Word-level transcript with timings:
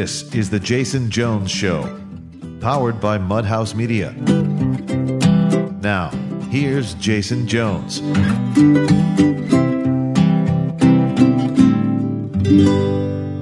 This 0.00 0.34
is 0.34 0.48
The 0.48 0.58
Jason 0.58 1.10
Jones 1.10 1.50
Show, 1.50 1.82
powered 2.62 3.02
by 3.02 3.18
Mudhouse 3.18 3.74
Media. 3.74 4.12
Now, 5.82 6.08
here's 6.48 6.94
Jason 6.94 7.46
Jones. 7.46 7.98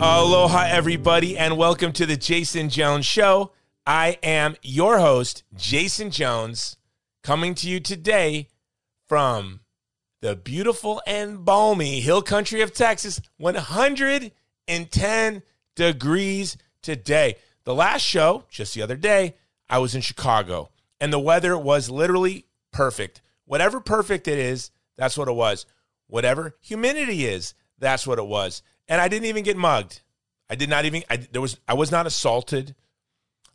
Aloha, 0.03 0.67
everybody, 0.69 1.39
and 1.39 1.57
welcome 1.57 1.93
to 1.93 2.05
The 2.05 2.17
Jason 2.17 2.71
Jones 2.71 3.07
Show. 3.07 3.53
I 3.87 4.19
am 4.25 4.57
your 4.61 4.99
host, 4.99 5.45
Jason 5.55 6.11
Jones, 6.11 6.77
coming 7.23 7.55
to 7.55 7.69
you 7.69 7.79
today 7.79 8.49
from 9.07 9.61
the 10.21 10.35
beautiful 10.35 11.01
and 11.07 11.45
balmy 11.45 12.01
hill 12.01 12.21
country 12.21 12.63
of 12.63 12.75
Texas. 12.75 13.21
110 13.37 15.43
degrees 15.78 16.56
today. 16.82 17.37
The 17.64 17.74
last 17.74 18.02
show, 18.02 18.45
just 18.50 18.74
the 18.74 18.82
other 18.82 18.96
day, 18.96 19.37
I 19.70 19.78
was 19.78 19.95
in 19.95 20.01
Chicago 20.01 20.70
and 21.01 21.12
the 21.12 21.18
weather 21.18 21.56
was 21.56 21.88
literally 21.88 22.46
perfect. 22.73 23.23
Whatever 23.45 23.80
perfect 23.80 24.27
it 24.27 24.38
is, 24.38 24.70
that's 24.96 25.16
what 25.16 25.28
it 25.28 25.32
was. 25.32 25.66
Whatever 26.09 26.56
humidity 26.60 27.27
is, 27.27 27.54
that's 27.78 28.06
what 28.06 28.18
it 28.18 28.27
was. 28.27 28.62
And 28.88 29.01
I 29.01 29.09
didn't 29.09 29.27
even 29.27 29.45
get 29.45 29.56
mugged. 29.56 30.02
I 30.51 30.56
did 30.56 30.68
not 30.68 30.84
even 30.84 31.04
I 31.09 31.16
there 31.16 31.42
was 31.42 31.59
I 31.68 31.74
was 31.74 31.92
not 31.92 32.06
assaulted. 32.06 32.74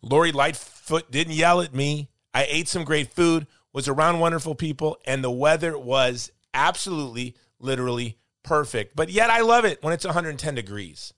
Lori 0.02 0.32
Lightfoot 0.32 1.12
didn't 1.12 1.34
yell 1.34 1.62
at 1.62 1.74
me. 1.74 2.10
I 2.34 2.46
ate 2.50 2.68
some 2.68 2.84
great 2.84 3.12
food, 3.12 3.48
was 3.74 3.88
around 3.88 4.20
wonderful 4.20 4.56
people, 4.56 4.98
and 5.06 5.24
the 5.24 5.32
weather 5.32 5.78
was 5.78 6.32
absolutely, 6.54 7.36
literally 7.60 8.18
perfect. 8.44 8.96
But 8.96 9.10
yet 9.10 9.30
I 9.30 9.42
love 9.42 9.66
it 9.66 9.82
when 9.82 9.94
it's 9.94 10.06
110 10.06 10.56
degrees. 10.56 11.14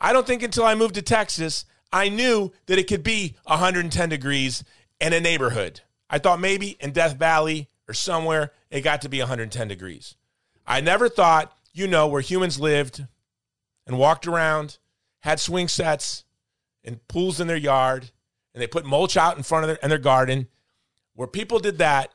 I 0.00 0.12
don't 0.12 0.26
think 0.26 0.42
until 0.42 0.64
I 0.64 0.74
moved 0.74 0.94
to 0.94 1.02
Texas, 1.02 1.64
I 1.92 2.08
knew 2.08 2.52
that 2.66 2.78
it 2.78 2.88
could 2.88 3.02
be 3.02 3.36
110 3.44 4.08
degrees 4.08 4.64
in 5.00 5.12
a 5.12 5.20
neighborhood. 5.20 5.80
I 6.10 6.18
thought 6.18 6.40
maybe 6.40 6.76
in 6.80 6.92
Death 6.92 7.16
Valley 7.16 7.68
or 7.88 7.94
somewhere 7.94 8.52
it 8.70 8.82
got 8.82 9.02
to 9.02 9.08
be 9.08 9.18
110 9.18 9.68
degrees. 9.68 10.14
I 10.66 10.80
never 10.80 11.08
thought, 11.08 11.56
you 11.72 11.86
know, 11.86 12.06
where 12.06 12.20
humans 12.20 12.60
lived 12.60 13.06
and 13.86 13.98
walked 13.98 14.26
around, 14.26 14.78
had 15.20 15.40
swing 15.40 15.68
sets 15.68 16.24
and 16.84 17.06
pools 17.08 17.40
in 17.40 17.46
their 17.46 17.56
yard, 17.56 18.10
and 18.52 18.62
they 18.62 18.66
put 18.66 18.84
mulch 18.84 19.16
out 19.16 19.36
in 19.36 19.42
front 19.42 19.64
of 19.64 19.68
their, 19.68 19.78
in 19.82 19.88
their 19.88 19.98
garden. 19.98 20.48
Where 21.14 21.26
people 21.26 21.58
did 21.58 21.78
that, 21.78 22.12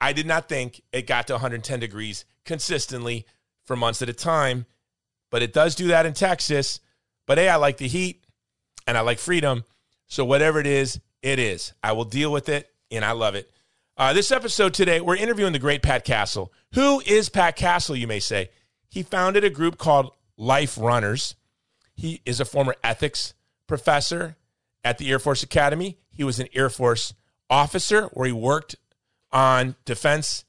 I 0.00 0.12
did 0.12 0.26
not 0.26 0.48
think 0.48 0.82
it 0.92 1.06
got 1.06 1.26
to 1.26 1.34
110 1.34 1.80
degrees 1.80 2.24
consistently 2.44 3.26
for 3.64 3.76
months 3.76 4.00
at 4.00 4.08
a 4.08 4.14
time. 4.14 4.66
But 5.30 5.42
it 5.42 5.52
does 5.52 5.74
do 5.74 5.88
that 5.88 6.06
in 6.06 6.14
Texas. 6.14 6.80
But 7.28 7.36
hey, 7.36 7.50
I 7.50 7.56
like 7.56 7.76
the 7.76 7.86
heat 7.86 8.24
and 8.86 8.96
I 8.96 9.02
like 9.02 9.18
freedom. 9.18 9.64
So 10.06 10.24
whatever 10.24 10.58
it 10.58 10.66
is, 10.66 10.98
it 11.22 11.38
is. 11.38 11.74
I 11.82 11.92
will 11.92 12.06
deal 12.06 12.32
with 12.32 12.48
it 12.48 12.70
and 12.90 13.04
I 13.04 13.12
love 13.12 13.34
it. 13.34 13.50
Uh, 13.98 14.14
this 14.14 14.32
episode 14.32 14.72
today, 14.72 15.02
we're 15.02 15.14
interviewing 15.14 15.52
the 15.52 15.58
great 15.58 15.82
Pat 15.82 16.06
Castle. 16.06 16.50
Who 16.72 17.00
is 17.00 17.28
Pat 17.28 17.54
Castle, 17.54 17.96
you 17.96 18.06
may 18.06 18.18
say? 18.18 18.48
He 18.88 19.02
founded 19.02 19.44
a 19.44 19.50
group 19.50 19.76
called 19.76 20.10
Life 20.38 20.78
Runners. 20.80 21.34
He 21.94 22.22
is 22.24 22.40
a 22.40 22.46
former 22.46 22.74
ethics 22.82 23.34
professor 23.66 24.36
at 24.82 24.96
the 24.96 25.10
Air 25.10 25.18
Force 25.18 25.42
Academy. 25.42 25.98
He 26.10 26.24
was 26.24 26.40
an 26.40 26.48
Air 26.54 26.70
Force 26.70 27.12
officer 27.50 28.04
where 28.14 28.26
he 28.28 28.32
worked 28.32 28.76
on 29.32 29.76
defense 29.84 30.46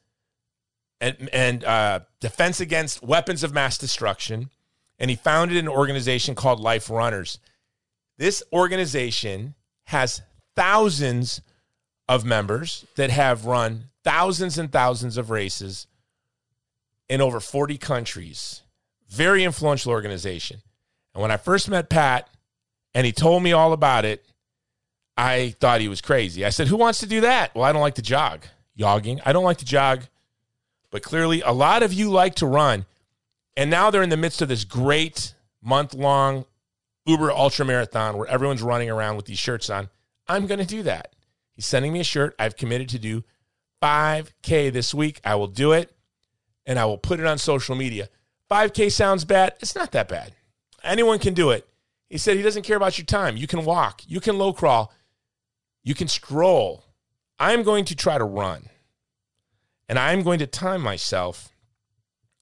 and, 1.01 1.29
and 1.33 1.65
uh, 1.65 1.99
defense 2.21 2.61
against 2.61 3.03
weapons 3.03 3.43
of 3.43 3.53
mass 3.53 3.77
destruction 3.77 4.49
and 4.99 5.09
he 5.09 5.15
founded 5.15 5.57
an 5.57 5.67
organization 5.67 6.35
called 6.35 6.59
Life 6.59 6.89
Runners. 6.89 7.39
This 8.17 8.43
organization 8.51 9.55
has 9.85 10.21
thousands 10.55 11.41
of 12.07 12.25
members 12.25 12.85
that 12.95 13.09
have 13.09 13.45
run 13.45 13.85
thousands 14.03 14.57
and 14.57 14.71
thousands 14.71 15.17
of 15.17 15.29
races 15.29 15.87
in 17.07 17.21
over 17.21 17.39
40 17.39 17.77
countries. 17.77 18.61
Very 19.09 19.43
influential 19.43 19.91
organization. 19.91 20.61
And 21.13 21.21
when 21.21 21.31
I 21.31 21.37
first 21.37 21.69
met 21.69 21.89
Pat 21.89 22.29
and 22.93 23.05
he 23.05 23.11
told 23.11 23.41
me 23.41 23.51
all 23.53 23.73
about 23.73 24.05
it, 24.05 24.23
I 25.17 25.55
thought 25.59 25.81
he 25.81 25.87
was 25.87 26.01
crazy. 26.01 26.45
I 26.45 26.49
said, 26.49 26.67
Who 26.67 26.77
wants 26.77 26.99
to 26.99 27.07
do 27.07 27.21
that? 27.21 27.53
Well, 27.53 27.63
I 27.63 27.73
don't 27.73 27.81
like 27.81 27.95
to 27.95 28.01
jog. 28.01 28.45
Jogging. 28.77 29.19
I 29.25 29.33
don't 29.33 29.43
like 29.43 29.57
to 29.57 29.65
jog. 29.65 30.03
But 30.91 31.03
clearly, 31.03 31.41
a 31.41 31.51
lot 31.51 31.83
of 31.83 31.93
you 31.93 32.09
like 32.09 32.35
to 32.35 32.45
run. 32.45 32.85
And 33.55 33.69
now 33.69 33.89
they're 33.89 34.03
in 34.03 34.09
the 34.09 34.17
midst 34.17 34.41
of 34.41 34.47
this 34.47 34.63
great 34.63 35.33
month 35.61 35.93
long 35.93 36.45
Uber 37.05 37.31
Ultra 37.31 37.65
Marathon 37.65 38.17
where 38.17 38.27
everyone's 38.27 38.61
running 38.61 38.89
around 38.89 39.15
with 39.15 39.25
these 39.25 39.39
shirts 39.39 39.69
on. 39.69 39.89
I'm 40.27 40.47
going 40.47 40.59
to 40.59 40.65
do 40.65 40.83
that. 40.83 41.15
He's 41.53 41.65
sending 41.65 41.91
me 41.91 41.99
a 41.99 42.05
shirt. 42.05 42.35
I've 42.39 42.55
committed 42.55 42.89
to 42.89 42.99
do 42.99 43.23
5K 43.81 44.71
this 44.71 44.93
week. 44.93 45.19
I 45.23 45.35
will 45.35 45.47
do 45.47 45.73
it 45.73 45.91
and 46.65 46.77
I 46.77 46.85
will 46.85 46.97
put 46.97 47.19
it 47.19 47.25
on 47.25 47.37
social 47.37 47.75
media. 47.75 48.09
5K 48.49 48.91
sounds 48.91 49.25
bad. 49.25 49.55
It's 49.59 49.75
not 49.75 49.91
that 49.91 50.07
bad. 50.07 50.33
Anyone 50.83 51.19
can 51.19 51.33
do 51.33 51.51
it. 51.51 51.67
He 52.09 52.17
said 52.17 52.37
he 52.37 52.43
doesn't 52.43 52.63
care 52.63 52.77
about 52.77 52.97
your 52.97 53.05
time. 53.05 53.37
You 53.37 53.47
can 53.47 53.65
walk, 53.65 54.01
you 54.07 54.19
can 54.19 54.37
low 54.37 54.53
crawl, 54.53 54.91
you 55.83 55.93
can 55.93 56.07
stroll. 56.07 56.85
I'm 57.37 57.63
going 57.63 57.85
to 57.85 57.95
try 57.95 58.17
to 58.17 58.23
run 58.23 58.69
and 59.87 59.97
I'm 59.97 60.23
going 60.23 60.39
to 60.39 60.47
time 60.47 60.81
myself 60.81 61.49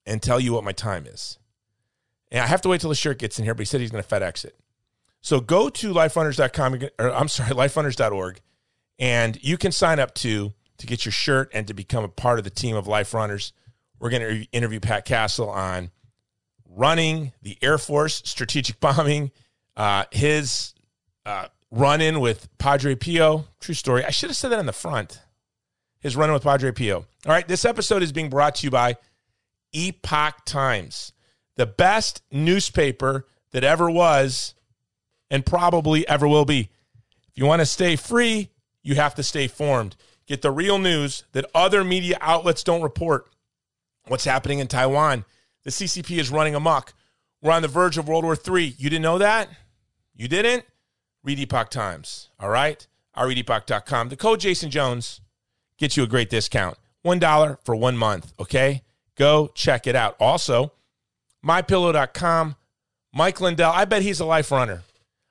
and 0.08 0.22
tell 0.22 0.40
you 0.40 0.54
what 0.54 0.64
my 0.64 0.72
time 0.72 1.06
is. 1.06 1.38
And 2.32 2.42
I 2.44 2.48
have 2.48 2.62
to 2.62 2.70
wait 2.70 2.82
till 2.82 2.90
the 2.90 2.96
shirt 2.96 3.20
gets 3.20 3.38
in 3.38 3.46
here, 3.46 3.54
but 3.54 3.62
he 3.62 3.66
said 3.66 3.82
he's 3.82 3.92
going 3.92 4.04
to 4.04 4.10
FedEx 4.10 4.46
it. 4.46 4.56
So 5.22 5.40
go 5.40 5.70
to 5.70 5.94
liferunners.com, 5.94 6.80
or 7.00 7.14
I'm 7.14 7.28
sorry, 7.28 7.52
liferunners.org, 7.56 8.42
and 9.00 9.44
you 9.44 9.58
can 9.58 9.72
sign 9.72 10.00
up 10.00 10.14
to 10.16 10.54
to 10.78 10.88
get 10.88 11.06
your 11.06 11.12
shirt 11.12 11.50
and 11.54 11.68
to 11.68 11.74
become 11.74 12.04
a 12.04 12.08
part 12.08 12.38
of 12.38 12.44
the 12.44 12.52
team 12.52 12.76
of 12.76 12.88
Life 12.88 13.14
Runners. 13.14 13.52
We're 14.00 14.12
going 14.12 14.22
to 14.22 14.52
interview 14.52 14.80
Pat 14.80 15.06
Castle 15.06 15.50
on 15.50 15.90
running, 16.70 17.34
the 17.42 17.58
Air 17.62 17.80
Force, 17.80 18.22
strategic 18.26 18.80
bombing, 18.80 19.32
uh, 19.76 20.06
his 20.12 20.76
uh, 21.26 21.48
run 21.72 22.00
in 22.00 22.20
with 22.20 22.48
Padre 22.60 22.96
Pio. 22.96 23.46
True 23.60 23.74
story. 23.74 24.06
I 24.06 24.12
should 24.12 24.30
have 24.30 24.38
said 24.38 24.50
that 24.50 24.60
in 24.60 24.68
the 24.68 24.74
front. 24.74 25.20
His 26.00 26.16
run 26.16 26.30
in 26.30 26.34
with 26.34 26.44
Padre 26.44 26.72
Pio. 26.72 26.98
All 26.98 27.06
right, 27.26 27.48
this 27.48 27.66
episode 27.66 28.04
is 28.04 28.12
being 28.12 28.30
brought 28.30 28.56
to 28.56 28.68
you 28.68 28.72
by 28.72 28.98
Epoch 29.74 30.46
Times, 30.46 31.14
the 31.56 31.66
best 31.66 32.22
newspaper 32.32 33.26
that 33.52 33.64
ever 33.64 33.90
was 33.90 34.54
and 35.30 35.46
probably 35.46 36.08
ever 36.08 36.28
will 36.28 36.46
be. 36.46 36.70
If 37.30 37.38
you 37.38 37.46
want 37.46 37.62
to 37.62 37.66
stay 37.66 37.96
free, 37.96 38.50
you 38.82 38.96
have 38.96 39.16
to 39.16 39.24
stay 39.24 39.48
formed. 39.48 39.96
Get 40.26 40.42
the 40.42 40.52
real 40.52 40.78
news 40.78 41.24
that 41.32 41.46
other 41.54 41.84
media 41.84 42.18
outlets 42.22 42.64
don't 42.64 42.82
report. 42.82 43.28
What's 44.08 44.26
happening 44.26 44.60
in 44.60 44.68
Taiwan? 44.68 45.26
The 45.64 45.72
CCP 45.72 46.18
is 46.18 46.32
running 46.32 46.56
amok. 46.56 46.94
We're 47.42 47.52
on 47.52 47.62
the 47.62 47.68
verge 47.68 47.98
of 47.98 48.08
World 48.08 48.24
War 48.24 48.36
III. 48.36 48.76
You 48.78 48.90
didn't 48.90 49.04
know 49.04 49.18
that? 49.18 49.50
You 50.16 50.28
didn't? 50.28 50.66
Read 51.24 51.40
Epoch 51.40 51.70
Times. 51.70 52.30
All 52.40 52.50
right? 52.50 52.86
I 53.14 53.24
read 53.24 53.38
epoch.com. 53.38 54.10
The 54.10 54.16
code 54.16 54.40
Jason 54.40 54.70
Jones 54.70 55.22
gets 55.78 55.98
you 55.98 56.04
a 56.04 56.08
great 56.08 56.30
discount. 56.30 56.78
$1 57.06 57.58
for 57.64 57.76
one 57.76 57.98
month, 57.98 58.34
okay? 58.40 58.84
Go 59.18 59.50
check 59.54 59.88
it 59.88 59.96
out. 59.96 60.16
Also, 60.20 60.74
mypillow.com. 61.46 62.56
Mike 63.14 63.42
Lindell, 63.42 63.72
I 63.72 63.86
bet 63.86 64.02
he's 64.04 64.20
a 64.20 64.26
life 64.26 64.52
runner. 64.52 64.84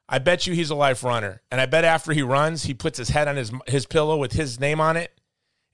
I 0.09 0.19
bet 0.19 0.47
you 0.47 0.55
he's 0.55 0.71
a 0.71 0.75
life 0.75 1.05
runner. 1.05 1.43
And 1.51 1.61
I 1.61 1.67
bet 1.67 1.85
after 1.85 2.13
he 2.13 2.23
runs, 2.23 2.65
he 2.65 2.75
puts 2.75 2.99
his 2.99 3.11
head 3.11 3.29
on 3.29 3.37
his, 3.37 3.53
his 3.67 3.87
pillow 3.87 4.17
with 4.17 4.33
his 4.33 4.61
name 4.61 4.81
on 4.81 4.97
it 4.97 5.13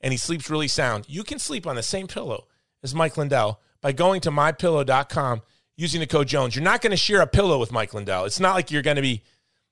and 0.03 0.13
he 0.13 0.19
sleeps 0.19 0.51
really 0.51 0.69
sound. 0.69 1.07
You 1.09 1.23
can 1.23 1.39
sleep 1.39 1.67
on 1.67 1.77
the 1.77 1.83
same 1.83 2.07
pillow 2.07 2.47
as 2.83 2.95
Mike 2.95 3.17
Lindell 3.17 3.61
by 3.81 3.93
going 3.93 4.21
to 4.23 4.31
mypillow.com 4.31 5.43
using 5.77 6.01
the 6.01 6.07
code 6.07 6.29
Jones. 6.29 6.57
You're 6.57 6.65
not 6.65 6.83
going 6.83 6.91
to 6.91 6.97
share 6.97 7.21
a 7.21 7.27
pillow 7.27 7.59
with 7.59 7.73
Mike 7.73 7.95
Lindell. 7.95 8.25
It's 8.25 8.41
not 8.41 8.55
like 8.55 8.71
you're 8.71 8.83
going 8.83 8.97
to 8.97 9.03
be, 9.03 9.23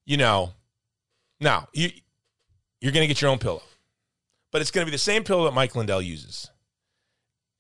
you 0.06 0.16
know, 0.16 0.52
no, 1.40 1.66
you, 1.72 1.90
you're 2.81 2.92
going 2.92 3.02
to 3.02 3.08
get 3.08 3.20
your 3.20 3.31
own 3.31 3.38
pillow. 3.38 3.62
But 4.52 4.60
it's 4.60 4.70
going 4.70 4.84
to 4.84 4.90
be 4.90 4.94
the 4.94 4.98
same 4.98 5.25
pillow 5.25 5.44
that 5.44 5.54
Mike 5.54 5.75
Lindell 5.75 6.02
uses 6.02 6.50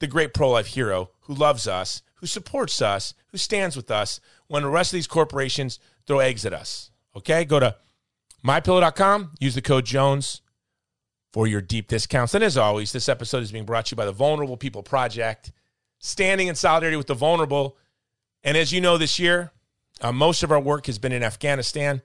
the 0.00 0.06
great 0.06 0.34
pro 0.34 0.50
life 0.50 0.66
hero 0.66 1.10
who 1.20 1.34
loves 1.34 1.68
us, 1.68 2.02
who 2.16 2.26
supports 2.26 2.82
us, 2.82 3.14
who 3.28 3.38
stands 3.38 3.76
with 3.76 3.90
us 3.90 4.20
when 4.48 4.62
the 4.62 4.68
rest 4.68 4.92
of 4.92 4.96
these 4.96 5.06
corporations 5.06 5.78
throw 6.06 6.18
eggs 6.18 6.44
at 6.44 6.52
us. 6.52 6.90
Okay, 7.16 7.44
go 7.44 7.60
to 7.60 7.76
mypillow.com, 8.44 9.32
use 9.38 9.54
the 9.54 9.62
code 9.62 9.84
Jones 9.84 10.42
for 11.32 11.46
your 11.46 11.60
deep 11.60 11.88
discounts. 11.88 12.34
And 12.34 12.42
as 12.42 12.56
always, 12.56 12.92
this 12.92 13.08
episode 13.08 13.42
is 13.42 13.52
being 13.52 13.64
brought 13.64 13.86
to 13.86 13.92
you 13.92 13.96
by 13.96 14.04
the 14.04 14.12
Vulnerable 14.12 14.56
People 14.56 14.82
Project, 14.82 15.52
standing 15.98 16.48
in 16.48 16.54
solidarity 16.54 16.96
with 16.96 17.06
the 17.06 17.14
vulnerable. 17.14 17.76
And 18.42 18.56
as 18.56 18.72
you 18.72 18.80
know, 18.80 18.98
this 18.98 19.18
year, 19.18 19.52
uh, 20.00 20.12
most 20.12 20.42
of 20.42 20.50
our 20.50 20.60
work 20.60 20.86
has 20.86 20.98
been 20.98 21.12
in 21.12 21.22
Afghanistan. 21.22 22.02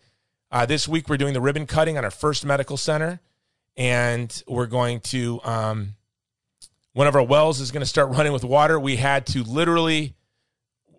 Uh, 0.51 0.65
this 0.65 0.87
week, 0.87 1.09
we're 1.09 1.17
doing 1.17 1.33
the 1.33 1.41
ribbon 1.41 1.65
cutting 1.65 1.97
on 1.97 2.03
our 2.03 2.11
first 2.11 2.45
medical 2.45 2.77
center, 2.77 3.19
and 3.75 4.43
we're 4.47 4.67
going 4.67 4.99
to 4.99 5.39
um, 5.43 5.95
one 6.95 7.07
of 7.07 7.15
our 7.15 7.23
wells 7.23 7.59
is 7.59 7.71
going 7.71 7.81
to 7.81 7.85
start 7.85 8.09
running 8.11 8.31
with 8.31 8.45
water. 8.45 8.79
We 8.79 8.95
had 8.95 9.25
to 9.27 9.43
literally, 9.43 10.15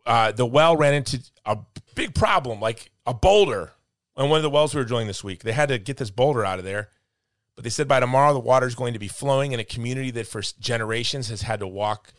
uh, 0.05 0.31
the 0.31 0.45
well 0.45 0.77
ran 0.77 0.93
into 0.93 1.23
a 1.47 1.57
big 1.95 2.15
problem, 2.15 2.61
like 2.61 2.91
a 3.07 3.15
boulder, 3.15 3.73
on 4.15 4.29
one 4.29 4.37
of 4.37 4.43
the 4.43 4.51
wells 4.51 4.75
we 4.75 4.81
were 4.83 4.85
drilling 4.85 5.07
this 5.07 5.25
week. 5.25 5.43
They 5.43 5.53
had 5.53 5.71
to 5.71 5.79
get 5.79 5.97
this 5.97 6.11
boulder 6.11 6.45
out 6.45 6.59
of 6.59 6.67
there, 6.67 6.91
but 7.55 7.65
they 7.65 7.71
said 7.71 7.89
by 7.89 7.99
tomorrow 8.01 8.35
the 8.35 8.41
water 8.41 8.67
is 8.67 8.75
going 8.75 8.93
to 8.93 8.99
be 8.99 9.09
flowing 9.09 9.53
in 9.53 9.61
a 9.61 9.65
community 9.65 10.11
that 10.11 10.27
for 10.27 10.43
generations 10.61 11.31
has 11.31 11.41
had 11.43 11.61
to 11.61 11.67
walk. 11.67 12.13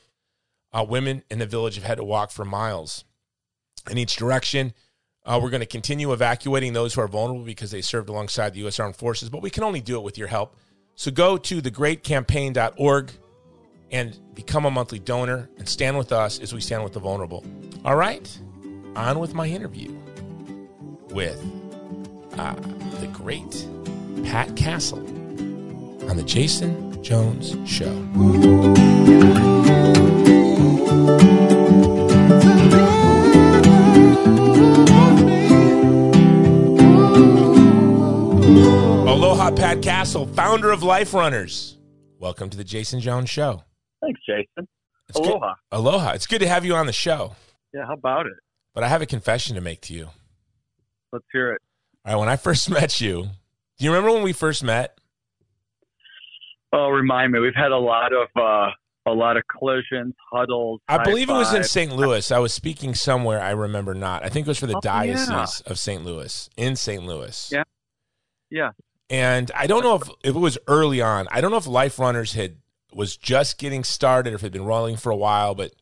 Uh, 0.73 0.83
women 0.83 1.21
in 1.29 1.37
the 1.37 1.45
village 1.45 1.75
have 1.75 1.83
had 1.83 1.99
to 1.99 2.03
walk 2.03 2.31
for 2.31 2.43
miles 2.43 3.05
in 3.91 3.99
each 3.99 4.15
direction. 4.15 4.73
Uh, 5.23 5.39
we're 5.41 5.51
going 5.51 5.61
to 5.61 5.67
continue 5.67 6.11
evacuating 6.13 6.73
those 6.73 6.95
who 6.95 7.01
are 7.01 7.07
vulnerable 7.07 7.45
because 7.45 7.69
they 7.69 7.81
served 7.81 8.09
alongside 8.09 8.55
the 8.55 8.59
U.S. 8.61 8.79
Armed 8.79 8.95
Forces, 8.95 9.29
but 9.29 9.43
we 9.43 9.51
can 9.51 9.63
only 9.63 9.81
do 9.81 9.97
it 9.97 10.03
with 10.03 10.17
your 10.17 10.29
help. 10.29 10.55
So 10.95 11.11
go 11.11 11.37
to 11.37 11.61
thegreatcampaign.org 11.61 13.11
and 13.91 14.17
become 14.33 14.65
a 14.65 14.71
monthly 14.71 14.99
donor 14.99 15.49
and 15.57 15.67
stand 15.67 15.97
with 15.97 16.11
us 16.11 16.39
as 16.39 16.53
we 16.53 16.61
stand 16.61 16.83
with 16.83 16.93
the 16.93 16.99
vulnerable. 16.99 17.45
All 17.85 17.95
right, 17.95 18.39
on 18.95 19.19
with 19.19 19.33
my 19.33 19.47
interview 19.47 19.95
with 21.11 21.39
uh, 22.37 22.53
the 22.99 23.09
great 23.13 23.65
Pat 24.25 24.55
Castle 24.55 24.99
on 26.09 26.17
the 26.17 26.23
Jason 26.23 27.01
Jones 27.03 27.55
Show. 27.69 27.91
Aloha, 39.07 39.51
Pat 39.51 39.81
Castle, 39.81 40.27
founder 40.27 40.71
of 40.71 40.83
Life 40.83 41.13
Runners. 41.13 41.77
Welcome 42.19 42.49
to 42.49 42.57
the 42.57 42.63
Jason 42.63 42.99
Jones 42.99 43.29
Show. 43.29 43.63
Thanks, 44.01 44.19
Jason. 44.27 44.67
It's 45.09 45.19
good- 45.19 45.27
Aloha. 45.29 45.53
Aloha. 45.71 46.11
It's 46.11 46.27
good 46.27 46.39
to 46.39 46.47
have 46.47 46.65
you 46.65 46.75
on 46.75 46.85
the 46.85 46.93
show, 46.93 47.35
Yeah, 47.73 47.85
how 47.85 47.93
about 47.93 48.25
it? 48.27 48.33
but 48.73 48.83
I 48.83 48.87
have 48.89 49.01
a 49.01 49.05
confession 49.05 49.55
to 49.55 49.61
make 49.61 49.81
to 49.81 49.93
you. 49.93 50.09
Let's 51.11 51.25
hear 51.31 51.53
it. 51.53 51.61
All 52.05 52.13
right, 52.13 52.19
when 52.19 52.29
I 52.29 52.35
first 52.35 52.69
met 52.69 52.99
you, 53.01 53.23
do 53.77 53.85
you 53.85 53.91
remember 53.91 54.11
when 54.13 54.23
we 54.23 54.33
first 54.33 54.63
met? 54.63 54.97
Oh, 56.73 56.89
remind 56.89 57.31
me. 57.31 57.39
We've 57.39 57.55
had 57.55 57.71
a 57.71 57.77
lot 57.77 58.11
of 58.13 58.27
uh, 58.35 58.69
a 59.05 59.11
lot 59.13 59.37
of 59.37 59.43
collisions, 59.47 60.13
huddles. 60.31 60.81
I 60.87 61.01
believe 61.03 61.29
it 61.29 61.33
was 61.33 61.53
in. 61.53 61.63
St. 61.63 61.95
Louis. 61.95 62.29
I 62.31 62.39
was 62.39 62.53
speaking 62.53 62.93
somewhere. 62.93 63.41
I 63.41 63.51
remember 63.51 63.93
not. 63.93 64.23
I 64.25 64.29
think 64.29 64.45
it 64.45 64.49
was 64.49 64.59
for 64.59 64.67
the 64.67 64.75
Oh, 64.75 64.81
Diocese 64.81 65.29
yeah. 65.29 65.71
of 65.71 65.79
St. 65.79 66.03
Louis, 66.03 66.49
in 66.57 66.75
St. 66.75 67.03
Louis. 67.05 67.49
Yeah. 67.53 67.63
Yeah. 68.49 68.71
And 69.09 69.49
I 69.55 69.67
don't 69.67 69.83
know 69.83 69.95
if, 69.95 70.09
if 70.25 70.35
it 70.35 70.39
was 70.39 70.57
early 70.67 71.01
on. 71.01 71.29
I 71.31 71.39
don't 71.39 71.51
know 71.51 71.57
if 71.57 71.67
Life 71.67 71.97
Runners 71.99 72.33
had 72.33 72.57
was 72.93 73.17
just 73.17 73.57
getting 73.57 73.83
started 73.83 74.33
or 74.33 74.35
if 74.35 74.41
it 74.41 74.45
had 74.45 74.53
been 74.53 74.65
rolling 74.65 74.97
for 74.97 75.11
a 75.11 75.15
while, 75.15 75.55
but 75.55 75.73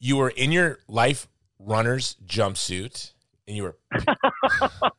you 0.00 0.16
were 0.16 0.30
in 0.30 0.52
your 0.52 0.78
Life 0.88 1.28
Runners 1.58 2.16
jumpsuit 2.26 3.12
and 3.46 3.56
you 3.56 3.62
were 3.64 3.76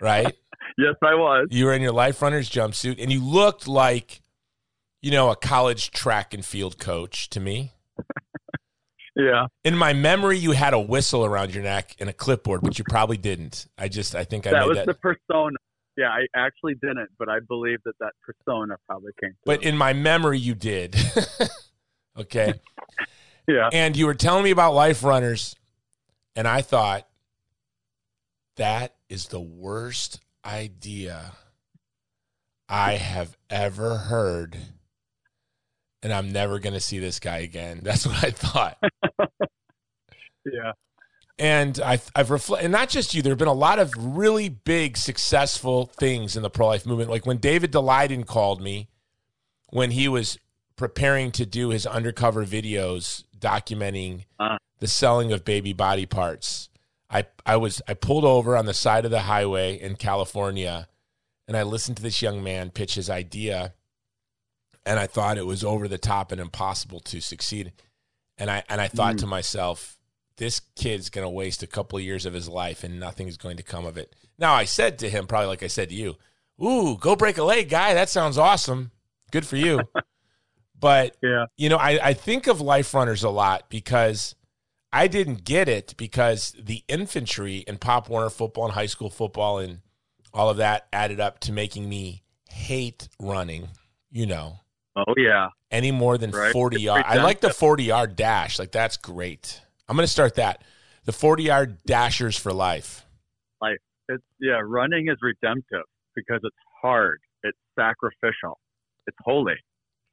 right? 0.00 0.34
Yes, 0.78 0.94
I 1.02 1.14
was. 1.14 1.48
You 1.50 1.66
were 1.66 1.74
in 1.74 1.82
your 1.82 1.92
Life 1.92 2.20
Runners 2.22 2.48
jumpsuit 2.50 2.96
and 3.00 3.12
you 3.12 3.22
looked 3.22 3.68
like, 3.68 4.22
you 5.02 5.10
know, 5.10 5.30
a 5.30 5.36
college 5.36 5.90
track 5.90 6.34
and 6.34 6.44
field 6.44 6.78
coach 6.78 7.28
to 7.30 7.40
me. 7.40 7.72
Yeah. 9.16 9.46
In 9.64 9.76
my 9.76 9.92
memory, 9.92 10.38
you 10.38 10.52
had 10.52 10.72
a 10.72 10.78
whistle 10.78 11.24
around 11.24 11.52
your 11.52 11.64
neck 11.64 11.96
and 11.98 12.08
a 12.08 12.12
clipboard, 12.12 12.60
but 12.62 12.78
you 12.78 12.84
probably 12.88 13.16
didn't. 13.16 13.66
I 13.76 13.88
just, 13.88 14.14
I 14.14 14.24
think 14.24 14.46
I 14.46 14.52
that 14.52 14.66
was 14.66 14.78
that. 14.78 14.86
the 14.86 14.94
persona. 14.94 15.56
Yeah, 16.00 16.08
I 16.08 16.26
actually 16.34 16.76
didn't, 16.76 17.10
but 17.18 17.28
I 17.28 17.40
believe 17.46 17.80
that 17.84 17.92
that 18.00 18.12
persona 18.22 18.76
probably 18.86 19.12
came. 19.20 19.34
but 19.44 19.62
in 19.62 19.76
my 19.76 19.92
memory, 19.92 20.38
you 20.38 20.54
did. 20.54 20.96
okay. 22.18 22.54
yeah, 23.46 23.68
And 23.70 23.94
you 23.94 24.06
were 24.06 24.14
telling 24.14 24.42
me 24.42 24.50
about 24.50 24.72
Life 24.72 25.04
Runners, 25.04 25.54
and 26.34 26.48
I 26.48 26.62
thought, 26.62 27.06
that 28.56 28.94
is 29.10 29.26
the 29.26 29.42
worst 29.42 30.20
idea 30.42 31.32
I 32.66 32.94
have 32.94 33.36
ever 33.50 33.98
heard. 33.98 34.56
And 36.02 36.14
I'm 36.14 36.32
never 36.32 36.60
going 36.60 36.72
to 36.72 36.80
see 36.80 36.98
this 36.98 37.20
guy 37.20 37.40
again. 37.40 37.80
That's 37.82 38.06
what 38.06 38.24
I 38.24 38.30
thought. 38.30 38.78
yeah, 40.46 40.72
and 41.40 41.80
I've, 41.80 42.10
I've 42.14 42.30
reflected, 42.30 42.66
and 42.66 42.72
not 42.72 42.90
just 42.90 43.14
you. 43.14 43.22
There 43.22 43.32
have 43.32 43.38
been 43.38 43.48
a 43.48 43.52
lot 43.52 43.78
of 43.78 43.92
really 43.96 44.48
big, 44.50 44.96
successful 44.96 45.86
things 45.98 46.36
in 46.36 46.42
the 46.42 46.50
pro 46.50 46.66
life 46.68 46.84
movement. 46.86 47.10
Like 47.10 47.26
when 47.26 47.38
David 47.38 47.72
Daleiden 47.72 48.26
called 48.26 48.60
me 48.60 48.88
when 49.70 49.92
he 49.92 50.06
was 50.06 50.38
preparing 50.76 51.30
to 51.32 51.46
do 51.46 51.70
his 51.70 51.86
undercover 51.86 52.44
videos 52.44 53.24
documenting 53.38 54.24
Uh. 54.38 54.58
the 54.78 54.86
selling 54.86 55.32
of 55.32 55.44
baby 55.44 55.72
body 55.72 56.06
parts. 56.06 56.68
I 57.08 57.26
I 57.44 57.56
was 57.56 57.80
I 57.88 57.94
pulled 57.94 58.24
over 58.24 58.56
on 58.56 58.66
the 58.66 58.74
side 58.74 59.04
of 59.04 59.10
the 59.10 59.20
highway 59.20 59.80
in 59.80 59.96
California, 59.96 60.88
and 61.48 61.56
I 61.56 61.62
listened 61.62 61.96
to 61.96 62.02
this 62.02 62.22
young 62.22 62.42
man 62.42 62.70
pitch 62.70 62.94
his 62.94 63.10
idea, 63.10 63.74
and 64.84 64.98
I 64.98 65.06
thought 65.06 65.38
it 65.38 65.46
was 65.46 65.64
over 65.64 65.88
the 65.88 65.98
top 65.98 66.32
and 66.32 66.40
impossible 66.40 67.00
to 67.00 67.20
succeed. 67.20 67.72
And 68.38 68.50
I 68.50 68.62
and 68.68 68.80
I 68.80 68.88
thought 68.88 69.18
to 69.18 69.26
myself, 69.26 69.98
this 70.40 70.60
kid's 70.74 71.10
going 71.10 71.24
to 71.24 71.30
waste 71.30 71.62
a 71.62 71.66
couple 71.66 71.98
of 71.98 72.04
years 72.04 72.24
of 72.24 72.32
his 72.32 72.48
life 72.48 72.82
and 72.82 72.98
nothing's 72.98 73.36
going 73.36 73.58
to 73.58 73.62
come 73.62 73.84
of 73.84 73.98
it. 73.98 74.16
Now, 74.38 74.54
I 74.54 74.64
said 74.64 74.98
to 75.00 75.10
him, 75.10 75.26
probably 75.26 75.48
like 75.48 75.62
I 75.62 75.66
said 75.66 75.90
to 75.90 75.94
you, 75.94 76.16
Ooh, 76.62 76.96
go 76.96 77.14
break 77.14 77.36
a 77.36 77.44
leg, 77.44 77.68
guy. 77.68 77.92
That 77.92 78.08
sounds 78.08 78.38
awesome. 78.38 78.90
Good 79.30 79.46
for 79.46 79.56
you. 79.56 79.82
but, 80.80 81.14
yeah, 81.22 81.44
you 81.56 81.68
know, 81.68 81.76
I, 81.76 82.08
I 82.08 82.14
think 82.14 82.46
of 82.46 82.60
life 82.60 82.92
runners 82.94 83.22
a 83.22 83.30
lot 83.30 83.68
because 83.68 84.34
I 84.92 85.08
didn't 85.08 85.44
get 85.44 85.68
it 85.68 85.94
because 85.98 86.54
the 86.58 86.84
infantry 86.88 87.58
in 87.58 87.76
Pop 87.76 88.08
Warner 88.08 88.30
football 88.30 88.64
and 88.64 88.72
high 88.72 88.86
school 88.86 89.10
football 89.10 89.58
and 89.58 89.80
all 90.32 90.48
of 90.48 90.56
that 90.56 90.86
added 90.90 91.20
up 91.20 91.40
to 91.40 91.52
making 91.52 91.88
me 91.88 92.22
hate 92.48 93.08
running, 93.20 93.68
you 94.10 94.26
know 94.26 94.60
oh 94.96 95.14
yeah. 95.16 95.48
any 95.70 95.90
more 95.90 96.18
than 96.18 96.30
Right. 96.30 96.52
40 96.52 96.76
It's 96.76 96.84
yard. 96.84 97.04
I 97.06 97.22
like 97.22 97.40
the 97.40 97.52
40 97.52 97.84
yard 97.84 98.16
dash. 98.16 98.58
Like 98.58 98.72
that's 98.72 98.96
great. 98.96 99.60
I'm 99.90 99.96
going 99.96 100.06
to 100.06 100.12
start 100.12 100.36
that. 100.36 100.62
The 101.04 101.12
40 101.12 101.42
yard 101.42 101.78
dashers 101.84 102.36
for 102.36 102.52
life. 102.52 103.04
Like 103.60 103.78
it's 104.08 104.22
yeah. 104.40 104.60
Running 104.64 105.08
is 105.08 105.16
redemptive 105.20 105.84
because 106.14 106.38
it's 106.44 106.56
hard. 106.80 107.18
It's 107.42 107.58
sacrificial. 107.76 108.60
It's 109.08 109.16
holy. 109.24 109.56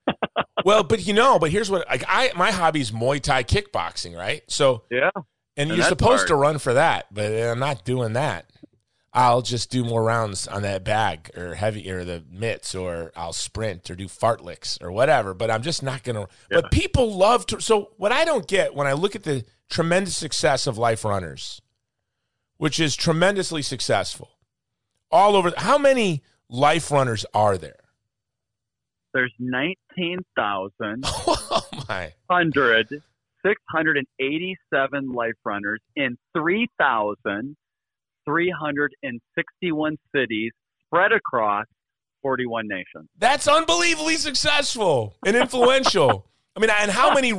well, 0.65 0.83
but 0.83 1.06
you 1.06 1.13
know, 1.13 1.38
but 1.38 1.51
here's 1.51 1.69
what 1.69 1.88
like 1.88 2.03
I 2.07 2.31
my 2.35 2.50
hobby 2.50 2.81
is 2.81 2.91
Muay 2.91 3.21
Thai 3.21 3.44
kickboxing, 3.44 4.18
right? 4.18 4.41
So 4.47 4.83
Yeah, 4.89 5.12
and, 5.56 5.69
And 5.69 5.71
you're 5.71 5.83
supposed 5.83 6.27
to 6.27 6.35
run 6.35 6.57
for 6.57 6.74
that, 6.74 7.13
but 7.13 7.31
I'm 7.31 7.59
not 7.59 7.85
doing 7.85 8.13
that. 8.13 8.50
I'll 9.13 9.41
just 9.41 9.69
do 9.72 9.84
more 9.84 10.03
rounds 10.03 10.48
on 10.48 10.62
that 10.63 10.84
bag 10.84 11.31
or 11.36 11.55
heavy 11.55 11.89
or 11.89 12.03
the 12.03 12.24
mitts 12.31 12.75
or 12.75 13.12
I'll 13.15 13.34
sprint 13.34 13.89
or 13.89 13.96
do 13.96 14.05
fartleks 14.05 14.81
or 14.81 14.91
whatever, 14.91 15.34
but 15.34 15.50
I'm 15.50 15.62
just 15.62 15.81
not 15.81 16.03
going 16.03 16.15
to 16.15 16.27
But 16.50 16.72
people 16.72 17.15
love 17.15 17.46
to 17.48 17.62
so 17.62 17.91
what 17.98 18.12
I 18.12 18.25
don't 18.25 18.48
get 18.48 18.75
when 18.75 18.88
I 18.88 18.93
look 18.93 19.15
at 19.15 19.24
the 19.24 19.43
tremendous 19.69 20.15
success 20.17 20.67
of 20.67 20.77
life 20.77 21.03
runners, 21.03 21.62
which 22.57 22.79
is 22.79 22.95
tremendously 22.95 23.62
successful. 23.62 24.31
All 25.12 25.36
over 25.36 25.53
how 25.57 25.77
many 25.77 26.24
life 26.50 26.91
runners 26.91 27.25
are 27.33 27.57
there? 27.57 27.88
there's 29.13 29.33
nineteen 29.39 30.19
thousand 30.36 31.03
oh 31.05 31.67
my. 31.89 32.13
hundred 32.29 32.88
six 33.43 33.62
hundred 33.69 33.97
and 33.97 34.05
eighty-seven 34.19 35.12
life 35.12 35.33
runners 35.43 35.79
in 35.95 36.15
three 36.38 36.67
thousand 36.79 37.55
three 38.25 38.53
hundred 38.55 38.93
and 39.01 39.19
sixty-one 39.36 39.97
cities 40.15 40.51
spread 40.86 41.12
across 41.12 41.65
forty-one 42.21 42.67
nations. 42.67 43.09
That's 43.17 43.47
unbelievably 43.47 44.15
successful 44.17 45.15
and 45.25 45.36
influential. 45.36 46.27
I 46.55 46.59
mean, 46.59 46.69
and 46.69 46.91
how 46.91 47.13
many, 47.13 47.29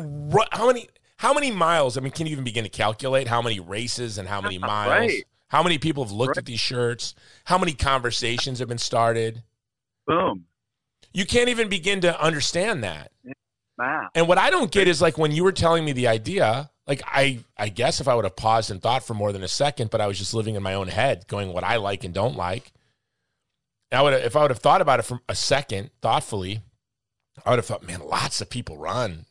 how 0.52 0.68
many, 0.68 0.88
how 1.18 1.32
many 1.34 1.50
miles? 1.50 1.96
I 1.96 2.00
mean, 2.00 2.12
can 2.12 2.26
you 2.26 2.32
even 2.32 2.44
begin 2.44 2.64
to 2.64 2.70
calculate 2.70 3.28
how 3.28 3.42
many 3.42 3.60
races 3.60 4.18
and 4.18 4.26
how 4.28 4.40
many 4.40 4.58
miles? 4.58 4.90
Right. 5.10 5.24
How 5.48 5.62
many 5.62 5.78
people 5.78 6.04
have 6.04 6.12
looked 6.12 6.30
Right. 6.30 6.38
at 6.38 6.46
these 6.46 6.60
shirts? 6.60 7.14
How 7.44 7.58
many 7.58 7.72
conversations 7.72 8.58
have 8.58 8.68
been 8.68 8.78
started? 8.78 9.42
Boom, 10.06 10.46
You 11.12 11.26
can't 11.26 11.48
even 11.50 11.68
begin 11.68 12.00
to 12.02 12.20
understand 12.20 12.82
that. 12.84 13.12
math. 13.76 14.10
And 14.14 14.26
what 14.26 14.38
I 14.38 14.50
don't 14.50 14.70
get 14.70 14.88
is 14.88 15.00
like 15.02 15.18
when 15.18 15.32
you 15.32 15.44
were 15.44 15.52
telling 15.52 15.84
me 15.84 15.92
the 15.92 16.08
idea, 16.08 16.70
like 16.86 17.02
I, 17.06 17.40
I 17.56 17.68
guess 17.68 18.00
if 18.00 18.08
I 18.08 18.14
would 18.14 18.24
have 18.24 18.36
paused 18.36 18.70
and 18.70 18.80
thought 18.82 19.02
for 19.04 19.14
more 19.14 19.32
than 19.32 19.42
a 19.42 19.48
second, 19.48 19.90
but 19.90 20.00
I 20.00 20.06
was 20.06 20.18
just 20.18 20.32
living 20.34 20.54
in 20.54 20.62
my 20.62 20.74
own 20.74 20.88
head, 20.88 21.26
going 21.28 21.52
what 21.52 21.62
I 21.64 21.76
like 21.76 22.04
and 22.04 22.14
don't 22.14 22.36
like. 22.36 22.72
I 23.92 24.02
would, 24.02 24.14
if 24.14 24.36
I 24.36 24.42
would 24.42 24.50
have 24.50 24.58
thought 24.60 24.80
about 24.82 24.98
it 25.00 25.04
for 25.04 25.20
a 25.28 25.34
second, 25.34 25.90
thoughtfully, 26.02 26.60
I 27.44 27.50
would 27.50 27.58
have 27.58 27.66
thought, 27.66 27.82
man, 27.86 28.00
lots 28.00 28.40
of 28.42 28.50
people 28.50 28.76
run, 28.76 29.24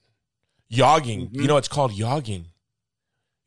yogging. 0.72 1.30
You 1.32 1.48
know, 1.48 1.58
it's 1.58 1.68
called 1.68 1.92
yogging. 1.92 2.46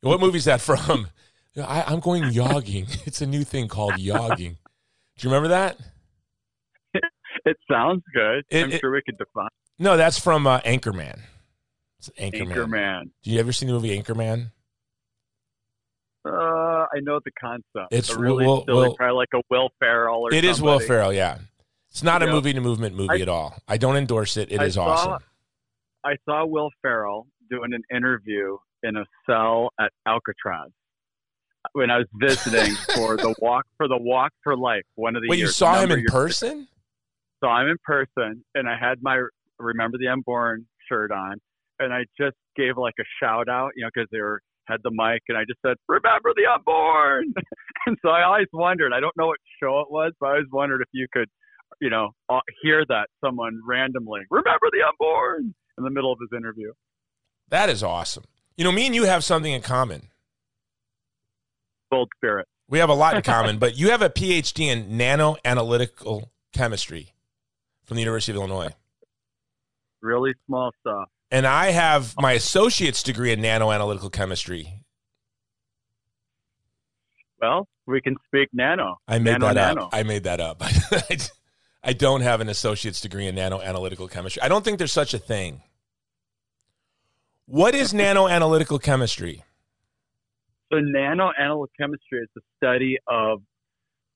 What 0.01 0.19
movie 0.19 0.37
is 0.37 0.45
that 0.45 0.61
from? 0.61 1.07
I, 1.57 1.83
I'm 1.87 1.99
going 1.99 2.23
yogging. 2.23 2.87
It's 3.07 3.21
a 3.21 3.27
new 3.27 3.43
thing 3.43 3.67
called 3.67 3.93
yogging. 3.93 4.57
Do 5.17 5.27
you 5.27 5.29
remember 5.29 5.49
that? 5.49 5.77
It 7.45 7.57
sounds 7.71 8.03
good. 8.13 8.43
It- 8.49 8.63
I'm 8.65 8.71
it- 8.71 8.79
sure 8.81 8.91
we 8.91 9.01
could 9.05 9.17
define 9.17 9.47
No, 9.79 9.95
that's 9.97 10.19
from 10.19 10.45
uh, 10.45 10.59
Anchorman. 10.61 11.19
It's 11.99 12.09
Anchorman. 12.19 12.53
Anchorman. 12.53 13.01
Do 13.23 13.31
you 13.31 13.39
ever 13.39 13.51
see 13.53 13.65
the 13.65 13.71
movie 13.71 13.97
Anchorman? 13.99 14.51
Uh, 16.23 16.31
I 16.93 16.99
know 17.01 17.19
the 17.23 17.31
concept. 17.39 17.91
It's 17.91 18.13
really 18.15 18.45
Will- 18.45 18.63
silly, 18.65 18.89
Will- 18.89 18.95
probably 18.95 19.15
like 19.15 19.29
a 19.33 19.41
Will 19.49 19.69
Ferrell 19.79 20.21
or 20.21 20.31
something. 20.31 20.37
It 20.37 20.49
is 20.49 20.61
Will. 20.61 20.79
Ferrell, 20.79 21.11
yeah. 21.13 21.39
It's 21.89 22.03
not 22.03 22.21
a 22.21 22.25
Yeah. 22.25 22.31
movie 22.33 22.53
to 22.53 22.61
movement 22.61 22.95
movie 22.95 23.09
I- 23.19 23.19
at 23.21 23.29
all. 23.29 23.55
I 23.67 23.77
don't 23.77 23.95
endorse 23.97 24.37
it. 24.37 24.51
It 24.51 24.59
I 24.59 24.65
is 24.65 24.75
saw- 24.75 24.85
awesome. 24.85 25.23
I 26.03 26.15
saw 26.27 26.45
Will 26.45 26.69
Ferrell 26.81 27.27
doing 27.49 27.73
an 27.73 27.83
interview 27.95 28.57
in 28.83 28.97
a 28.97 29.05
cell 29.29 29.71
at 29.79 29.91
Alcatraz 30.07 30.71
when 31.73 31.91
I 31.91 31.97
was 31.97 32.07
visiting 32.15 32.73
for 32.95 33.17
the 33.17 33.35
walk 33.39 33.65
for 33.77 33.87
the 33.87 33.97
Walk 33.97 34.31
for 34.43 34.57
Life. 34.57 34.83
One 34.95 35.15
of 35.15 35.21
the 35.21 35.29
Wait, 35.29 35.39
you 35.39 35.47
saw 35.47 35.79
him 35.79 35.91
in 35.91 35.99
years- 35.99 36.11
person? 36.11 36.67
Saw 37.43 37.61
him 37.61 37.69
in 37.69 37.77
person, 37.83 38.43
and 38.55 38.69
I 38.69 38.77
had 38.79 39.01
my 39.01 39.23
Remember 39.57 39.97
the 39.97 40.07
Unborn 40.07 40.65
shirt 40.87 41.11
on, 41.11 41.37
and 41.79 41.93
I 41.93 42.05
just 42.19 42.35
gave 42.55 42.77
like 42.77 42.95
a 42.99 43.03
shout 43.19 43.47
out, 43.49 43.71
you 43.75 43.83
know, 43.83 43.89
because 43.93 44.07
they 44.11 44.19
were 44.19 44.41
had 44.67 44.79
the 44.83 44.91
mic, 44.91 45.21
and 45.27 45.37
I 45.37 45.41
just 45.41 45.59
said, 45.65 45.75
"Remember 45.87 46.33
the 46.35 46.45
Unborn." 46.45 47.33
and 47.85 47.97
so 48.03 48.09
I 48.09 48.23
always 48.23 48.47
wondered. 48.53 48.93
I 48.93 48.99
don't 48.99 49.15
know 49.17 49.27
what 49.27 49.37
show 49.61 49.79
it 49.81 49.91
was, 49.91 50.13
but 50.19 50.27
I 50.27 50.29
always 50.33 50.47
wondered 50.51 50.81
if 50.81 50.87
you 50.93 51.07
could, 51.11 51.29
you 51.79 51.89
know, 51.89 52.09
hear 52.61 52.85
that 52.89 53.07
someone 53.23 53.59
randomly, 53.67 54.21
"Remember 54.29 54.67
the 54.71 54.83
Unborn." 54.87 55.53
In 55.77 55.83
the 55.83 55.89
middle 55.89 56.11
of 56.11 56.19
his 56.19 56.35
interview. 56.35 56.73
That 57.49 57.69
is 57.69 57.83
awesome. 57.83 58.23
You 58.57 58.63
know, 58.63 58.71
me 58.71 58.85
and 58.85 58.95
you 58.95 59.03
have 59.03 59.23
something 59.23 59.51
in 59.51 59.61
common. 59.61 60.09
Bold 61.89 62.09
spirit. 62.15 62.47
We 62.69 62.79
have 62.79 62.89
a 62.89 62.93
lot 62.93 63.15
in 63.15 63.21
common, 63.23 63.57
but 63.57 63.77
you 63.77 63.89
have 63.89 64.01
a 64.01 64.09
PhD 64.09 64.67
in 64.67 64.97
nanoanalytical 64.97 66.29
chemistry 66.53 67.13
from 67.83 67.95
the 67.95 68.01
University 68.01 68.31
of 68.31 68.37
Illinois. 68.37 68.73
Really 70.01 70.33
small 70.45 70.71
stuff. 70.79 71.09
And 71.29 71.45
I 71.45 71.71
have 71.71 72.15
my 72.17 72.33
associate's 72.33 73.03
degree 73.03 73.31
in 73.31 73.39
nanoanalytical 73.39 74.11
chemistry. 74.11 74.83
Well, 77.41 77.67
we 77.87 78.01
can 78.01 78.15
speak 78.27 78.49
nano. 78.53 78.97
I 79.07 79.19
made 79.19 79.39
nano, 79.39 79.53
that 79.53 79.57
up. 79.57 79.75
nano. 79.75 79.89
I 79.91 80.03
made 80.03 80.23
that 80.25 80.39
up. 80.39 80.61
I 81.83 81.93
don't 81.93 82.21
have 82.21 82.41
an 82.41 82.49
associate's 82.49 83.01
degree 83.01 83.27
in 83.27 83.35
nanoanalytical 83.35 84.09
chemistry. 84.11 84.41
I 84.41 84.47
don't 84.47 84.63
think 84.63 84.77
there's 84.77 84.91
such 84.91 85.13
a 85.13 85.19
thing. 85.19 85.63
What 87.45 87.73
is 87.73 87.93
nanoanalytical 87.93 88.81
chemistry? 88.81 89.43
So 90.71 90.79
nanoanalytical 90.79 91.67
chemistry 91.79 92.19
is 92.19 92.29
the 92.35 92.41
study 92.57 92.97
of 93.07 93.41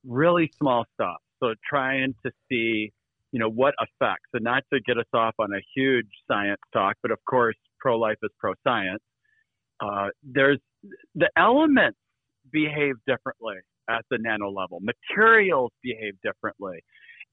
really 0.05 0.51
small 0.57 0.86
stuff. 0.93 1.17
So 1.41 1.53
trying 1.67 2.15
to 2.25 2.31
see, 2.50 2.93
you 3.31 3.39
know, 3.39 3.50
what 3.50 3.74
affects, 3.79 4.29
and 4.34 4.43
not 4.43 4.63
to 4.72 4.79
get 4.79 4.98
us 4.98 5.05
off 5.13 5.34
on 5.39 5.51
a 5.51 5.60
huge 5.75 6.07
science 6.27 6.62
talk, 6.72 6.95
but 7.01 7.12
of 7.12 7.19
course, 7.29 7.55
pro-life 7.79 8.17
is 8.24 8.29
pro-science. 8.39 9.01
Uh, 9.79 10.07
there's 10.24 10.60
the 11.15 11.29
elements 11.36 11.98
behave 12.51 12.95
differently 13.05 13.55
at 13.89 14.05
the 14.10 14.17
nano 14.19 14.50
level. 14.50 14.79
Materials 14.81 15.72
behave 15.84 16.13
differently, 16.24 16.79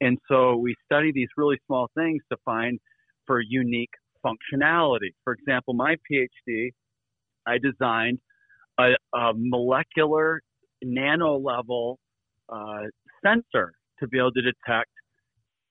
and 0.00 0.18
so 0.28 0.56
we 0.56 0.74
study 0.84 1.12
these 1.12 1.28
really 1.36 1.58
small 1.66 1.88
things 1.96 2.22
to 2.30 2.38
find 2.44 2.78
for 3.26 3.40
unique 3.40 3.90
functionality. 4.24 5.10
For 5.24 5.32
example, 5.32 5.74
my 5.74 5.96
PhD, 6.10 6.70
I 7.46 7.58
designed 7.58 8.18
a, 8.78 8.92
a 9.14 9.32
molecular 9.34 10.40
nano 10.82 11.36
level 11.36 11.98
uh, 12.48 12.82
sensor 13.24 13.72
to 14.00 14.08
be 14.08 14.18
able 14.18 14.32
to 14.32 14.42
detect 14.42 14.90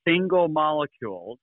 single 0.07 0.47
molecules 0.47 1.37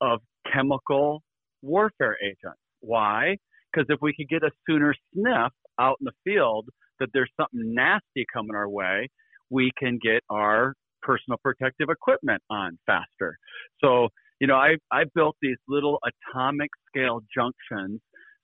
of 0.00 0.20
chemical 0.52 1.22
warfare 1.62 2.16
agents. 2.22 2.60
Why? 2.80 3.36
Because 3.72 3.86
if 3.88 4.00
we 4.00 4.14
could 4.14 4.28
get 4.28 4.42
a 4.42 4.50
sooner 4.68 4.94
sniff 5.14 5.52
out 5.78 5.96
in 6.00 6.06
the 6.06 6.12
field 6.24 6.68
that 6.98 7.08
there's 7.12 7.30
something 7.38 7.74
nasty 7.74 8.26
coming 8.32 8.54
our 8.54 8.68
way, 8.68 9.08
we 9.48 9.70
can 9.78 9.98
get 10.02 10.22
our 10.30 10.74
personal 11.02 11.38
protective 11.42 11.88
equipment 11.90 12.42
on 12.50 12.78
faster. 12.86 13.36
So, 13.82 14.08
you 14.40 14.46
know, 14.46 14.56
I, 14.56 14.76
I 14.92 15.04
built 15.14 15.36
these 15.42 15.58
little 15.68 15.98
atomic 16.04 16.70
scale 16.88 17.20
junctions 17.34 18.00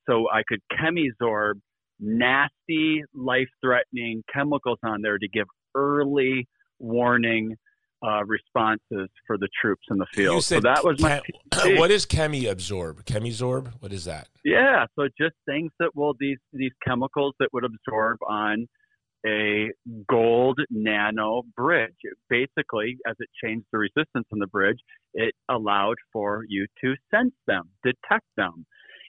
so 0.09 0.27
I 0.33 0.43
could 0.47 0.61
chemisorb 0.73 1.55
nasty, 1.99 3.03
life 3.15 3.49
threatening 3.63 4.23
chemicals 4.33 4.79
on 4.85 5.03
there 5.03 5.19
to 5.19 5.29
give 5.29 5.47
early 5.75 6.47
warning 6.79 7.57
uh, 8.07 8.25
responses 8.25 9.09
for 9.27 9.39
the 9.39 9.49
troops 9.61 9.83
in 9.91 9.99
the 9.99 10.07
field. 10.15 10.45
So 10.45 10.61
that 10.61 10.85
was 10.85 11.01
my 11.01 11.23
chem- 11.51 11.79
what 11.79 11.91
is 11.91 12.07
chemi 12.07 12.49
absorb? 12.51 13.05
Chemisorb? 13.05 13.73
What 13.81 13.93
is 13.93 14.05
that? 14.05 14.29
Yeah, 14.45 14.85
so 14.95 15.09
just 15.19 15.35
things 15.47 15.73
that 15.81 15.91
will 15.95 16.15
these 16.21 16.39
these 16.53 16.73
chemicals 16.87 17.35
that 17.41 17.49
would 17.53 17.65
absorb 17.65 18.19
on 18.29 18.67
a 19.27 19.71
gold 20.09 20.59
nano 20.71 21.43
bridge. 21.57 21.95
Basically, 22.29 22.97
as 23.07 23.17
it 23.19 23.29
changed 23.43 23.67
the 23.73 23.79
resistance 23.79 24.27
on 24.33 24.39
the 24.39 24.47
bridge, 24.47 24.79
it 25.15 25.35
allowed 25.49 25.97
for 26.13 26.45
you 26.49 26.67
to 26.83 26.95
sense 27.11 27.35
them, 27.47 27.71
detect 27.83 28.27
them. 28.37 28.67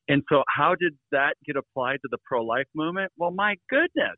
And 0.08 0.24
so, 0.30 0.44
how 0.48 0.76
did 0.80 0.94
that 1.12 1.36
get 1.46 1.58
applied 1.58 1.98
to 1.98 2.08
the 2.10 2.18
pro 2.26 2.44
life 2.44 2.68
movement? 2.74 3.12
Well, 3.18 3.32
my 3.32 3.56
goodness. 3.70 4.16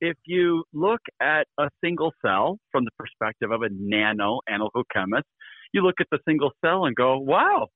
If 0.00 0.16
you 0.24 0.64
look 0.72 1.02
at 1.20 1.46
a 1.58 1.68
single 1.84 2.12
cell 2.24 2.58
from 2.72 2.84
the 2.84 2.90
perspective 2.98 3.50
of 3.50 3.60
a 3.62 3.68
nano 3.70 4.40
analytical 4.48 4.84
chemist, 4.92 5.26
you 5.74 5.82
look 5.82 5.96
at 6.00 6.06
the 6.10 6.18
single 6.26 6.52
cell 6.64 6.86
and 6.86 6.96
go, 6.96 7.18
wow, 7.18 7.68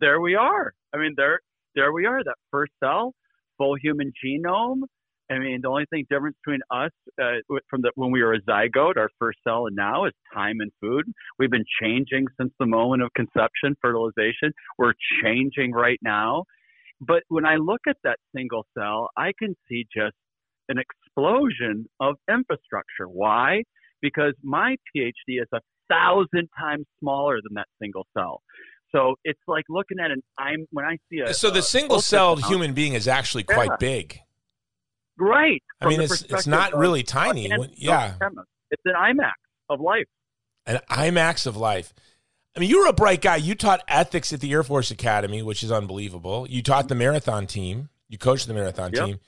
there 0.00 0.20
we 0.20 0.36
are. 0.36 0.72
I 0.94 0.98
mean, 0.98 1.14
there, 1.16 1.40
there 1.74 1.92
we 1.92 2.06
are, 2.06 2.22
that 2.22 2.36
first 2.52 2.72
cell, 2.82 3.14
full 3.58 3.74
human 3.74 4.12
genome. 4.24 4.82
I 5.32 5.38
mean, 5.38 5.60
the 5.62 5.68
only 5.68 5.86
thing 5.90 6.04
difference 6.10 6.36
between 6.44 6.60
us 6.70 6.90
uh, 7.20 7.56
from 7.70 7.82
the, 7.82 7.90
when 7.94 8.10
we 8.10 8.22
were 8.22 8.34
a 8.34 8.40
zygote, 8.42 8.96
our 8.96 9.08
first 9.18 9.38
cell, 9.46 9.66
and 9.66 9.76
now 9.76 10.04
is 10.04 10.12
time 10.34 10.56
and 10.60 10.70
food. 10.80 11.04
We've 11.38 11.50
been 11.50 11.64
changing 11.80 12.26
since 12.38 12.52
the 12.58 12.66
moment 12.66 13.02
of 13.02 13.10
conception, 13.14 13.76
fertilization. 13.80 14.52
We're 14.78 14.94
changing 15.22 15.72
right 15.72 15.98
now. 16.02 16.44
But 17.00 17.22
when 17.28 17.46
I 17.46 17.56
look 17.56 17.80
at 17.88 17.96
that 18.04 18.18
single 18.34 18.66
cell, 18.76 19.08
I 19.16 19.32
can 19.38 19.56
see 19.68 19.86
just 19.94 20.14
an 20.68 20.76
explosion 20.78 21.86
of 22.00 22.16
infrastructure. 22.30 23.06
Why? 23.06 23.62
Because 24.00 24.34
my 24.42 24.76
PhD 24.94 25.40
is 25.40 25.48
a 25.52 25.60
thousand 25.88 26.48
times 26.58 26.86
smaller 27.00 27.38
than 27.42 27.54
that 27.54 27.66
single 27.80 28.06
cell. 28.16 28.42
So 28.94 29.14
it's 29.24 29.40
like 29.48 29.64
looking 29.68 29.98
at 29.98 30.10
an 30.10 30.22
I'm 30.38 30.66
when 30.70 30.84
I 30.84 30.98
see 31.10 31.20
a 31.20 31.32
So 31.32 31.50
the 31.50 31.62
single-celled 31.62 32.44
human 32.44 32.74
being 32.74 32.92
is 32.92 33.08
actually 33.08 33.44
quite 33.44 33.70
Yeah. 33.70 33.76
big. 33.78 34.20
Right. 35.18 35.62
I 35.80 35.88
mean, 35.88 36.00
it's 36.00 36.22
it's 36.22 36.46
not 36.46 36.74
really 36.76 37.02
tiny. 37.02 37.48
Yeah. 37.76 38.14
It's 38.70 38.82
an 38.86 38.94
IMAX 38.94 39.32
of 39.68 39.80
life. 39.80 40.06
an 40.66 40.80
IMAX 40.90 41.46
of 41.46 41.56
life. 41.56 41.92
I 42.56 42.60
mean, 42.60 42.68
you 42.70 42.80
were 42.80 42.86
a 42.88 42.92
bright 42.92 43.20
guy. 43.22 43.36
You 43.36 43.54
taught 43.54 43.82
ethics 43.88 44.32
at 44.32 44.40
the 44.40 44.52
Air 44.52 44.62
Force 44.62 44.90
Academy, 44.90 45.42
which 45.42 45.62
is 45.62 45.72
unbelievable. 45.72 46.46
You 46.48 46.62
taught 46.62 46.88
the 46.88 46.94
marathon 46.94 47.46
team. 47.46 47.88
You 48.08 48.18
coached 48.18 48.46
the 48.46 48.54
marathon 48.54 48.92
Yep. 48.92 49.06
team. 49.06 49.20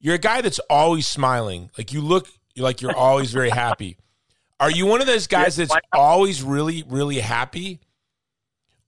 You're 0.00 0.16
a 0.16 0.18
guy 0.18 0.40
that's 0.40 0.58
always 0.70 1.06
smiling. 1.06 1.70
Like 1.78 1.92
you 1.92 2.00
look 2.00 2.28
like 2.56 2.82
you're 2.82 2.96
always 2.96 3.32
very 3.32 3.50
happy. 3.50 3.96
Are 4.60 4.70
you 4.70 4.86
one 4.86 5.00
of 5.00 5.06
those 5.06 5.26
guys 5.26 5.56
that's 5.56 5.74
always 5.92 6.42
really, 6.42 6.84
really 6.86 7.18
happy? 7.18 7.80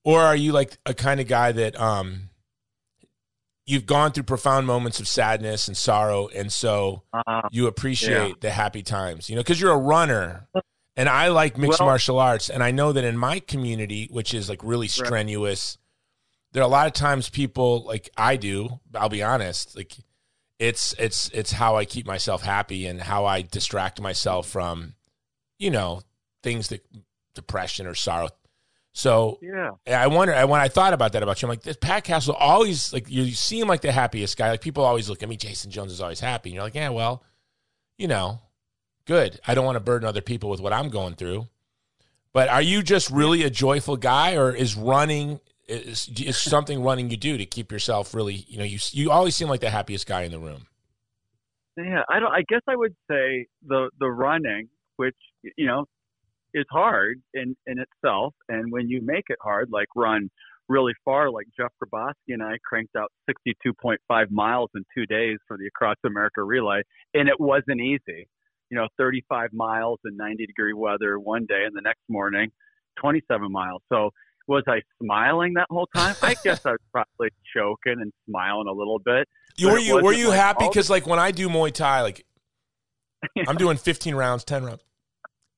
Or 0.05 0.21
are 0.23 0.37
you 0.37 0.53
like 0.53 0.79
a 0.87 0.95
kind 0.95 1.19
of 1.21 1.27
guy 1.27 1.51
that 1.51 1.79
um 1.81 2.31
you've 3.67 3.87
gone 3.87 4.13
through 4.13 4.23
profound 4.23 4.67
moments 4.67 5.01
of 5.01 5.09
sadness 5.09 5.67
and 5.69 5.77
sorrow 5.77 6.29
and 6.29 6.53
so 6.53 7.03
Uh, 7.13 7.43
you 7.51 7.67
appreciate 7.67 8.29
Yeah. 8.29 8.35
the 8.41 8.51
happy 8.51 8.83
times, 8.83 9.29
you 9.29 9.35
know, 9.37 9.43
because 9.43 9.61
you're 9.61 9.73
a 9.73 9.77
runner. 9.77 10.49
And 10.99 11.09
I 11.11 11.29
like 11.29 11.59
mixed 11.59 11.81
Well- 11.81 11.89
martial 11.89 12.19
arts. 12.19 12.49
And 12.49 12.63
I 12.63 12.71
know 12.71 12.93
that 12.93 13.05
in 13.05 13.19
my 13.19 13.41
community, 13.41 14.09
which 14.11 14.33
is 14.33 14.49
like 14.49 14.61
really 14.63 14.89
strenuous, 14.89 15.77
there 16.53 16.63
are 16.63 16.67
a 16.67 16.69
lot 16.69 16.87
of 16.87 16.95
times 16.95 17.29
people 17.29 17.85
like 17.85 18.09
I 18.17 18.37
do, 18.37 18.81
I'll 18.95 19.11
be 19.11 19.23
honest, 19.23 19.77
like 19.77 19.95
it's 20.59 20.95
it's 20.95 21.29
it's 21.35 21.53
how 21.53 21.77
I 21.77 21.85
keep 21.85 22.07
myself 22.07 22.43
happy 22.43 22.87
and 22.87 23.03
how 23.03 23.27
I 23.27 23.43
distract 23.43 24.01
myself 24.01 24.49
from, 24.49 24.95
you 25.59 25.71
know, 25.71 26.01
things 26.43 26.69
that 26.69 26.87
depression 27.35 27.87
or 27.87 27.95
sorrow. 27.95 28.31
So 28.97 29.39
yeah. 29.43 29.73
I 29.87 30.07
wonder. 30.07 30.35
When 30.47 30.59
I 30.59 30.69
thought 30.69 30.95
about 30.95 31.13
that 31.13 31.23
about 31.23 31.43
you, 31.43 31.47
I'm 31.47 31.51
like, 31.51 31.61
this 31.61 31.77
Pat 31.77 32.03
Castle 32.03 32.35
always 32.35 32.95
like 32.95 33.11
you 33.11 33.27
seem 33.33 33.69
like 33.69 33.83
the 33.83 33.93
happiest 33.93 34.39
guy. 34.39 34.49
Like 34.49 34.63
people 34.63 34.87
always 34.87 35.11
look 35.11 35.23
at 35.23 35.29
me. 35.29 35.37
Jason 35.37 35.71
Jones 35.71 35.93
is 35.93 36.01
always 36.01 36.19
happy. 36.19 36.49
And 36.49 36.55
you're 36.55 36.65
like, 36.65 36.75
yeah, 36.75 36.89
well, 36.89 37.23
you 37.99 38.09
know, 38.09 38.41
good. 39.05 39.39
I 39.47 39.55
don't 39.55 39.67
want 39.67 39.77
to 39.77 39.81
burden 39.81 40.09
other 40.09 40.23
people 40.23 40.49
with 40.49 40.61
what 40.61 40.73
I'm 40.73 40.89
going 40.89 41.15
through. 41.15 41.47
But 42.33 42.49
are 42.49 42.63
you 42.63 42.83
just 42.83 43.11
really 43.11 43.43
a 43.43 43.51
joyful 43.51 43.99
guy, 43.99 44.35
or 44.35 44.51
is 44.51 44.77
running 44.77 45.41
is, 45.69 46.09
is 46.19 46.39
something 46.39 46.83
running 46.83 47.11
you 47.11 47.19
do 47.19 47.37
to 47.37 47.45
keep 47.45 47.71
yourself 47.71 48.15
really? 48.15 48.47
You 48.49 48.57
know, 48.57 48.65
you 48.65 48.79
you 48.93 49.11
always 49.11 49.37
seem 49.37 49.49
like 49.49 49.61
the 49.61 49.69
happiest 49.69 50.07
guy 50.07 50.23
in 50.23 50.31
the 50.31 50.39
room. 50.39 50.69
Yeah, 51.77 52.01
I 52.09 52.19
don't. 52.19 52.33
I 52.33 52.45
guess 52.49 52.63
I 52.67 52.77
would 52.77 52.97
say 53.11 53.47
the 53.63 53.91
the 54.01 54.09
running, 54.09 54.71
which 54.97 55.17
you 55.43 55.67
know, 55.67 55.85
is 56.55 56.65
hard 56.71 57.21
in 57.35 57.57
in 57.67 57.79
itself, 57.79 58.35
and 58.49 58.71
when 58.73 58.89
you 58.89 59.01
make 59.03 59.25
it 59.29 59.39
hard, 59.41 59.69
like 59.71 59.89
run 59.95 60.31
really 60.69 60.95
far, 61.05 61.31
like 61.31 61.47
Jeff 61.57 61.73
Grabowski 61.83 62.13
and 62.29 62.43
I 62.43 62.59
cranked 62.65 62.97
out 62.97 63.13
62.5 63.31 64.31
miles 64.31 64.71
in 64.75 64.85
two 64.97 65.07
days 65.07 65.39
for 65.47 65.57
the 65.57 65.67
Across 65.67 65.97
America 66.05 66.43
Relay, 66.43 66.83
and 67.15 67.29
it 67.29 67.39
wasn't 67.39 67.81
easy. 67.81 68.29
You 68.71 68.79
know, 68.79 68.89
35 68.99 69.53
miles 69.53 70.01
in 70.05 70.17
90 70.17 70.47
degree 70.47 70.73
weather 70.73 71.19
one 71.19 71.47
day, 71.47 71.65
and 71.67 71.77
the 71.77 71.83
next 71.83 72.03
morning, 72.09 72.51
27 73.01 73.51
miles. 73.51 73.83
So 73.93 74.11
was 74.49 74.65
I 74.69 74.81
smiling 75.03 75.55
that 75.55 75.67
whole 75.71 75.89
time? 75.95 76.17
I 76.23 76.35
guess 76.43 76.65
I 76.67 76.73
was 76.73 76.81
probably 76.93 77.31
choking 77.55 78.01
and 78.01 78.13
smiling 78.29 78.67
a 78.69 78.73
little 78.73 78.99
bit. 78.99 79.29
You, 79.57 79.71
were 79.71 79.79
you 79.79 80.03
were 80.03 80.13
you 80.13 80.29
like, 80.29 80.39
happy? 80.39 80.69
Because 80.69 80.91
like 80.91 81.07
when 81.07 81.19
I 81.19 81.31
do 81.31 81.49
Muay 81.49 81.73
Thai, 81.73 82.03
like 82.03 82.27
I'm 83.47 83.57
doing 83.57 83.77
15 83.77 84.15
rounds, 84.15 84.45
10 84.45 84.65
rounds. 84.65 84.83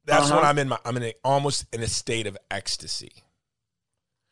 That's 0.08 0.30
uh-huh. 0.30 0.36
when 0.36 0.44
I'm 0.46 0.58
in 0.58 0.68
my 0.68 0.78
I'm 0.84 0.96
in 0.96 1.02
a, 1.04 1.14
almost 1.22 1.66
in 1.72 1.82
a 1.82 1.86
state 1.86 2.26
of 2.26 2.36
ecstasy. 2.50 3.12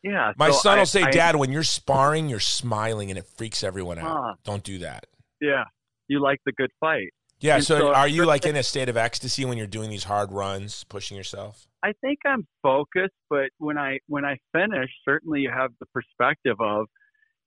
Yeah. 0.03 0.33
My 0.37 0.49
so 0.49 0.57
son 0.57 0.77
I, 0.77 0.79
will 0.79 0.85
say, 0.87 1.03
I, 1.03 1.11
"Dad, 1.11 1.35
when 1.35 1.51
you're 1.51 1.63
sparring, 1.63 2.29
you're 2.29 2.39
smiling, 2.39 3.09
and 3.11 3.17
it 3.17 3.25
freaks 3.25 3.63
everyone 3.63 3.99
out. 3.99 4.17
Uh, 4.17 4.33
Don't 4.43 4.63
do 4.63 4.79
that." 4.79 5.05
Yeah, 5.39 5.65
you 6.07 6.19
like 6.19 6.39
the 6.45 6.51
good 6.51 6.71
fight. 6.79 7.09
Yeah. 7.39 7.59
So, 7.59 7.77
so, 7.77 7.93
are 7.93 8.07
you 8.07 8.25
like 8.25 8.45
in 8.45 8.55
a 8.55 8.63
state 8.63 8.89
of 8.89 8.97
ecstasy 8.97 9.45
when 9.45 9.57
you're 9.57 9.67
doing 9.67 9.91
these 9.91 10.05
hard 10.05 10.31
runs, 10.31 10.83
pushing 10.85 11.15
yourself? 11.15 11.67
I 11.83 11.93
think 12.01 12.19
I'm 12.25 12.47
focused, 12.63 13.13
but 13.29 13.49
when 13.59 13.77
I 13.77 13.99
when 14.07 14.25
I 14.25 14.37
finish, 14.51 14.89
certainly 15.05 15.41
you 15.41 15.51
have 15.55 15.71
the 15.79 15.85
perspective 15.93 16.55
of, 16.59 16.87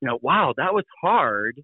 you 0.01 0.09
know, 0.09 0.19
wow, 0.23 0.55
that 0.57 0.73
was 0.73 0.85
hard, 1.03 1.61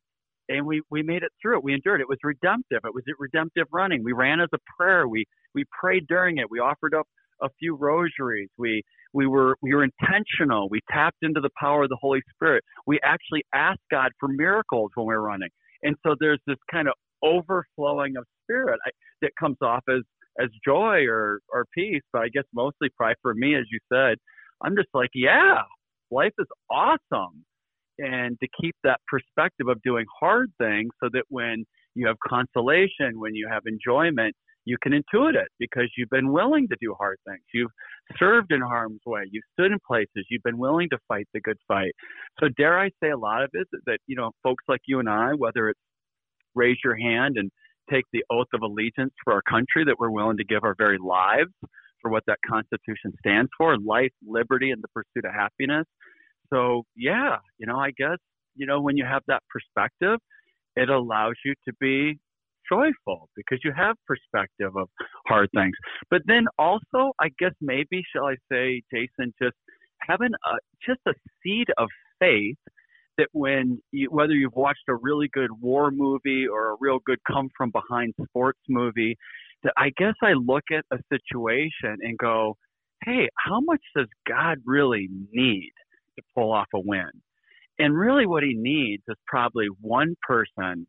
and 0.48 0.66
we 0.66 0.82
we 0.90 1.02
made 1.02 1.22
it 1.22 1.32
through 1.40 1.58
it. 1.58 1.64
We 1.64 1.74
endured 1.74 2.00
it. 2.00 2.04
It 2.04 2.08
was 2.08 2.18
redemptive. 2.22 2.80
It 2.84 2.94
was 2.94 3.04
redemptive 3.18 3.66
running. 3.72 4.04
We 4.04 4.12
ran 4.12 4.40
as 4.40 4.48
a 4.54 4.58
prayer. 4.76 5.08
We 5.08 5.24
we 5.54 5.64
prayed 5.78 6.06
during 6.08 6.38
it. 6.38 6.46
We 6.50 6.60
offered 6.60 6.94
up 6.94 7.06
a 7.42 7.48
few 7.58 7.76
rosaries. 7.76 8.48
We 8.58 8.82
we 9.12 9.26
were 9.26 9.56
we 9.62 9.74
were 9.74 9.84
intentional. 9.84 10.68
We 10.70 10.80
tapped 10.90 11.18
into 11.22 11.40
the 11.40 11.50
power 11.58 11.84
of 11.84 11.88
the 11.88 11.98
Holy 12.00 12.22
Spirit. 12.34 12.64
We 12.86 13.00
actually 13.04 13.44
asked 13.54 13.80
God 13.90 14.12
for 14.20 14.28
miracles 14.28 14.90
when 14.94 15.06
we 15.06 15.14
were 15.14 15.22
running. 15.22 15.50
And 15.82 15.96
so 16.04 16.14
there's 16.18 16.40
this 16.46 16.58
kind 16.70 16.88
of 16.88 16.94
overflowing 17.22 18.16
of 18.16 18.24
spirit 18.44 18.78
that 19.22 19.30
comes 19.38 19.56
off 19.62 19.82
as 19.88 20.02
as 20.40 20.48
joy 20.64 21.04
or 21.08 21.40
or 21.52 21.66
peace. 21.74 22.02
But 22.12 22.22
I 22.22 22.28
guess 22.28 22.44
mostly 22.54 22.88
probably 22.96 23.16
for 23.22 23.34
me, 23.34 23.56
as 23.56 23.64
you 23.70 23.78
said, 23.92 24.18
I'm 24.62 24.76
just 24.76 24.88
like, 24.94 25.10
yeah, 25.14 25.62
life 26.10 26.32
is 26.38 26.46
awesome. 26.70 27.44
And 27.98 28.38
to 28.40 28.48
keep 28.60 28.74
that 28.84 29.00
perspective 29.08 29.68
of 29.68 29.80
doing 29.82 30.04
hard 30.20 30.52
things 30.58 30.90
so 31.02 31.08
that 31.12 31.24
when 31.28 31.64
you 31.94 32.06
have 32.06 32.16
consolation, 32.26 33.18
when 33.18 33.34
you 33.34 33.48
have 33.50 33.62
enjoyment, 33.66 34.34
you 34.66 34.76
can 34.82 34.92
intuit 34.92 35.34
it 35.34 35.48
because 35.58 35.88
you've 35.96 36.10
been 36.10 36.32
willing 36.32 36.66
to 36.68 36.76
do 36.80 36.94
hard 36.98 37.18
things. 37.26 37.40
You've 37.54 37.70
served 38.18 38.52
in 38.52 38.60
harm's 38.60 39.00
way. 39.06 39.22
You've 39.30 39.44
stood 39.52 39.72
in 39.72 39.78
places. 39.86 40.26
You've 40.28 40.42
been 40.42 40.58
willing 40.58 40.88
to 40.90 40.98
fight 41.08 41.26
the 41.32 41.40
good 41.40 41.56
fight. 41.68 41.92
So 42.40 42.48
dare 42.56 42.78
I 42.78 42.90
say 43.02 43.10
a 43.10 43.16
lot 43.16 43.42
of 43.42 43.50
it 43.54 43.68
that, 43.86 43.98
you 44.06 44.16
know, 44.16 44.32
folks 44.42 44.64
like 44.68 44.80
you 44.86 44.98
and 44.98 45.08
I, 45.08 45.30
whether 45.34 45.68
it's 45.68 45.80
raise 46.54 46.78
your 46.82 46.96
hand 46.96 47.36
and 47.36 47.50
take 47.90 48.04
the 48.12 48.24
oath 48.30 48.48
of 48.52 48.62
allegiance 48.62 49.12
for 49.22 49.32
our 49.32 49.42
country, 49.42 49.84
that 49.84 49.96
we're 49.98 50.10
willing 50.10 50.36
to 50.38 50.44
give 50.44 50.64
our 50.64 50.74
very 50.76 50.98
lives 50.98 51.52
for 52.02 52.10
what 52.10 52.24
that 52.26 52.38
Constitution 52.48 53.12
stands 53.20 53.50
for, 53.56 53.78
life, 53.78 54.12
liberty, 54.26 54.70
and 54.70 54.82
the 54.82 54.88
pursuit 54.88 55.24
of 55.24 55.32
happiness. 55.32 55.86
So 56.52 56.84
yeah, 56.96 57.36
you 57.58 57.66
know, 57.66 57.78
I 57.78 57.90
guess, 57.96 58.18
you 58.54 58.66
know, 58.66 58.80
when 58.80 58.96
you 58.96 59.04
have 59.04 59.22
that 59.28 59.42
perspective, 59.50 60.18
it 60.76 60.88
allows 60.90 61.34
you 61.44 61.54
to 61.66 61.74
be 61.80 62.18
joyful 62.70 63.28
because 63.36 63.58
you 63.64 63.72
have 63.76 63.96
perspective 64.06 64.76
of 64.76 64.88
hard 65.26 65.48
things. 65.54 65.74
But 66.10 66.22
then 66.26 66.46
also, 66.58 67.12
I 67.20 67.28
guess 67.38 67.52
maybe 67.60 68.02
shall 68.14 68.26
I 68.26 68.36
say, 68.50 68.82
Jason, 68.92 69.32
just 69.40 69.56
having 70.02 70.30
a 70.46 70.56
just 70.86 71.00
a 71.06 71.12
seed 71.42 71.68
of 71.78 71.88
faith 72.20 72.56
that 73.18 73.28
when 73.32 73.80
you, 73.92 74.10
whether 74.10 74.34
you've 74.34 74.54
watched 74.54 74.88
a 74.88 74.94
really 74.94 75.28
good 75.32 75.50
war 75.60 75.90
movie 75.90 76.46
or 76.46 76.72
a 76.72 76.76
real 76.80 76.98
good 77.06 77.18
come 77.30 77.48
from 77.56 77.70
behind 77.70 78.14
sports 78.28 78.60
movie, 78.68 79.16
that 79.62 79.72
I 79.76 79.90
guess 79.96 80.14
I 80.22 80.32
look 80.32 80.64
at 80.70 80.84
a 80.92 80.98
situation 81.10 81.96
and 82.02 82.18
go, 82.18 82.56
hey, 83.04 83.28
how 83.38 83.60
much 83.60 83.80
does 83.96 84.06
God 84.28 84.58
really 84.64 85.08
need 85.32 85.72
to 86.16 86.22
pull 86.34 86.52
off 86.52 86.68
a 86.74 86.80
win? 86.80 87.10
And 87.78 87.96
really, 87.96 88.26
what 88.26 88.42
he 88.42 88.54
needs 88.54 89.02
is 89.08 89.16
probably 89.26 89.66
one 89.80 90.14
person 90.26 90.86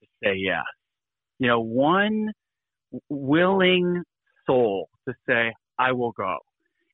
to 0.00 0.06
say 0.22 0.34
yes 0.36 0.64
you 1.42 1.48
know, 1.48 1.60
one 1.60 2.30
willing 3.08 4.04
soul 4.46 4.88
to 5.08 5.14
say, 5.28 5.52
I 5.76 5.90
will 5.90 6.12
go. 6.12 6.36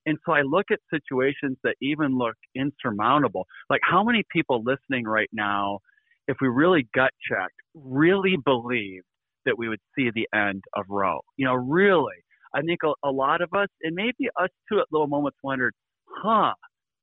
And 0.06 0.16
so 0.24 0.32
I 0.32 0.40
look 0.40 0.66
at 0.72 0.78
situations 0.90 1.58
that 1.64 1.74
even 1.82 2.16
look 2.16 2.34
insurmountable. 2.54 3.44
Like 3.68 3.82
how 3.82 4.02
many 4.02 4.24
people 4.32 4.62
listening 4.64 5.04
right 5.04 5.28
now, 5.34 5.80
if 6.28 6.38
we 6.40 6.48
really 6.48 6.88
gut 6.94 7.10
checked, 7.30 7.60
really 7.74 8.36
believed 8.42 9.04
that 9.44 9.58
we 9.58 9.68
would 9.68 9.80
see 9.94 10.08
the 10.14 10.26
end 10.34 10.64
of 10.74 10.86
Roe? 10.88 11.20
You 11.36 11.44
know, 11.44 11.54
really. 11.54 12.24
I 12.54 12.62
think 12.62 12.78
a, 12.82 12.92
a 13.06 13.10
lot 13.10 13.42
of 13.42 13.50
us, 13.52 13.68
and 13.82 13.94
maybe 13.94 14.30
us 14.40 14.48
too 14.72 14.78
at 14.78 14.86
little 14.90 15.08
moments 15.08 15.36
wondered, 15.42 15.74
huh, 16.08 16.54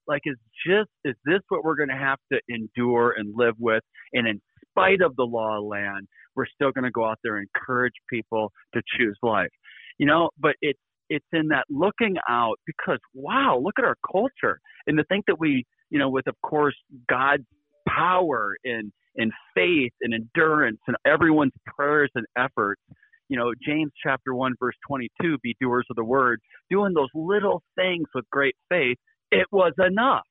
like 0.08 0.22
is 0.26 0.38
just 0.66 0.90
is 1.04 1.16
this 1.26 1.40
what 1.50 1.64
we're 1.64 1.76
going 1.76 1.90
to 1.90 1.96
have 1.96 2.20
to 2.32 2.40
endure 2.50 3.16
and 3.18 3.34
live 3.36 3.56
with 3.60 3.84
and 4.14 4.28
in 4.28 4.40
spite 4.72 5.02
of 5.02 5.16
the 5.16 5.24
law 5.24 5.60
of 5.60 5.66
land 5.66 6.08
we're 6.36 6.46
still 6.48 6.72
going 6.72 6.84
to 6.84 6.92
go 6.92 7.06
out 7.06 7.20
there 7.24 7.38
and 7.38 7.48
encourage 7.56 7.94
people 8.10 8.52
to 8.74 8.82
choose 8.98 9.18
life. 9.24 9.50
You 9.98 10.06
know, 10.06 10.30
but 10.40 10.56
it's 10.62 10.80
it's 11.10 11.26
in 11.34 11.48
that 11.50 11.66
looking 11.70 12.16
out 12.30 12.56
because 12.66 13.00
wow, 13.14 13.60
look 13.62 13.76
at 13.78 13.86
our 13.86 13.96
culture 14.12 14.60
and 14.88 14.98
to 14.98 15.04
think 15.06 15.26
that 15.28 15.40
we, 15.40 15.64
you 15.90 16.00
know, 16.00 16.10
with 16.10 16.28
of 16.28 16.36
course 16.42 16.76
God's 17.10 17.46
power 17.88 18.56
and 18.66 18.92
and 19.16 19.32
faith 19.56 19.94
and 20.02 20.14
endurance 20.14 20.80
and 20.88 20.98
everyone's 21.06 21.54
prayers 21.66 22.12
and 22.16 22.26
efforts. 22.38 22.82
You 23.30 23.38
know, 23.38 23.54
James 23.66 23.92
chapter 24.04 24.36
1 24.36 24.54
verse 24.60 24.76
22, 24.88 25.38
be 25.42 25.56
doers 25.60 25.86
of 25.90 25.96
the 25.96 26.04
word, 26.04 26.40
doing 26.70 26.94
those 26.94 27.10
little 27.16 27.64
things 27.76 28.06
with 28.14 28.26
great 28.32 28.56
faith, 28.70 28.98
it 29.40 29.48
was 29.52 29.74
enough. 29.80 30.24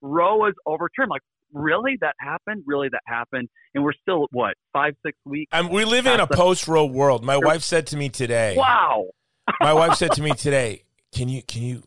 Roe 0.00 0.36
was 0.36 0.54
overturned. 0.66 1.10
Like, 1.10 1.22
really? 1.52 1.96
That 2.00 2.14
happened? 2.20 2.64
Really 2.66 2.88
that 2.90 3.02
happened? 3.06 3.48
And 3.74 3.84
we're 3.84 3.92
still 3.92 4.26
what 4.30 4.54
five 4.72 4.94
six 5.04 5.16
weeks 5.24 5.50
and 5.52 5.70
we 5.70 5.84
live 5.84 6.06
in 6.06 6.20
a 6.20 6.26
post-Roe 6.26 6.86
world. 6.86 7.24
My 7.24 7.36
wife 7.36 7.62
said 7.62 7.86
to 7.88 7.96
me 7.96 8.08
today 8.08 8.54
wow. 8.56 9.06
My 9.60 9.72
wife 9.72 9.94
said 9.94 10.12
to 10.12 10.22
me 10.22 10.32
today 10.32 10.84
can 11.12 11.28
you 11.28 11.42
can 11.42 11.62
you 11.62 11.82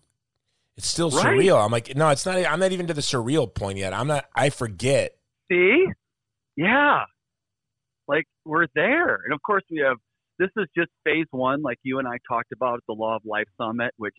it's 0.77 0.87
still 0.87 1.09
right? 1.11 1.25
surreal. 1.25 1.63
I'm 1.63 1.71
like 1.71 1.95
no 1.95 2.09
it's 2.09 2.25
not 2.25 2.37
i'm 2.37 2.59
not 2.59 2.71
even 2.71 2.87
to 2.87 2.93
the 2.93 3.01
surreal 3.01 3.53
point 3.53 3.77
yet. 3.77 3.93
I'm 3.93 4.07
not 4.07 4.25
i 4.35 4.49
forget. 4.49 5.15
See? 5.51 5.85
Yeah. 6.55 7.03
Like 8.07 8.25
we're 8.45 8.67
there. 8.75 9.19
And 9.25 9.33
of 9.33 9.41
course 9.41 9.63
we 9.69 9.79
have 9.79 9.97
this 10.39 10.49
is 10.57 10.67
just 10.75 10.89
phase 11.03 11.27
one 11.31 11.61
like 11.61 11.77
you 11.83 11.99
and 11.99 12.07
i 12.07 12.17
talked 12.27 12.51
about 12.51 12.75
at 12.75 12.83
the 12.87 12.93
law 12.93 13.15
of 13.15 13.21
life 13.25 13.45
summit 13.59 13.93
which 13.97 14.15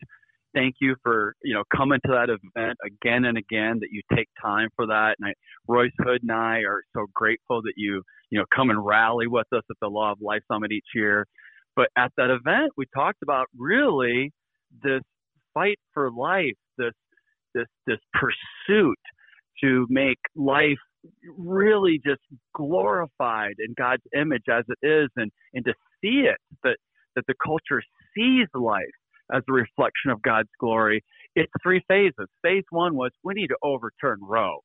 thank 0.54 0.76
you 0.80 0.96
for 1.02 1.34
you 1.42 1.54
know 1.54 1.64
coming 1.74 2.00
to 2.06 2.12
that 2.12 2.28
event 2.30 2.78
again 2.84 3.24
and 3.24 3.38
again. 3.38 3.78
That 3.80 3.88
you 3.90 4.02
take 4.14 4.28
time 4.40 4.68
for 4.76 4.86
that. 4.86 5.16
And 5.18 5.28
I, 5.28 5.34
Royce 5.68 5.92
Hood 6.00 6.22
and 6.22 6.32
I 6.32 6.58
are 6.60 6.82
so 6.94 7.06
grateful 7.14 7.62
that 7.62 7.74
you 7.76 8.02
you 8.30 8.38
know 8.38 8.44
come 8.54 8.70
and 8.70 8.84
rally 8.84 9.26
with 9.26 9.46
us 9.52 9.62
at 9.70 9.76
the 9.80 9.88
Law 9.88 10.12
of 10.12 10.18
Life 10.20 10.42
Summit 10.50 10.72
each 10.72 10.88
year. 10.94 11.26
But 11.74 11.88
at 11.96 12.12
that 12.16 12.30
event, 12.30 12.72
we 12.76 12.84
talked 12.94 13.22
about 13.22 13.46
really 13.56 14.30
this 14.82 15.02
fight 15.54 15.78
for 15.94 16.10
life, 16.10 16.56
this 16.78 16.92
this 17.54 17.66
this 17.86 17.98
pursuit 18.14 18.98
to 19.62 19.86
make 19.90 20.18
life 20.34 20.78
really 21.36 22.00
just 22.04 22.20
glorified 22.54 23.54
in 23.58 23.74
God's 23.76 24.02
image 24.16 24.44
as 24.50 24.64
it 24.68 24.86
is, 24.86 25.08
and 25.16 25.30
and 25.54 25.64
to 25.64 25.74
see 26.00 26.26
it 26.28 26.38
that 26.64 26.76
that 27.16 27.24
the 27.26 27.34
culture 27.44 27.82
sees 28.14 28.46
life 28.54 28.82
as 29.32 29.42
a 29.48 29.52
reflection 29.52 30.10
of 30.10 30.20
God's 30.22 30.48
glory. 30.60 31.02
It's 31.34 31.52
three 31.62 31.82
phases. 31.88 32.28
Phase 32.42 32.64
one 32.70 32.94
was 32.94 33.10
we 33.24 33.34
need 33.34 33.48
to 33.48 33.56
overturn 33.62 34.18
Roe 34.22 34.60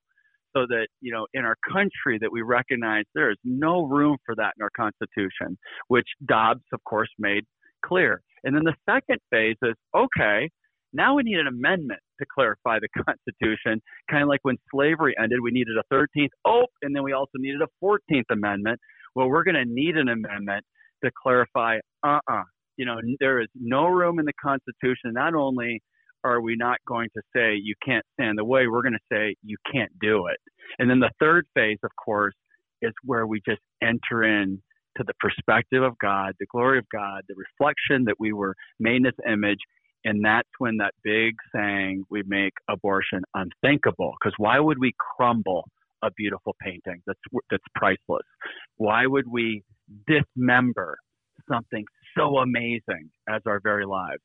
so 0.55 0.65
that, 0.67 0.87
you 1.01 1.11
know, 1.11 1.27
in 1.33 1.45
our 1.45 1.55
country 1.71 2.17
that 2.19 2.31
we 2.31 2.41
recognize 2.41 3.03
there 3.13 3.31
is 3.31 3.37
no 3.43 3.83
room 3.83 4.17
for 4.25 4.35
that 4.35 4.53
in 4.57 4.63
our 4.63 4.71
Constitution, 4.75 5.57
which 5.87 6.07
Dobbs, 6.25 6.63
of 6.73 6.83
course, 6.83 7.09
made 7.19 7.43
clear. 7.85 8.21
And 8.43 8.55
then 8.55 8.63
the 8.63 8.75
second 8.89 9.19
phase 9.29 9.57
is 9.61 9.75
okay, 9.95 10.49
now 10.93 11.15
we 11.15 11.23
need 11.23 11.37
an 11.37 11.47
amendment 11.47 11.99
to 12.19 12.25
clarify 12.33 12.79
the 12.79 12.87
Constitution, 13.05 13.81
kind 14.09 14.23
of 14.23 14.29
like 14.29 14.39
when 14.43 14.57
slavery 14.71 15.15
ended, 15.21 15.39
we 15.41 15.51
needed 15.51 15.75
a 15.77 15.93
13th, 15.93 16.29
oh, 16.45 16.65
and 16.81 16.95
then 16.95 17.03
we 17.03 17.13
also 17.13 17.33
needed 17.35 17.61
a 17.61 17.85
14th 17.85 18.23
Amendment. 18.31 18.79
Well, 19.15 19.27
we're 19.29 19.43
going 19.43 19.55
to 19.55 19.65
need 19.65 19.95
an 19.97 20.09
amendment 20.09 20.63
to 21.03 21.11
clarify, 21.21 21.77
uh 22.03 22.19
uh-uh, 22.27 22.39
uh 22.39 22.43
you 22.77 22.85
know, 22.85 22.97
there 23.19 23.41
is 23.41 23.49
no 23.55 23.87
room 23.87 24.19
in 24.19 24.25
the 24.25 24.33
Constitution. 24.41 25.13
Not 25.13 25.35
only 25.35 25.81
are 26.23 26.41
we 26.41 26.55
not 26.55 26.77
going 26.87 27.09
to 27.15 27.21
say 27.35 27.55
you 27.55 27.75
can't 27.85 28.05
stand 28.13 28.37
the 28.37 28.45
way, 28.45 28.67
we're 28.67 28.81
going 28.83 28.93
to 28.93 28.99
say 29.15 29.35
you 29.43 29.57
can't 29.71 29.91
do 30.01 30.27
it. 30.27 30.37
And 30.79 30.89
then 30.89 30.99
the 30.99 31.11
third 31.19 31.45
phase, 31.55 31.79
of 31.83 31.91
course, 32.03 32.35
is 32.81 32.93
where 33.03 33.27
we 33.27 33.41
just 33.47 33.61
enter 33.83 34.23
in 34.23 34.61
to 34.97 35.03
the 35.05 35.13
perspective 35.19 35.83
of 35.83 35.97
God, 35.99 36.33
the 36.39 36.47
glory 36.51 36.79
of 36.79 36.85
God, 36.91 37.21
the 37.29 37.35
reflection 37.35 38.05
that 38.05 38.15
we 38.19 38.33
were 38.33 38.55
made 38.79 38.97
in 38.97 39.05
His 39.05 39.13
image, 39.31 39.59
And 40.05 40.23
that's 40.23 40.49
when 40.59 40.77
that 40.77 40.93
big 41.03 41.35
saying 41.55 42.03
we 42.09 42.23
make 42.25 42.53
abortion 42.69 43.21
unthinkable. 43.35 44.13
Because 44.19 44.33
why 44.37 44.59
would 44.59 44.79
we 44.79 44.93
crumble 45.17 45.65
a 46.03 46.09
beautiful 46.11 46.55
painting 46.61 47.01
that's 47.05 47.19
that's 47.51 47.63
priceless? 47.75 48.25
Why 48.77 49.05
would 49.07 49.27
we 49.27 49.63
dismember 50.07 50.97
something 51.51 51.85
so 52.17 52.37
amazing 52.37 53.09
as 53.29 53.41
our 53.45 53.59
very 53.61 53.85
lives? 53.85 54.21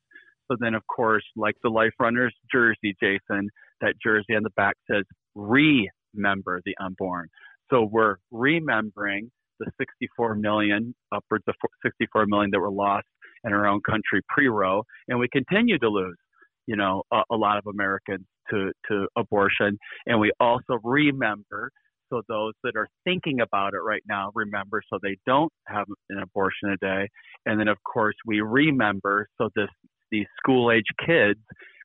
So 0.51 0.57
then, 0.59 0.73
of 0.73 0.85
course, 0.87 1.23
like 1.35 1.55
the 1.63 1.69
Life 1.69 1.93
Runners 1.99 2.33
jersey, 2.51 2.95
Jason, 3.01 3.49
that 3.81 3.95
jersey 4.03 4.35
on 4.35 4.43
the 4.43 4.49
back 4.51 4.75
says 4.89 5.03
"Remember 5.35 6.61
the 6.65 6.75
Unborn." 6.79 7.29
So 7.69 7.87
we're 7.89 8.17
remembering 8.31 9.31
the 9.59 9.71
64 9.79 10.35
million, 10.35 10.93
upwards 11.11 11.43
of 11.47 11.55
64 11.83 12.25
million 12.27 12.51
that 12.51 12.59
were 12.59 12.71
lost 12.71 13.07
in 13.43 13.53
our 13.53 13.67
own 13.67 13.81
country 13.81 14.21
pre-Roe, 14.29 14.83
and 15.07 15.19
we 15.19 15.27
continue 15.29 15.77
to 15.79 15.89
lose, 15.89 16.17
you 16.65 16.75
know, 16.75 17.03
a, 17.11 17.21
a 17.31 17.35
lot 17.35 17.57
of 17.57 17.65
Americans 17.67 18.25
to 18.49 18.71
to 18.89 19.07
abortion, 19.15 19.77
and 20.05 20.19
we 20.19 20.31
also 20.39 20.79
remember. 20.83 21.71
So 22.13 22.21
those 22.27 22.53
that 22.63 22.75
are 22.75 22.87
thinking 23.05 23.39
about 23.41 23.73
it 23.73 23.79
right 23.79 24.03
now 24.07 24.29
remember, 24.35 24.83
so 24.87 24.99
they 25.01 25.17
don't 25.25 25.51
have 25.65 25.87
an 26.11 26.19
abortion 26.19 26.69
a 26.69 26.77
day, 26.77 27.09
and 27.47 27.59
then 27.59 27.67
of 27.67 27.77
course 27.83 28.15
we 28.25 28.41
remember, 28.41 29.27
so 29.39 29.49
this 29.55 29.69
these 30.11 30.27
school 30.37 30.71
age 30.71 30.85
kids 31.03 31.39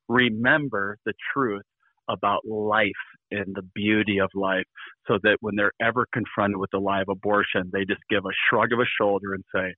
remember 0.06 0.98
the 1.06 1.14
truth 1.32 1.62
about 2.10 2.46
life 2.46 2.90
and 3.30 3.54
the 3.54 3.62
beauty 3.74 4.18
of 4.18 4.28
life 4.34 4.64
so 5.06 5.18
that 5.22 5.38
when 5.40 5.54
they're 5.56 5.72
ever 5.80 6.06
confronted 6.12 6.58
with 6.58 6.70
a 6.74 6.78
live 6.78 7.08
abortion, 7.08 7.70
they 7.72 7.84
just 7.86 8.00
give 8.10 8.24
a 8.24 8.34
shrug 8.48 8.72
of 8.72 8.80
a 8.80 8.86
shoulder 9.00 9.32
and 9.32 9.44
say, 9.54 9.74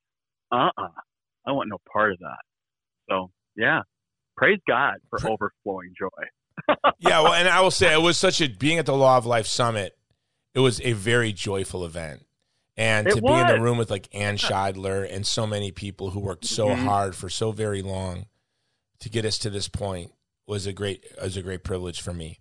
uh 0.53 0.57
uh-uh, 0.57 0.83
uh 0.83 0.89
I 1.47 1.53
want 1.53 1.69
no 1.71 1.79
part 1.93 2.13
of 2.13 2.19
that. 2.19 2.39
So, 3.09 3.31
yeah, 3.57 3.81
praise 4.37 4.59
God 4.69 4.97
for 5.09 5.19
overflowing 5.29 5.93
joy. 5.99 6.75
yeah, 6.99 7.21
well, 7.21 7.35
and 7.35 7.49
I 7.49 7.61
will 7.61 7.71
say 7.71 7.93
it 7.93 8.03
was 8.03 8.19
such 8.19 8.41
a 8.41 8.49
being 8.49 8.79
at 8.79 8.87
the 8.87 8.95
Law 8.95 9.17
of 9.17 9.27
Life 9.27 9.47
Summit, 9.47 9.97
it 10.55 10.61
was 10.61 10.81
a 10.83 10.93
very 10.93 11.33
joyful 11.33 11.85
event. 11.85 12.27
And 12.77 13.07
it 13.07 13.17
to 13.17 13.21
was. 13.21 13.35
be 13.35 13.41
in 13.41 13.47
the 13.47 13.63
room 13.63 13.79
with 13.79 13.91
like 13.91 14.09
Ann 14.15 14.37
Scheidler 14.37 15.07
and 15.13 15.27
so 15.27 15.47
many 15.47 15.71
people 15.71 16.11
who 16.11 16.21
worked 16.21 16.47
so 16.47 16.69
mm-hmm. 16.69 16.87
hard 16.87 17.15
for 17.15 17.29
so 17.29 17.53
very 17.53 17.83
long 17.83 18.27
to 19.01 19.11
get 19.11 19.25
us 19.25 19.39
to 19.39 19.51
this 19.51 19.69
point 19.69 20.13
was 20.47 20.67
a 20.67 20.73
great 20.73 21.05
was 21.21 21.37
a 21.37 21.43
great 21.43 21.63
privilege 21.63 22.01
for 22.01 22.15
me. 22.15 22.39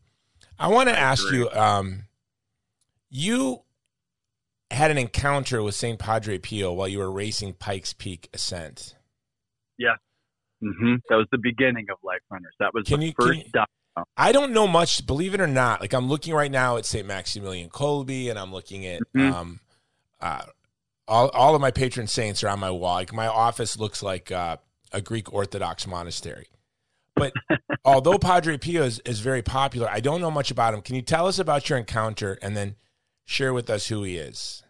I 0.58 0.68
want 0.68 0.90
to 0.90 0.98
ask 0.98 1.26
agree. 1.26 1.40
you. 1.40 1.50
Um, 1.52 2.04
you 3.10 3.64
had 4.72 4.92
an 4.92 4.98
encounter 4.98 5.64
with 5.64 5.76
Saint 5.76 6.00
Padre 6.00 6.38
Pio 6.38 6.72
while 6.74 6.88
you 6.88 7.00
were 7.00 7.12
racing 7.12 7.54
Pikes 7.54 7.94
Peak 7.94 8.30
Ascent. 8.34 8.96
Yeah, 9.78 9.96
mm-hmm. 10.64 10.96
that 11.10 11.16
was 11.16 11.28
the 11.32 11.38
beginning 11.38 11.88
of 11.92 11.98
Life 12.04 12.22
Runners. 12.30 12.54
That 12.60 12.74
was 12.74 12.88
can 12.88 13.00
the 13.00 13.08
you, 13.08 13.14
first. 13.20 13.40
You, 13.40 13.64
I 14.18 14.32
don't 14.32 14.52
know 14.52 14.68
much, 14.68 15.06
believe 15.06 15.34
it 15.34 15.42
or 15.42 15.48
not. 15.48 15.82
Like 15.82 15.94
I'm 15.94 16.08
looking 16.08 16.34
right 16.34 16.52
now 16.52 16.78
at 16.78 16.86
Saint 16.86 17.08
Maximilian 17.08 17.70
Kolbe, 17.70 18.30
and 18.30 18.38
I'm 18.38 18.52
looking 18.52 18.86
at 18.86 19.02
mm-hmm. 19.16 19.34
um, 19.34 19.60
uh, 20.22 20.44
all 21.08 21.30
all 21.30 21.56
of 21.56 21.62
my 21.62 21.72
patron 21.72 22.08
saints 22.08 22.44
are 22.44 22.50
on 22.50 22.60
my 22.60 22.72
wall. 22.72 22.96
Like 22.96 23.14
my 23.14 23.28
office 23.28 23.78
looks 23.78 24.04
like 24.04 24.32
uh, 24.32 24.58
a 24.92 25.02
Greek 25.02 25.34
Orthodox 25.34 25.88
monastery. 25.88 26.48
But 27.16 27.34
although 27.86 28.18
Padre 28.18 28.58
Pio 28.58 28.84
is, 28.84 29.00
is 29.00 29.20
very 29.20 29.42
popular, 29.42 29.90
I 29.90 30.00
don't 30.00 30.22
know 30.22 30.32
much 30.32 30.52
about 30.52 30.74
him. 30.74 30.82
Can 30.82 30.96
you 30.96 31.02
tell 31.02 31.28
us 31.28 31.38
about 31.38 31.70
your 31.70 31.78
encounter 31.78 32.38
and 32.42 32.56
then 32.56 32.76
share 33.26 33.54
with 33.54 33.70
us 33.70 33.88
who 33.88 34.04
he 34.04 34.18
is? 34.18 34.64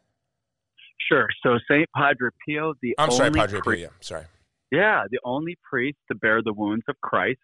Sure. 1.08 1.28
So 1.44 1.58
Saint 1.70 1.88
Padre 1.96 2.30
Pio, 2.46 2.74
the 2.82 2.96
I'm 2.98 3.06
only 3.06 3.18
sorry, 3.18 3.32
Padre 3.32 3.60
priest, 3.62 3.84
Pio. 3.84 3.92
Sorry. 4.02 4.26
Yeah, 4.72 5.06
the 5.10 5.20
only 5.24 5.58
priest 5.68 5.98
to 6.10 6.16
bear 6.16 6.42
the 6.44 6.54
wounds 6.54 6.84
of 6.88 7.00
Christ. 7.02 7.40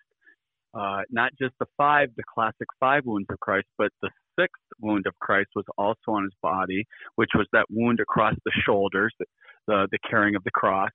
Uh, 0.77 1.01
not 1.09 1.31
just 1.39 1.53
the 1.59 1.65
five, 1.77 2.09
the 2.17 2.23
classic 2.33 2.67
five 2.79 3.05
wounds 3.05 3.27
of 3.29 3.39
Christ, 3.39 3.67
but 3.77 3.91
the 4.01 4.09
sixth 4.37 4.61
wound 4.79 5.05
of 5.07 5.13
Christ 5.21 5.49
was 5.55 5.63
also 5.77 6.09
on 6.09 6.23
his 6.23 6.33
body, 6.41 6.85
which 7.15 7.29
was 7.33 7.47
that 7.53 7.65
wound 7.69 7.99
across 8.01 8.35
the 8.43 8.51
shoulders, 8.65 9.13
the, 9.19 9.87
the, 9.89 9.97
carrying 10.09 10.35
of 10.35 10.43
the 10.43 10.51
cross. 10.51 10.89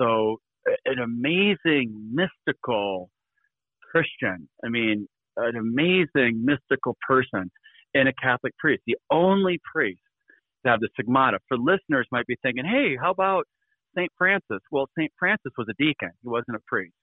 So, 0.00 0.36
an 0.84 1.00
amazing 1.00 2.12
mystical 2.12 3.10
Christian. 3.90 4.48
I 4.64 4.68
mean, 4.68 5.08
an 5.36 5.56
amazing 5.56 6.44
mystical 6.44 6.96
person 7.06 7.50
and 7.94 8.08
a 8.08 8.12
Catholic 8.22 8.56
priest, 8.58 8.82
the 8.86 8.98
only 9.10 9.60
priest 9.72 10.00
to 10.64 10.70
have 10.70 10.80
the 10.80 10.88
stigmata. 10.92 11.38
For 11.48 11.56
listeners 11.56 12.06
might 12.12 12.26
be 12.26 12.36
thinking, 12.42 12.64
hey, 12.64 12.96
how 13.00 13.10
about 13.10 13.44
St. 13.96 14.10
Francis? 14.16 14.60
Well, 14.70 14.88
St. 14.96 15.10
Francis 15.18 15.52
was 15.56 15.66
a 15.70 15.82
deacon. 15.82 16.10
He 16.22 16.28
wasn't 16.28 16.56
a 16.56 16.60
priest. 16.66 16.94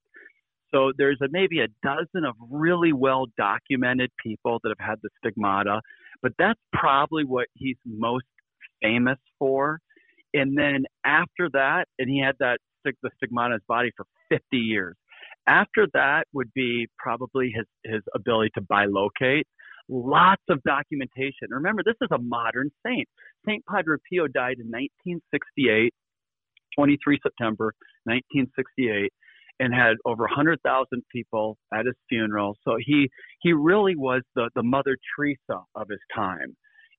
So 0.75 0.91
there's 0.97 1.17
a, 1.21 1.27
maybe 1.31 1.59
a 1.59 1.67
dozen 1.83 2.25
of 2.25 2.35
really 2.51 2.91
well 2.91 3.27
documented 3.37 4.11
people 4.21 4.59
that 4.63 4.75
have 4.77 4.89
had 4.89 4.99
the 5.01 5.09
stigmata, 5.19 5.81
but 6.21 6.33
that's 6.37 6.59
probably 6.73 7.23
what 7.23 7.47
he's 7.53 7.77
most 7.85 8.25
famous 8.81 9.17
for. 9.39 9.79
And 10.33 10.57
then 10.57 10.83
after 11.05 11.49
that, 11.53 11.85
and 11.97 12.09
he 12.09 12.21
had 12.21 12.35
that 12.39 12.57
the 12.83 13.09
stigmata 13.15 13.47
in 13.47 13.53
his 13.53 13.61
body 13.67 13.89
for 13.95 14.05
50 14.29 14.57
years. 14.57 14.95
After 15.47 15.87
that 15.93 16.25
would 16.33 16.51
be 16.53 16.87
probably 16.99 17.51
his, 17.55 17.65
his 17.83 18.01
ability 18.13 18.51
to 18.55 18.61
bilocate. 18.61 19.43
Lots 19.87 20.41
of 20.49 20.61
documentation. 20.63 21.49
Remember, 21.49 21.83
this 21.83 21.95
is 22.01 22.09
a 22.11 22.17
modern 22.17 22.69
saint. 22.85 23.07
Saint 23.47 23.63
Padre 23.65 23.97
Pio 24.09 24.27
died 24.27 24.57
in 24.59 24.67
1968, 24.67 25.93
23 26.77 27.19
September 27.23 27.73
1968, 28.03 29.11
and 29.59 29.73
had 29.73 29.95
over 30.05 30.23
100,000 30.23 31.03
people 31.11 31.57
at 31.73 31.85
his 31.85 31.95
funeral. 32.09 32.57
So 32.63 32.77
he 32.79 33.09
he 33.41 33.53
really 33.53 33.95
was 33.95 34.21
the 34.35 34.49
the 34.55 34.63
Mother 34.63 34.97
Teresa 35.15 35.61
of 35.75 35.87
his 35.89 35.99
time, 36.13 36.55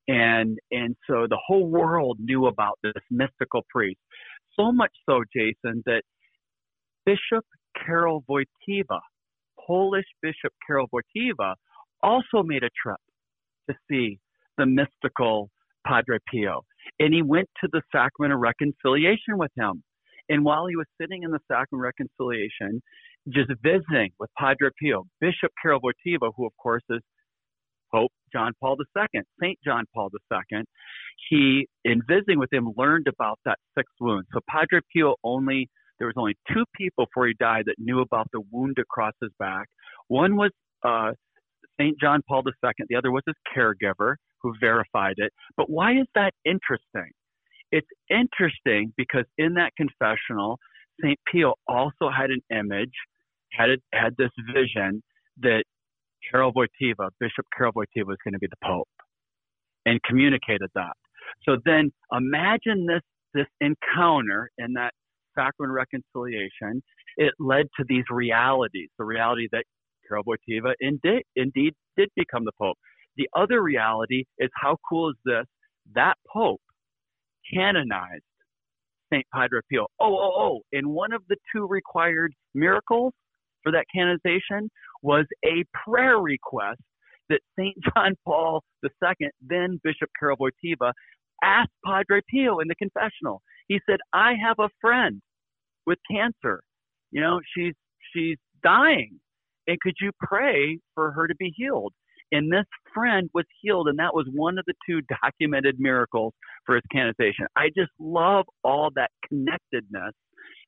and 0.09 0.59
and 0.71 0.97
so 1.09 1.27
the 1.29 1.38
whole 1.47 1.69
world 1.69 2.19
knew 2.21 2.47
about 2.47 2.79
this 2.83 3.03
mystical 3.11 3.62
priest. 3.71 4.01
So 4.59 4.73
much 4.73 4.92
so, 5.09 5.23
Jason, 5.35 5.83
that 5.87 6.03
Bishop 7.05 7.45
Karol 7.85 8.25
Wojtyła, 8.29 9.01
Polish 9.66 10.07
Bishop 10.23 10.53
Karol 10.66 10.88
Wojtyła, 10.88 11.55
also 12.03 12.42
made 12.42 12.62
a 12.62 12.71
trip 12.83 13.01
to 13.69 13.77
see 13.90 14.19
the 14.59 14.66
mystical 14.66 15.51
Padre 15.87 16.19
Pio. 16.31 16.62
And 16.99 17.12
he 17.12 17.23
went 17.23 17.49
to 17.62 17.69
the 17.73 17.83
Sacrament 17.92 18.33
of 18.33 18.40
Reconciliation 18.40 19.37
with 19.37 19.51
him. 19.57 19.83
And 20.28 20.44
while 20.44 20.66
he 20.66 20.76
was 20.76 20.86
sitting 21.00 21.22
in 21.22 21.30
the 21.30 21.38
Sacrament 21.50 21.82
Reconciliation, 21.82 22.82
just 23.28 23.50
visiting 23.62 24.10
with 24.18 24.30
Padre 24.38 24.70
Pio, 24.80 25.04
Bishop 25.20 25.52
Karol 25.60 25.80
Wojtyła, 25.80 26.32
who 26.36 26.46
of 26.46 26.52
course 26.60 26.82
is 26.90 27.00
Pope 27.92 28.12
John 28.32 28.52
Paul 28.60 28.76
II, 28.96 29.22
Saint 29.40 29.58
John 29.64 29.84
Paul 29.94 30.10
II, 30.32 30.62
he, 31.28 31.68
in 31.84 32.02
visiting 32.08 32.38
with 32.38 32.52
him, 32.52 32.72
learned 32.76 33.06
about 33.08 33.38
that 33.44 33.58
sixth 33.76 33.94
wound. 34.00 34.26
So 34.32 34.40
Padre 34.48 34.80
Pio 34.94 35.14
only 35.24 35.68
there 35.98 36.08
was 36.08 36.14
only 36.18 36.36
two 36.52 36.64
people 36.76 37.06
before 37.06 37.26
he 37.26 37.34
died 37.40 37.64
that 37.66 37.76
knew 37.78 38.00
about 38.00 38.28
the 38.32 38.42
wound 38.52 38.76
across 38.78 39.14
his 39.20 39.30
back. 39.38 39.66
One 40.08 40.36
was 40.36 40.50
uh, 40.84 41.12
St. 41.80 41.98
John 41.98 42.20
Paul 42.28 42.42
II, 42.46 42.70
the 42.88 42.96
other 42.96 43.10
was 43.10 43.22
his 43.26 43.34
caregiver 43.56 44.16
who 44.42 44.54
verified 44.60 45.14
it. 45.16 45.32
But 45.56 45.70
why 45.70 45.92
is 45.92 46.06
that 46.14 46.32
interesting? 46.44 47.12
It's 47.72 47.88
interesting 48.11 48.92
because 48.96 49.24
in 49.38 49.55
that 49.55 49.72
confessional, 49.76 50.59
St. 51.02 51.18
Pio 51.31 51.55
also 51.68 52.11
had 52.16 52.31
an 52.31 52.40
image, 52.50 52.92
had, 53.52 53.70
it, 53.70 53.83
had 53.92 54.14
this 54.16 54.31
vision 54.55 55.02
that 55.42 55.64
Karol 56.31 56.52
Wojtyła, 56.52 57.11
Bishop 57.20 57.46
Karol 57.57 57.72
Wojtyła, 57.72 58.07
was 58.07 58.16
going 58.24 58.35
to 58.35 58.38
be 58.38 58.48
the 58.48 58.57
Pope 58.64 58.88
and 59.85 60.00
communicated 60.02 60.70
that. 60.74 60.94
So 61.44 61.57
then 61.64 61.92
imagine 62.12 62.87
this 62.87 63.02
this 63.35 63.46
encounter 63.61 64.50
in 64.59 64.72
that 64.72 64.92
sacrament 65.38 65.74
reconciliation, 65.74 66.83
it 67.18 67.35
led 67.38 67.66
to 67.79 67.85
these 67.88 68.05
realities. 68.11 68.88
The 68.98 69.05
reality 69.05 69.48
that 69.52 69.64
Karol 70.09 70.24
Wojtyła 70.24 70.72
indeed, 70.81 71.22
indeed 71.37 71.74
did 71.96 72.09
become 72.16 72.44
the 72.44 72.52
Pope. 72.61 72.79
The 73.16 73.29
other 73.37 73.62
reality 73.62 74.24
is 74.38 74.50
how 74.55 74.76
cool 74.88 75.11
is 75.11 75.16
this? 75.24 75.44
That 75.94 76.14
Pope 76.33 76.61
canonized 77.52 78.24
St. 79.12 79.24
Padre 79.32 79.61
Pio. 79.70 79.87
Oh, 80.00 80.16
oh, 80.16 80.32
oh. 80.37 80.61
And 80.72 80.88
one 80.88 81.12
of 81.12 81.22
the 81.28 81.37
two 81.54 81.66
required 81.66 82.32
miracles 82.54 83.12
for 83.62 83.72
that 83.72 83.87
canonization 83.94 84.70
was 85.02 85.26
a 85.44 85.64
prayer 85.85 86.18
request 86.18 86.80
that 87.28 87.40
St. 87.59 87.76
John 87.94 88.14
Paul 88.24 88.62
II, 88.85 89.28
then 89.40 89.80
Bishop 89.82 90.11
Karol 90.18 90.37
Wojtyła, 90.37 90.92
asked 91.42 91.70
Padre 91.85 92.20
Pio 92.30 92.61
in 92.61 92.68
the 92.68 92.74
confessional. 92.76 93.42
He 93.68 93.80
said, 93.88 93.98
I 94.12 94.35
have 94.42 94.59
a 94.59 94.70
friend 94.80 95.20
with 95.87 95.98
cancer. 96.11 96.62
You 97.11 97.20
know, 97.20 97.40
she's 97.54 97.74
she's 98.12 98.37
dying. 98.62 99.20
And 99.66 99.78
could 99.80 99.94
you 100.00 100.12
pray 100.20 100.78
for 100.94 101.12
her 101.12 101.26
to 101.26 101.35
be 101.37 101.52
healed? 101.56 101.92
And 102.32 102.52
this 102.52 102.66
friend 102.92 103.30
was 103.34 103.44
healed, 103.62 103.88
and 103.88 103.98
that 103.98 104.14
was 104.14 104.26
one 104.32 104.58
of 104.58 104.64
the 104.66 104.74
two 104.88 105.00
documented 105.22 105.76
miracles 105.78 106.32
for 106.64 106.74
his 106.74 106.84
canonization. 106.90 107.46
I 107.56 107.68
just 107.76 107.92
love 107.98 108.46
all 108.64 108.90
that 108.96 109.10
connectedness, 109.28 110.12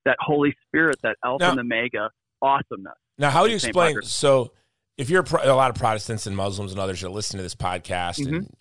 that 0.05 0.17
Holy 0.21 0.55
Spirit, 0.67 0.99
that 1.03 1.17
Alpha 1.25 1.45
now, 1.45 1.51
and 1.53 1.61
Omega 1.61 2.11
awesomeness. 2.41 2.95
Now, 3.19 3.31
how 3.31 3.45
do 3.45 3.51
you 3.51 3.57
explain? 3.57 4.01
So, 4.03 4.53
if 4.97 5.11
you're 5.11 5.23
a, 5.25 5.53
a 5.53 5.55
lot 5.55 5.71
of 5.71 5.77
Protestants 5.77 6.27
and 6.27 6.37
Muslims 6.37 6.73
and 6.73 6.81
others 6.81 7.03
are 7.03 7.11
listening 7.11 7.39
to 7.39 7.43
this 7.43 7.55
podcast 7.55 8.21
Mm-hmm. 8.21 8.35
and 8.35 8.57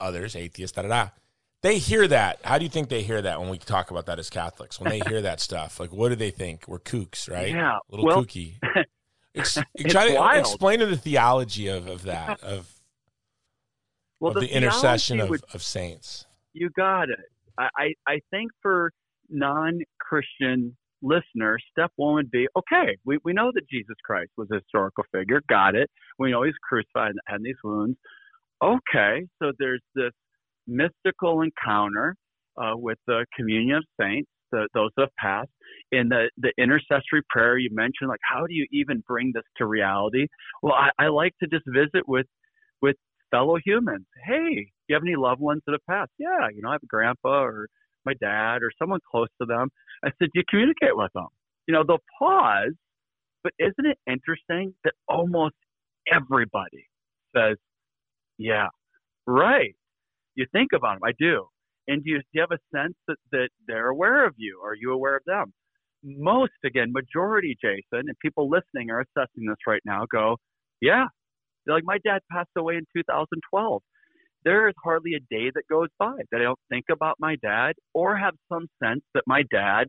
others, 0.00 0.36
atheists, 0.36 0.74
da 0.76 0.82
da 0.82 0.88
da, 0.88 1.08
they 1.62 1.78
hear 1.78 2.06
that. 2.08 2.38
How 2.44 2.58
do 2.58 2.64
you 2.64 2.70
think 2.70 2.88
they 2.88 3.02
hear 3.02 3.20
that 3.20 3.40
when 3.40 3.48
we 3.48 3.58
talk 3.58 3.90
about 3.90 4.06
that 4.06 4.18
as 4.18 4.30
Catholics? 4.30 4.80
When 4.80 4.90
they 4.90 5.00
hear 5.08 5.22
that 5.22 5.40
stuff, 5.48 5.80
like 5.80 5.92
what 5.92 6.10
do 6.10 6.14
they 6.14 6.30
think? 6.30 6.66
We're 6.68 6.78
kooks, 6.78 7.30
right? 7.30 7.50
Yeah, 7.52 7.76
a 7.76 7.80
little 7.90 8.06
well, 8.06 8.24
kooky. 8.24 8.54
Ex- 9.34 9.58
try 9.88 10.08
to 10.08 10.40
explain 10.40 10.80
to 10.80 10.86
the 10.86 10.96
theology 10.96 11.68
of, 11.68 11.86
of 11.86 12.02
that 12.02 12.42
of, 12.42 12.72
Well, 14.20 14.32
of 14.32 14.40
the, 14.40 14.48
intercession 14.48 15.18
theology 15.18 15.44
of, 15.48 15.54
of 15.54 15.62
saints. 15.62 16.26
you 16.52 16.70
got 16.76 17.10
it. 17.10 17.18
I, 17.58 17.68
I, 17.76 17.94
I 18.06 18.20
think 18.30 18.50
for 18.62 18.90
non-Christian 19.28 20.76
listeners, 21.02 21.62
step 21.70 21.92
one 21.96 22.14
would 22.14 22.30
be 22.30 22.46
okay. 22.56 22.96
We 23.04 23.18
we 23.24 23.32
know 23.32 23.50
that 23.54 23.68
Jesus 23.68 23.96
Christ 24.04 24.30
was 24.36 24.48
a 24.50 24.56
historical 24.56 25.04
figure. 25.12 25.40
Got 25.48 25.74
it. 25.74 25.90
We 26.18 26.30
know 26.30 26.42
he's 26.42 26.54
crucified 26.68 27.10
and 27.10 27.20
had 27.26 27.42
these 27.42 27.56
wounds. 27.62 27.96
Okay, 28.62 29.26
so 29.40 29.52
there's 29.58 29.82
this 29.94 30.12
mystical 30.66 31.42
encounter 31.42 32.16
uh, 32.60 32.72
with 32.74 32.98
the 33.06 33.24
communion 33.36 33.76
of 33.76 33.84
saints, 34.00 34.28
the, 34.52 34.68
those 34.74 34.90
that 34.96 35.02
have 35.02 35.16
passed. 35.18 35.50
In 35.92 36.08
the 36.08 36.30
the 36.38 36.52
intercessory 36.58 37.22
prayer, 37.30 37.58
you 37.58 37.70
mentioned 37.72 38.08
like 38.08 38.20
how 38.22 38.46
do 38.46 38.54
you 38.54 38.66
even 38.72 39.02
bring 39.06 39.32
this 39.34 39.44
to 39.58 39.66
reality? 39.66 40.26
Well, 40.62 40.74
I, 40.74 40.90
I 40.98 41.08
like 41.08 41.34
to 41.42 41.48
just 41.48 41.64
visit 41.68 42.06
with 42.06 42.26
with 42.82 42.96
fellow 43.30 43.56
humans. 43.64 44.06
Hey, 44.26 44.70
you 44.88 44.94
have 44.94 45.02
any 45.02 45.16
loved 45.16 45.40
ones 45.40 45.62
that 45.66 45.72
have 45.72 45.86
passed? 45.88 46.12
Yeah, 46.18 46.48
you 46.54 46.62
know, 46.62 46.70
I 46.70 46.72
have 46.72 46.82
a 46.82 46.86
grandpa 46.86 47.42
or 47.42 47.68
my 48.04 48.14
dad 48.20 48.62
or 48.62 48.70
someone 48.78 49.00
close 49.10 49.28
to 49.40 49.46
them. 49.46 49.68
I 50.04 50.08
said, 50.18 50.28
do 50.32 50.40
you 50.40 50.44
communicate 50.48 50.96
with 50.96 51.12
them? 51.14 51.26
You 51.66 51.74
know, 51.74 51.84
they'll 51.86 51.98
pause, 52.18 52.72
but 53.42 53.52
isn't 53.58 53.74
it 53.86 53.98
interesting 54.06 54.74
that 54.84 54.94
almost 55.08 55.54
everybody 56.10 56.86
says, 57.36 57.56
yeah, 58.38 58.68
right. 59.26 59.74
You 60.34 60.46
think 60.52 60.70
about 60.74 61.00
them. 61.00 61.02
I 61.04 61.12
do. 61.18 61.46
And 61.88 62.04
do 62.04 62.10
you, 62.10 62.18
do 62.18 62.24
you 62.34 62.40
have 62.42 62.52
a 62.52 62.76
sense 62.76 62.94
that, 63.08 63.16
that 63.32 63.48
they're 63.66 63.88
aware 63.88 64.26
of 64.26 64.34
you? 64.36 64.60
Are 64.64 64.74
you 64.74 64.92
aware 64.92 65.16
of 65.16 65.22
them? 65.26 65.52
Most, 66.04 66.52
again, 66.64 66.92
majority, 66.92 67.56
Jason, 67.60 68.08
and 68.08 68.18
people 68.22 68.48
listening 68.48 68.90
are 68.90 69.00
assessing 69.00 69.46
this 69.46 69.56
right 69.66 69.82
now, 69.84 70.04
go, 70.12 70.36
yeah. 70.80 71.06
They're 71.66 71.74
like, 71.74 71.84
my 71.84 71.98
dad 72.04 72.20
passed 72.30 72.50
away 72.56 72.74
in 72.76 72.84
2012 72.94 73.82
there 74.44 74.68
is 74.68 74.74
hardly 74.82 75.14
a 75.14 75.20
day 75.30 75.50
that 75.54 75.64
goes 75.68 75.88
by 75.98 76.16
that 76.30 76.40
I 76.40 76.44
don't 76.44 76.58
think 76.70 76.86
about 76.90 77.16
my 77.18 77.36
dad 77.42 77.72
or 77.94 78.16
have 78.16 78.34
some 78.50 78.66
sense 78.82 79.02
that 79.14 79.24
my 79.26 79.42
dad 79.50 79.88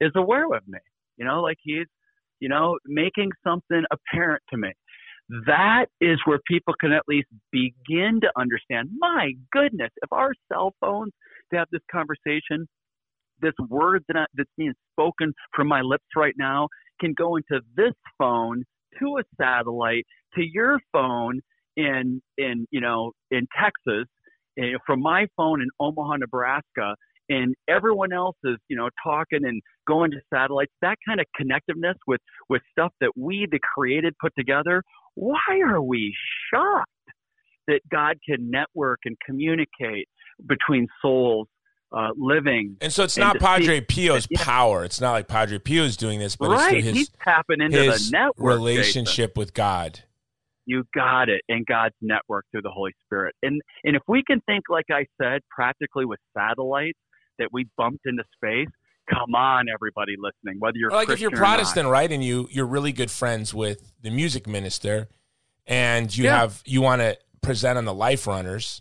is 0.00 0.12
aware 0.14 0.46
of 0.46 0.66
me. 0.66 0.78
You 1.16 1.24
know, 1.24 1.40
like 1.40 1.58
he's, 1.62 1.86
you 2.40 2.48
know, 2.48 2.78
making 2.86 3.30
something 3.46 3.84
apparent 3.90 4.42
to 4.50 4.56
me. 4.56 4.72
That 5.46 5.86
is 6.00 6.18
where 6.26 6.40
people 6.46 6.74
can 6.78 6.92
at 6.92 7.04
least 7.08 7.28
begin 7.50 8.20
to 8.22 8.30
understand. 8.36 8.90
My 8.98 9.32
goodness, 9.52 9.90
if 10.02 10.12
our 10.12 10.32
cell 10.52 10.74
phones 10.80 11.12
have 11.56 11.68
this 11.72 11.82
conversation, 11.90 12.66
this 13.40 13.54
word 13.68 14.04
that 14.08 14.16
I, 14.16 14.24
that's 14.34 14.50
being 14.56 14.74
spoken 14.92 15.32
from 15.54 15.68
my 15.68 15.80
lips 15.80 16.04
right 16.16 16.34
now 16.38 16.68
can 17.00 17.14
go 17.16 17.36
into 17.36 17.60
this 17.76 17.94
phone 18.18 18.64
to 19.00 19.18
a 19.18 19.22
satellite 19.40 20.04
to 20.34 20.42
your 20.42 20.78
phone 20.92 21.40
in 21.76 22.20
in 22.38 22.66
you 22.70 22.80
know 22.80 23.12
in 23.30 23.46
Texas, 23.60 24.06
eh, 24.58 24.76
from 24.86 25.00
my 25.00 25.26
phone 25.36 25.60
in 25.60 25.68
Omaha, 25.80 26.16
Nebraska, 26.16 26.94
and 27.28 27.54
everyone 27.68 28.12
else 28.12 28.36
is 28.44 28.56
you 28.68 28.76
know 28.76 28.88
talking 29.02 29.40
and 29.44 29.60
going 29.86 30.10
to 30.12 30.18
satellites. 30.32 30.72
That 30.82 30.96
kind 31.06 31.20
of 31.20 31.26
connectiveness 31.40 31.94
with 32.06 32.20
with 32.48 32.62
stuff 32.70 32.92
that 33.00 33.10
we, 33.16 33.46
the 33.50 33.60
created, 33.74 34.14
put 34.20 34.32
together. 34.36 34.82
Why 35.14 35.60
are 35.64 35.82
we 35.82 36.14
shocked 36.52 36.90
that 37.66 37.80
God 37.90 38.16
can 38.28 38.50
network 38.50 39.00
and 39.04 39.16
communicate 39.24 40.08
between 40.46 40.86
souls 41.02 41.48
uh, 41.96 42.10
living? 42.16 42.76
And 42.80 42.92
so 42.92 43.04
it's 43.04 43.16
and 43.16 43.22
not 43.22 43.38
Padre 43.38 43.80
Pio's 43.80 44.26
yeah. 44.30 44.42
power. 44.42 44.84
It's 44.84 45.00
not 45.00 45.12
like 45.12 45.28
Padre 45.28 45.58
Pio 45.58 45.84
is 45.84 45.96
doing 45.96 46.18
this, 46.18 46.36
but 46.36 46.50
right, 46.50 46.74
it's 46.76 46.84
through 46.84 46.92
he's 46.94 47.10
tapping 47.22 47.60
into 47.60 47.82
his 47.82 48.10
the 48.10 48.18
network. 48.18 48.36
Jason. 48.36 48.46
relationship 48.46 49.36
with 49.36 49.54
God. 49.54 50.00
You 50.66 50.84
got 50.94 51.28
it. 51.28 51.42
And 51.48 51.66
God's 51.66 51.94
network 52.00 52.46
through 52.50 52.62
the 52.62 52.70
Holy 52.70 52.92
Spirit. 53.04 53.34
And 53.42 53.60
and 53.84 53.96
if 53.96 54.02
we 54.08 54.22
can 54.26 54.40
think, 54.46 54.64
like 54.70 54.86
I 54.90 55.06
said, 55.20 55.42
practically 55.50 56.04
with 56.06 56.18
satellites 56.36 56.98
that 57.38 57.48
we 57.52 57.66
bumped 57.76 58.06
into 58.06 58.22
space, 58.34 58.68
come 59.10 59.34
on, 59.34 59.66
everybody 59.68 60.14
listening, 60.18 60.58
whether 60.60 60.78
you're 60.78 60.90
Or 60.90 60.94
like 60.94 61.10
if 61.10 61.20
you're 61.20 61.30
Christian 61.30 61.44
or 61.44 61.48
not. 61.48 61.56
Protestant, 61.56 61.88
right, 61.88 62.10
and 62.10 62.24
you 62.24 62.48
you're 62.50 62.66
really 62.66 62.92
good 62.92 63.10
friends 63.10 63.52
with 63.52 63.92
the 64.00 64.10
music 64.10 64.46
minister, 64.46 65.08
and 65.66 66.16
you 66.16 66.24
Yeah. 66.24 66.38
have 66.38 66.62
you 66.64 66.80
want 66.80 67.02
to 67.02 67.18
present 67.42 67.76
on 67.76 67.84
the 67.84 67.92
Life 67.92 68.26
Runners 68.26 68.80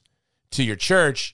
to 0.51 0.63
your 0.63 0.77
church, 0.77 1.33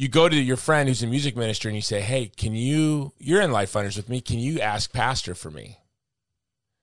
you 0.00 0.08
go 0.08 0.30
to 0.30 0.34
your 0.34 0.56
friend 0.56 0.88
who's 0.88 1.02
a 1.02 1.06
music 1.06 1.36
minister 1.36 1.68
and 1.68 1.76
you 1.76 1.82
say, 1.82 2.00
"Hey, 2.00 2.32
can 2.34 2.54
you? 2.54 3.12
You're 3.18 3.42
in 3.42 3.52
Life 3.52 3.74
Runners 3.74 3.98
with 3.98 4.08
me. 4.08 4.22
Can 4.22 4.38
you 4.38 4.58
ask 4.58 4.90
Pastor 4.90 5.34
for 5.34 5.50
me?" 5.50 5.76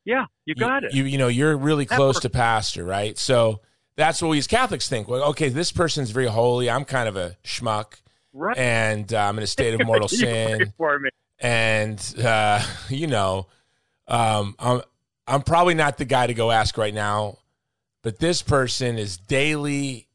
Yeah, 0.05 0.25
you 0.45 0.53
got 0.53 0.83
it. 0.83 0.93
You 0.93 1.05
you 1.05 1.17
know 1.17 1.27
you're 1.27 1.57
really 1.57 1.87
close 1.87 2.17
Network. 2.17 2.21
to 2.21 2.29
Pastor, 2.29 2.85
right? 2.85 3.17
So 3.17 3.61
that's 3.95 4.21
what 4.21 4.27
we 4.27 4.37
as 4.37 4.45
Catholics 4.45 4.87
think. 4.87 5.07
Well, 5.07 5.23
okay, 5.29 5.49
this 5.49 5.71
person's 5.71 6.11
very 6.11 6.27
holy. 6.27 6.69
I'm 6.69 6.85
kind 6.85 7.09
of 7.09 7.17
a 7.17 7.35
schmuck, 7.43 7.95
right. 8.33 8.55
and 8.55 9.11
uh, 9.11 9.17
I'm 9.17 9.35
in 9.39 9.43
a 9.43 9.47
state 9.47 9.73
of 9.73 9.83
mortal 9.87 10.07
sin. 10.07 10.71
for 10.77 10.99
me. 10.99 11.09
and 11.39 11.99
uh, 12.23 12.63
you 12.89 13.07
know, 13.07 13.47
um, 14.07 14.55
I'm 14.59 14.83
I'm 15.25 15.41
probably 15.41 15.73
not 15.73 15.97
the 15.97 16.05
guy 16.05 16.27
to 16.27 16.35
go 16.35 16.51
ask 16.51 16.77
right 16.77 16.93
now, 16.93 17.39
but 18.03 18.19
this 18.19 18.43
person 18.43 18.99
is 18.99 19.17
daily 19.17 20.06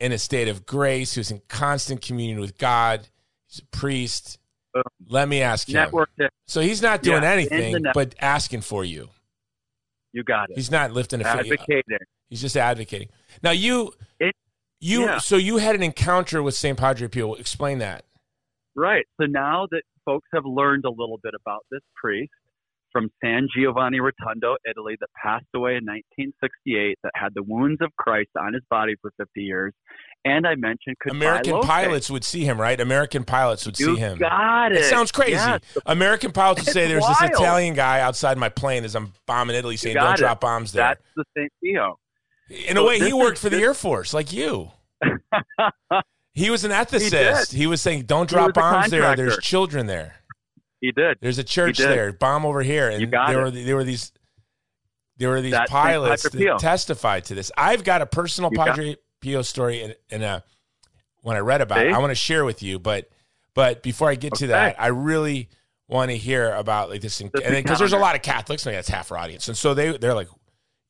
in 0.00 0.12
a 0.12 0.18
state 0.18 0.48
of 0.48 0.64
grace, 0.66 1.14
who's 1.14 1.30
in 1.30 1.40
constant 1.48 2.00
communion 2.02 2.40
with 2.40 2.56
God. 2.58 3.08
He's 3.48 3.60
a 3.60 3.66
priest. 3.76 4.38
Let 5.08 5.28
me 5.28 5.42
ask 5.42 5.68
you. 5.68 5.84
So 6.46 6.60
he's 6.60 6.80
not 6.82 7.02
doing 7.02 7.22
Yeah, 7.22 7.32
anything, 7.32 7.82
but 7.94 8.14
asking 8.20 8.60
for 8.60 8.84
you. 8.84 9.08
you 10.12 10.22
got 10.22 10.50
it. 10.50 10.56
He's 10.56 10.70
not 10.70 10.92
lifting 10.92 11.20
a 11.20 11.24
finger. 11.24 11.40
Advocating. 11.54 11.98
He's 12.28 12.40
just 12.40 12.56
advocating. 12.56 13.08
Now 13.42 13.50
you, 13.50 13.92
It- 14.20 14.36
you, 14.80 15.02
yeah. 15.06 15.18
so 15.18 15.36
you 15.36 15.56
had 15.56 15.74
an 15.74 15.82
encounter 15.82 16.42
with 16.42 16.54
Saint 16.54 16.78
Padre 16.78 17.08
Pio. 17.08 17.34
Explain 17.34 17.78
that. 17.78 18.04
Right. 18.76 19.06
So 19.20 19.26
now 19.26 19.66
that 19.72 19.82
folks 20.04 20.28
have 20.32 20.44
learned 20.46 20.84
a 20.84 20.90
little 20.90 21.18
bit 21.22 21.34
about 21.34 21.66
this 21.70 21.80
priest 21.96 22.30
from 22.98 23.10
San 23.22 23.46
Giovanni 23.54 23.98
Rotondo, 24.00 24.56
Italy, 24.68 24.96
that 24.98 25.08
passed 25.22 25.46
away 25.54 25.72
in 25.76 25.84
1968, 25.84 26.98
that 27.04 27.12
had 27.14 27.28
the 27.34 27.42
wounds 27.44 27.80
of 27.80 27.94
Christ 27.96 28.30
on 28.36 28.54
his 28.54 28.62
body 28.68 28.94
for 29.00 29.12
50 29.18 29.40
years, 29.40 29.72
and 30.24 30.46
I 30.46 30.56
mentioned 30.56 30.96
could 31.00 31.12
American 31.12 31.60
pilots 31.60 32.10
would 32.10 32.24
see 32.24 32.44
him, 32.44 32.60
right? 32.60 32.80
American 32.80 33.22
pilots 33.24 33.64
would 33.66 33.78
You 33.78 33.94
see 33.94 34.00
him. 34.00 34.18
got 34.18 34.72
it. 34.72 34.78
It 34.78 34.84
sounds 34.86 35.12
crazy. 35.12 35.32
Yes. 35.34 35.60
American 35.86 36.32
pilots 36.32 36.64
would 36.64 36.72
say 36.72 36.88
there's 36.88 37.06
this. 37.06 37.22
Italian 37.22 37.74
guy 37.74 38.00
outside 38.00 38.36
my 38.36 38.48
plane 38.48 38.84
as 38.84 38.96
I'm 38.96 39.12
bombing 39.26 39.54
Italy 39.54 39.76
saying 39.76 39.94
don't 39.94 40.14
it. 40.14 40.16
drop 40.16 40.40
bombs 40.40 40.72
there. 40.72 40.82
That's 40.84 41.02
the 41.16 41.24
St. 41.36 41.52
Pio. 41.62 41.98
In 42.68 42.76
a 42.76 42.82
way, 42.82 42.98
he 42.98 43.12
worked 43.12 43.36
is- 43.36 43.42
for 43.42 43.48
the 43.50 43.58
Air 43.58 43.74
Force 43.74 44.12
like 44.12 44.32
you. 44.32 44.70
He 46.34 46.50
was 46.50 46.62
an 46.64 46.70
ethicist. 46.70 47.10
did. 47.50 47.56
He, 47.58 47.66
was 47.66 47.82
saying 47.82 48.02
don't 48.02 48.28
drop 48.28 48.54
bombs 48.54 48.90
there. 48.90 49.16
There's 49.16 49.38
children 49.38 49.86
there. 49.88 50.14
He 50.80 50.92
did. 50.92 51.18
There's 51.20 51.38
a 51.38 51.44
church 51.44 51.78
there. 51.78 52.12
Bomb 52.12 52.44
over 52.46 52.62
here. 52.62 52.88
And 52.88 53.00
You 53.00 53.06
got 53.06 53.28
there 53.28 53.40
it. 53.40 53.44
were 53.44 53.50
there 53.50 53.76
were 53.76 53.84
these 53.84 54.12
there 55.16 55.28
were 55.30 55.40
these 55.40 55.54
Saint 55.54 55.68
pilots 55.68 56.22
that 56.22 56.32
Pio. 56.32 56.58
testified 56.58 57.24
to 57.26 57.34
this. 57.34 57.50
I've 57.56 57.84
got 57.84 58.02
a 58.02 58.06
personal 58.06 58.50
You 58.52 58.58
Padre 58.58 58.96
Pio 59.20 59.42
story 59.42 59.82
in, 59.82 59.94
in 60.10 60.22
a 60.22 60.44
when 61.22 61.36
I 61.36 61.40
read 61.40 61.60
about 61.60 61.84
it. 61.86 61.92
I 61.92 61.98
want 61.98 62.10
to 62.10 62.14
share 62.16 62.44
with 62.44 62.62
you, 62.62 62.78
but 62.78 63.10
but 63.54 63.82
before 63.82 64.08
I 64.08 64.14
get 64.14 64.34
to 64.34 64.48
that, 64.48 64.80
I 64.80 64.88
really 64.88 65.48
want 65.88 66.10
to 66.10 66.16
hear 66.16 66.52
about 66.52 66.90
like 66.90 67.00
this, 67.00 67.20
because 67.20 67.78
there's 67.78 67.92
a 67.92 67.98
lot 67.98 68.14
of 68.14 68.22
Catholics. 68.22 68.64
Maybe 68.64 68.76
that's 68.76 68.88
half 68.88 69.10
our 69.10 69.18
audience, 69.18 69.48
and 69.48 69.56
so 69.56 69.74
they 69.74 69.96
they're 69.98 70.14
like, 70.14 70.28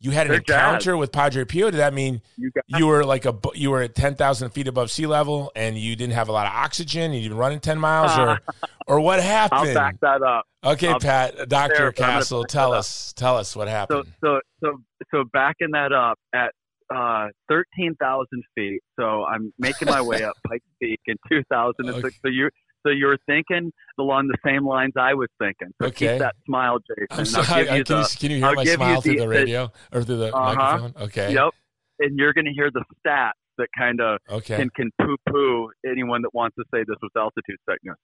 you 0.01 0.11
had 0.13 0.27
an 0.29 0.35
encounter 0.35 0.97
with 0.97 1.11
Padre 1.13 1.45
Pio. 1.45 1.71
Did 1.71 1.79
that 1.79 1.93
mean 1.95 2.23
You 2.37 2.51
you 2.69 2.87
were 2.87 3.05
like 3.05 3.25
a 3.27 3.35
you 3.55 3.71
were 3.71 3.83
at 3.83 3.95
ten 3.95 4.15
thousand 4.15 4.51
feet 4.51 4.69
above 4.69 4.91
sea 4.91 5.07
level 5.07 5.51
and 5.57 5.77
you 5.77 5.97
didn't 5.97 6.15
have 6.15 6.29
a 6.29 6.33
lot 6.33 6.47
of 6.47 6.53
oxygen? 6.53 7.13
You 7.13 7.23
didn't 7.23 7.37
running 7.39 7.61
ten 7.61 7.79
miles, 7.79 8.17
or 8.17 8.39
or 8.87 9.01
what 9.01 9.19
I'll 9.21 9.27
happened? 9.27 9.75
back 9.75 9.97
that 10.03 10.23
up. 10.23 10.45
Okay, 10.65 10.89
I'll- 10.89 11.01
Pat, 11.01 11.49
Doctor 11.49 11.75
there, 11.77 11.93
but 11.93 12.01
I'm 12.03 12.09
gonna 12.09 12.19
Castle, 12.21 12.45
tell 12.45 12.73
us, 12.73 13.13
tell 13.15 13.37
us 13.37 13.55
what 13.57 13.67
So 13.67 13.71
happened. 13.73 14.13
so 14.25 14.41
so 14.63 14.73
so 15.13 15.25
backing 15.33 15.71
that 15.73 15.93
up 15.93 16.19
at 16.35 16.53
uh, 16.95 17.29
thirteen 17.49 17.95
thousand 18.01 18.43
feet. 18.55 18.81
So 18.99 19.25
I'm 19.25 19.53
making 19.59 19.89
my 19.89 20.01
way 20.01 20.23
up 20.23 20.35
Pike 20.49 20.63
Peak 20.81 21.01
in 21.07 21.17
two 21.31 21.43
thousand 21.51 21.89
and 21.89 22.03
six. 22.03 22.17
So 22.25 22.29
you 22.29 22.49
so 22.87 22.91
you 22.93 23.07
were 23.07 23.19
thinking 23.27 23.73
along 23.99 24.29
the 24.29 24.37
same 24.45 24.67
lines 24.67 24.93
I 24.97 25.15
was 25.15 25.29
thinking. 25.39 25.69
So 25.81 25.89
Okay. 25.89 26.11
keep 26.13 26.19
that 26.21 26.35
smile, 26.47 26.79
Jason. 26.81 27.07
I'm 27.11 27.25
sorry. 27.25 27.69
I'll 27.69 27.77
give 27.77 27.79
you 27.79 27.85
can, 27.85 27.99
you, 27.99 28.05
can 28.21 28.31
you 28.31 28.37
hear 28.39 28.47
I'll 28.47 28.55
my 28.55 28.65
smile 28.65 29.01
through 29.01 29.13
the- 29.15 29.19
the 29.21 29.29
radio 29.29 29.73
or 29.93 30.03
through 30.03 30.17
the 30.19 30.35
Uh-huh. 30.37 30.55
microphone? 30.55 31.03
Okay. 31.03 31.33
yep, 31.33 31.51
and 32.01 32.19
you're 32.19 32.33
going 32.33 32.45
to 32.47 32.53
hear 32.53 32.71
the 32.73 32.85
stats 33.05 33.33
that 33.59 33.69
kind 33.77 34.01
of 34.01 34.21
Okay. 34.31 34.57
can 34.57 34.71
can 34.77 34.91
poo 35.03 35.17
poo 35.29 35.69
anyone 35.85 36.23
that 36.23 36.33
wants 36.33 36.55
to 36.57 36.65
say 36.73 36.85
this 36.87 36.97
was 37.03 37.11
altitude 37.17 37.59
sickness. 37.69 37.97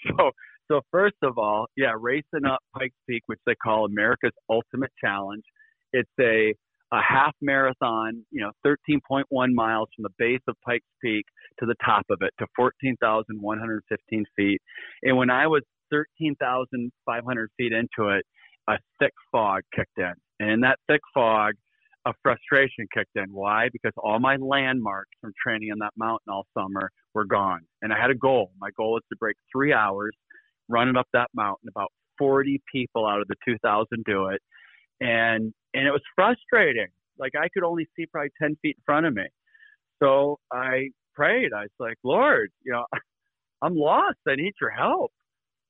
So 0.18 0.30
so 0.70 0.80
first 0.90 1.16
of 1.22 1.38
all, 1.38 1.66
yeah, 1.76 1.92
racing 1.96 2.44
up 2.44 2.58
Pikes 2.76 2.94
Peak, 3.08 3.22
which 3.26 3.38
they 3.46 3.54
call 3.54 3.84
America's 3.86 4.32
ultimate 4.50 4.90
challenge, 5.02 5.44
It's 5.92 6.10
a 6.20 6.54
a 6.92 7.00
half 7.00 7.34
marathon, 7.40 8.24
you 8.30 8.40
know, 8.40 8.52
13.1 8.64 9.24
miles 9.54 9.88
from 9.94 10.04
the 10.04 10.14
base 10.18 10.40
of 10.48 10.54
Pikes 10.64 10.86
Peak 11.02 11.24
to 11.58 11.66
the 11.66 11.74
top 11.84 12.04
of 12.10 12.18
it 12.20 12.32
to 12.38 12.46
14,115 12.56 14.24
feet. 14.36 14.60
And 15.02 15.16
when 15.16 15.30
I 15.30 15.46
was 15.46 15.62
13,500 15.90 17.50
feet 17.56 17.72
into 17.72 18.10
it, 18.10 18.24
a 18.68 18.78
thick 19.00 19.12
fog 19.32 19.62
kicked 19.74 19.98
in. 19.98 20.12
And 20.40 20.50
in 20.50 20.60
that 20.60 20.78
thick 20.88 21.00
fog, 21.14 21.54
a 22.06 22.12
frustration 22.22 22.86
kicked 22.94 23.16
in. 23.16 23.32
Why? 23.32 23.68
Because 23.72 23.92
all 23.98 24.20
my 24.20 24.36
landmarks 24.36 25.10
from 25.20 25.32
training 25.42 25.70
on 25.72 25.78
that 25.80 25.92
mountain 25.96 26.32
all 26.32 26.46
summer 26.56 26.90
were 27.14 27.24
gone. 27.24 27.60
And 27.82 27.92
I 27.92 28.00
had 28.00 28.10
a 28.10 28.14
goal. 28.14 28.52
My 28.60 28.70
goal 28.76 28.92
was 28.92 29.02
to 29.10 29.16
break 29.16 29.36
three 29.52 29.72
hours 29.72 30.14
running 30.68 30.96
up 30.96 31.08
that 31.12 31.30
mountain. 31.34 31.68
About 31.68 31.90
40 32.18 32.62
people 32.72 33.06
out 33.06 33.20
of 33.20 33.28
the 33.28 33.34
2,000 33.44 34.04
do 34.04 34.26
it. 34.28 34.40
And, 35.00 35.52
and 35.76 35.86
it 35.86 35.90
was 35.90 36.02
frustrating. 36.14 36.88
Like 37.18 37.32
I 37.38 37.48
could 37.52 37.62
only 37.62 37.86
see 37.94 38.06
probably 38.06 38.30
10 38.40 38.56
feet 38.62 38.76
in 38.78 38.82
front 38.84 39.06
of 39.06 39.14
me. 39.14 39.26
So 40.02 40.38
I 40.50 40.88
prayed. 41.14 41.52
I 41.54 41.62
was 41.62 41.70
like, 41.78 41.98
Lord, 42.02 42.50
you 42.64 42.72
know, 42.72 42.84
I'm 43.62 43.76
lost. 43.76 44.18
I 44.26 44.36
need 44.36 44.54
your 44.60 44.70
help. 44.70 45.12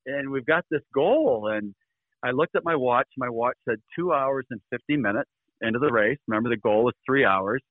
And 0.06 0.30
we've 0.30 0.46
got 0.46 0.64
this 0.70 0.82
goal. 0.94 1.50
And 1.52 1.74
I 2.22 2.30
looked 2.30 2.54
at 2.54 2.64
my 2.64 2.76
watch. 2.76 3.08
My 3.16 3.28
watch 3.28 3.56
said 3.68 3.78
two 3.98 4.12
hours 4.12 4.46
and 4.50 4.60
50 4.70 4.96
minutes 4.96 5.30
into 5.60 5.80
the 5.80 5.92
race. 5.92 6.18
Remember, 6.28 6.50
the 6.50 6.56
goal 6.56 6.84
was 6.84 6.94
three 7.04 7.24
hours. 7.24 7.62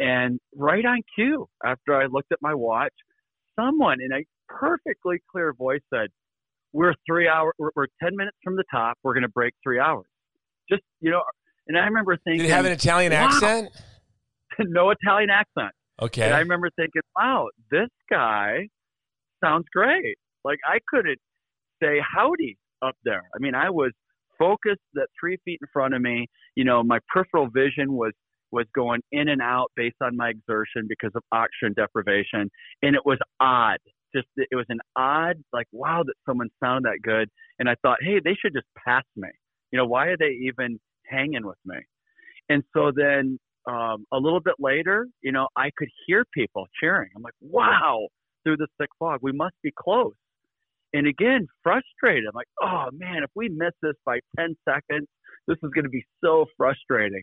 And 0.00 0.40
right 0.56 0.84
on 0.84 1.02
cue, 1.14 1.48
after 1.64 1.94
I 1.94 2.06
looked 2.06 2.32
at 2.32 2.38
my 2.40 2.54
watch, 2.54 2.92
someone 3.58 4.00
in 4.00 4.12
a 4.12 4.24
perfectly 4.48 5.20
clear 5.30 5.52
voice 5.52 5.80
said, 5.92 6.10
"We're 6.72 6.94
three 7.04 7.26
hours. 7.26 7.54
We're, 7.58 7.70
we're 7.74 7.86
ten 8.00 8.14
minutes 8.14 8.36
from 8.44 8.54
the 8.54 8.62
top. 8.70 8.96
We're 9.02 9.14
going 9.14 9.22
to 9.22 9.28
break 9.28 9.54
three 9.60 9.80
hours." 9.80 10.06
Just 10.70 10.82
you 11.00 11.10
know, 11.10 11.22
and 11.68 11.78
I 11.78 11.84
remember 11.84 12.16
thinking, 12.24 12.42
Did 12.42 12.50
it 12.50 12.54
have 12.54 12.64
an 12.64 12.72
Italian 12.72 13.12
wow. 13.12 13.28
accent? 13.28 13.70
no 14.58 14.90
Italian 14.90 15.30
accent. 15.30 15.72
Okay. 16.00 16.22
And 16.22 16.34
I 16.34 16.38
remember 16.38 16.70
thinking, 16.76 17.02
"Wow, 17.16 17.48
this 17.70 17.88
guy 18.10 18.68
sounds 19.42 19.66
great." 19.72 20.16
Like 20.44 20.58
I 20.64 20.78
couldn't 20.88 21.18
say 21.82 22.00
howdy 22.00 22.56
up 22.82 22.94
there. 23.04 23.22
I 23.34 23.38
mean, 23.40 23.54
I 23.54 23.70
was 23.70 23.92
focused 24.38 24.80
that 24.94 25.08
three 25.18 25.38
feet 25.44 25.58
in 25.60 25.68
front 25.72 25.94
of 25.94 26.02
me. 26.02 26.26
You 26.54 26.64
know, 26.64 26.82
my 26.82 26.98
peripheral 27.12 27.48
vision 27.52 27.92
was 27.92 28.12
was 28.50 28.66
going 28.74 29.02
in 29.12 29.28
and 29.28 29.42
out 29.42 29.70
based 29.76 29.96
on 30.02 30.16
my 30.16 30.30
exertion 30.30 30.86
because 30.88 31.10
of 31.14 31.22
oxygen 31.32 31.74
deprivation, 31.76 32.50
and 32.82 32.94
it 32.94 33.02
was 33.04 33.18
odd. 33.40 33.78
Just 34.14 34.28
it 34.36 34.54
was 34.56 34.66
an 34.68 34.78
odd, 34.96 35.36
like, 35.52 35.66
wow, 35.72 36.02
that 36.06 36.14
someone 36.26 36.48
sounded 36.62 36.84
that 36.84 37.02
good. 37.02 37.28
And 37.58 37.68
I 37.68 37.74
thought, 37.82 37.98
hey, 38.00 38.20
they 38.24 38.34
should 38.40 38.54
just 38.54 38.66
pass 38.86 39.04
me. 39.16 39.28
You 39.70 39.78
know, 39.78 39.84
why 39.84 40.06
are 40.06 40.16
they 40.16 40.38
even 40.46 40.78
hanging 41.08 41.46
with 41.46 41.58
me? 41.64 41.76
And 42.48 42.62
so 42.74 42.92
then 42.94 43.38
um, 43.66 44.06
a 44.12 44.16
little 44.16 44.40
bit 44.40 44.54
later, 44.58 45.06
you 45.22 45.32
know, 45.32 45.48
I 45.56 45.70
could 45.76 45.88
hear 46.06 46.24
people 46.32 46.66
cheering. 46.80 47.10
I'm 47.14 47.22
like, 47.22 47.34
wow, 47.40 48.08
through 48.44 48.56
the 48.56 48.68
thick 48.78 48.90
fog, 48.98 49.20
we 49.22 49.32
must 49.32 49.54
be 49.62 49.72
close. 49.78 50.14
And 50.94 51.06
again, 51.06 51.46
frustrated. 51.62 52.24
I'm 52.26 52.34
like, 52.34 52.48
oh 52.62 52.86
man, 52.92 53.22
if 53.22 53.30
we 53.34 53.48
miss 53.50 53.72
this 53.82 53.94
by 54.06 54.20
10 54.38 54.56
seconds, 54.66 55.06
this 55.46 55.58
is 55.62 55.70
going 55.74 55.84
to 55.84 55.90
be 55.90 56.04
so 56.24 56.46
frustrating. 56.56 57.22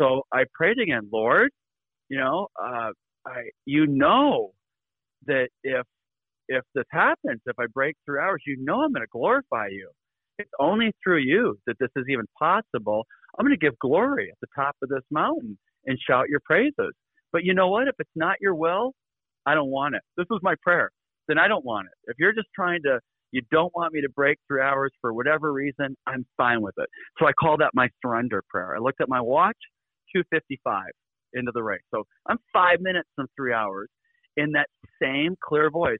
So 0.00 0.22
I 0.32 0.44
prayed 0.54 0.78
again, 0.78 1.08
Lord, 1.12 1.50
you 2.08 2.18
know, 2.18 2.48
uh, 2.62 2.90
I, 3.26 3.50
you 3.66 3.86
know 3.86 4.52
that 5.26 5.48
if 5.62 5.84
if 6.48 6.64
this 6.74 6.84
happens, 6.90 7.40
if 7.44 7.56
I 7.58 7.66
break 7.74 7.94
through 8.04 8.20
hours, 8.20 8.42
you 8.46 8.56
know 8.58 8.80
I'm 8.80 8.92
going 8.92 9.02
to 9.02 9.08
glorify 9.12 9.68
you. 9.68 9.90
It's 10.38 10.50
only 10.58 10.92
through 11.04 11.18
you 11.18 11.58
that 11.66 11.76
this 11.78 11.90
is 11.96 12.06
even 12.08 12.24
possible. 12.38 13.04
I'm 13.38 13.46
going 13.46 13.58
to 13.58 13.64
give 13.64 13.78
glory 13.78 14.30
at 14.30 14.38
the 14.40 14.48
top 14.54 14.76
of 14.82 14.88
this 14.88 15.02
mountain 15.10 15.58
and 15.86 15.98
shout 15.98 16.28
your 16.28 16.40
praises. 16.44 16.92
But 17.32 17.44
you 17.44 17.54
know 17.54 17.68
what? 17.68 17.88
If 17.88 17.94
it's 17.98 18.10
not 18.16 18.36
your 18.40 18.54
will, 18.54 18.92
I 19.46 19.54
don't 19.54 19.70
want 19.70 19.94
it. 19.94 20.02
This 20.16 20.26
was 20.30 20.40
my 20.42 20.54
prayer. 20.62 20.90
Then 21.28 21.38
I 21.38 21.46
don't 21.46 21.64
want 21.64 21.86
it. 21.86 22.10
If 22.10 22.16
you're 22.18 22.32
just 22.32 22.48
trying 22.54 22.80
to, 22.84 23.00
you 23.32 23.42
don't 23.50 23.72
want 23.74 23.92
me 23.92 24.00
to 24.00 24.08
break 24.08 24.38
three 24.48 24.62
hours 24.62 24.90
for 25.00 25.12
whatever 25.12 25.52
reason, 25.52 25.96
I'm 26.06 26.26
fine 26.36 26.62
with 26.62 26.74
it. 26.78 26.88
So 27.18 27.26
I 27.26 27.32
call 27.32 27.58
that 27.58 27.70
my 27.74 27.88
surrender 28.02 28.42
prayer. 28.48 28.74
I 28.74 28.78
looked 28.78 29.00
at 29.00 29.08
my 29.08 29.20
watch, 29.20 29.56
255 30.14 30.84
into 31.34 31.52
the 31.54 31.62
race. 31.62 31.82
So 31.94 32.04
I'm 32.26 32.38
five 32.52 32.80
minutes 32.80 33.08
from 33.14 33.26
three 33.36 33.52
hours 33.52 33.88
in 34.36 34.52
that 34.52 34.68
same 35.00 35.36
clear 35.44 35.70
voice 35.70 35.98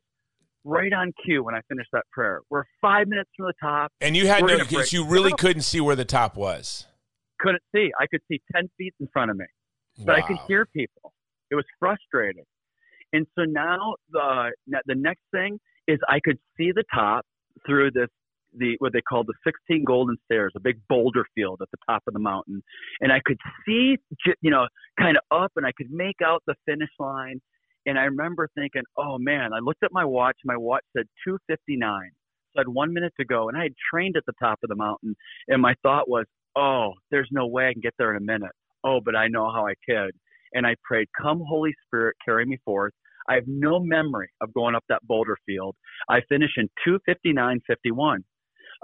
right 0.64 0.92
on 0.92 1.12
cue 1.24 1.44
when 1.44 1.55
I 1.55 1.61
finished 1.68 1.90
that 1.92 2.05
prayer. 2.12 2.40
We're 2.51 2.64
five 2.81 3.09
minutes 3.09 3.31
from 3.37 3.46
the 3.46 3.55
top. 3.61 3.92
And 4.01 4.16
you 4.16 4.27
had 4.27 4.44
no, 4.44 4.59
you 4.90 5.07
really 5.07 5.33
couldn't 5.33 5.62
see 5.62 5.81
where 5.81 5.96
the 5.96 6.05
top 6.05 6.37
was. 6.37 6.88
Couldn't 7.40 7.62
see. 7.74 7.90
I 8.01 8.07
could 8.07 8.20
see 8.31 8.40
10 8.55 8.68
feet 8.77 8.94
in 9.01 9.09
front 9.12 9.31
of 9.31 9.37
me, 9.37 9.46
but 10.05 10.16
I 10.16 10.22
could 10.22 10.38
hear 10.46 10.66
people. 10.66 11.12
It 11.51 11.55
was 11.55 11.64
frustrating. 11.79 12.44
And 13.12 13.27
so 13.37 13.44
now 13.44 13.94
the, 14.11 14.53
the 14.87 14.94
next 14.94 15.22
thing 15.33 15.59
is 15.87 15.98
I 16.09 16.20
could 16.22 16.38
see 16.57 16.72
the 16.72 16.85
top 16.94 17.24
through 17.66 17.92
this, 17.92 18.09
the, 18.57 18.77
what 18.79 18.92
they 18.92 19.01
call 19.01 19.24
the 19.24 19.35
16 19.44 19.85
golden 19.85 20.16
stairs, 20.24 20.53
a 20.57 20.61
big 20.61 20.79
boulder 20.88 21.24
field 21.35 21.61
at 21.62 21.70
the 21.70 21.79
top 21.88 22.03
of 22.07 22.14
the 22.14 22.20
mountain. 22.20 22.62
And 23.01 23.12
I 23.12 23.20
could 23.24 23.38
see, 23.66 23.96
you 24.42 24.51
know, 24.51 24.66
kind 24.98 25.16
of 25.16 25.22
up 25.42 25.53
and 25.57 25.66
I 25.66 25.72
could 25.77 25.90
make 25.90 26.16
out 26.24 26.42
the 26.46 26.55
finish 26.66 26.90
line. 26.98 27.40
And 27.87 27.98
I 27.98 28.03
remember 28.03 28.48
thinking, 28.55 28.83
oh 28.98 29.18
man, 29.18 29.53
I 29.55 29.61
looked 29.61 29.83
at 29.83 29.92
my 29.92 30.05
watch. 30.05 30.37
My 30.44 30.57
watch 30.57 30.85
said 30.94 31.07
259. 31.27 32.11
So 32.53 32.59
I 32.59 32.61
had 32.61 32.68
one 32.68 32.92
minute 32.92 33.12
to 33.18 33.24
go, 33.27 33.48
and 33.48 33.57
I 33.57 33.64
had 33.64 33.74
trained 33.90 34.16
at 34.16 34.24
the 34.27 34.33
top 34.40 34.59
of 34.62 34.68
the 34.68 34.77
mountain. 34.77 35.14
And 35.48 35.61
my 35.62 35.74
thought 35.83 36.09
was, 36.09 36.24
oh, 36.56 36.92
there's 37.11 37.28
no 37.30 37.46
way 37.46 37.68
I 37.68 37.72
can 37.72 37.80
get 37.80 37.94
there 37.98 38.14
in 38.14 38.22
a 38.22 38.24
minute. 38.24 38.52
Oh, 38.84 39.00
but 39.04 39.16
I 39.16 39.28
know 39.28 39.50
how 39.52 39.66
I 39.66 39.74
could. 39.88 40.12
And 40.54 40.66
I 40.66 40.76
prayed, 40.84 41.08
come 41.20 41.42
Holy 41.46 41.74
Spirit, 41.87 42.16
carry 42.24 42.46
me 42.46 42.58
forth. 42.64 42.92
I 43.28 43.34
have 43.34 43.44
no 43.46 43.78
memory 43.78 44.30
of 44.40 44.54
going 44.54 44.74
up 44.74 44.84
that 44.88 45.06
boulder 45.06 45.37
field. 45.44 45.76
I 46.08 46.20
finished 46.28 46.56
in 46.56 46.68
259.51. 46.87 48.18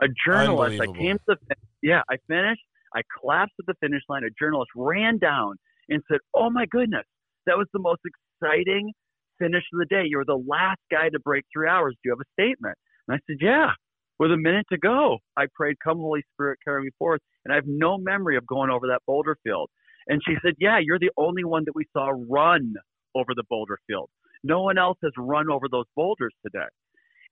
A 0.02 0.06
journalist, 0.26 0.80
I 0.80 0.86
came 0.98 1.16
to 1.28 1.36
the, 1.48 1.54
yeah, 1.82 2.02
I 2.10 2.16
finished. 2.28 2.60
I 2.94 3.00
collapsed 3.20 3.54
at 3.58 3.66
the 3.66 3.74
finish 3.80 4.02
line. 4.08 4.22
A 4.24 4.30
journalist 4.38 4.70
ran 4.76 5.18
down 5.18 5.56
and 5.88 6.02
said, 6.10 6.18
oh 6.34 6.50
my 6.50 6.66
goodness, 6.66 7.04
that 7.46 7.56
was 7.56 7.66
the 7.72 7.80
most 7.80 8.00
exciting 8.04 8.92
finish 9.38 9.64
of 9.72 9.78
the 9.78 9.86
day. 9.86 10.02
You 10.06 10.18
were 10.18 10.24
the 10.24 10.42
last 10.46 10.80
guy 10.90 11.08
to 11.08 11.18
break 11.20 11.44
three 11.52 11.68
hours. 11.68 11.94
Do 11.94 12.08
you 12.08 12.12
have 12.12 12.20
a 12.20 12.42
statement? 12.42 12.76
And 13.08 13.16
I 13.16 13.20
said, 13.26 13.38
Yeah, 13.40 13.70
with 14.18 14.32
a 14.32 14.36
minute 14.36 14.66
to 14.70 14.78
go. 14.78 15.18
I 15.36 15.46
prayed, 15.54 15.76
Come, 15.82 15.98
Holy 15.98 16.22
Spirit, 16.34 16.58
carry 16.64 16.82
me 16.84 16.90
forth. 16.98 17.20
And 17.44 17.52
I 17.52 17.56
have 17.56 17.66
no 17.66 17.98
memory 17.98 18.36
of 18.36 18.46
going 18.46 18.70
over 18.70 18.86
that 18.88 19.02
boulder 19.06 19.36
field. 19.44 19.70
And 20.06 20.20
she 20.26 20.34
said, 20.42 20.54
Yeah, 20.58 20.78
you're 20.82 20.98
the 20.98 21.10
only 21.16 21.44
one 21.44 21.64
that 21.66 21.74
we 21.74 21.86
saw 21.92 22.10
run 22.28 22.74
over 23.14 23.32
the 23.34 23.44
boulder 23.48 23.78
field. 23.86 24.08
No 24.42 24.62
one 24.62 24.78
else 24.78 24.98
has 25.02 25.12
run 25.16 25.50
over 25.50 25.66
those 25.70 25.86
boulders 25.96 26.34
today. 26.44 26.68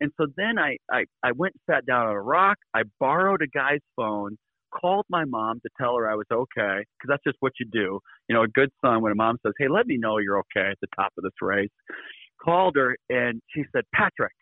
And 0.01 0.11
so 0.19 0.27
then 0.37 0.59
I, 0.59 0.79
I, 0.91 1.05
I 1.23 1.33
went 1.33 1.55
and 1.55 1.75
sat 1.75 1.87
down 1.87 2.07
on 2.07 2.15
a 2.15 2.21
rock. 2.21 2.57
I 2.75 2.83
borrowed 2.99 3.43
a 3.43 3.47
guy's 3.47 3.81
phone, 3.95 4.37
called 4.73 5.05
my 5.09 5.25
mom 5.25 5.61
to 5.61 5.69
tell 5.81 5.97
her 5.97 6.11
I 6.11 6.15
was 6.15 6.27
okay, 6.33 6.85
because 6.99 7.09
that's 7.09 7.23
just 7.25 7.37
what 7.41 7.53
you 7.61 7.67
do. 7.71 8.01
You 8.29 8.35
know, 8.35 8.43
a 8.43 8.49
good 8.49 8.71
son, 8.85 9.03
when 9.03 9.13
a 9.13 9.15
mom 9.15 9.37
says, 9.45 9.53
Hey, 9.59 9.69
let 9.69 9.87
me 9.87 9.99
know 9.99 10.19
you're 10.19 10.39
okay 10.39 10.71
at 10.71 10.79
the 10.81 10.89
top 10.97 11.13
of 11.19 11.23
this 11.23 11.33
race, 11.41 11.71
called 12.43 12.77
her 12.77 12.97
and 13.09 13.41
she 13.55 13.65
said, 13.73 13.85
Patrick, 13.95 14.33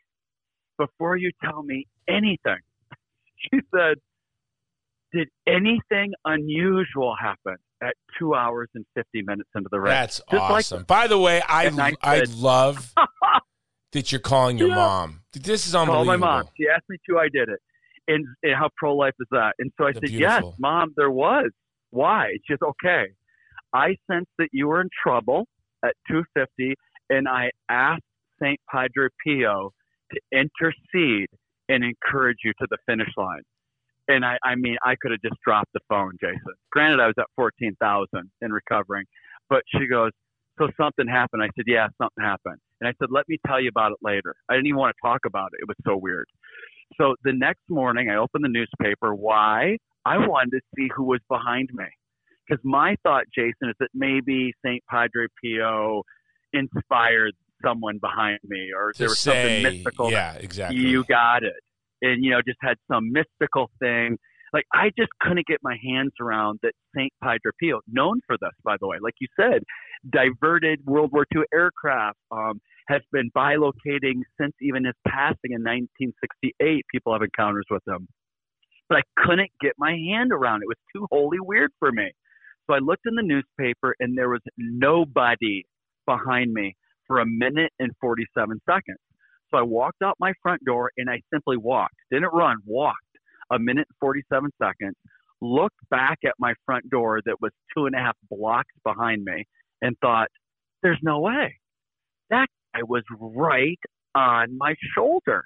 before 0.81 1.16
you 1.16 1.31
tell 1.45 1.62
me 1.62 1.87
anything, 2.09 2.61
she 3.37 3.61
said, 3.75 3.97
Did 5.12 5.29
anything 5.47 6.12
unusual 6.25 7.14
happen 7.21 7.57
at 7.83 7.95
two 8.19 8.35
hours 8.35 8.69
and 8.75 8.85
50 8.95 9.23
minutes 9.23 9.51
into 9.55 9.69
the 9.71 9.81
race? 9.81 9.93
That's 9.93 10.16
Just 10.31 10.33
like 10.51 10.51
awesome. 10.51 10.85
By 10.85 11.07
the 11.07 11.19
way, 11.19 11.43
I 11.49 11.66
I 11.69 11.95
I 12.03 12.23
love 12.29 12.95
that 13.93 14.11
you're 14.12 14.21
calling 14.21 14.59
your 14.59 14.69
Yeah. 14.69 14.75
mom. 14.77 15.21
This 15.33 15.66
is 15.66 15.75
unbelievable. 15.75 16.05
my 16.07 16.16
mom. 16.16 16.49
She 16.57 16.66
asked 16.69 16.88
me 16.88 16.97
to. 17.09 17.19
I 17.19 17.29
did 17.33 17.49
it. 17.49 17.61
And, 18.09 18.25
and 18.43 18.55
how 18.55 18.69
pro 18.77 18.97
life 18.97 19.14
is 19.21 19.29
that? 19.31 19.53
And 19.59 19.71
so 19.79 19.87
I 19.87 19.93
The 19.93 20.01
said, 20.01 20.11
Yes, 20.11 20.45
mom, 20.59 20.93
there 20.97 21.11
was. 21.11 21.51
Why? 21.90 22.33
She 22.47 22.53
says, 22.55 22.59
Okay. 22.62 23.12
I 23.73 23.95
sensed 24.11 24.31
that 24.38 24.49
you 24.53 24.66
were 24.66 24.81
in 24.81 24.88
trouble 25.03 25.47
at 25.85 25.95
250, 26.09 26.75
and 27.09 27.28
I 27.28 27.51
asked 27.68 28.03
St. 28.43 28.59
Padre 28.68 29.09
Pio 29.24 29.72
to 30.12 30.20
intercede 30.32 31.28
and 31.68 31.84
encourage 31.84 32.38
you 32.44 32.52
to 32.61 32.66
the 32.70 32.78
finish 32.86 33.08
line. 33.16 33.42
And 34.08 34.24
I, 34.24 34.38
I 34.44 34.56
mean, 34.56 34.76
I 34.84 34.96
could 35.00 35.12
have 35.12 35.22
just 35.22 35.40
dropped 35.44 35.72
the 35.72 35.80
phone, 35.88 36.12
Jason. 36.20 36.54
Granted, 36.72 37.00
I 37.00 37.06
was 37.06 37.14
at 37.18 37.26
14,000 37.36 38.08
and 38.40 38.52
recovering, 38.52 39.04
but 39.48 39.62
she 39.68 39.86
goes, 39.86 40.11
So 40.58 40.68
something 40.76 41.06
happened. 41.06 41.42
I 41.42 41.48
said, 41.56 41.64
Yeah, 41.66 41.86
something 42.00 42.24
happened. 42.24 42.58
And 42.80 42.88
I 42.88 42.92
said, 42.98 43.08
Let 43.11 43.28
me 43.28 43.38
tell 43.46 43.61
you 43.61 43.68
about 43.68 43.92
it 43.92 43.98
later. 44.02 44.34
I 44.48 44.54
didn't 44.54 44.66
even 44.66 44.78
want 44.78 44.96
to 44.96 45.08
talk 45.08 45.20
about 45.26 45.50
it. 45.52 45.62
It 45.62 45.68
was 45.68 45.76
so 45.86 45.96
weird. 45.96 46.26
So 46.98 47.14
the 47.22 47.32
next 47.32 47.62
morning, 47.68 48.11
I 48.11 48.16
opened 48.16 48.44
the 48.44 48.48
newspaper. 48.48 49.14
Why? 49.14 49.76
I 50.04 50.18
wanted 50.18 50.50
to 50.52 50.61
see 50.76 50.88
who 50.96 51.04
was 51.04 51.20
behind 51.28 51.68
me. 51.72 51.84
Because 52.48 52.61
my 52.64 52.96
thought, 53.04 53.24
Jason, 53.32 53.68
is 53.68 53.74
that 53.78 53.90
maybe 53.94 54.52
St. 54.64 54.82
Padre 54.90 55.26
Pio 55.40 56.02
inspired 56.52 57.34
someone 57.64 57.98
behind 57.98 58.38
me, 58.44 58.68
or 58.76 58.92
there 58.96 59.08
was 59.08 59.18
say, 59.18 59.30
something 59.32 59.62
mystical. 59.62 60.11
yeah, 60.11 60.34
exactly. 60.34 60.80
You 60.80 61.04
got 61.04 61.42
it. 61.42 61.61
And, 62.02 62.24
you 62.24 62.30
know, 62.30 62.40
just 62.46 62.58
had 62.62 62.76
some 62.90 63.12
mystical 63.12 63.70
thing. 63.78 64.16
Like 64.52 64.64
I 64.72 64.90
just 64.98 65.11
couldn't 65.20 65.46
get 65.46 65.58
my 65.62 65.76
hands 65.84 66.12
around 66.20 66.58
that 66.62 66.72
Saint 66.96 67.12
Padre 67.22 67.52
Pio, 67.62 67.80
known 67.86 68.20
for 68.26 68.36
this, 68.40 68.50
by 68.64 68.76
the 68.80 68.88
way, 68.88 68.96
like 69.00 69.14
you 69.20 69.28
said, 69.38 69.62
diverted 70.11 70.80
World 70.86 71.11
War 71.12 71.24
II 71.34 71.42
aircraft, 71.54 72.18
um, 72.32 72.61
has 72.88 73.02
been 73.12 73.30
bilocating 73.36 74.22
since 74.40 74.52
even 74.61 74.84
his 74.84 74.94
passing 75.06 75.52
in 75.54 75.62
1968. 75.62 76.84
People 76.90 77.12
have 77.12 77.22
encounters 77.22 77.66
with 77.70 77.82
him, 77.86 78.08
but 78.88 78.98
I 78.98 79.02
couldn't 79.24 79.50
get 79.61 79.72
my 79.78 79.92
hand 79.92 80.32
around 80.32 80.62
it. 80.62 80.64
It 80.64 80.74
was 80.74 80.82
too 80.96 81.06
holy 81.12 81.38
weird 81.40 81.70
for 81.78 81.92
me. 81.92 82.11
So 82.68 82.74
I 82.74 82.78
looked 82.78 83.06
in 83.06 83.14
the 83.14 83.22
newspaper, 83.22 83.94
and 84.00 84.18
there 84.18 84.28
was 84.28 84.40
nobody 84.56 85.64
behind 86.06 86.52
me 86.52 86.74
for 87.11 87.18
a 87.18 87.26
minute 87.26 87.72
and 87.80 87.90
47 88.00 88.61
seconds. 88.70 88.98
So 89.50 89.58
I 89.58 89.62
walked 89.62 90.00
out 90.04 90.14
my 90.20 90.32
front 90.40 90.64
door 90.64 90.92
and 90.96 91.11
I 91.11 91.20
simply 91.34 91.56
walked, 91.56 91.96
didn't 92.12 92.30
run, 92.32 92.58
walked 92.64 92.98
a 93.50 93.58
minute 93.58 93.88
and 93.88 93.96
47 93.98 94.48
seconds, 94.62 94.94
looked 95.40 95.80
back 95.90 96.18
at 96.24 96.34
my 96.38 96.54
front 96.64 96.88
door 96.88 97.18
that 97.26 97.34
was 97.40 97.50
two 97.76 97.86
and 97.86 97.96
a 97.96 97.98
half 97.98 98.16
blocks 98.30 98.72
behind 98.84 99.24
me 99.24 99.44
and 99.82 99.96
thought, 100.00 100.28
there's 100.84 101.00
no 101.02 101.18
way. 101.18 101.58
That 102.30 102.46
guy 102.72 102.82
was 102.84 103.02
right 103.18 103.80
on 104.14 104.56
my 104.56 104.74
shoulder. 104.96 105.42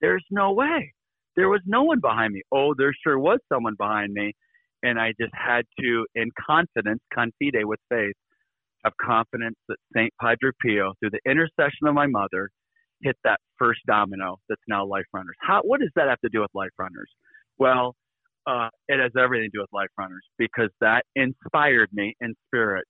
There's 0.00 0.24
no 0.30 0.52
way. 0.52 0.92
There 1.34 1.48
was 1.48 1.62
no 1.66 1.82
one 1.82 1.98
behind 2.00 2.32
me. 2.32 2.42
Oh, 2.52 2.74
there 2.78 2.92
sure 3.04 3.18
was 3.18 3.40
someone 3.52 3.74
behind 3.76 4.12
me. 4.12 4.34
And 4.84 5.00
I 5.00 5.14
just 5.20 5.32
had 5.34 5.64
to, 5.80 6.06
in 6.14 6.30
confidence, 6.46 7.00
confide 7.12 7.64
with 7.64 7.80
faith, 7.90 8.14
have 8.86 8.92
confidence 9.04 9.56
that 9.68 9.76
St. 9.94 10.12
Padre 10.20 10.50
Pio, 10.62 10.94
through 11.00 11.10
the 11.10 11.30
intercession 11.30 11.86
of 11.86 11.94
my 11.94 12.06
mother, 12.06 12.50
hit 13.02 13.16
that 13.24 13.38
first 13.58 13.80
domino 13.86 14.36
that's 14.48 14.62
now 14.68 14.86
Life 14.86 15.04
Runners. 15.12 15.36
How, 15.40 15.60
what 15.62 15.80
does 15.80 15.90
that 15.96 16.08
have 16.08 16.20
to 16.20 16.30
do 16.30 16.40
with 16.40 16.50
Life 16.54 16.70
Runners? 16.78 17.10
Well, 17.58 17.94
uh, 18.46 18.68
it 18.88 19.00
has 19.00 19.10
everything 19.18 19.50
to 19.50 19.58
do 19.58 19.60
with 19.60 19.72
Life 19.72 19.90
Runners 19.98 20.24
because 20.38 20.70
that 20.80 21.02
inspired 21.16 21.88
me 21.92 22.14
in 22.20 22.34
spirit 22.46 22.86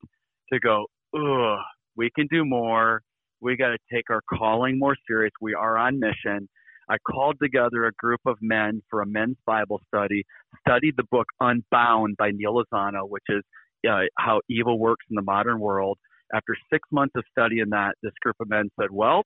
to 0.53 0.61
go, 0.61 0.87
ugh, 1.15 1.59
we 1.97 2.11
can 2.15 2.27
do 2.31 2.45
more. 2.45 3.01
We 3.41 3.57
got 3.57 3.69
to 3.69 3.79
take 3.93 4.11
our 4.11 4.21
calling 4.39 4.79
more 4.79 4.97
serious. 5.09 5.33
We 5.41 5.55
are 5.55 5.79
on 5.79 5.99
mission. 5.99 6.49
I 6.89 6.99
called 7.11 7.37
together 7.43 7.87
a 7.87 7.93
group 7.99 8.21
of 8.27 8.37
men 8.41 8.83
for 8.91 9.03
a 9.03 9.07
men's 9.07 9.37
Bible 9.45 9.81
study, 9.89 10.25
studied 10.67 10.95
the 10.97 11.05
book 11.11 11.27
Unbound 11.41 12.17
by 12.17 12.31
Neal 12.33 12.63
Lozano, 12.63 13.09
which 13.09 13.25
is 13.29 13.43
uh, 13.89 14.07
how 14.19 14.41
evil 14.49 14.79
works 14.79 15.05
in 15.11 15.15
the 15.15 15.23
modern 15.23 15.61
world. 15.61 15.99
After 16.35 16.57
six 16.73 16.89
months 16.91 17.15
of 17.17 17.25
studying 17.31 17.71
that, 17.71 17.95
this 18.03 18.13
group 18.21 18.37
of 18.41 18.49
men 18.49 18.69
said, 18.81 18.91
Well, 18.91 19.23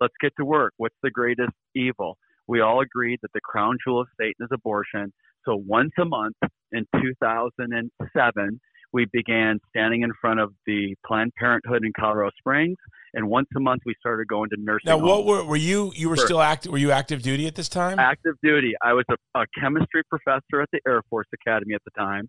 let's 0.00 0.14
get 0.20 0.32
to 0.38 0.44
work. 0.44 0.72
What's 0.76 0.96
the 1.02 1.10
greatest 1.10 1.52
evil? 1.74 2.16
We 2.48 2.60
all 2.60 2.80
agreed 2.80 3.20
that 3.22 3.32
the 3.32 3.40
crown 3.40 3.78
jewel 3.84 4.00
of 4.00 4.08
Satan 4.18 4.34
is 4.40 4.48
abortion. 4.52 5.12
So 5.44 5.62
once 5.66 5.92
a 5.98 6.04
month 6.04 6.36
in 6.72 6.86
2007, 6.94 8.60
we 8.92 9.06
began 9.12 9.58
standing 9.70 10.02
in 10.02 10.12
front 10.20 10.40
of 10.40 10.52
the 10.66 10.94
Planned 11.06 11.32
Parenthood 11.38 11.84
in 11.84 11.92
Colorado 11.98 12.30
Springs, 12.38 12.76
and 13.14 13.28
once 13.28 13.48
a 13.56 13.60
month 13.60 13.82
we 13.86 13.94
started 13.98 14.28
going 14.28 14.50
to 14.50 14.56
nursing. 14.58 14.86
Now, 14.86 14.98
what 14.98 15.24
were, 15.24 15.44
were 15.44 15.56
you? 15.56 15.92
You 15.94 16.10
were 16.10 16.16
still 16.16 16.42
active? 16.42 16.72
Were 16.72 16.78
you 16.78 16.90
active 16.90 17.22
duty 17.22 17.46
at 17.46 17.54
this 17.54 17.68
time? 17.68 17.98
active 17.98 18.34
duty. 18.42 18.74
I 18.82 18.92
was 18.92 19.04
a, 19.10 19.40
a 19.40 19.46
chemistry 19.58 20.02
professor 20.10 20.60
at 20.60 20.68
the 20.72 20.80
Air 20.86 21.02
Force 21.08 21.26
Academy 21.32 21.74
at 21.74 21.82
the 21.84 21.90
time, 21.98 22.28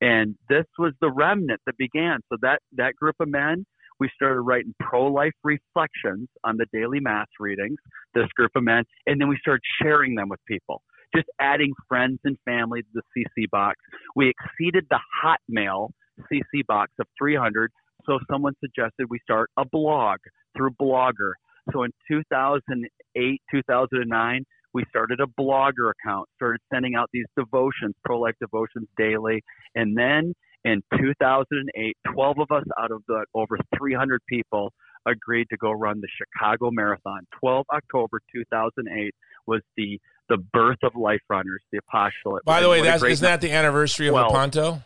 and 0.00 0.34
this 0.48 0.66
was 0.78 0.92
the 1.00 1.10
remnant 1.10 1.60
that 1.66 1.76
began. 1.76 2.20
So 2.30 2.36
that 2.42 2.60
that 2.76 2.94
group 2.96 3.16
of 3.20 3.28
men, 3.28 3.64
we 4.00 4.10
started 4.14 4.40
writing 4.40 4.74
pro-life 4.80 5.34
reflections 5.42 6.28
on 6.44 6.56
the 6.56 6.66
daily 6.72 7.00
mass 7.00 7.26
readings. 7.38 7.78
This 8.14 8.28
group 8.36 8.52
of 8.56 8.62
men, 8.62 8.84
and 9.06 9.20
then 9.20 9.28
we 9.28 9.38
started 9.40 9.62
sharing 9.82 10.14
them 10.14 10.28
with 10.28 10.40
people. 10.46 10.82
Just 11.14 11.28
adding 11.40 11.72
friends 11.88 12.18
and 12.24 12.36
family 12.44 12.82
to 12.82 12.88
the 12.94 13.02
CC 13.16 13.48
box. 13.50 13.76
We 14.16 14.30
exceeded 14.30 14.86
the 14.90 14.98
Hotmail 15.22 15.90
CC 16.30 16.66
box 16.66 16.92
of 16.98 17.06
300. 17.18 17.70
So 18.06 18.18
someone 18.30 18.54
suggested 18.60 19.06
we 19.08 19.20
start 19.20 19.50
a 19.56 19.64
blog 19.64 20.18
through 20.56 20.70
Blogger. 20.80 21.32
So 21.72 21.84
in 21.84 21.92
2008, 22.08 23.42
2009, 23.50 24.44
we 24.74 24.84
started 24.88 25.20
a 25.20 25.26
blogger 25.40 25.90
account, 25.90 26.28
started 26.36 26.60
sending 26.72 26.94
out 26.96 27.08
these 27.12 27.26
devotions, 27.38 27.94
pro 28.04 28.18
life 28.20 28.34
devotions 28.40 28.88
daily. 28.98 29.42
And 29.74 29.96
then 29.96 30.34
in 30.64 30.82
2008, 30.98 31.96
12 32.12 32.36
of 32.40 32.50
us 32.50 32.64
out 32.78 32.90
of 32.90 33.02
the 33.08 33.24
over 33.34 33.56
300 33.78 34.20
people 34.28 34.72
agreed 35.06 35.46
to 35.50 35.56
go 35.56 35.70
run 35.70 36.00
the 36.00 36.08
Chicago 36.18 36.70
Marathon. 36.72 37.20
12 37.40 37.66
October 37.72 38.20
2008 38.34 39.14
was 39.46 39.60
the 39.76 39.98
the 40.30 40.38
birth 40.38 40.78
of 40.82 40.96
Life 40.96 41.20
Runners, 41.28 41.60
the 41.70 41.78
apostolate. 41.86 42.44
By 42.46 42.62
the 42.62 42.68
way, 42.70 42.80
that's 42.80 43.02
isn't 43.02 43.22
that 43.24 43.42
the 43.42 43.52
anniversary 43.52 44.08
of 44.08 44.14
Well- 44.14 44.28
Lepanto? 44.28 44.82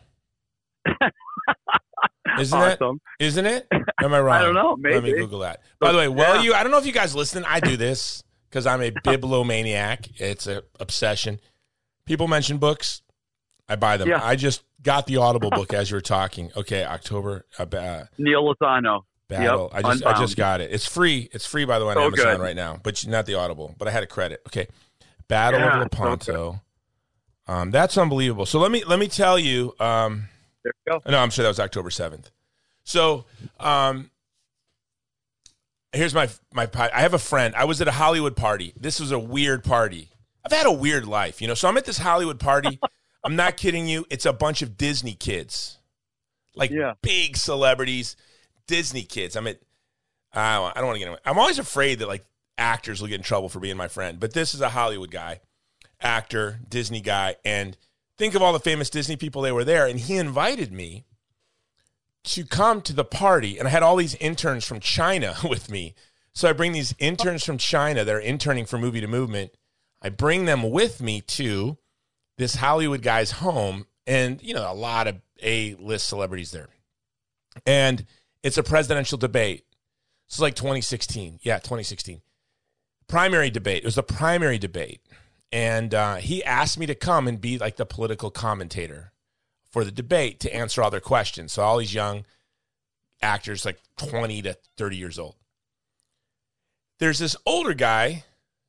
Isn't 2.39 2.61
it? 2.61 2.81
awesome. 2.83 3.01
Isn't 3.19 3.47
it? 3.47 3.67
Am 4.03 4.15
I 4.15 4.21
wrong? 4.21 4.37
I 4.41 4.43
don't 4.43 4.55
know. 4.55 4.77
Maybe. 4.77 4.95
Let 4.95 5.05
me 5.05 5.13
Google 5.13 5.41
that. 5.41 5.61
By 5.81 5.93
the 5.93 5.99
way, 5.99 6.09
well, 6.09 6.37
Yeah. 6.37 6.43
you 6.43 6.55
I 6.55 6.63
don't 6.63 6.71
know 6.71 6.79
if 6.79 6.87
you 6.87 6.93
guys 6.93 7.15
listen. 7.15 7.45
I 7.45 7.59
do 7.61 7.77
this 7.77 8.23
because 8.49 8.67
I'm 8.67 8.83
a 8.83 8.91
bibliomaniac. 8.91 10.21
It's 10.21 10.47
an 10.47 10.63
obsession. 10.81 11.41
People 12.05 12.29
mention 12.29 12.59
books, 12.59 13.03
I 13.69 13.77
buy 13.77 13.97
them. 13.99 14.09
Yeah. 14.09 14.21
I 14.23 14.37
just 14.37 14.63
got 14.83 15.07
the 15.07 15.19
Audible 15.19 15.51
book 15.51 15.75
as 15.75 15.91
you 15.91 15.97
were 15.97 16.01
talking. 16.01 16.51
Okay, 16.57 16.85
October 16.85 17.45
uh, 17.59 18.05
Neal 18.17 18.43
Lozano. 18.55 19.03
battle. 19.29 19.71
Yep, 19.75 19.85
I 19.85 19.93
just 19.93 20.07
I 20.07 20.13
just 20.19 20.37
got 20.37 20.61
it. 20.61 20.71
It's 20.73 20.87
free. 20.87 21.29
It's 21.33 21.47
free 21.47 21.65
by 21.67 21.79
the 21.79 21.85
way 21.85 21.91
on 21.93 21.97
So 21.97 22.05
Amazon 22.05 22.37
good. 22.37 22.41
right 22.43 22.57
now, 22.57 22.79
but 22.83 23.07
not 23.07 23.27
the 23.27 23.35
Audible. 23.35 23.75
But 23.79 23.89
I 23.89 23.91
had 23.91 24.03
a 24.03 24.07
credit. 24.07 24.41
Okay, 24.47 24.69
Battle 25.29 25.61
Yeah, 25.61 25.83
of 25.83 25.89
so 25.93 26.03
Lepanto. 26.03 26.61
um, 27.47 27.71
that's 27.71 27.99
unbelievable. 27.99 28.47
So 28.47 28.59
let 28.59 28.71
me 28.71 28.85
let 28.85 28.99
me 28.99 29.09
tell 29.09 29.39
you. 29.39 29.75
Um, 29.79 30.29
There 30.65 30.73
you 30.87 30.93
go. 31.05 31.11
no, 31.11 31.19
I'm 31.19 31.29
sure 31.31 31.43
that 31.43 31.49
was 31.51 31.61
October 31.61 31.91
seventh. 31.91 32.31
So, 32.85 33.27
um, 33.61 34.11
here's 35.93 36.15
my 36.15 36.29
my. 36.53 36.69
I 36.75 37.01
have 37.01 37.15
a 37.15 37.19
friend. 37.19 37.55
I 37.55 37.65
was 37.65 37.81
at 37.81 37.89
a 37.89 37.93
Hollywood 37.93 38.37
party. 38.37 38.73
This 38.79 39.01
was 39.01 39.13
a 39.13 39.19
weird 39.19 39.65
party. 39.65 40.09
I've 40.45 40.53
had 40.53 40.67
a 40.67 40.73
weird 40.73 41.07
life, 41.07 41.41
you 41.43 41.49
know. 41.49 41.55
So 41.55 41.69
I'm 41.69 41.77
at 41.77 41.85
this 41.85 41.99
Hollywood 41.99 42.41
party. 42.41 42.79
I'm 43.25 43.37
not 43.37 43.57
kidding 43.57 43.89
you. 43.89 44.07
It's 44.11 44.25
a 44.27 44.33
bunch 44.33 44.63
of 44.63 44.77
Disney 44.79 45.15
kids, 45.15 45.79
like 46.55 46.71
Yeah. 46.71 46.95
big 47.03 47.37
celebrities, 47.37 48.17
Disney 48.67 49.03
kids. 49.03 49.37
I'm 49.37 49.47
at. 49.47 49.59
I 50.33 50.73
don't, 50.77 50.87
want 50.87 50.97
to 50.97 50.99
get. 51.01 51.09
Into, 51.09 51.21
I'm 51.29 51.39
always 51.39 51.59
afraid 51.59 51.99
that 51.99 52.09
like 52.09 52.25
actors 52.57 53.01
will 53.01 53.09
get 53.09 53.17
in 53.17 53.23
trouble 53.23 53.49
for 53.49 53.61
being 53.61 53.77
my 53.77 53.89
friend. 53.89 54.21
But 54.21 54.35
this 54.35 54.55
is 54.55 54.61
a 54.61 54.69
Hollywood 54.69 55.11
guy, 55.11 55.41
actor, 56.01 56.61
Disney 56.69 57.01
guy, 57.01 57.37
and 57.45 57.77
think 58.19 58.35
of 58.35 58.43
all 58.43 58.53
the 58.53 58.61
famous 58.61 58.91
Disney 58.91 59.17
people 59.17 59.43
they 59.43 59.53
were 59.53 59.65
there, 59.65 59.87
and 59.87 59.99
he 59.99 60.17
invited 60.17 60.73
me 60.73 61.05
to 62.25 62.45
come 62.45 62.83
to 62.83 62.93
the 62.93 63.05
party, 63.05 63.59
and 63.59 63.67
I 63.67 63.71
had 63.71 63.83
all 63.83 63.97
these 63.97 64.15
interns 64.17 64.65
from 64.65 64.81
China 64.81 65.37
with 65.49 65.71
me. 65.71 65.95
So 66.33 66.49
I 66.49 66.53
bring 66.53 66.73
these 66.73 66.95
interns 66.99 67.45
from 67.45 67.59
China 67.59 68.05
that 68.05 68.15
are 68.15 68.21
interning 68.21 68.67
for 68.67 68.79
Movie 68.79 69.01
to 69.01 69.09
Movement. 69.09 69.53
I 70.01 70.09
bring 70.09 70.45
them 70.45 70.71
with 70.71 71.01
me 71.01 71.21
to 71.23 71.79
this 72.37 72.57
Hollywood 72.57 73.03
guy's 73.03 73.33
home, 73.33 73.87
and 74.07 74.41
you 74.43 74.55
know 74.55 74.71
a 74.71 74.75
lot 74.75 75.09
of 75.09 75.17
A 75.43 75.75
list 75.75 76.09
celebrities 76.09 76.53
there, 76.53 76.69
and 77.67 78.05
it's 78.43 78.59
a 78.59 78.63
presidential 78.63 79.19
debate. 79.19 79.65
It's 80.29 80.39
like 80.39 80.55
2016, 80.55 81.41
yeah, 81.43 81.59
2016 81.59 82.21
primary 83.09 83.51
debate. 83.51 83.79
It 83.79 83.87
was 83.87 83.99
a 83.99 84.03
primary 84.03 84.59
debate, 84.59 85.01
and 85.51 85.93
uh, 85.95 86.17
he 86.17 86.45
asked 86.45 86.79
me 86.79 86.87
to 86.87 86.95
come 86.95 87.27
and 87.27 87.41
be 87.41 87.59
like 87.59 87.77
the 87.77 87.87
political 87.87 88.31
commentator 88.31 89.13
for 89.71 89.85
the 89.85 89.91
debate 89.91 90.41
to 90.41 90.55
answer 90.55 90.83
all 90.83 90.91
their 90.91 91.01
questions. 91.01 91.53
So 91.53 91.63
all 91.63 91.79
these 91.79 91.95
young 91.95 92.25
actors, 93.21 93.65
like 93.65 93.79
20 93.99 94.43
to 94.43 94.57
30 94.77 94.97
years 94.97 95.19
old. 95.19 95.35
There's 96.99 97.19
this 97.19 97.37
older 97.47 97.75
guy, 97.75 98.25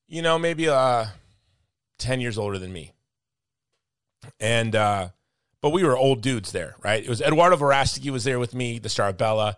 you 0.08 0.22
know, 0.22 0.38
maybe 0.38 0.68
uh, 0.68 1.06
10 2.00 2.22
years 2.22 2.38
older 2.38 2.60
than 2.60 2.74
me. 2.74 2.94
And, 4.40 4.76
uh, 4.76 5.10
but 5.62 5.72
we 5.72 5.84
were 5.84 5.98
old 5.98 6.22
dudes 6.22 6.52
there, 6.52 6.76
right? 6.84 7.04
It 7.04 7.10
was 7.10 7.22
Eduardo 7.22 7.58
Verastegui 7.58 8.12
was 8.12 8.24
there 8.24 8.40
with 8.40 8.54
me, 8.54 8.80
the 8.80 8.90
star 8.90 9.10
of 9.10 9.18
Bella, 9.18 9.58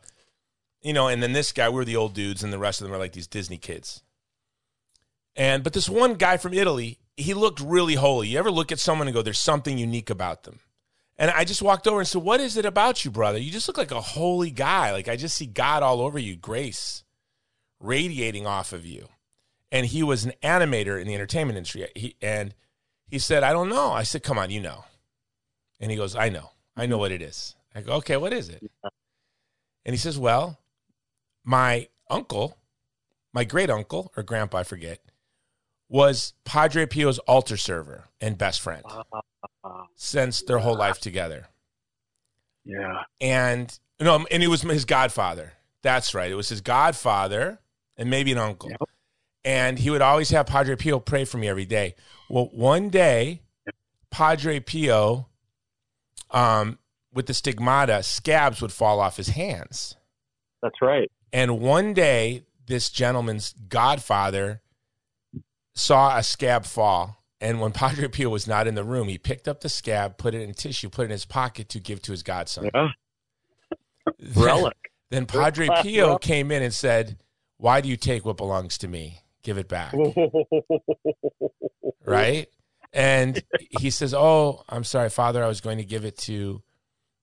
you 0.82 0.94
know, 0.94 1.08
and 1.08 1.22
then 1.22 1.34
this 1.34 1.52
guy, 1.52 1.70
we 1.70 1.76
were 1.76 1.86
the 1.86 1.96
old 1.96 2.14
dudes, 2.14 2.44
and 2.44 2.52
the 2.52 2.58
rest 2.58 2.82
of 2.82 2.88
them 2.88 2.96
are 2.96 3.00
like 3.00 3.14
these 3.14 3.28
Disney 3.28 3.58
kids. 3.58 4.02
And, 5.36 5.64
but 5.64 5.74
this 5.74 5.88
one 5.88 6.16
guy 6.16 6.38
from 6.38 6.54
Italy, 6.54 6.98
he 7.16 7.34
looked 7.34 7.60
really 7.60 7.96
holy. 7.96 8.30
You 8.30 8.40
ever 8.40 8.52
look 8.52 8.72
at 8.72 8.80
someone 8.80 9.08
and 9.08 9.14
go, 9.14 9.22
there's 9.22 9.40
something 9.40 9.78
unique 9.78 10.10
about 10.10 10.44
them? 10.44 10.60
And 11.22 11.30
I 11.30 11.46
just 11.46 11.62
walked 11.62 11.88
over 11.88 12.00
and 12.00 12.08
said, 12.08 12.24
What 12.24 12.40
is 12.40 12.58
it 12.58 12.66
about 12.66 13.06
you, 13.06 13.12
brother? 13.12 13.38
You 13.38 13.52
just 13.52 13.68
look 13.68 13.78
like 13.78 13.92
a 13.92 14.02
holy 14.02 14.50
guy. 14.50 14.92
Like 14.92 15.08
I 15.08 15.16
just 15.16 15.36
see 15.36 15.46
God 15.46 15.84
all 15.84 16.02
over 16.02 16.18
you, 16.18 16.36
grace 16.36 17.04
radiating 17.80 18.48
off 18.48 18.74
of 18.74 18.88
you. 18.88 19.08
And 19.72 19.86
he 19.86 20.02
was 20.02 20.26
an 20.26 20.34
animator 20.42 21.00
in 21.00 21.06
the 21.06 21.14
entertainment 21.14 21.58
industry. 21.58 21.88
He, 21.96 22.16
and 22.24 22.56
he 23.06 23.20
said, 23.20 23.44
I 23.44 23.54
don't 23.54 23.70
know. 23.70 23.92
I 23.92 24.02
said, 24.02 24.24
Come 24.24 24.40
on, 24.40 24.50
you 24.50 24.62
know. 24.62 24.84
And 25.80 25.92
he 25.92 25.96
goes, 25.96 26.16
I 26.16 26.30
know. 26.30 26.50
I 26.76 26.88
know 26.88 26.96
mm-hmm. 26.96 27.02
what 27.02 27.12
it 27.12 27.22
is. 27.22 27.56
I 27.76 27.82
go, 27.82 27.94
Okay, 27.98 28.18
what 28.18 28.34
is 28.34 28.50
it? 28.50 28.64
And 29.86 29.94
he 29.94 29.98
says, 29.98 30.18
Well, 30.18 30.58
my 31.44 31.88
uncle, 32.10 32.58
my 33.32 33.44
great 33.44 33.70
uncle 33.70 34.12
or 34.18 34.24
grandpa, 34.24 34.58
I 34.58 34.64
forget, 34.64 34.98
was 35.92 36.34
Padre 36.46 36.86
Pio's 36.86 37.20
altar 37.20 37.58
server 37.58 38.06
and 38.22 38.38
best 38.38 38.62
friend. 38.62 38.84
since 39.96 40.42
their 40.42 40.58
whole 40.58 40.76
life 40.76 41.00
together. 41.00 41.48
Yeah. 42.64 43.04
And 43.20 43.78
no, 44.00 44.26
and 44.32 44.42
it 44.42 44.48
was 44.48 44.62
his 44.62 44.86
godfather. 44.86 45.54
That's 45.84 46.16
right. 46.16 46.32
It 46.32 46.36
was 46.36 46.48
his 46.48 46.62
godfather 46.62 47.60
and 47.98 48.10
maybe 48.10 48.32
an 48.32 48.38
uncle. 48.38 48.70
Yep. 48.70 48.82
And 49.44 49.80
he 49.80 49.90
would 49.90 50.02
always 50.02 50.30
have 50.30 50.46
Padre 50.46 50.76
Pio 50.76 51.00
pray 51.00 51.26
for 51.26 51.38
me 51.38 51.50
every 51.50 51.66
day. 51.66 51.96
Well, 52.30 52.50
one 52.54 52.90
day, 52.90 53.42
Padre 54.12 54.60
Pio, 54.62 55.28
um, 56.30 56.80
with 57.14 57.26
the 57.26 57.34
stigmata, 57.34 58.02
scabs 58.04 58.62
would 58.62 58.72
fall 58.72 59.02
off 59.02 59.18
his 59.18 59.30
hands. 59.30 59.96
That's 60.62 60.82
right. 60.82 61.12
And 61.34 61.60
one 61.60 61.94
day, 61.94 62.44
this 62.68 62.90
gentleman's 62.90 63.54
godfather 63.68 64.62
saw 65.76 66.18
a 66.18 66.24
scab 66.24 66.66
fall. 66.66 67.18
And 67.40 67.60
when 67.60 67.72
Padre 67.72 68.08
Pio 68.08 68.30
was 68.30 68.48
not 68.48 68.68
in 68.68 68.76
the 68.76 68.84
room, 68.84 69.08
he 69.08 69.18
picked 69.18 69.48
up 69.48 69.62
the 69.62 69.70
scab, 69.70 70.18
put 70.18 70.36
it 70.36 70.42
in 70.42 70.54
tissue, 70.54 70.90
put 70.90 71.04
it 71.04 71.06
in 71.06 71.12
his 71.12 71.26
pocket 71.26 71.70
to 71.70 71.80
give 71.80 72.02
to 72.04 72.12
his 72.12 72.22
godson. 72.24 72.70
Yeah. 72.74 72.90
Then- 74.20 74.44
Relic. 74.44 74.78
Then 75.10 75.26
Padre 75.26 75.68
Pio 75.82 76.18
came 76.18 76.52
in 76.52 76.64
and 76.64 76.74
said, 76.74 77.18
Why 77.58 77.82
do 77.82 77.90
you 77.90 77.98
take 77.98 78.24
what 78.26 78.38
belongs 78.38 78.78
to 78.80 78.88
me? 78.88 79.20
Give 79.44 79.58
it 79.58 79.68
back. 79.68 79.94
Right? 82.06 82.48
And 82.94 83.42
he 83.80 83.90
says, 83.90 84.14
Oh, 84.14 84.64
I'm 84.68 84.84
sorry, 84.84 85.10
Father, 85.10 85.44
I 85.44 85.48
was 85.48 85.62
going 85.62 85.78
to 85.78 85.86
give 85.86 86.04
it 86.04 86.18
to 86.20 86.62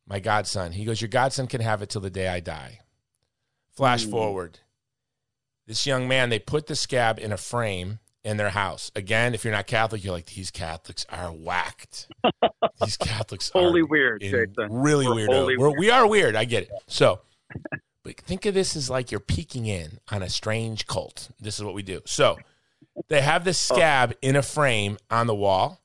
my 0.07 0.21
godson. 0.21 0.73
He 0.73 0.85
goes, 0.85 1.01
Your 1.01 1.09
godson 1.09 1.47
can 1.47 1.61
have 1.61 1.83
it 1.83 1.91
till 1.91 2.01
the 2.01 2.11
day 2.11 2.29
I 2.29 2.41
die. 2.41 2.81
Flash 3.77 4.05
Hmm. 4.05 4.11
forward. 4.11 4.61
This 5.67 5.87
young 5.87 6.09
man, 6.09 6.31
they 6.31 6.39
put 6.39 6.67
the 6.69 6.77
scab 6.77 7.19
in 7.19 7.33
a 7.33 7.37
frame 7.37 7.99
in 8.25 8.37
their 8.37 8.51
house. 8.51 8.91
Again, 8.95 9.35
if 9.35 9.45
you're 9.45 9.53
not 9.53 9.67
Catholic, 9.67 10.05
you're 10.05 10.13
like, 10.13 10.27
These 10.27 10.51
Catholics 10.51 11.07
are 11.09 11.31
whacked. 11.31 12.09
These 12.81 12.97
Catholics 12.97 13.51
Holy 13.51 13.83
are 13.83 13.87
weird, 13.87 14.23
in 14.23 14.31
Jason. 14.31 14.73
really 14.73 15.09
weird. 15.09 15.59
We're, 15.59 15.79
we 15.79 15.91
are 15.91 16.07
weird. 16.07 16.37
I 16.37 16.45
get 16.45 16.65
it. 16.65 16.71
So, 16.87 17.21
but 18.05 18.19
think 18.21 18.47
of 18.47 18.55
this 18.55 18.77
as 18.77 18.91
like 18.91 19.11
you're 19.11 19.21
peeking 19.21 19.67
in 19.67 19.99
on 20.11 20.23
a 20.23 20.29
strange 20.29 20.87
cult. 20.87 21.31
This 21.41 21.59
is 21.59 21.65
what 21.65 21.75
we 21.75 21.83
do. 21.83 22.01
So, 22.05 22.39
they 23.09 23.21
have 23.21 23.45
this 23.45 23.71
oh. 23.71 23.75
scab 23.75 24.15
in 24.23 24.37
a 24.37 24.43
frame 24.43 24.99
on 25.11 25.27
the 25.27 25.35
wall, 25.35 25.81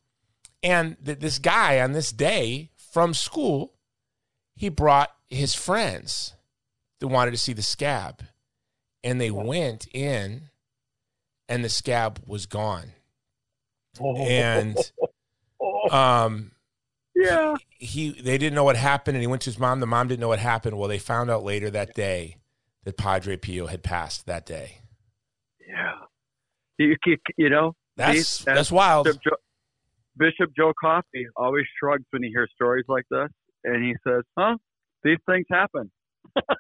and 0.61 0.97
th- 1.05 1.19
this 1.19 1.39
guy 1.39 1.79
on 1.79 1.91
this 1.91 2.11
day 2.11 2.71
from 2.91 3.13
school, 3.13 3.73
he 4.55 4.69
brought 4.69 5.11
his 5.29 5.53
friends 5.53 6.33
that 6.99 7.07
wanted 7.07 7.31
to 7.31 7.37
see 7.37 7.53
the 7.53 7.61
scab, 7.61 8.23
and 9.03 9.19
they 9.19 9.31
went 9.31 9.87
in, 9.93 10.49
and 11.49 11.63
the 11.63 11.69
scab 11.69 12.19
was 12.25 12.45
gone. 12.45 12.91
And 14.01 14.77
um, 15.91 16.51
yeah. 17.15 17.55
he 17.69 18.09
they 18.11 18.37
didn't 18.37 18.55
know 18.55 18.63
what 18.63 18.75
happened 18.75 19.15
and 19.15 19.21
he 19.21 19.27
went 19.27 19.43
to 19.43 19.49
his 19.51 19.59
mom 19.59 19.79
the 19.79 19.85
mom 19.85 20.07
didn't 20.07 20.19
know 20.19 20.27
what 20.29 20.39
happened 20.39 20.77
well 20.77 20.89
they 20.89 20.97
found 20.97 21.29
out 21.29 21.43
later 21.43 21.69
that 21.69 21.93
day 21.93 22.37
that 22.85 22.97
padre 22.97 23.37
pio 23.37 23.67
had 23.67 23.83
passed 23.83 24.25
that 24.25 24.47
day 24.47 24.79
Yeah. 25.67 25.93
You, 26.79 26.95
you, 27.05 27.17
you 27.37 27.49
know, 27.51 27.75
that's 27.95 28.39
these- 28.39 28.45
that's 28.45 28.71
wild 28.71 29.05
Bishop 29.05 29.21
Joe, 29.23 29.35
Bishop 30.17 30.51
Joe 30.57 30.73
Coffey 30.81 31.27
always 31.35 31.65
shrugs 31.79 32.05
when 32.09 32.23
he 32.23 32.29
hears 32.29 32.49
stories 32.55 32.85
like 32.87 33.05
this, 33.11 33.29
and 33.63 33.83
he 33.83 33.93
says, 34.07 34.23
"Huh? 34.37 34.57
These 35.03 35.19
things 35.27 35.45
happen." 35.51 35.91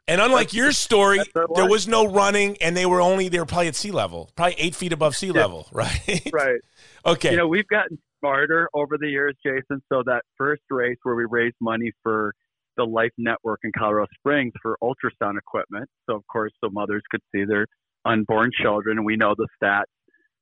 And 0.07 0.21
unlike 0.21 0.53
your 0.53 0.71
story 0.71 1.19
there 1.55 1.67
was 1.67 1.87
no 1.87 2.05
running 2.05 2.57
and 2.61 2.77
they 2.77 2.85
were 2.85 3.01
only 3.01 3.27
they 3.29 3.39
were 3.39 3.45
probably 3.45 3.67
at 3.67 3.75
sea 3.75 3.91
level 3.91 4.29
probably 4.35 4.55
eight 4.59 4.75
feet 4.75 4.93
above 4.93 5.15
sea 5.15 5.31
level 5.31 5.67
right 5.71 6.29
Right. 6.31 6.59
okay 7.05 7.31
You 7.31 7.37
know, 7.37 7.47
we've 7.47 7.67
gotten 7.67 7.97
smarter 8.19 8.69
over 8.73 8.97
the 8.97 9.09
years, 9.09 9.35
Jason. 9.45 9.81
So 9.91 10.01
that 10.05 10.21
first 10.37 10.61
race 10.69 10.97
where 11.03 11.15
we 11.15 11.25
raised 11.29 11.55
money 11.59 11.91
for 12.03 12.33
the 12.77 12.83
Life 12.85 13.11
Network 13.17 13.59
in 13.63 13.71
Colorado 13.77 14.07
Springs 14.17 14.53
for 14.61 14.77
ultrasound 14.81 15.37
equipment, 15.37 15.89
so 16.09 16.15
of 16.15 16.23
course 16.31 16.51
the 16.61 16.69
mothers 16.71 17.03
could 17.11 17.21
see 17.33 17.43
their 17.45 17.67
unborn 18.05 18.51
children, 18.61 18.97
and 18.97 19.05
we 19.05 19.15
know 19.15 19.35
the 19.37 19.47
stats 19.61 19.83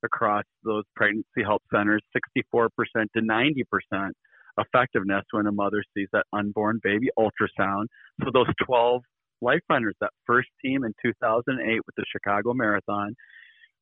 across 0.04 0.44
those 0.64 0.84
pregnancy 0.96 1.42
help 1.44 1.62
centers: 1.74 2.00
64% 2.44 2.70
to 3.16 3.20
90% 3.20 4.10
effectiveness 4.58 5.24
when 5.30 5.46
a 5.46 5.52
mother 5.52 5.82
sees 5.96 6.08
that 6.12 6.24
unborn 6.32 6.78
baby 6.82 7.08
ultrasound. 7.18 7.86
So 8.22 8.30
those 8.32 8.46
12 8.66 9.02
life 9.42 9.60
runners, 9.68 9.94
that 10.00 10.10
first 10.26 10.48
team 10.64 10.84
in 10.84 10.94
2008 11.04 11.80
with 11.86 11.94
the 11.96 12.04
Chicago 12.10 12.54
Marathon, 12.54 13.14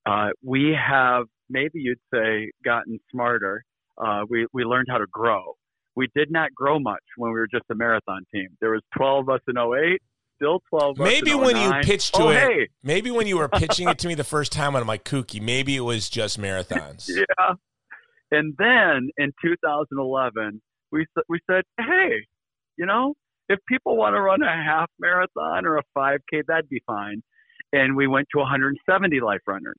uh, 0.06 0.28
we 0.42 0.74
have 0.74 1.26
maybe 1.48 1.80
you'd 1.80 1.98
say 2.12 2.50
gotten 2.64 2.98
smarter. 3.10 3.64
Uh, 4.02 4.22
we 4.28 4.46
we 4.52 4.64
learned 4.64 4.88
how 4.90 4.98
to 4.98 5.06
grow. 5.10 5.54
We 5.94 6.08
did 6.14 6.30
not 6.30 6.54
grow 6.54 6.78
much 6.78 7.02
when 7.16 7.32
we 7.32 7.38
were 7.38 7.48
just 7.48 7.64
a 7.70 7.74
marathon 7.74 8.24
team. 8.32 8.48
There 8.60 8.70
was 8.70 8.82
12 8.96 9.28
of 9.28 9.34
us 9.34 9.40
in 9.48 9.58
08, 9.58 10.00
still 10.36 10.60
12 10.70 10.90
of 10.98 11.00
us 11.00 11.12
maybe 11.12 11.34
when 11.34 11.56
you 11.56 11.70
pitched 11.82 12.14
to 12.14 12.22
oh, 12.22 12.28
it 12.30 12.38
hey, 12.38 12.68
maybe 12.82 13.10
when 13.10 13.26
you 13.26 13.36
were 13.36 13.48
pitching 13.62 13.88
it 13.88 13.98
to 13.98 14.08
me 14.08 14.14
the 14.14 14.24
first 14.24 14.52
time 14.52 14.74
on 14.74 14.86
my 14.86 14.96
kooky 14.96 15.42
maybe 15.42 15.76
it 15.76 15.80
was 15.80 16.08
just 16.08 16.40
marathons 16.40 17.08
yeah. 17.38 17.54
And 18.30 18.54
then 18.58 19.10
in 19.16 19.32
2011, 19.42 20.62
we 20.92 21.06
we 21.28 21.40
said, 21.48 21.64
hey, 21.78 22.26
you 22.76 22.86
know, 22.86 23.14
if 23.50 23.58
people 23.68 23.96
want 23.96 24.14
to 24.14 24.20
run 24.20 24.42
a 24.42 24.46
half 24.46 24.88
marathon 25.00 25.66
or 25.66 25.76
a 25.76 25.82
5K, 25.98 26.42
that'd 26.46 26.68
be 26.68 26.80
fine. 26.86 27.20
And 27.72 27.96
we 27.96 28.06
went 28.06 28.28
to 28.32 28.38
170 28.38 29.20
life 29.20 29.40
runners. 29.46 29.76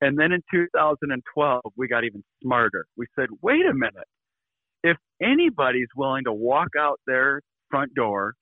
And 0.00 0.18
then 0.18 0.32
in 0.32 0.42
2012, 0.50 1.60
we 1.76 1.88
got 1.88 2.04
even 2.04 2.24
smarter. 2.42 2.86
We 2.96 3.06
said, 3.14 3.28
wait 3.42 3.66
a 3.70 3.74
minute. 3.74 4.08
If 4.82 4.96
anybody's 5.22 5.88
willing 5.94 6.24
to 6.24 6.32
walk 6.32 6.68
out 6.78 6.98
their 7.06 7.42
front 7.70 7.94
door 7.94 8.34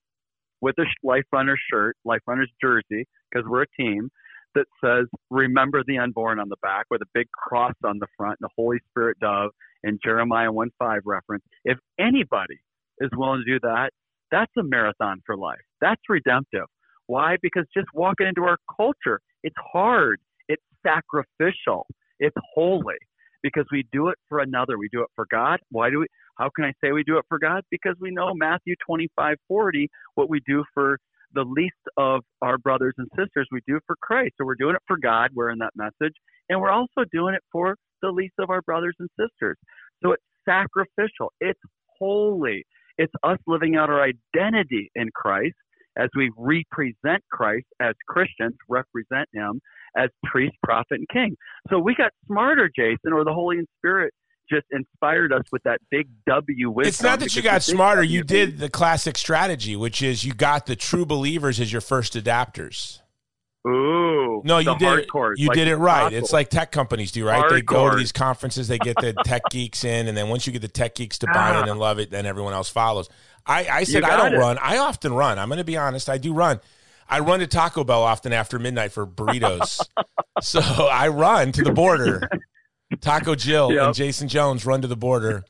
with 0.60 0.76
a 0.78 0.84
Life 1.02 1.24
Runner 1.32 1.58
shirt, 1.70 1.96
Life 2.04 2.22
Runner's 2.26 2.50
jersey, 2.62 3.06
because 3.30 3.46
we're 3.48 3.62
a 3.62 3.76
team, 3.76 4.08
that 4.54 4.66
says 4.82 5.06
"Remember 5.30 5.82
the 5.86 5.98
Unborn" 5.98 6.40
on 6.40 6.48
the 6.48 6.56
back, 6.62 6.86
with 6.90 7.02
a 7.02 7.06
big 7.14 7.30
cross 7.30 7.74
on 7.84 7.98
the 7.98 8.08
front, 8.16 8.38
and 8.40 8.48
the 8.48 8.54
Holy 8.56 8.78
Spirit 8.90 9.16
dove, 9.20 9.50
and 9.84 10.00
Jeremiah 10.02 10.50
1:5 10.50 11.02
reference. 11.04 11.44
If 11.64 11.78
anybody 12.00 12.58
is 12.98 13.10
willing 13.14 13.44
to 13.46 13.52
do 13.52 13.60
that, 13.60 13.90
that's 14.30 14.52
a 14.58 14.62
marathon 14.62 15.20
for 15.26 15.36
life. 15.36 15.60
That's 15.80 16.00
redemptive. 16.08 16.66
Why? 17.06 17.36
Because 17.42 17.64
just 17.76 17.88
walking 17.94 18.26
into 18.26 18.42
our 18.42 18.58
culture, 18.76 19.20
it's 19.42 19.56
hard, 19.72 20.20
it's 20.48 20.62
sacrificial, 20.86 21.86
it's 22.18 22.36
holy. 22.54 22.94
Because 23.42 23.64
we 23.72 23.86
do 23.90 24.08
it 24.08 24.18
for 24.28 24.40
another, 24.40 24.76
we 24.76 24.88
do 24.92 25.00
it 25.00 25.08
for 25.16 25.26
God. 25.30 25.58
Why 25.70 25.88
do 25.88 26.00
we? 26.00 26.06
How 26.36 26.50
can 26.54 26.66
I 26.66 26.72
say 26.82 26.92
we 26.92 27.02
do 27.04 27.16
it 27.16 27.24
for 27.28 27.38
God? 27.38 27.62
Because 27.70 27.94
we 27.98 28.10
know 28.10 28.34
Matthew 28.34 28.74
25:40, 28.86 29.88
what 30.14 30.28
we 30.28 30.40
do 30.46 30.62
for 30.74 30.98
the 31.32 31.44
least 31.44 31.74
of 31.96 32.22
our 32.42 32.58
brothers 32.58 32.94
and 32.98 33.08
sisters 33.16 33.48
we 33.50 33.60
do 33.66 33.78
for 33.86 33.96
Christ. 34.02 34.34
So 34.38 34.44
we're 34.44 34.56
doing 34.56 34.74
it 34.74 34.82
for 34.86 34.96
God, 34.98 35.30
we're 35.34 35.50
in 35.50 35.58
that 35.58 35.72
message, 35.74 36.14
and 36.48 36.60
we're 36.60 36.70
also 36.70 37.04
doing 37.12 37.34
it 37.34 37.42
for 37.50 37.76
the 38.02 38.10
least 38.10 38.34
of 38.38 38.50
our 38.50 38.62
brothers 38.62 38.94
and 38.98 39.08
sisters. 39.18 39.56
So 40.02 40.12
it's 40.12 40.22
sacrificial, 40.44 41.32
it's 41.40 41.60
holy, 41.98 42.64
it's 43.00 43.12
us 43.22 43.38
living 43.46 43.76
out 43.76 43.88
our 43.88 44.02
identity 44.02 44.90
in 44.94 45.08
Christ 45.14 45.54
as 45.96 46.08
we 46.14 46.30
represent 46.36 47.24
Christ 47.32 47.66
as 47.80 47.94
Christians, 48.06 48.54
represent 48.68 49.26
Him 49.32 49.60
as 49.96 50.10
priest, 50.24 50.54
prophet, 50.62 50.98
and 50.98 51.08
king. 51.08 51.34
So 51.70 51.78
we 51.78 51.94
got 51.94 52.12
smarter, 52.26 52.70
Jason, 52.74 53.12
or 53.12 53.24
the 53.24 53.32
Holy 53.32 53.56
Spirit 53.78 54.12
just 54.52 54.66
inspired 54.70 55.32
us 55.32 55.42
with 55.50 55.62
that 55.62 55.78
big 55.90 56.08
W 56.26 56.70
wisdom. 56.70 56.88
It's 56.88 57.02
not 57.02 57.20
that 57.20 57.34
you 57.34 57.42
got 57.42 57.62
smarter. 57.62 58.02
W 58.02 58.18
You 58.18 58.22
did 58.22 58.58
the 58.58 58.68
classic 58.68 59.16
strategy, 59.16 59.76
which 59.76 60.02
is 60.02 60.24
you 60.24 60.34
got 60.34 60.66
the 60.66 60.76
true 60.76 61.06
believers 61.06 61.58
as 61.58 61.72
your 61.72 61.80
first 61.80 62.14
adapters. 62.14 62.99
Ooh, 63.68 64.40
No, 64.44 64.56
you 64.58 64.76
did 64.78 65.00
it. 65.00 65.08
You 65.36 65.48
like 65.48 65.54
did 65.54 65.68
it 65.68 65.76
right. 65.76 66.12
It's 66.12 66.32
like 66.32 66.48
tech 66.48 66.72
companies 66.72 67.12
do, 67.12 67.26
right? 67.26 67.48
They 67.50 67.60
go 67.60 67.90
to 67.90 67.96
these 67.96 68.12
conferences, 68.12 68.68
they 68.68 68.78
get 68.78 68.96
the 69.00 69.12
tech 69.24 69.42
geeks 69.50 69.84
in, 69.84 70.08
and 70.08 70.16
then 70.16 70.28
once 70.28 70.46
you 70.46 70.52
get 70.52 70.62
the 70.62 70.68
tech 70.68 70.94
geeks 70.94 71.18
to 71.18 71.26
buy 71.26 71.50
in 71.50 71.68
Ah. 71.68 71.70
and 71.70 71.78
love 71.78 71.98
it, 71.98 72.10
then 72.10 72.24
everyone 72.24 72.54
else 72.54 72.70
follows. 72.70 73.08
I, 73.46 73.66
I 73.70 73.84
said 73.84 74.02
I 74.04 74.16
don't 74.16 74.34
it. 74.34 74.38
run. 74.38 74.58
I 74.62 74.78
often 74.78 75.12
run. 75.12 75.38
I'm 75.38 75.48
going 75.48 75.58
to 75.58 75.64
be 75.64 75.76
honest. 75.76 76.08
I 76.08 76.16
do 76.18 76.32
run. 76.32 76.60
I 77.08 77.18
run 77.20 77.40
to 77.40 77.46
Taco 77.46 77.84
Bell 77.84 78.02
often 78.02 78.32
after 78.32 78.58
midnight 78.58 78.92
for 78.92 79.06
burritos. 79.06 79.80
so 80.40 80.60
I 80.60 81.08
run 81.08 81.52
to 81.52 81.62
the 81.62 81.72
border. 81.72 82.22
Taco 83.00 83.34
Jill 83.34 83.72
Yep. 83.72 83.82
and 83.86 83.94
Jason 83.94 84.28
Jones 84.28 84.64
run 84.64 84.80
to 84.82 84.88
the 84.88 84.96
border 84.96 85.44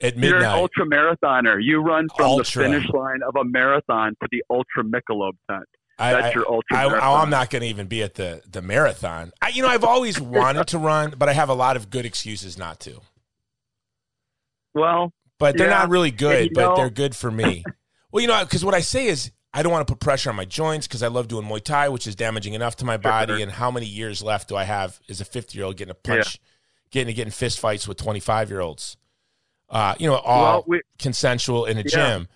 at 0.00 0.16
midnight. 0.16 0.28
You're 0.28 0.38
an 0.38 0.44
ultra 0.44 0.86
marathoner. 0.86 1.62
You 1.62 1.80
run 1.82 2.08
from 2.16 2.26
Ultra. 2.26 2.64
the 2.64 2.68
finish 2.78 2.90
line 2.90 3.20
of 3.26 3.36
a 3.36 3.44
marathon 3.44 4.14
to 4.22 4.28
the 4.30 4.42
ultra 4.50 4.82
Michelob 4.84 5.32
tent. 5.50 5.64
I- 5.98 6.12
That's 6.12 6.26
I- 6.26 6.30
your 6.38 6.50
ultra 6.50 6.76
I, 6.76 6.84
oh. 6.84 7.14
I'm 7.16 7.30
not 7.30 7.48
going 7.50 7.62
to 7.62 7.68
even 7.68 7.86
be 7.86 8.02
at 8.02 8.14
the 8.14 8.42
the 8.50 8.60
marathon. 8.62 9.32
I, 9.40 9.48
you 9.48 9.62
know, 9.62 9.68
I've 9.68 9.84
always 9.84 10.20
wanted 10.20 10.66
to 10.68 10.78
run, 10.78 11.14
but 11.16 11.28
I 11.28 11.32
have 11.32 11.48
a 11.48 11.54
lot 11.54 11.76
of 11.76 11.88
good 11.90 12.04
excuses 12.04 12.58
not 12.58 12.80
to. 12.80 13.00
Well, 14.74 15.12
But 15.38 15.56
they're 15.58 15.68
Yeah. 15.68 15.78
not 15.78 15.88
really 15.90 16.10
good, 16.10 16.50
but 16.54 16.60
know- 16.60 16.76
they're 16.76 16.90
good 16.90 17.14
for 17.16 17.30
me. 17.30 17.62
well, 18.12 18.20
you 18.22 18.26
know, 18.28 18.42
because 18.44 18.64
what 18.64 18.74
I 18.74 18.80
say 18.80 19.06
is 19.06 19.30
I 19.52 19.62
don't 19.62 19.72
want 19.72 19.86
to 19.86 19.92
put 19.92 20.00
pressure 20.00 20.28
on 20.30 20.36
my 20.36 20.44
joints 20.44 20.86
because 20.86 21.02
I 21.02 21.08
love 21.08 21.28
doing 21.28 21.46
Muay 21.46 21.62
Thai, 21.62 21.88
which 21.88 22.06
is 22.06 22.14
damaging 22.14 22.52
enough 22.54 22.76
to 22.76 22.84
my 22.84 22.96
body. 22.98 23.34
Sure. 23.34 23.42
And 23.42 23.52
how 23.52 23.70
many 23.70 23.86
years 23.86 24.22
left 24.22 24.48
do 24.48 24.56
I 24.56 24.64
have 24.64 25.00
as 25.08 25.20
a 25.20 25.24
50 25.24 25.56
year 25.56 25.66
old 25.66 25.76
getting 25.78 25.92
a 25.92 25.94
punch, 25.94 26.38
getting 26.90 27.06
to 27.08 27.14
get 27.14 27.26
in 27.26 27.30
fist 27.32 27.58
fights 27.58 27.88
with 27.88 27.96
25 27.98 28.50
year 28.50 28.60
olds? 28.60 28.96
uh, 29.68 29.96
you 29.98 30.06
know, 30.06 30.14
all 30.18 30.42
Well, 30.42 30.64
we- 30.68 30.82
consensual 31.00 31.64
in 31.64 31.76
a 31.76 31.80
Yeah. 31.80 31.86
gym. 31.88 32.28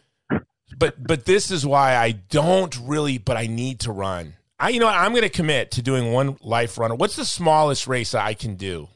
But 0.80 1.06
but 1.06 1.26
this 1.26 1.50
is 1.50 1.64
why 1.64 1.94
I 1.94 2.12
don't 2.12 2.76
really, 2.82 3.18
but 3.18 3.36
I 3.36 3.46
need 3.46 3.80
to 3.80 3.92
run. 3.92 4.34
I 4.58 4.70
you 4.70 4.80
know 4.80 4.86
what, 4.86 4.96
I'm 4.96 5.12
going 5.12 5.22
to 5.22 5.28
commit 5.28 5.70
to 5.72 5.82
doing 5.82 6.10
one 6.10 6.38
life 6.42 6.78
runner. 6.78 6.94
What's 6.94 7.16
the 7.16 7.24
smallest 7.26 7.86
race 7.86 8.14
I 8.14 8.34
can 8.34 8.56
do? 8.56 8.88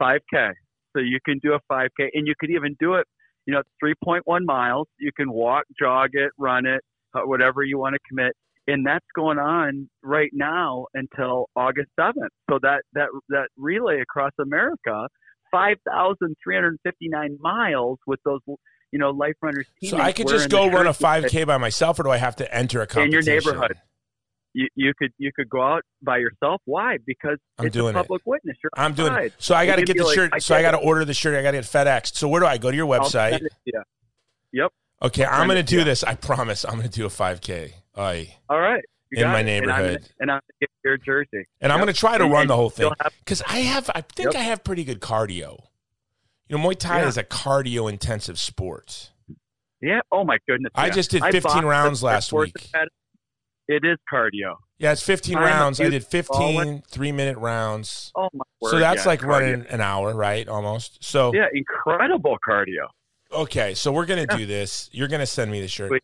5K. 0.00 0.52
So 0.96 1.02
you 1.02 1.18
can 1.24 1.40
do 1.42 1.54
a 1.54 1.60
5K, 1.72 2.08
and 2.14 2.26
you 2.26 2.34
could 2.38 2.50
even 2.50 2.76
do 2.78 2.94
it. 2.94 3.06
You 3.46 3.54
know, 3.54 3.60
it's 3.60 3.68
3.1 4.06 4.44
miles. 4.44 4.86
You 4.98 5.10
can 5.16 5.30
walk, 5.30 5.64
jog 5.78 6.10
it, 6.12 6.30
run 6.38 6.64
it, 6.64 6.80
whatever 7.12 7.62
you 7.64 7.78
want 7.78 7.94
to 7.94 8.00
commit, 8.08 8.32
and 8.68 8.86
that's 8.86 9.04
going 9.14 9.38
on 9.38 9.88
right 10.02 10.30
now 10.32 10.86
until 10.94 11.46
August 11.56 11.90
7th. 11.98 12.28
So 12.48 12.58
that 12.62 12.82
that 12.92 13.08
that 13.30 13.48
relay 13.56 14.00
across 14.00 14.32
America, 14.40 15.08
5,359 15.50 17.38
miles 17.40 17.98
with 18.06 18.20
those 18.24 18.40
you 18.94 19.00
know 19.00 19.10
life 19.10 19.34
runners. 19.42 19.66
So 19.82 19.98
I 19.98 20.12
could 20.12 20.28
just 20.28 20.48
go 20.48 20.70
run 20.70 20.86
a 20.86 20.92
5K 20.92 21.44
by 21.46 21.58
myself, 21.58 21.98
or 21.98 22.04
do 22.04 22.10
I 22.10 22.16
have 22.16 22.36
to 22.36 22.54
enter 22.54 22.80
a 22.80 22.86
competition? 22.86 23.28
In 23.28 23.42
your 23.42 23.54
neighborhood. 23.54 23.76
You, 24.56 24.68
you 24.76 24.92
could 24.96 25.12
you 25.18 25.32
could 25.34 25.50
go 25.50 25.60
out 25.60 25.82
by 26.00 26.18
yourself. 26.18 26.62
Why? 26.64 26.98
Because 27.04 27.38
I'm 27.58 27.66
it's 27.66 27.74
doing 27.74 27.96
a 27.96 27.98
it. 27.98 28.02
public 28.02 28.22
witness. 28.24 28.56
You're 28.62 28.70
I'm 28.76 28.94
doing 28.94 29.12
it. 29.14 29.34
So 29.38 29.56
I 29.56 29.66
got 29.66 29.76
to 29.76 29.84
get 29.84 29.96
the 29.96 30.04
like, 30.04 30.14
shirt. 30.14 30.30
I 30.32 30.38
so 30.38 30.54
I 30.54 30.62
got 30.62 30.70
to 30.70 30.76
order 30.78 31.04
the 31.04 31.12
shirt. 31.12 31.36
I 31.36 31.42
got 31.42 31.50
to 31.50 31.56
get 31.56 31.64
FedEx. 31.64 32.14
So 32.14 32.28
where 32.28 32.40
do 32.40 32.46
I 32.46 32.56
go 32.56 32.70
to 32.70 32.76
your 32.76 32.86
website? 32.86 33.32
it 33.32 33.40
to 33.40 33.82
you. 34.52 34.68
Okay, 35.02 35.24
I'm 35.24 35.48
going 35.48 35.56
to 35.56 35.62
do 35.62 35.82
this. 35.84 36.04
I 36.04 36.14
promise. 36.14 36.64
I'm 36.64 36.76
going 36.76 36.88
to 36.88 36.88
do 36.88 37.04
a 37.04 37.10
5K. 37.10 37.72
Aye. 37.96 38.36
All 38.48 38.60
right. 38.60 38.82
In 39.12 39.28
my 39.28 39.40
it. 39.40 39.40
And 39.40 39.70
I'm 39.70 39.82
neighborhood. 39.82 40.08
And 40.20 40.30
I'm, 40.30 40.36
going 40.36 40.40
to 40.40 40.54
get 40.60 40.70
your 40.84 40.96
jersey. 40.98 41.46
And 41.60 41.72
I'm 41.72 41.78
going 41.78 41.92
to 41.92 41.98
try 41.98 42.16
to 42.16 42.24
And- 42.24 42.32
run 42.32 42.46
the 42.46 42.56
whole 42.56 42.70
thing 42.70 42.90
because 43.18 43.42
I 43.46 43.58
have. 43.58 43.90
I 43.94 44.00
think 44.00 44.32
Yep. 44.32 44.40
I 44.40 44.44
have 44.44 44.64
pretty 44.64 44.84
good 44.84 45.00
cardio. 45.00 45.64
You 46.48 46.58
know, 46.58 46.64
Muay 46.68 46.78
Thai 46.78 47.00
Yeah. 47.02 47.08
is 47.08 47.16
a 47.16 47.24
cardio 47.24 47.90
intensive 47.90 48.38
sport. 48.38 49.10
Yeah. 49.80 50.00
Oh 50.12 50.24
my 50.24 50.38
goodness. 50.48 50.70
I 50.74 50.86
yeah. 50.86 50.92
just 50.92 51.10
did 51.10 51.22
15 51.24 51.64
rounds 51.64 52.02
last 52.02 52.32
week. 52.32 52.54
It 53.66 53.82
is 53.84 53.96
cardio. 54.12 54.56
Yeah, 54.78 54.92
it's 54.92 55.02
15 55.02 55.36
I'm 55.38 55.42
rounds. 55.42 55.80
I 55.80 55.88
did 55.88 56.04
15 56.04 56.36
baller. 56.60 56.86
three 56.86 57.12
minute 57.12 57.38
rounds. 57.38 58.12
Oh 58.14 58.28
my 58.34 58.44
word. 58.60 58.70
so 58.72 58.78
that's 58.78 59.04
yeah, 59.04 59.08
like 59.08 59.20
cardio. 59.20 59.26
running 59.28 59.66
an 59.68 59.80
hour, 59.80 60.14
right? 60.14 60.46
Almost. 60.46 61.02
So 61.02 61.32
Yeah, 61.34 61.46
incredible 61.52 62.36
cardio. 62.46 62.88
okay, 63.32 63.72
so 63.74 63.90
we're 63.92 64.04
gonna 64.06 64.26
do 64.26 64.44
this. 64.44 64.90
You're 64.92 65.08
gonna 65.08 65.26
send 65.26 65.50
me 65.50 65.60
the 65.60 65.68
shirt. 65.68 65.88
Sweet. 65.88 66.02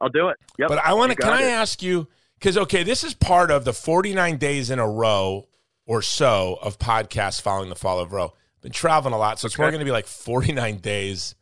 I'll 0.00 0.08
do 0.08 0.28
it. 0.28 0.36
Yep. 0.58 0.68
But 0.68 0.78
I 0.78 0.92
want 0.94 1.12
to. 1.12 1.16
Can 1.16 1.28
got 1.30 1.40
I 1.40 1.44
ask 1.44 1.82
you? 1.82 2.08
Because 2.38 2.58
okay, 2.58 2.82
this 2.82 3.02
is 3.04 3.14
part 3.14 3.50
of 3.50 3.64
the 3.64 3.72
49 3.72 4.36
days 4.36 4.70
in 4.70 4.78
a 4.78 4.88
row 4.88 5.46
or 5.86 6.02
so 6.02 6.58
of 6.60 6.78
podcasts 6.78 7.40
following 7.40 7.68
the 7.70 7.76
fall 7.76 8.00
of 8.00 8.12
Roe. 8.12 8.34
Been 8.66 8.72
traveling 8.72 9.14
a 9.14 9.18
lot, 9.18 9.38
so 9.38 9.46
it's 9.46 9.56
more 9.58 9.70
going 9.70 9.78
to 9.78 9.84
be 9.84 9.92
like 9.92 10.08
49 10.08 10.78
days 10.78 11.36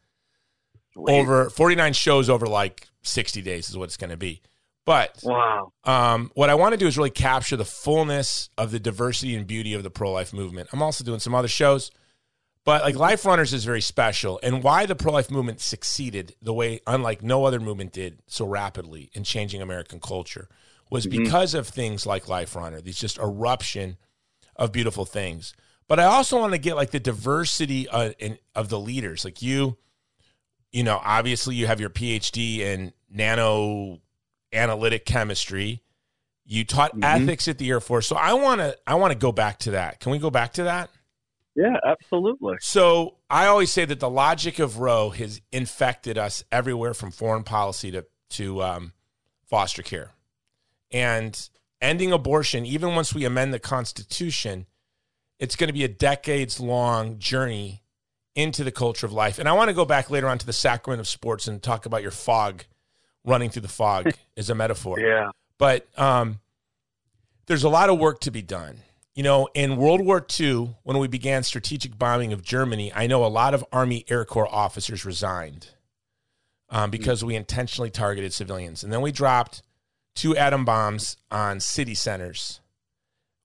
over 0.95 1.49
49 1.49 1.95
shows 1.95 2.29
over 2.29 2.47
like 2.47 2.87
60 3.03 3.41
days 3.41 3.71
is 3.71 3.79
what 3.79 3.85
it's 3.85 3.97
going 3.97 4.11
to 4.11 4.19
be. 4.19 4.43
But 4.85 5.21
Wow. 5.23 5.73
um, 5.85 6.31
what 6.35 6.51
I 6.51 6.55
want 6.55 6.75
to 6.75 6.77
do 6.77 6.87
is 6.87 6.99
really 6.99 7.09
capture 7.09 7.57
the 7.57 7.65
fullness 7.65 8.51
of 8.59 8.73
the 8.73 8.79
diversity 8.79 9.35
and 9.35 9.47
beauty 9.47 9.73
of 9.73 9.83
the 9.83 9.89
pro 9.91 10.13
life 10.13 10.35
movement. 10.35 10.69
I'm 10.71 10.83
also 10.83 11.03
doing 11.03 11.19
some 11.21 11.35
other 11.35 11.49
shows, 11.49 11.91
but 12.63 12.83
like 12.83 12.95
Life 12.95 13.25
Runners 13.25 13.55
is 13.55 13.65
very 13.65 13.81
special. 13.81 14.39
And 14.43 14.63
why 14.63 14.85
the 14.85 14.95
pro 14.95 15.13
life 15.13 15.31
movement 15.31 15.63
succeeded 15.63 16.35
the 16.43 16.53
way, 16.53 16.81
unlike 16.87 17.23
no 17.23 17.47
other 17.47 17.59
movement 17.59 17.95
did 17.95 18.21
so 18.27 18.45
rapidly 18.47 19.09
in 19.15 19.25
changing 19.25 19.63
American 19.63 19.99
culture, 19.99 20.51
was 20.91 21.07
because 21.07 21.55
of 21.55 21.67
things 21.67 22.05
like 22.05 22.29
Life 22.29 22.55
Runner, 22.55 22.83
these 22.83 22.99
just 22.99 23.17
eruption 23.19 23.97
of 24.57 24.73
beautiful 24.73 25.07
things. 25.07 25.55
But 25.87 26.01
I 26.01 26.05
also 26.05 26.39
want 26.39 26.53
to 26.53 26.59
get 26.59 26.77
like 26.77 26.91
the 26.91 27.01
diversity 27.01 27.89
uh, 27.89 28.11
in, 28.19 28.39
of 28.55 28.69
the 28.69 28.79
leaders, 28.81 29.25
like 29.25 29.43
you. 29.43 29.77
You 30.73 30.83
know, 30.83 31.01
obviously, 31.05 31.55
you 31.55 31.67
have 31.67 31.79
your 31.81 31.91
PhD 31.91 32.59
in 32.59 32.93
nano 33.11 34.01
analytic 34.53 35.05
chemistry. 35.05 35.83
You 36.47 36.65
taught 36.65 36.95
Mhm. 36.97 37.05
ethics 37.05 37.49
at 37.49 37.59
the 37.59 37.71
Air 37.71 37.81
Force, 37.81 38.07
so 38.07 38.17
I 38.17 38.33
want 38.35 38.61
to 38.61 38.77
I 38.87 38.95
want 38.97 39.13
to 39.13 39.19
go 39.19 39.31
back 39.33 39.59
to 39.61 39.73
that. 39.73 40.01
Can 40.01 40.13
we 40.13 40.19
go 40.19 40.31
back 40.31 40.55
to 40.55 40.65
that? 40.65 40.91
Yeah, 41.55 41.77
absolutely. 41.87 42.57
So 42.61 43.17
I 43.31 43.47
always 43.47 43.71
say 43.71 43.85
that 43.85 44.01
the 44.01 44.11
logic 44.11 44.59
of 44.59 44.79
Roe 44.79 45.11
has 45.11 45.41
infected 45.53 46.19
us 46.19 46.43
everywhere 46.51 46.93
from 46.95 47.13
foreign 47.13 47.45
policy 47.45 47.91
to 47.93 48.05
to 48.31 48.63
um, 48.63 48.93
foster 49.47 49.83
care, 49.83 50.11
and 50.91 51.49
ending 51.81 52.11
abortion. 52.13 52.67
Even 52.67 52.95
once 52.97 53.15
we 53.15 53.25
amend 53.25 53.55
the 53.55 53.61
Constitution, 53.61 54.67
it's 55.39 55.57
going 55.57 55.69
to 55.69 55.73
be 55.75 55.85
a 55.85 55.89
decades 55.89 56.61
long 56.61 57.19
journey 57.19 57.83
into 58.35 58.65
the 58.65 58.73
culture 58.73 59.07
of 59.07 59.13
life. 59.13 59.39
And 59.39 59.49
I 59.49 59.53
want 59.53 59.69
to 59.69 59.75
go 59.75 59.85
back 59.85 60.11
later 60.11 60.29
on 60.29 60.39
to 60.39 60.47
the 60.47 60.53
sacrament 60.53 61.01
of 61.01 61.07
sports 61.09 61.47
and 61.47 61.63
talk 61.63 61.87
about 61.87 62.03
your 62.03 62.11
fog 62.11 62.65
running 63.25 63.51
through 63.51 63.63
the 63.63 63.69
fog 63.69 64.13
as 64.37 64.51
a 64.51 64.55
metaphor 64.55 64.99
Yeah. 65.01 65.31
but 65.59 65.87
um, 65.99 66.41
there's 67.47 67.65
a 67.65 67.69
lot 67.69 67.91
of 67.91 67.99
work 67.99 68.21
to 68.21 68.31
be 68.31 68.43
done. 68.43 68.79
You 69.15 69.23
know, 69.23 69.49
in 69.55 69.77
World 69.77 70.01
War 70.05 70.27
II, 70.41 70.75
when 70.83 70.99
we 70.99 71.07
began 71.07 71.45
strategic 71.45 71.97
bombing 71.97 72.33
of 72.33 72.43
Germany, 72.43 72.93
I 72.93 73.07
know 73.07 73.25
a 73.25 73.29
lot 73.29 73.55
of 73.55 73.65
Army 73.73 74.05
Air 74.09 74.25
Corps 74.25 74.53
officers 74.53 75.05
resigned 75.05 75.69
um, 76.69 76.91
because 76.91 77.23
we 77.25 77.37
intentionally 77.37 77.91
targeted 77.91 78.33
civilians. 78.33 78.83
And 78.83 78.93
then 78.93 79.01
we 79.03 79.13
dropped 79.13 79.63
two 80.17 80.37
atom 80.37 80.65
bombs 80.65 81.17
on 81.31 81.61
city 81.61 81.95
centers, 81.95 82.61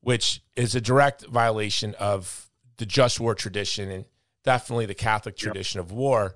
which 0.01 0.41
is 0.55 0.75
a 0.75 0.81
direct 0.81 1.25
violation 1.27 1.95
of 1.95 2.49
the 2.77 2.85
just 2.85 3.19
war 3.19 3.35
tradition 3.35 3.89
and 3.91 4.05
definitely 4.43 4.85
the 4.85 4.93
Catholic 4.95 5.35
Yep. 5.35 5.43
tradition 5.43 5.79
of 5.79 5.91
war, 5.91 6.35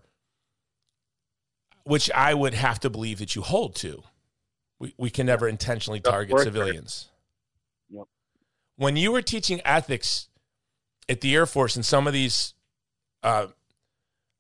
which 1.86 2.12
I 2.12 2.34
would 2.34 2.54
have 2.54 2.80
to 2.82 2.90
believe 2.90 3.20
that 3.20 3.36
you 3.36 3.42
hold 3.42 3.76
to. 3.78 4.04
We, 4.80 4.94
we 4.98 5.10
can 5.10 5.26
never 5.26 5.48
intentionally 5.48 6.00
target 6.02 6.38
civilians. 6.40 7.10
Yep. 7.90 8.06
When 8.76 8.98
you 8.98 9.12
were 9.12 9.22
teaching 9.22 9.62
ethics 9.64 10.28
at 11.08 11.22
the 11.22 11.34
Air 11.36 11.46
Force 11.46 11.76
and 11.76 11.86
some 11.86 12.08
of 12.08 12.14
these 12.14 12.54
uh, 13.22 13.48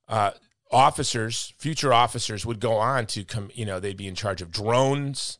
uh, 0.07 0.31
officers, 0.71 1.53
future 1.57 1.93
officers, 1.93 2.45
would 2.45 2.59
go 2.59 2.73
on 2.73 3.05
to 3.07 3.23
come, 3.23 3.51
you 3.53 3.65
know, 3.65 3.79
they'd 3.79 3.95
be 3.97 4.07
in 4.07 4.15
charge 4.15 4.41
of 4.41 4.51
drones 4.51 5.39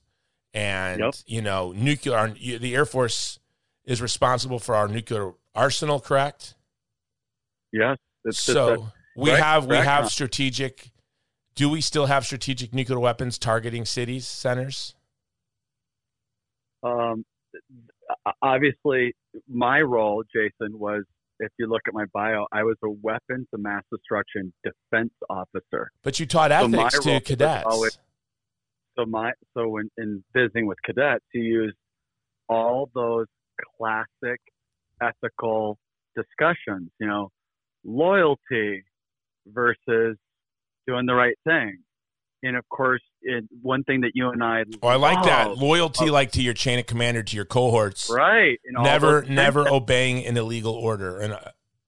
and, 0.53 0.99
Yep. 1.01 1.15
you 1.25 1.41
know, 1.41 1.71
nuclear. 1.73 2.29
The 2.29 2.75
Air 2.75 2.85
Force 2.85 3.39
is 3.85 4.01
responsible 4.01 4.59
for 4.59 4.75
our 4.75 4.87
nuclear 4.87 5.33
arsenal, 5.55 5.99
correct? 5.99 6.55
Yes. 7.71 7.97
It's 8.25 8.39
so 8.39 8.91
we 9.15 9.29
Correct, 9.31 9.43
have 9.43 9.65
we 9.65 9.75
have 9.75 10.09
strategic. 10.09 10.91
Do 11.55 11.69
we 11.69 11.81
still 11.81 12.05
have 12.07 12.25
strategic 12.25 12.73
nuclear 12.73 12.99
weapons 12.99 13.37
targeting 13.37 13.85
cities, 13.85 14.25
centers? 14.27 14.95
um, 16.83 17.23
obviously, 18.41 19.13
my 19.47 19.81
role, 19.81 20.23
Jason, 20.33 20.77
was 20.77 21.03
if 21.39 21.51
you 21.57 21.67
look 21.67 21.81
at 21.87 21.93
my 21.93 22.05
bio, 22.13 22.45
I 22.51 22.63
was 22.63 22.75
a 22.83 22.89
weapons 22.89 23.47
of 23.53 23.59
mass 23.59 23.83
destruction 23.91 24.53
defense 24.63 25.11
officer. 25.29 25.91
But 26.03 26.19
you 26.19 26.25
taught 26.25 26.51
So 26.51 26.65
ethics 26.65 27.05
role 27.05 27.19
to 27.19 27.21
cadets. 27.21 27.65
always- 27.65 27.97
So 28.97 29.05
my 29.05 29.31
so 29.55 29.67
when 29.69 29.89
in 29.97 30.23
visiting 30.33 30.67
with 30.67 30.77
cadets, 30.83 31.25
you 31.33 31.41
use 31.43 31.75
all 32.47 32.89
those 32.93 33.27
classic 33.77 34.39
ethical 35.01 35.77
discussions. 36.15 36.91
You 36.99 37.07
know, 37.07 37.29
loyalty 37.83 38.83
versus 39.47 40.17
doing 40.87 41.05
the 41.05 41.13
right 41.13 41.35
thing, 41.45 41.77
and 42.43 42.57
of 42.57 42.67
course, 42.69 43.01
it, 43.21 43.45
one 43.61 43.83
thing 43.83 44.01
that 44.01 44.11
you 44.13 44.29
and 44.29 44.43
I 44.43 44.63
oh, 44.81 44.87
I 44.89 44.95
like 44.95 45.23
that 45.23 45.57
loyalty, 45.57 46.09
like 46.09 46.31
to 46.33 46.41
your 46.41 46.53
chain 46.53 46.77
of 46.77 46.85
commander, 46.85 47.23
to 47.23 47.35
your 47.35 47.45
cohorts. 47.45 48.09
right? 48.09 48.59
and 48.65 48.83
Never, 48.83 49.23
never 49.23 49.67
obeying 49.67 50.25
an 50.25 50.35
illegal 50.37 50.73
order. 50.73 51.19
And 51.19 51.33
uh, 51.33 51.39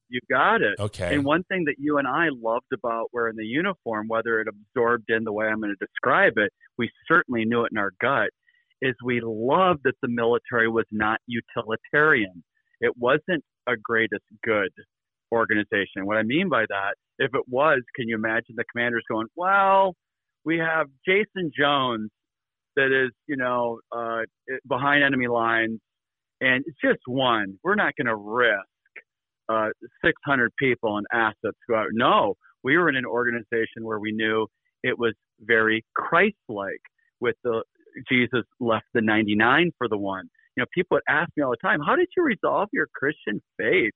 You 0.09 0.21
got 0.31 0.61
it. 0.61 0.79
okay, 0.79 1.13
And 1.13 1.25
one 1.25 1.43
thing 1.43 1.65
that 1.65 1.75
you 1.77 1.97
and 1.97 2.07
I 2.07 2.27
loved 2.31 2.71
about 2.73 3.09
wearing 3.11 3.35
the 3.35 3.45
uniform, 3.45 4.07
whether 4.07 4.39
it 4.39 4.47
absorbed 4.47 5.09
in 5.09 5.25
the 5.25 5.33
way 5.33 5.47
I'm 5.47 5.59
going 5.59 5.75
to 5.77 5.85
describe 5.85 6.33
it, 6.37 6.51
we 6.77 6.89
certainly 7.07 7.43
knew 7.43 7.65
it 7.65 7.71
in 7.71 7.77
our 7.77 7.91
gut, 7.99 8.29
is 8.81 8.93
we 9.03 9.21
loved 9.23 9.81
that 9.83 9.95
the 10.01 10.09
military 10.09 10.69
was 10.69 10.85
not 10.91 11.19
utilitarian. 11.27 12.43
It 12.81 12.93
wasn't 12.97 13.43
a 13.67 13.75
greatest 13.81 14.23
good 14.43 14.69
organization. 15.31 16.05
What 16.05 16.17
I 16.17 16.23
mean 16.23 16.49
by 16.49 16.65
that, 16.69 16.95
if 17.17 17.33
it 17.33 17.43
was, 17.47 17.81
can 17.95 18.07
you 18.07 18.15
imagine 18.15 18.55
the 18.55 18.65
commanders 18.71 19.03
going, 19.09 19.27
well, 19.35 19.95
we 20.43 20.57
have 20.57 20.87
Jason 21.07 21.51
Jones 21.57 22.09
that 22.75 22.91
is, 22.91 23.11
you 23.27 23.37
know, 23.37 23.79
uh, 23.95 24.21
behind 24.67 25.03
enemy 25.03 25.27
lines, 25.27 25.79
and 26.41 26.63
it's 26.67 26.77
just 26.83 26.99
one. 27.07 27.57
We're 27.63 27.75
not 27.75 27.93
going 27.97 28.07
to 28.07 28.15
risk 28.15 28.65
uh, 29.49 29.69
600 30.03 30.51
people 30.59 30.97
and 30.97 31.05
assets 31.13 31.57
go 31.69 31.75
out. 31.75 31.87
No, 31.93 32.35
we 32.63 32.77
were 32.77 32.89
in 32.89 32.95
an 32.95 33.05
organization 33.05 33.83
where 33.83 33.99
we 33.99 34.11
knew 34.11 34.47
it 34.83 34.97
was 34.99 35.13
very 35.39 35.83
Christ-like. 35.95 36.81
With 37.21 37.37
the 37.45 37.63
Jesus 38.09 38.43
left 38.59 38.85
the 38.93 39.01
99 39.01 39.71
for 39.77 39.87
the 39.87 39.97
one. 39.97 40.29
You 40.55 40.61
know, 40.61 40.67
people 40.73 40.95
would 40.95 41.03
ask 41.09 41.29
me 41.35 41.43
all 41.43 41.51
the 41.51 41.57
time, 41.57 41.79
"How 41.81 41.95
did 41.95 42.07
you 42.15 42.23
resolve 42.23 42.69
your 42.71 42.87
Christian 42.93 43.41
faith?" 43.57 43.93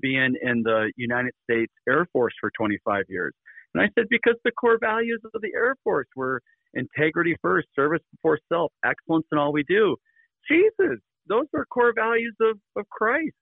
being 0.00 0.34
in 0.42 0.62
the 0.62 0.92
United 0.96 1.32
States 1.48 1.72
Air 1.88 2.06
Force 2.12 2.34
for 2.40 2.50
25 2.56 3.04
years? 3.08 3.32
And 3.74 3.82
I 3.82 3.88
said, 3.94 4.06
because 4.10 4.36
the 4.44 4.52
core 4.52 4.78
values 4.80 5.20
of 5.34 5.40
the 5.40 5.50
Air 5.54 5.76
Force 5.84 6.08
were 6.16 6.40
integrity 6.74 7.36
first, 7.42 7.68
service 7.74 8.02
before 8.12 8.38
self, 8.50 8.72
excellence 8.84 9.26
in 9.32 9.38
all 9.38 9.52
we 9.52 9.64
do. 9.64 9.96
Jesus, 10.50 10.98
those 11.28 11.46
are 11.54 11.64
core 11.66 11.92
values 11.94 12.34
of, 12.40 12.58
of 12.76 12.88
Christ. 12.88 13.34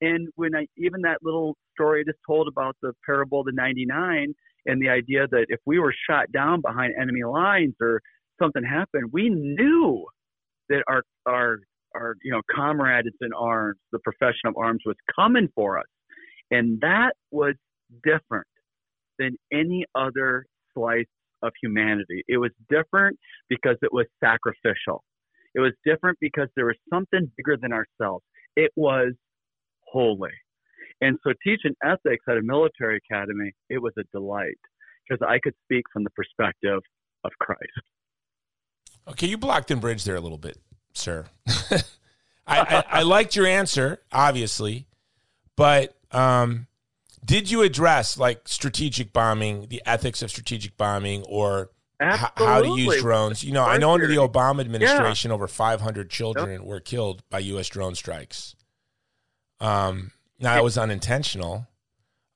And 0.00 0.28
when 0.36 0.54
I 0.54 0.66
even 0.76 1.02
that 1.02 1.18
little 1.22 1.56
story 1.74 2.00
I 2.00 2.10
just 2.10 2.18
told 2.26 2.48
about 2.48 2.76
the 2.82 2.92
parable 3.04 3.40
of 3.40 3.46
the 3.46 3.52
99 3.52 4.34
and 4.66 4.82
the 4.82 4.88
idea 4.90 5.26
that 5.30 5.46
if 5.48 5.60
we 5.64 5.78
were 5.78 5.94
shot 6.08 6.30
down 6.32 6.60
behind 6.60 6.92
enemy 7.00 7.24
lines 7.24 7.74
or 7.80 8.00
something 8.40 8.62
happened, 8.64 9.10
we 9.12 9.28
knew 9.28 10.04
that 10.68 10.82
our 10.88 11.02
our 11.26 11.58
our 11.94 12.16
you 12.22 12.32
know 12.32 12.42
comrades 12.54 13.08
in 13.20 13.32
arms, 13.32 13.78
the 13.92 13.98
profession 14.00 14.46
of 14.46 14.56
arms 14.56 14.82
was 14.86 14.96
coming 15.14 15.48
for 15.54 15.78
us. 15.78 15.86
And 16.50 16.80
that 16.80 17.12
was 17.30 17.54
different 18.04 18.46
than 19.18 19.36
any 19.52 19.84
other 19.94 20.46
slice 20.74 21.06
of 21.42 21.52
humanity. 21.62 22.22
It 22.28 22.38
was 22.38 22.50
different 22.70 23.18
because 23.48 23.76
it 23.82 23.92
was 23.92 24.06
sacrificial. 24.22 25.02
It 25.54 25.60
was 25.60 25.72
different 25.84 26.18
because 26.20 26.48
there 26.54 26.66
was 26.66 26.76
something 26.92 27.30
bigger 27.36 27.56
than 27.60 27.72
ourselves. 27.72 28.24
It 28.56 28.70
was 28.76 29.12
holy. 29.86 30.30
And 31.00 31.18
so 31.24 31.32
teaching 31.44 31.74
ethics 31.84 32.24
at 32.28 32.36
a 32.36 32.42
military 32.42 33.00
academy, 33.10 33.52
it 33.68 33.78
was 33.78 33.92
a 33.98 34.02
delight 34.12 34.58
because 35.08 35.26
I 35.26 35.38
could 35.42 35.54
speak 35.64 35.84
from 35.92 36.04
the 36.04 36.10
perspective 36.10 36.80
of 37.24 37.30
Christ. 37.40 37.60
Okay, 39.08 39.26
you 39.26 39.38
blocked 39.38 39.70
and 39.70 39.80
bridged 39.80 40.06
there 40.06 40.16
a 40.16 40.20
little 40.20 40.38
bit, 40.38 40.58
sir. 40.92 41.26
I, 41.48 41.80
I, 42.46 42.84
I, 42.90 43.02
liked 43.02 43.34
your 43.34 43.46
answer, 43.46 44.02
obviously, 44.12 44.86
but 45.56 45.96
um, 46.12 46.66
did 47.24 47.50
you 47.50 47.62
address 47.62 48.18
like 48.18 48.48
strategic 48.48 49.12
bombing, 49.12 49.66
the 49.68 49.82
ethics 49.84 50.22
of 50.22 50.30
strategic 50.30 50.76
bombing, 50.76 51.24
or 51.28 51.70
h- 52.00 52.20
how 52.36 52.62
to 52.62 52.78
use 52.78 53.00
drones? 53.00 53.42
You 53.42 53.52
know, 53.52 53.64
I 53.64 53.78
know 53.78 53.92
under 53.92 54.06
the 54.06 54.16
Obama 54.16 54.60
administration, 54.60 55.30
yeah. 55.30 55.34
over 55.34 55.48
500 55.48 56.08
children 56.10 56.50
yep. 56.50 56.60
were 56.60 56.80
killed 56.80 57.22
by 57.30 57.40
U.S. 57.40 57.68
drone 57.68 57.94
strikes. 57.94 58.54
Um, 59.60 60.12
now 60.38 60.54
that 60.54 60.64
was 60.64 60.78
unintentional. 60.78 61.66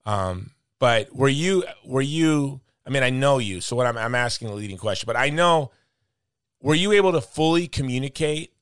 Um, 0.06 0.52
but 0.78 1.14
were 1.14 1.28
you 1.28 1.64
were 1.84 2.00
you? 2.00 2.60
I 2.86 2.90
mean, 2.90 3.02
I 3.02 3.10
know 3.10 3.38
you, 3.38 3.60
so 3.60 3.76
what 3.76 3.86
I'm 3.86 3.96
I'm 3.96 4.14
asking 4.14 4.48
a 4.48 4.54
leading 4.54 4.78
question, 4.78 5.06
but 5.06 5.16
I 5.16 5.30
know 5.30 5.70
were 6.60 6.74
you 6.74 6.92
able 6.92 7.12
to 7.12 7.20
fully 7.20 7.68
communicate 7.68 8.52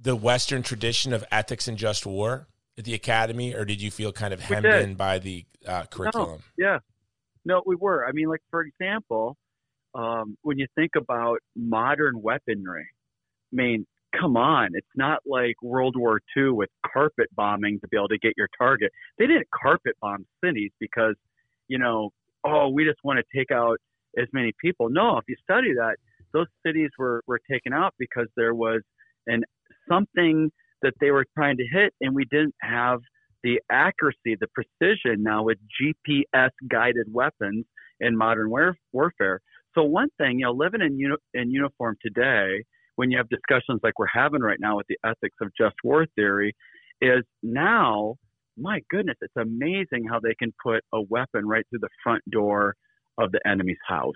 the 0.00 0.16
Western 0.16 0.62
tradition 0.62 1.12
of 1.12 1.24
ethics 1.30 1.68
and 1.68 1.78
just 1.78 2.04
war 2.04 2.48
at 2.76 2.84
the 2.84 2.94
academy, 2.94 3.54
or 3.54 3.64
did 3.64 3.80
you 3.80 3.90
feel 3.90 4.12
kind 4.12 4.34
of 4.34 4.40
hemmed 4.40 4.66
in 4.66 4.94
by 4.94 5.18
the 5.18 5.44
uh, 5.66 5.84
curriculum? 5.84 6.42
No, 6.58 6.66
yeah, 6.66 6.78
no, 7.44 7.62
we 7.66 7.76
were. 7.76 8.06
I 8.06 8.12
mean, 8.12 8.28
like 8.28 8.42
for 8.50 8.62
example, 8.62 9.36
um, 9.94 10.36
when 10.42 10.58
you 10.58 10.66
think 10.74 10.92
about 10.96 11.38
modern 11.54 12.20
weaponry, 12.20 12.88
I 13.52 13.56
mean, 13.56 13.86
come 14.18 14.36
on, 14.36 14.70
it's 14.74 14.86
not 14.96 15.20
like 15.26 15.54
World 15.62 15.94
War 15.96 16.20
II 16.36 16.50
with 16.50 16.70
carpet 16.92 17.28
bombing 17.34 17.78
to 17.80 17.88
be 17.88 17.96
able 17.96 18.08
to 18.08 18.18
get 18.18 18.32
your 18.36 18.48
target. 18.58 18.90
They 19.18 19.26
didn't 19.26 19.48
carpet 19.50 19.96
bomb 20.00 20.26
cities 20.44 20.70
because, 20.80 21.14
you 21.68 21.78
know, 21.78 22.10
oh, 22.44 22.68
we 22.68 22.84
just 22.84 22.98
want 23.04 23.18
to 23.18 23.38
take 23.38 23.50
out 23.50 23.78
as 24.18 24.28
many 24.32 24.52
people. 24.60 24.88
No, 24.90 25.18
if 25.18 25.24
you 25.28 25.36
study 25.42 25.74
that, 25.74 25.96
those 26.32 26.46
cities 26.66 26.90
were, 26.98 27.22
were 27.26 27.40
taken 27.50 27.72
out 27.72 27.94
because 27.98 28.26
there 28.36 28.54
was 28.54 28.80
an 29.26 29.42
something 29.88 30.50
that 30.82 30.94
they 31.00 31.10
were 31.10 31.26
trying 31.36 31.56
to 31.56 31.64
hit, 31.72 31.92
and 32.00 32.14
we 32.14 32.24
didn't 32.30 32.54
have 32.62 33.00
the 33.42 33.60
accuracy, 33.70 34.36
the 34.40 34.48
precision 34.54 35.22
now 35.22 35.42
with 35.42 35.58
GPS 35.80 36.50
guided 36.70 37.06
weapons 37.12 37.64
in 38.00 38.16
modern 38.16 38.50
war- 38.50 38.76
warfare. 38.92 39.40
So 39.74 39.82
one 39.84 40.08
thing, 40.18 40.40
you 40.40 40.46
know, 40.46 40.52
living 40.52 40.80
in 40.80 40.98
uni- 40.98 41.16
in 41.34 41.50
uniform 41.50 41.96
today, 42.02 42.64
when 42.96 43.10
you 43.10 43.16
have 43.16 43.28
discussions 43.28 43.80
like 43.82 43.98
we're 43.98 44.06
having 44.06 44.42
right 44.42 44.58
now 44.60 44.76
with 44.76 44.86
the 44.88 44.98
ethics 45.04 45.36
of 45.40 45.50
just 45.58 45.76
war 45.82 46.06
theory, 46.14 46.54
is 47.00 47.24
now, 47.42 48.16
my 48.56 48.80
goodness, 48.90 49.16
it's 49.20 49.36
amazing 49.36 50.06
how 50.08 50.20
they 50.20 50.34
can 50.38 50.52
put 50.62 50.84
a 50.92 51.00
weapon 51.02 51.46
right 51.46 51.66
through 51.70 51.80
the 51.80 51.88
front 52.02 52.22
door 52.30 52.74
of 53.18 53.32
the 53.32 53.40
enemy's 53.46 53.78
house. 53.86 54.14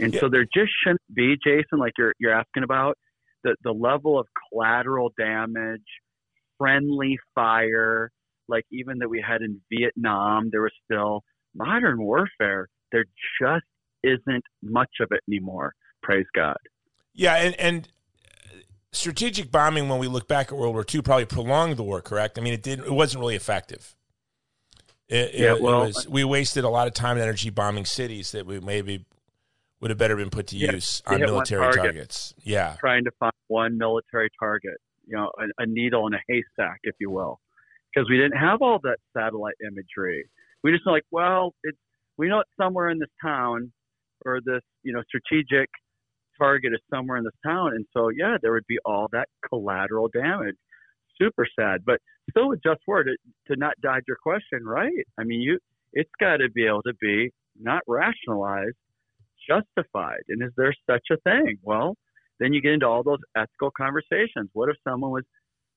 And 0.00 0.14
yeah. 0.14 0.20
so 0.20 0.28
there 0.28 0.44
just 0.44 0.72
shouldn't 0.82 1.00
be, 1.14 1.36
Jason, 1.44 1.78
like 1.78 1.92
you're 1.98 2.14
you're 2.18 2.32
asking 2.32 2.62
about, 2.62 2.96
the, 3.44 3.56
the 3.62 3.72
level 3.72 4.18
of 4.18 4.26
collateral 4.48 5.12
damage, 5.18 5.82
friendly 6.58 7.18
fire, 7.34 8.10
like 8.48 8.64
even 8.70 8.98
that 8.98 9.08
we 9.08 9.24
had 9.26 9.42
in 9.42 9.60
Vietnam, 9.70 10.48
there 10.50 10.62
was 10.62 10.72
still 10.84 11.22
modern 11.54 12.02
warfare. 12.02 12.68
There 12.90 13.04
just 13.40 13.64
isn't 14.02 14.44
much 14.62 14.90
of 15.00 15.08
it 15.10 15.20
anymore. 15.28 15.74
Praise 16.02 16.26
God. 16.34 16.56
Yeah, 17.14 17.34
and, 17.34 17.54
and 17.58 17.88
strategic 18.92 19.50
bombing, 19.50 19.88
when 19.88 19.98
we 19.98 20.08
look 20.08 20.28
back 20.28 20.48
at 20.48 20.58
World 20.58 20.74
War 20.74 20.84
II, 20.92 21.02
probably 21.02 21.26
prolonged 21.26 21.76
the 21.76 21.82
war. 21.82 22.00
Correct? 22.00 22.38
I 22.38 22.42
mean, 22.42 22.54
it 22.54 22.62
didn't. 22.62 22.86
It 22.86 22.92
wasn't 22.92 23.20
really 23.20 23.36
effective. 23.36 23.94
It, 25.08 25.34
yeah, 25.34 25.54
well, 25.60 25.82
it 25.82 25.86
was, 25.88 26.08
we 26.08 26.24
wasted 26.24 26.64
a 26.64 26.70
lot 26.70 26.86
of 26.86 26.94
time 26.94 27.16
and 27.16 27.22
energy 27.22 27.50
bombing 27.50 27.84
cities 27.84 28.32
that 28.32 28.46
we 28.46 28.60
maybe 28.60 29.04
would 29.82 29.90
have 29.90 29.98
better 29.98 30.16
been 30.16 30.30
put 30.30 30.46
to 30.46 30.56
yeah, 30.56 30.72
use 30.72 31.02
on 31.06 31.20
military 31.20 31.60
target, 31.60 31.82
targets. 31.82 32.34
Yeah, 32.38 32.76
trying 32.78 33.04
to 33.04 33.10
find 33.18 33.32
one 33.48 33.76
military 33.76 34.30
target, 34.38 34.76
you 35.04 35.16
know, 35.16 35.30
a, 35.38 35.62
a 35.64 35.66
needle 35.66 36.06
in 36.06 36.14
a 36.14 36.20
haystack, 36.28 36.78
if 36.84 36.94
you 37.00 37.10
will, 37.10 37.40
because 37.92 38.08
we 38.08 38.16
didn't 38.16 38.38
have 38.38 38.62
all 38.62 38.78
that 38.84 38.98
satellite 39.14 39.56
imagery. 39.60 40.24
We 40.62 40.70
just 40.70 40.86
like, 40.86 41.02
well, 41.10 41.52
it's 41.64 41.76
we 42.16 42.28
know 42.28 42.40
it's 42.40 42.50
somewhere 42.58 42.90
in 42.90 43.00
this 43.00 43.10
town 43.20 43.72
or 44.24 44.38
this, 44.44 44.62
you 44.84 44.92
know, 44.92 45.02
strategic 45.08 45.68
target 46.38 46.72
is 46.72 46.80
somewhere 46.88 47.16
in 47.16 47.24
this 47.24 47.32
town, 47.44 47.72
and 47.74 47.84
so 47.92 48.08
yeah, 48.08 48.36
there 48.40 48.52
would 48.52 48.66
be 48.68 48.78
all 48.84 49.08
that 49.12 49.26
collateral 49.48 50.08
damage. 50.14 50.56
Super 51.20 51.46
sad, 51.58 51.80
but 51.84 51.98
still 52.30 52.52
a 52.52 52.56
just 52.56 52.80
word 52.86 53.08
to, 53.08 53.52
to 53.52 53.58
not 53.58 53.74
dodge 53.82 54.04
your 54.06 54.16
question, 54.22 54.64
right? 54.64 54.92
I 55.18 55.24
mean, 55.24 55.40
you 55.40 55.58
it's 55.92 56.10
got 56.20 56.36
to 56.36 56.48
be 56.50 56.66
able 56.66 56.82
to 56.82 56.94
be 57.00 57.30
not 57.60 57.82
rationalized 57.86 58.76
justified. 59.48 60.22
And 60.28 60.42
is 60.42 60.52
there 60.56 60.74
such 60.88 61.06
a 61.10 61.16
thing? 61.18 61.58
Well, 61.62 61.94
then 62.40 62.52
you 62.52 62.60
get 62.60 62.72
into 62.72 62.86
all 62.86 63.02
those 63.02 63.20
ethical 63.36 63.70
conversations. 63.76 64.50
What 64.52 64.68
if 64.68 64.76
someone 64.86 65.10
was 65.10 65.24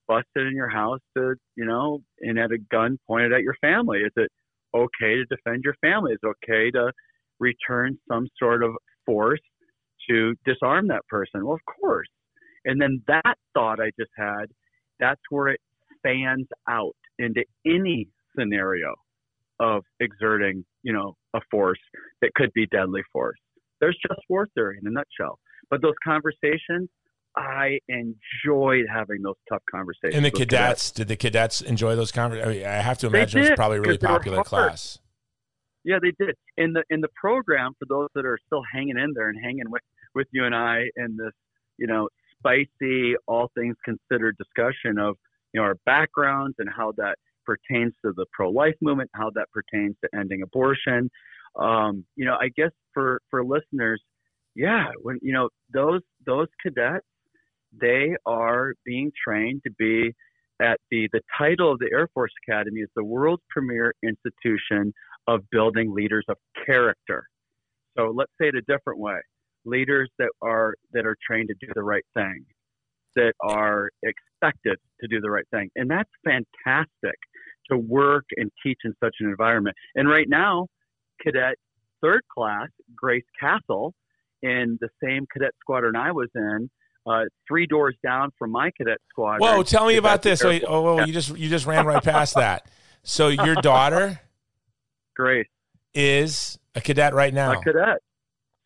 busted 0.07 0.47
in 0.47 0.55
your 0.55 0.69
house 0.69 0.99
to, 1.17 1.35
you 1.55 1.65
know, 1.65 1.99
and 2.21 2.37
had 2.37 2.51
a 2.51 2.57
gun 2.71 2.97
pointed 3.07 3.33
at 3.33 3.41
your 3.41 3.55
family? 3.61 3.99
Is 3.99 4.11
it 4.15 4.31
okay 4.75 5.15
to 5.15 5.25
defend 5.25 5.63
your 5.63 5.75
family? 5.81 6.13
Is 6.13 6.19
it 6.23 6.27
okay 6.43 6.71
to 6.71 6.91
return 7.39 7.97
some 8.09 8.27
sort 8.39 8.63
of 8.63 8.71
force 9.05 9.41
to 10.09 10.35
disarm 10.45 10.87
that 10.87 11.05
person? 11.07 11.45
Well, 11.45 11.55
of 11.55 11.75
course. 11.81 12.07
And 12.65 12.81
then 12.81 13.01
that 13.07 13.37
thought 13.53 13.79
I 13.79 13.91
just 13.99 14.11
had, 14.17 14.45
that's 14.99 15.21
where 15.29 15.49
it 15.49 15.59
fans 16.03 16.47
out 16.69 16.95
into 17.19 17.43
any 17.65 18.07
scenario 18.37 18.93
of 19.59 19.83
exerting, 19.99 20.65
you 20.83 20.93
know, 20.93 21.15
a 21.33 21.39
force 21.49 21.79
that 22.21 22.33
could 22.35 22.51
be 22.53 22.65
deadly 22.67 23.01
force. 23.13 23.39
There's 23.81 23.97
just 24.07 24.21
war 24.29 24.47
theory 24.55 24.79
in 24.81 24.87
a 24.87 24.91
nutshell. 24.91 25.39
But 25.69 25.81
those 25.81 25.95
conversations, 26.03 26.89
I 27.35 27.79
enjoyed 27.89 28.85
having 28.91 29.21
those 29.21 29.35
tough 29.49 29.63
conversations. 29.69 30.15
And 30.15 30.25
the 30.25 30.31
cadets, 30.31 30.49
cadets, 30.49 30.91
did 30.91 31.07
the 31.07 31.15
cadets 31.15 31.61
enjoy 31.61 31.95
those 31.95 32.11
conversations? 32.11 32.55
I, 32.55 32.57
mean, 32.57 32.65
I 32.67 32.81
have 32.81 32.97
to 32.99 33.07
imagine 33.07 33.41
it 33.41 33.49
was 33.49 33.55
probably 33.55 33.77
a 33.77 33.81
really 33.81 33.97
popular 33.97 34.43
class. 34.43 34.99
Yeah, 35.83 35.99
they 36.01 36.13
did. 36.19 36.35
In 36.57 36.73
the 36.73 36.83
in 36.89 37.01
the 37.01 37.09
program, 37.15 37.73
for 37.77 37.85
those 37.87 38.07
that 38.15 38.25
are 38.25 38.39
still 38.47 38.63
hanging 38.73 38.97
in 38.97 39.13
there 39.13 39.29
and 39.29 39.37
hanging 39.41 39.69
with 39.69 39.83
with 40.15 40.27
you 40.31 40.45
and 40.45 40.55
I 40.55 40.85
in 40.95 41.15
this, 41.17 41.33
you 41.77 41.85
know, 41.85 42.09
spicy, 42.39 43.15
all 43.27 43.51
things 43.55 43.75
considered 43.85 44.35
discussion 44.37 44.97
of 44.97 45.15
you 45.53 45.61
know 45.61 45.65
our 45.65 45.75
backgrounds 45.85 46.55
and 46.57 46.69
how 46.75 46.93
that 46.97 47.17
pertains 47.45 47.93
to 48.03 48.11
the 48.15 48.25
pro-life 48.33 48.73
movement, 48.81 49.11
how 49.13 49.29
that 49.35 49.47
pertains 49.51 49.95
to 50.03 50.09
ending 50.17 50.41
abortion, 50.41 51.11
um, 51.59 52.05
you 52.15 52.25
know, 52.25 52.35
I 52.39 52.49
guess 52.55 52.71
for 52.93 53.21
for 53.29 53.43
listeners, 53.43 54.01
yeah, 54.55 54.87
when 55.01 55.19
you 55.21 55.33
know 55.33 55.49
those 55.73 56.01
those 56.25 56.47
cadets, 56.61 57.05
they 57.79 58.15
are 58.25 58.73
being 58.85 59.11
trained 59.23 59.61
to 59.65 59.71
be 59.77 60.13
at 60.61 60.79
the 60.91 61.07
the 61.11 61.21
title 61.37 61.71
of 61.71 61.79
the 61.79 61.89
Air 61.91 62.07
Force 62.13 62.31
Academy 62.47 62.81
is 62.81 62.89
the 62.95 63.03
world's 63.03 63.43
premier 63.49 63.93
institution 64.03 64.93
of 65.27 65.41
building 65.51 65.93
leaders 65.93 66.25
of 66.29 66.37
character. 66.65 67.25
So 67.97 68.13
let's 68.15 68.31
say 68.39 68.47
it 68.47 68.55
a 68.55 68.61
different 68.61 68.99
way: 68.99 69.19
leaders 69.65 70.09
that 70.19 70.29
are 70.41 70.75
that 70.93 71.05
are 71.05 71.15
trained 71.25 71.49
to 71.49 71.55
do 71.65 71.71
the 71.75 71.83
right 71.83 72.05
thing, 72.13 72.45
that 73.15 73.33
are 73.41 73.89
expected 74.03 74.77
to 75.01 75.07
do 75.07 75.21
the 75.21 75.29
right 75.29 75.47
thing, 75.51 75.69
and 75.75 75.89
that's 75.89 76.09
fantastic 76.23 77.15
to 77.71 77.77
work 77.77 78.25
and 78.37 78.51
teach 78.63 78.77
in 78.83 78.93
such 79.03 79.15
an 79.19 79.27
environment. 79.27 79.75
And 79.95 80.07
right 80.07 80.27
now, 80.29 80.67
cadet 81.21 81.55
third 82.01 82.21
class, 82.33 82.67
Grace 82.95 83.23
Castle, 83.39 83.93
in 84.41 84.77
the 84.81 84.89
same 85.03 85.25
cadet 85.31 85.51
squadron 85.61 85.95
I 85.95 86.11
was 86.11 86.29
in, 86.35 86.69
uh, 87.07 87.23
three 87.47 87.67
doors 87.67 87.95
down 88.03 88.31
from 88.37 88.51
my 88.51 88.71
cadet 88.77 88.97
squadron. 89.09 89.41
Whoa, 89.41 89.63
tell 89.63 89.87
me 89.87 89.97
about 89.97 90.21
this. 90.21 90.43
Wait, 90.43 90.63
oh, 90.67 90.81
whoa, 90.81 91.05
you 91.05 91.13
just 91.13 91.37
you 91.37 91.49
just 91.49 91.65
ran 91.65 91.85
right 91.85 92.03
past 92.03 92.35
that. 92.35 92.67
So 93.03 93.27
your 93.27 93.55
daughter 93.55 94.19
Grace, 95.15 95.47
is 95.93 96.57
a 96.73 96.81
cadet 96.81 97.13
right 97.13 97.33
now. 97.33 97.53
a 97.53 97.63
cadet. 97.63 97.97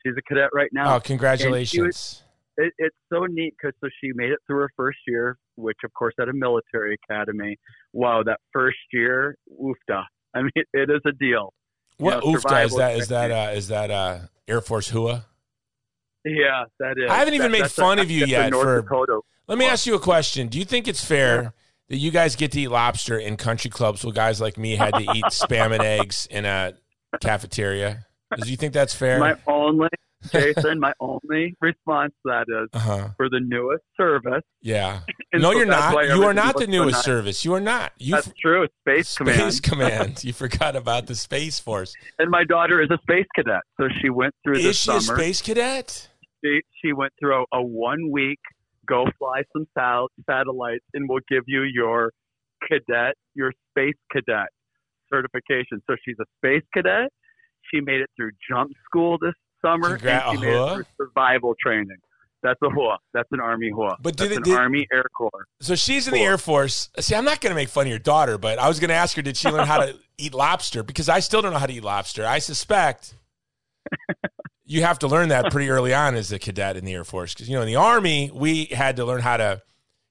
She's 0.05 0.15
a 0.17 0.21
cadet 0.21 0.49
right 0.53 0.69
now. 0.71 0.95
Oh, 0.95 0.99
congratulations. 0.99 2.23
it, 2.57 2.73
it's 2.77 2.95
so 3.11 3.25
neat 3.25 3.53
because 3.61 3.75
so 3.81 3.89
she 4.01 4.11
made 4.15 4.31
it 4.31 4.39
through 4.47 4.59
her 4.59 4.71
first 4.77 4.99
year, 5.05 5.37
which 5.55 5.77
of 5.83 5.93
course 5.93 6.13
at 6.21 6.29
a 6.29 6.33
military 6.33 6.97
academy. 7.03 7.57
Wow, 7.91 8.23
that 8.23 8.39
first 8.53 8.77
year, 8.93 9.35
oofda. 9.61 10.03
I 10.33 10.41
mean, 10.41 10.51
it 10.55 10.89
is 10.89 11.01
a 11.05 11.11
deal. 11.11 11.53
What 11.99 12.23
know, 12.23 12.31
oofda 12.33 12.65
is 12.65 12.75
that? 12.75 12.95
Is 12.97 13.07
that 13.09 13.31
uh, 13.31 13.51
is 13.53 13.67
that 13.69 13.91
uh, 13.91 14.19
Air 14.47 14.61
Force 14.61 14.89
HUA? 14.89 15.25
Yeah, 16.25 16.65
that 16.79 16.97
is. 16.97 17.09
I 17.09 17.15
haven't 17.15 17.33
even 17.35 17.51
That- 17.51 17.61
made 17.61 17.71
fun 17.71 17.99
a- 17.99 18.01
of 18.01 18.11
you 18.11 18.25
yet 18.25 18.51
for- 18.51 18.81
Dakota. 18.81 19.21
Let 19.47 19.57
me 19.57 19.65
ask 19.65 19.85
you 19.87 19.95
a 19.95 19.99
question. 19.99 20.47
Do 20.47 20.59
you 20.59 20.65
think 20.65 20.87
it's 20.87 21.03
fair 21.03 21.53
that 21.87 21.97
you 21.97 22.11
guys 22.11 22.35
get 22.35 22.51
to 22.51 22.61
eat 22.61 22.67
lobster 22.67 23.17
in 23.17 23.35
country 23.35 23.71
clubs 23.71 24.03
while 24.03 24.11
guys 24.11 24.39
like 24.39 24.57
me 24.57 24.75
had 24.75 24.93
to 24.93 25.01
eat 25.01 25.23
spam 25.31 25.71
and 25.73 25.81
eggs 25.83 26.27
in 26.29 26.45
a 26.45 26.73
cafeteria? 27.19 28.05
Do 28.41 28.49
you 28.49 28.57
think 28.57 28.73
that's 28.73 28.93
fair? 28.93 29.17
My 29.19 29.35
only, 29.47 29.89
Jason, 30.31 30.79
my 30.79 30.93
only 30.99 31.55
response 31.61 32.13
to 32.25 32.31
that 32.31 32.45
is 32.49 32.69
uh 32.73 32.79
huh. 32.79 33.09
for 33.17 33.29
the 33.29 33.39
newest 33.39 33.83
service. 33.97 34.43
Yeah. 34.61 35.01
And 35.31 35.43
no, 35.43 35.51
so 35.51 35.57
you're 35.57 35.67
not. 35.67 35.93
You 36.07 36.23
are 36.23 36.33
not 36.33 36.57
the 36.57 36.65
so 36.65 36.71
newest 36.71 36.95
nice. 36.95 37.05
service. 37.05 37.45
You 37.45 37.53
are 37.53 37.59
not. 37.59 37.91
You 37.99 38.15
That's 38.15 38.31
true. 38.41 38.65
Space, 38.81 39.09
Space 39.09 39.15
Command. 39.15 39.53
Space 39.53 39.59
Command. 39.69 40.23
You 40.23 40.33
forgot 40.33 40.75
about 40.75 41.05
the 41.05 41.13
Space 41.13 41.59
Force. 41.59 41.93
And 42.17 42.31
my 42.31 42.43
daughter 42.45 42.81
is 42.81 42.89
a 42.89 42.97
space 43.03 43.27
cadet, 43.35 43.61
so 43.79 43.87
she 44.01 44.09
went 44.09 44.33
through 44.43 44.55
Is 44.57 44.63
this 44.63 44.77
she 44.79 44.91
a 44.91 45.01
summer. 45.01 45.19
space 45.19 45.41
cadet? 45.43 46.09
she, 46.43 46.61
she 46.81 46.93
went 46.93 47.13
through 47.19 47.43
a, 47.53 47.57
a 47.57 47.61
one 47.61 48.09
week 48.11 48.39
go 48.87 49.05
fly 49.19 49.43
some 49.53 49.67
sal- 49.77 50.09
satellites 50.27 50.83
and 50.93 51.07
we'll 51.07 51.19
give 51.29 51.43
you 51.45 51.61
your 51.61 52.11
cadet 52.67 53.13
your 53.35 53.53
space 53.69 53.95
cadet 54.11 54.47
certification 55.13 55.81
so 55.87 55.95
she's 56.03 56.15
a 56.19 56.25
space 56.37 56.63
cadet 56.73 57.09
she 57.71 57.79
made 57.81 58.01
it 58.01 58.09
through 58.17 58.31
jump 58.49 58.71
school 58.85 59.17
this 59.21 59.33
summer 59.63 59.97
Congra- 59.97 60.29
and 60.29 60.39
she 60.39 60.45
made 60.45 60.79
it 60.79 60.85
survival 60.97 61.55
training 61.63 61.97
that's 62.41 62.59
a 62.63 62.69
HUA. 62.69 62.95
That's 63.13 63.27
an 63.33 63.41
Army 63.41 63.69
HUA. 63.69 63.97
But 64.01 64.15
That's 64.15 64.29
did 64.29 64.31
it- 64.31 64.37
an 64.37 64.43
did- 64.43 64.55
Army 64.57 64.87
Air 64.93 65.03
Corps. 65.13 65.45
So 65.59 65.75
she's 65.75 66.07
in 66.07 66.13
the 66.13 66.21
Air 66.21 66.37
Force. 66.37 66.89
See, 66.97 67.13
I'm 67.13 67.25
not 67.25 67.41
going 67.41 67.51
to 67.51 67.55
make 67.55 67.67
fun 67.67 67.83
of 67.85 67.89
your 67.89 67.99
daughter, 67.99 68.37
but 68.37 68.57
I 68.59 68.69
was 68.69 68.79
going 68.79 68.87
to 68.87 68.95
ask 68.95 69.17
her, 69.17 69.21
did 69.21 69.35
she 69.35 69.49
learn 69.49 69.67
how 69.67 69.79
to 69.79 69.97
eat 70.17 70.33
lobster? 70.33 70.81
Because 70.81 71.09
I 71.09 71.19
still 71.19 71.41
don't 71.41 71.51
know 71.51 71.59
how 71.59 71.65
to 71.65 71.73
eat 71.73 71.83
lobster. 71.83 72.25
I 72.25 72.39
suspect 72.39 73.13
you 74.65 74.83
have 74.83 74.99
to 74.99 75.07
learn 75.09 75.29
that 75.29 75.51
pretty 75.51 75.69
early 75.69 75.93
on 75.93 76.15
as 76.15 76.31
a 76.31 76.39
cadet 76.39 76.77
in 76.77 76.85
the 76.85 76.93
Air 76.93 77.03
Force. 77.03 77.33
Because, 77.33 77.49
you 77.49 77.55
know, 77.55 77.61
in 77.61 77.67
the 77.67 77.75
Army, 77.75 78.31
we 78.33 78.65
had 78.65 78.95
to 78.95 79.03
learn 79.05 79.19
how 79.21 79.35
to, 79.35 79.61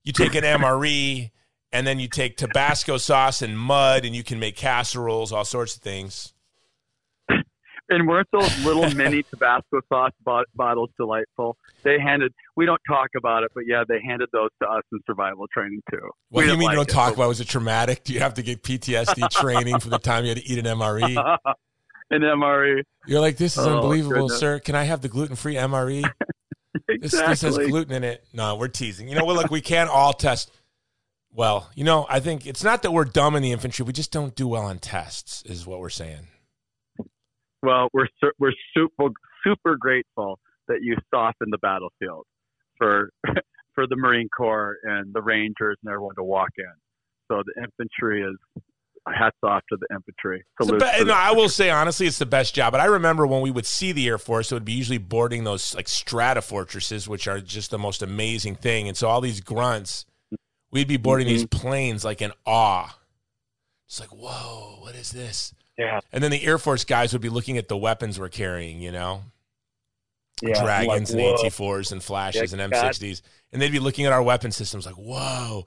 you 0.04 0.12
take 0.12 0.34
an 0.34 0.44
MRE 0.44 1.30
and 1.72 1.86
then 1.86 1.98
you 1.98 2.08
take 2.08 2.36
Tabasco 2.36 2.98
sauce 2.98 3.40
and 3.42 3.58
mud 3.58 4.04
and 4.04 4.14
you 4.14 4.22
can 4.22 4.38
make 4.38 4.54
casseroles, 4.56 5.32
all 5.32 5.44
sorts 5.46 5.76
of 5.76 5.82
things. 5.82 6.34
And 7.90 8.06
weren't 8.06 8.28
those 8.32 8.64
little 8.64 8.88
mini 8.94 9.22
Tabasco 9.22 9.80
sauce 9.90 10.12
bot- 10.24 10.46
bottles 10.54 10.90
delightful? 10.98 11.56
They 11.84 11.98
handed. 11.98 12.32
We 12.56 12.66
don't 12.66 12.80
talk 12.86 13.08
about 13.16 13.44
it, 13.44 13.50
but 13.54 13.64
yeah, 13.66 13.82
they 13.88 14.00
handed 14.06 14.28
those 14.32 14.50
to 14.62 14.68
us 14.68 14.82
in 14.92 14.98
survival 15.06 15.46
training 15.52 15.80
too. 15.90 15.98
What 16.28 16.42
We 16.42 16.46
do 16.46 16.52
you 16.52 16.58
mean 16.58 16.70
you 16.70 16.76
don't 16.76 16.88
it, 16.88 16.92
talk 16.92 17.14
about? 17.14 17.28
Was 17.28 17.40
it 17.40 17.48
traumatic? 17.48 18.04
Do 18.04 18.12
you 18.12 18.20
have 18.20 18.34
to 18.34 18.42
get 18.42 18.62
PTSD 18.62 19.30
training 19.30 19.80
from 19.80 19.90
the 19.90 19.98
time 19.98 20.24
you 20.24 20.30
had 20.30 20.38
to 20.38 20.46
eat 20.46 20.58
an 20.58 20.66
MRE? 20.66 21.16
an 22.10 22.20
MRE. 22.22 22.82
You're 23.06 23.20
like, 23.20 23.36
this 23.38 23.56
is 23.56 23.66
Oh, 23.66 23.76
unbelievable, 23.76 24.14
goodness. 24.28 24.38
sir. 24.38 24.58
Can 24.60 24.74
I 24.74 24.84
have 24.84 25.00
the 25.00 25.08
gluten 25.08 25.36
free 25.36 25.54
MRE? 25.54 26.04
This, 27.00 27.12
this 27.12 27.42
has 27.42 27.56
gluten 27.58 27.92
in 27.94 28.04
it. 28.04 28.24
No, 28.32 28.56
we're 28.56 28.68
teasing. 28.68 29.08
You 29.08 29.14
know 29.16 29.24
what? 29.24 29.36
Look, 29.36 29.50
we 29.50 29.60
can't 29.60 29.88
all 29.90 30.12
test. 30.12 30.50
Well, 31.32 31.68
you 31.74 31.84
know, 31.84 32.06
I 32.08 32.20
think 32.20 32.46
it's 32.46 32.64
not 32.64 32.82
that 32.82 32.92
we're 32.92 33.04
dumb 33.04 33.36
in 33.36 33.42
the 33.42 33.52
infantry. 33.52 33.84
We 33.84 33.92
just 33.92 34.10
don't 34.12 34.34
do 34.34 34.48
well 34.48 34.62
on 34.64 34.78
tests, 34.78 35.42
is 35.46 35.66
what 35.66 35.80
we're 35.80 35.88
saying. 35.90 36.28
Well, 37.62 37.88
we're 37.92 38.08
we're 38.38 38.52
super 38.76 39.10
super 39.44 39.76
grateful 39.76 40.38
that 40.68 40.78
you 40.82 40.96
softened 41.12 41.52
the 41.52 41.58
battlefield 41.58 42.24
for 42.76 43.10
for 43.74 43.86
the 43.86 43.96
Marine 43.96 44.28
Corps 44.28 44.76
and 44.82 45.12
the 45.14 45.22
Rangers 45.22 45.76
and 45.82 45.90
everyone 45.92 46.14
to 46.16 46.24
walk 46.24 46.50
in. 46.58 46.64
So 47.30 47.42
the 47.44 47.62
infantry 47.62 48.22
is 48.22 48.36
hats 49.06 49.36
off 49.42 49.62
to 49.70 49.76
the 49.80 49.86
infantry. 49.94 50.44
Be- 50.60 50.66
no, 50.72 50.78
them. 50.78 51.10
I 51.10 51.32
will 51.32 51.48
say 51.48 51.70
honestly, 51.70 52.06
it's 52.06 52.18
the 52.18 52.26
best 52.26 52.54
job. 52.54 52.72
But 52.72 52.80
I 52.80 52.86
remember 52.86 53.26
when 53.26 53.40
we 53.40 53.50
would 53.50 53.66
see 53.66 53.92
the 53.92 54.06
Air 54.08 54.18
Force, 54.18 54.50
it 54.52 54.54
would 54.54 54.64
be 54.64 54.72
usually 54.72 54.98
boarding 54.98 55.44
those 55.44 55.74
like 55.74 55.86
Stratofortresses, 55.86 57.08
which 57.08 57.26
are 57.28 57.40
just 57.40 57.70
the 57.70 57.78
most 57.78 58.02
amazing 58.02 58.56
thing. 58.56 58.86
And 58.88 58.96
so 58.96 59.08
all 59.08 59.20
these 59.20 59.40
grunts, 59.40 60.04
we'd 60.70 60.88
be 60.88 60.96
boarding 60.98 61.26
these 61.26 61.44
Mm-hmm. 61.44 61.58
planes 61.58 62.04
like 62.04 62.20
in 62.22 62.32
awe. 62.46 62.98
It's 63.86 64.00
like, 64.00 64.10
whoa, 64.10 64.76
what 64.80 64.94
is 64.94 65.10
this? 65.12 65.54
Yeah, 65.78 66.00
And 66.12 66.24
then 66.24 66.32
the 66.32 66.42
Air 66.44 66.58
Force 66.58 66.84
guys 66.84 67.12
would 67.12 67.22
be 67.22 67.28
looking 67.28 67.56
at 67.56 67.68
the 67.68 67.76
weapons 67.76 68.18
we're 68.18 68.28
carrying, 68.28 68.82
you 68.82 68.90
know, 68.90 69.22
yeah. 70.42 70.60
dragons 70.60 71.14
like, 71.14 71.24
and 71.24 71.38
whoa. 71.38 71.44
AT4s 71.48 71.92
and 71.92 72.02
flashes 72.02 72.52
Yeah, 72.52 72.60
and 72.64 72.72
M60s. 72.72 73.22
And 73.52 73.62
they'd 73.62 73.70
be 73.72 73.78
looking 73.78 74.04
at 74.04 74.12
our 74.12 74.22
weapon 74.22 74.50
systems 74.50 74.86
like, 74.86 74.96
whoa. 74.96 75.66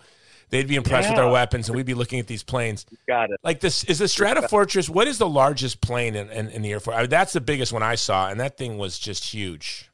They'd 0.50 0.68
be 0.68 0.76
impressed 0.76 1.10
with 1.10 1.18
our 1.18 1.32
weapons, 1.32 1.70
and 1.70 1.78
we'd 1.78 1.86
be 1.86 1.94
looking 1.94 2.20
at 2.20 2.28
these 2.28 2.44
planes. 2.44 2.86
Got 3.08 3.32
it. 3.32 3.40
Like 3.42 3.62
this 3.62 3.86
is 3.86 4.00
the 4.00 4.06
Stratofortress. 4.06 4.90
What 4.90 5.08
is 5.08 5.18
the 5.18 5.30
largest 5.30 5.80
plane 5.80 6.14
in, 6.14 6.30
in, 6.30 6.50
in 6.50 6.62
the 6.62 6.74
Air 6.74 6.82
Force? 6.82 6.98
I 6.98 7.02
mean, 7.02 7.10
that's 7.10 7.32
the 7.32 7.40
biggest 7.40 7.72
one 7.72 7.82
I 7.84 7.96
saw, 7.96 8.28
and 8.30 8.38
that 8.42 8.58
thing 8.58 8.78
was 8.78 9.00
just 9.00 9.24
huge. 9.34 9.90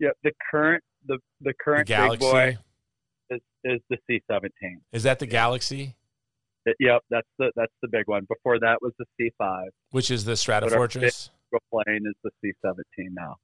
Yeah, 0.00 0.08
the 0.24 0.32
current 0.50 0.82
the 1.06 1.18
the 1.42 1.50
The 1.50 1.54
current 1.62 1.86
big 1.88 2.20
boy 2.20 2.56
is, 3.28 3.40
is 3.64 3.80
the 3.90 3.98
C 4.06 4.22
seventeen. 4.30 4.80
is 4.92 5.02
that 5.02 5.18
the 5.18 5.26
Galaxy, 5.26 5.94
Yep, 6.80 7.02
that's 7.10 7.28
the 7.38 7.52
that's 7.56 7.72
the 7.82 7.88
big 7.88 8.04
one. 8.06 8.26
Before 8.28 8.58
that 8.58 8.78
was 8.82 8.92
the 8.98 9.04
C 9.20 9.30
five. 9.38 9.68
which 9.90 10.10
is 10.10 10.24
the 10.24 10.36
Strata 10.36 10.66
But 10.66 10.72
our 10.72 10.78
Fortress? 10.80 11.30
Plane 11.70 12.02
is 12.04 12.14
the 12.24 12.30
C 12.42 12.52
seventeen 12.60 13.14
now. 13.14 13.36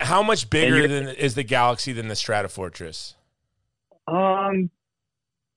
How 0.00 0.22
much 0.22 0.50
bigger 0.50 0.86
than 0.86 1.08
is 1.08 1.34
the 1.36 1.44
Galaxy 1.44 1.92
than 1.92 2.08
the 2.08 2.14
Stratofortress? 2.14 3.14
Um, 4.08 4.70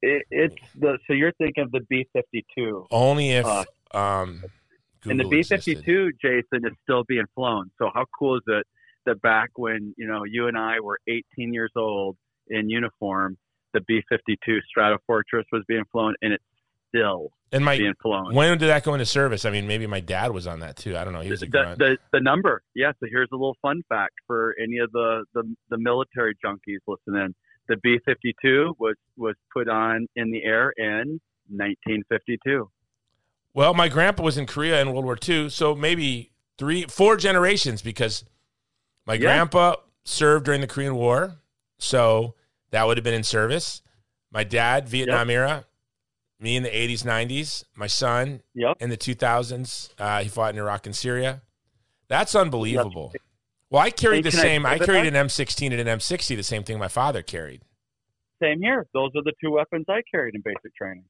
it, 0.02 0.24
it's 0.32 0.56
the 0.76 0.98
so 1.08 1.14
you're 1.14 1.34
thinking 1.34 1.64
of 1.64 1.72
the 1.72 1.82
B 1.90 2.08
fifty 2.14 2.46
two, 2.58 2.86
Only 2.92 3.32
if 3.32 3.46
Uh, 3.46 3.66
um, 3.94 4.44
and 5.06 5.20
the 5.20 5.28
B 5.28 5.44
fifty 5.44 5.72
existed. 5.72 5.86
two, 5.86 6.12
Jason, 6.22 6.66
is 6.66 6.74
still 6.84 7.04
being 7.08 7.26
flown. 7.36 7.72
So 7.80 7.90
how 7.94 8.06
cool 8.18 8.38
is 8.38 8.44
it 8.48 8.66
that 9.06 9.22
back 9.22 9.50
when 9.56 9.94
you 9.98 10.08
know 10.08 10.24
you 10.24 10.48
and 10.48 10.58
I 10.58 10.80
were 10.80 11.00
eighteen 11.08 11.54
years 11.54 11.72
old 11.76 12.16
in 12.48 12.70
uniform, 12.70 13.38
the 13.74 13.82
B 13.82 14.02
fifty 14.10 14.38
two 14.46 14.60
Stratofortress 14.78 15.46
was 15.52 15.64
being 15.68 15.84
flown, 15.92 16.16
and 16.22 16.34
it's 16.34 16.44
still 16.90 17.32
And 17.52 17.64
my 17.64 17.78
being 17.78 17.94
flown. 18.02 18.34
when 18.36 18.58
did 18.58 18.68
that 18.68 18.84
go 18.84 18.94
into 18.94 19.06
service? 19.06 19.46
I 19.46 19.50
mean, 19.52 19.68
maybe 19.68 19.88
my 19.88 20.00
dad 20.00 20.32
was 20.32 20.46
on 20.48 20.60
that 20.60 20.76
too. 20.76 20.98
I 20.98 21.04
don't 21.04 21.14
know. 21.14 21.22
He 21.22 21.32
was 21.32 21.42
a 21.44 21.46
the, 21.48 21.76
the 21.78 21.98
the 22.14 22.20
number. 22.20 22.62
Yeah. 22.76 22.92
So 23.00 23.08
here's 23.10 23.30
a 23.32 23.36
little 23.36 23.58
fun 23.62 23.82
fact 23.90 24.14
for 24.28 24.56
any 24.62 24.78
of 24.80 24.92
the 24.92 25.24
the, 25.34 25.44
the 25.70 25.78
military 25.78 26.36
junkies 26.44 26.80
listening. 26.88 27.34
The 27.68 27.78
B 27.78 28.00
fifty 28.06 28.36
two 28.42 28.76
was 28.80 28.96
was 29.18 29.36
put 29.54 29.70
on 29.70 30.08
in 30.16 30.32
the 30.32 30.44
air 30.44 30.74
in 30.78 31.20
1952. 31.50 32.70
Well, 33.54 33.74
my 33.74 33.90
grandpa 33.90 34.24
was 34.24 34.38
in 34.38 34.46
Korea 34.46 34.82
in 34.82 34.92
World 34.92 35.06
War 35.06 35.18
II, 35.28 35.50
so 35.50 35.76
maybe 35.76 36.32
three, 36.58 36.84
four 36.84 37.18
generations 37.18 37.82
because 37.82 38.24
my 39.06 39.14
Yeah. 39.14 39.20
grandpa 39.22 39.76
served 40.04 40.46
during 40.46 40.62
the 40.62 40.68
Korean 40.68 40.96
War, 40.96 41.36
so 41.78 42.36
that 42.72 42.86
would 42.86 42.98
have 42.98 43.04
been 43.04 43.14
in 43.14 43.24
service. 43.24 43.82
My 44.32 44.44
dad, 44.44 44.88
Vietnam 44.88 45.30
era. 45.32 45.66
Me 46.40 46.56
in 46.56 46.64
the 46.64 46.70
80s, 46.70 47.04
90s. 47.04 47.66
My 47.76 47.88
son 47.88 48.42
Yep. 48.54 48.78
in 48.80 48.90
the 48.90 48.98
2000s. 48.98 49.94
Uh, 49.98 50.24
he 50.24 50.30
fought 50.30 50.54
in 50.54 50.60
Iraq 50.60 50.86
and 50.86 50.96
Syria. 50.96 51.42
That's 52.08 52.34
unbelievable. 52.34 53.14
Well, 53.70 53.82
I 53.82 53.92
carried 53.92 54.24
the 54.24 54.30
And 54.30 54.38
can 54.38 54.40
I 54.40 54.44
same. 54.44 54.66
I 54.66 54.78
carried 54.80 55.06
an 55.06 55.14
M16 55.16 55.72
and 55.72 55.88
an 55.88 56.00
M60, 56.00 56.36
the 56.36 56.44
same 56.44 56.64
thing 56.64 56.80
my 56.80 56.88
father 56.88 57.22
carried. 57.22 57.62
Same 58.42 58.62
here. 58.62 58.88
Those 58.94 59.12
are 59.16 59.24
the 59.24 59.34
two 59.44 59.52
weapons 59.52 59.86
I 59.90 60.02
carried 60.10 60.34
in 60.34 60.42
basic 60.44 60.74
training. 60.76 61.04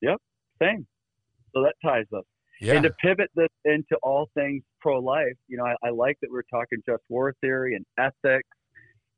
Yep. 0.00 0.16
Same. 0.62 0.86
So 1.54 1.62
that 1.62 1.74
ties 1.84 2.06
us. 2.16 2.24
Yeah. 2.60 2.74
And 2.74 2.84
to 2.84 2.90
pivot 3.02 3.30
this 3.34 3.48
into 3.64 3.96
all 4.02 4.30
things 4.34 4.62
pro 4.80 5.00
life, 5.00 5.34
you 5.48 5.56
know, 5.58 5.64
I, 5.64 5.74
I 5.84 5.90
like 5.90 6.16
that 6.22 6.30
we're 6.30 6.42
talking 6.42 6.78
just 6.88 7.02
war 7.08 7.34
theory 7.40 7.74
and 7.74 7.84
ethics 7.98 8.48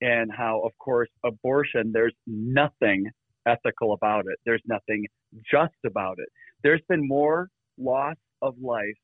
and 0.00 0.32
how, 0.34 0.62
of 0.64 0.72
course, 0.78 1.10
abortion, 1.24 1.92
there's 1.92 2.14
nothing 2.26 3.10
ethical 3.46 3.92
about 3.92 4.26
it. 4.26 4.38
There's 4.44 4.62
nothing 4.66 5.06
just 5.50 5.74
about 5.86 6.18
it. 6.18 6.28
There's 6.62 6.82
been 6.88 7.06
more 7.06 7.48
loss 7.78 8.16
of 8.42 8.54
life 8.62 8.96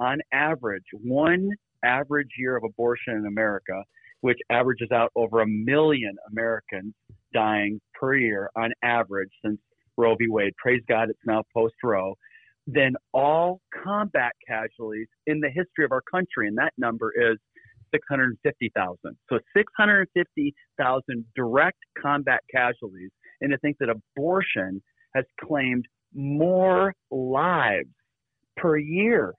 on 0.00 0.18
average, 0.32 0.84
one 0.92 1.50
average 1.84 2.30
year 2.38 2.56
of 2.56 2.64
abortion 2.64 3.14
in 3.14 3.26
America, 3.26 3.82
which 4.20 4.38
averages 4.50 4.90
out 4.92 5.12
over 5.14 5.40
a 5.40 5.46
million 5.46 6.16
Americans 6.30 6.94
dying 7.32 7.80
per 7.94 8.16
year 8.16 8.50
on 8.56 8.72
average 8.82 9.30
since 9.44 9.58
Roe 9.96 10.14
v. 10.16 10.26
Wade. 10.28 10.54
Praise 10.56 10.82
God, 10.88 11.10
it's 11.10 11.18
now 11.26 11.42
post 11.54 11.74
Roe 11.82 12.14
than 12.66 12.94
all 13.14 13.60
combat 13.84 14.32
casualties 14.46 15.06
in 15.26 15.40
the 15.40 15.48
history 15.48 15.84
of 15.84 15.92
our 15.92 16.02
country, 16.10 16.48
and 16.48 16.58
that 16.58 16.72
number 16.76 17.12
is 17.16 17.38
650,000. 17.94 18.98
So 19.30 19.38
650,000 19.56 21.24
direct 21.36 21.78
combat 22.00 22.40
casualties, 22.52 23.10
and 23.40 23.50
to 23.50 23.58
think 23.58 23.76
that 23.80 23.88
abortion 23.88 24.82
has 25.14 25.24
claimed 25.40 25.86
more 26.14 26.94
lives 27.10 27.88
per 28.56 28.76
year 28.76 29.34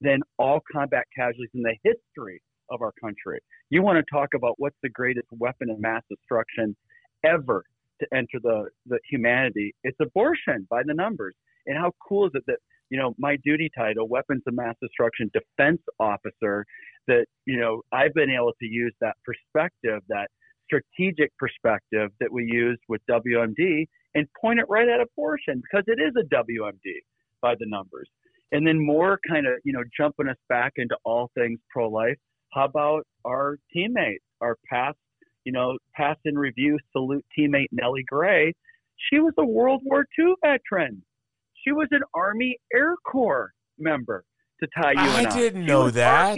than 0.00 0.20
all 0.38 0.60
combat 0.72 1.04
casualties 1.14 1.50
in 1.54 1.62
the 1.62 1.76
history 1.82 2.40
of 2.70 2.82
our 2.82 2.92
country. 3.00 3.40
You 3.68 3.82
want 3.82 3.98
to 3.98 4.04
talk 4.12 4.30
about 4.34 4.54
what's 4.58 4.76
the 4.82 4.88
greatest 4.88 5.26
weapon 5.38 5.70
of 5.70 5.80
mass 5.80 6.02
destruction 6.10 6.76
ever 7.24 7.64
to 8.00 8.06
enter 8.14 8.38
the, 8.42 8.68
the 8.86 8.98
humanity? 9.10 9.74
It's 9.84 9.98
abortion 10.00 10.66
by 10.70 10.82
the 10.84 10.94
numbers. 10.94 11.34
And 11.66 11.76
how 11.76 11.92
cool 12.06 12.26
is 12.26 12.32
it 12.34 12.44
that, 12.46 12.58
you 12.88 12.98
know, 12.98 13.14
my 13.18 13.36
duty 13.44 13.70
title, 13.76 14.08
Weapons 14.08 14.42
of 14.46 14.54
Mass 14.54 14.74
Destruction 14.82 15.30
Defense 15.32 15.80
Officer, 15.98 16.64
that, 17.06 17.26
you 17.44 17.58
know, 17.58 17.82
I've 17.92 18.14
been 18.14 18.30
able 18.30 18.52
to 18.58 18.66
use 18.66 18.94
that 19.00 19.16
perspective, 19.24 20.00
that 20.08 20.28
strategic 20.70 21.36
perspective 21.38 22.10
that 22.20 22.30
we 22.30 22.44
used 22.44 22.80
with 22.88 23.00
WMD 23.10 23.86
and 24.14 24.26
point 24.40 24.60
it 24.60 24.66
right 24.68 24.88
at 24.88 25.00
abortion 25.00 25.62
because 25.62 25.84
it 25.86 26.00
is 26.00 26.12
a 26.16 26.34
WMD 26.34 26.78
by 27.42 27.54
the 27.58 27.66
numbers. 27.66 28.08
And 28.52 28.66
then 28.66 28.84
more 28.84 29.18
kind 29.28 29.46
of, 29.46 29.54
you 29.64 29.72
know, 29.72 29.82
jumping 29.96 30.28
us 30.28 30.36
back 30.48 30.72
into 30.76 30.96
all 31.04 31.30
things 31.36 31.60
pro 31.70 31.88
life. 31.88 32.16
How 32.52 32.64
about 32.64 33.06
our 33.24 33.58
teammates, 33.72 34.24
our 34.40 34.56
past, 34.68 34.98
you 35.44 35.52
know, 35.52 35.78
past 35.94 36.18
in 36.24 36.36
review 36.36 36.78
salute 36.92 37.24
teammate 37.38 37.68
Nellie 37.70 38.04
Gray? 38.08 38.52
She 39.10 39.20
was 39.20 39.32
a 39.38 39.44
World 39.44 39.82
War 39.84 40.04
II 40.18 40.34
veteran. 40.44 41.02
She 41.64 41.72
was 41.72 41.88
an 41.92 42.02
Army 42.14 42.56
Air 42.74 42.96
Corps 43.04 43.52
member 43.78 44.24
to 44.60 44.68
tie 44.76 44.92
you 44.92 44.98
I 44.98 45.24
didn't 45.24 45.64
know 45.64 45.90
that. 45.90 46.36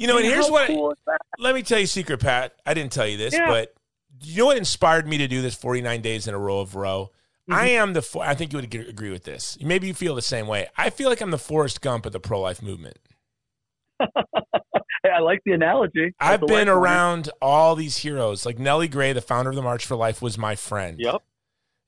Army 0.00 0.04
Air 0.04 0.04
Corps. 0.04 0.04
You 0.04 0.06
know, 0.08 0.16
and 0.16 0.24
I 0.26 0.28
mean, 0.28 0.32
here's 0.36 0.50
what. 0.50 0.66
cool? 0.68 0.94
Let 1.38 1.54
me 1.54 1.62
tell 1.62 1.78
you 1.78 1.84
a 1.84 1.88
secret, 1.88 2.20
Pat. 2.20 2.54
I 2.64 2.74
didn't 2.74 2.92
tell 2.92 3.06
you 3.06 3.16
this, 3.16 3.34
Yeah. 3.34 3.46
but 3.48 3.74
you 4.22 4.38
know 4.38 4.46
what 4.46 4.56
inspired 4.56 5.06
me 5.06 5.18
to 5.18 5.28
do 5.28 5.42
this 5.42 5.54
49 5.54 6.00
days 6.00 6.26
in 6.26 6.34
a 6.34 6.38
row 6.38 6.60
of 6.60 6.74
row? 6.74 7.10
I 7.48 7.68
Mm-hmm. 7.68 7.76
am 7.82 7.92
the. 7.92 8.18
I 8.20 8.34
think 8.34 8.52
you 8.52 8.58
would 8.58 8.74
agree 8.74 9.10
with 9.10 9.22
this. 9.24 9.56
Maybe 9.60 9.86
you 9.86 9.94
feel 9.94 10.14
the 10.16 10.22
same 10.22 10.46
way. 10.48 10.66
I 10.76 10.90
feel 10.90 11.08
like 11.08 11.20
I'm 11.20 11.30
the 11.30 11.38
Forrest 11.38 11.80
Gump 11.80 12.04
of 12.06 12.12
the 12.12 12.18
pro 12.20 12.40
life 12.40 12.60
movement. 12.62 12.98
I 14.00 15.20
like 15.20 15.40
the 15.44 15.52
analogy. 15.52 16.12
I've 16.18 16.42
a 16.42 16.46
been 16.46 16.68
around 16.68 17.30
all 17.40 17.76
these 17.76 17.98
heroes. 17.98 18.44
Like 18.44 18.58
Nellie 18.58 18.88
Gray, 18.88 19.12
the 19.12 19.20
founder 19.20 19.50
of 19.50 19.56
the 19.56 19.62
March 19.62 19.86
for 19.86 19.94
Life, 19.96 20.20
was 20.20 20.36
my 20.36 20.56
friend. 20.56 20.98
Yep. 20.98 21.22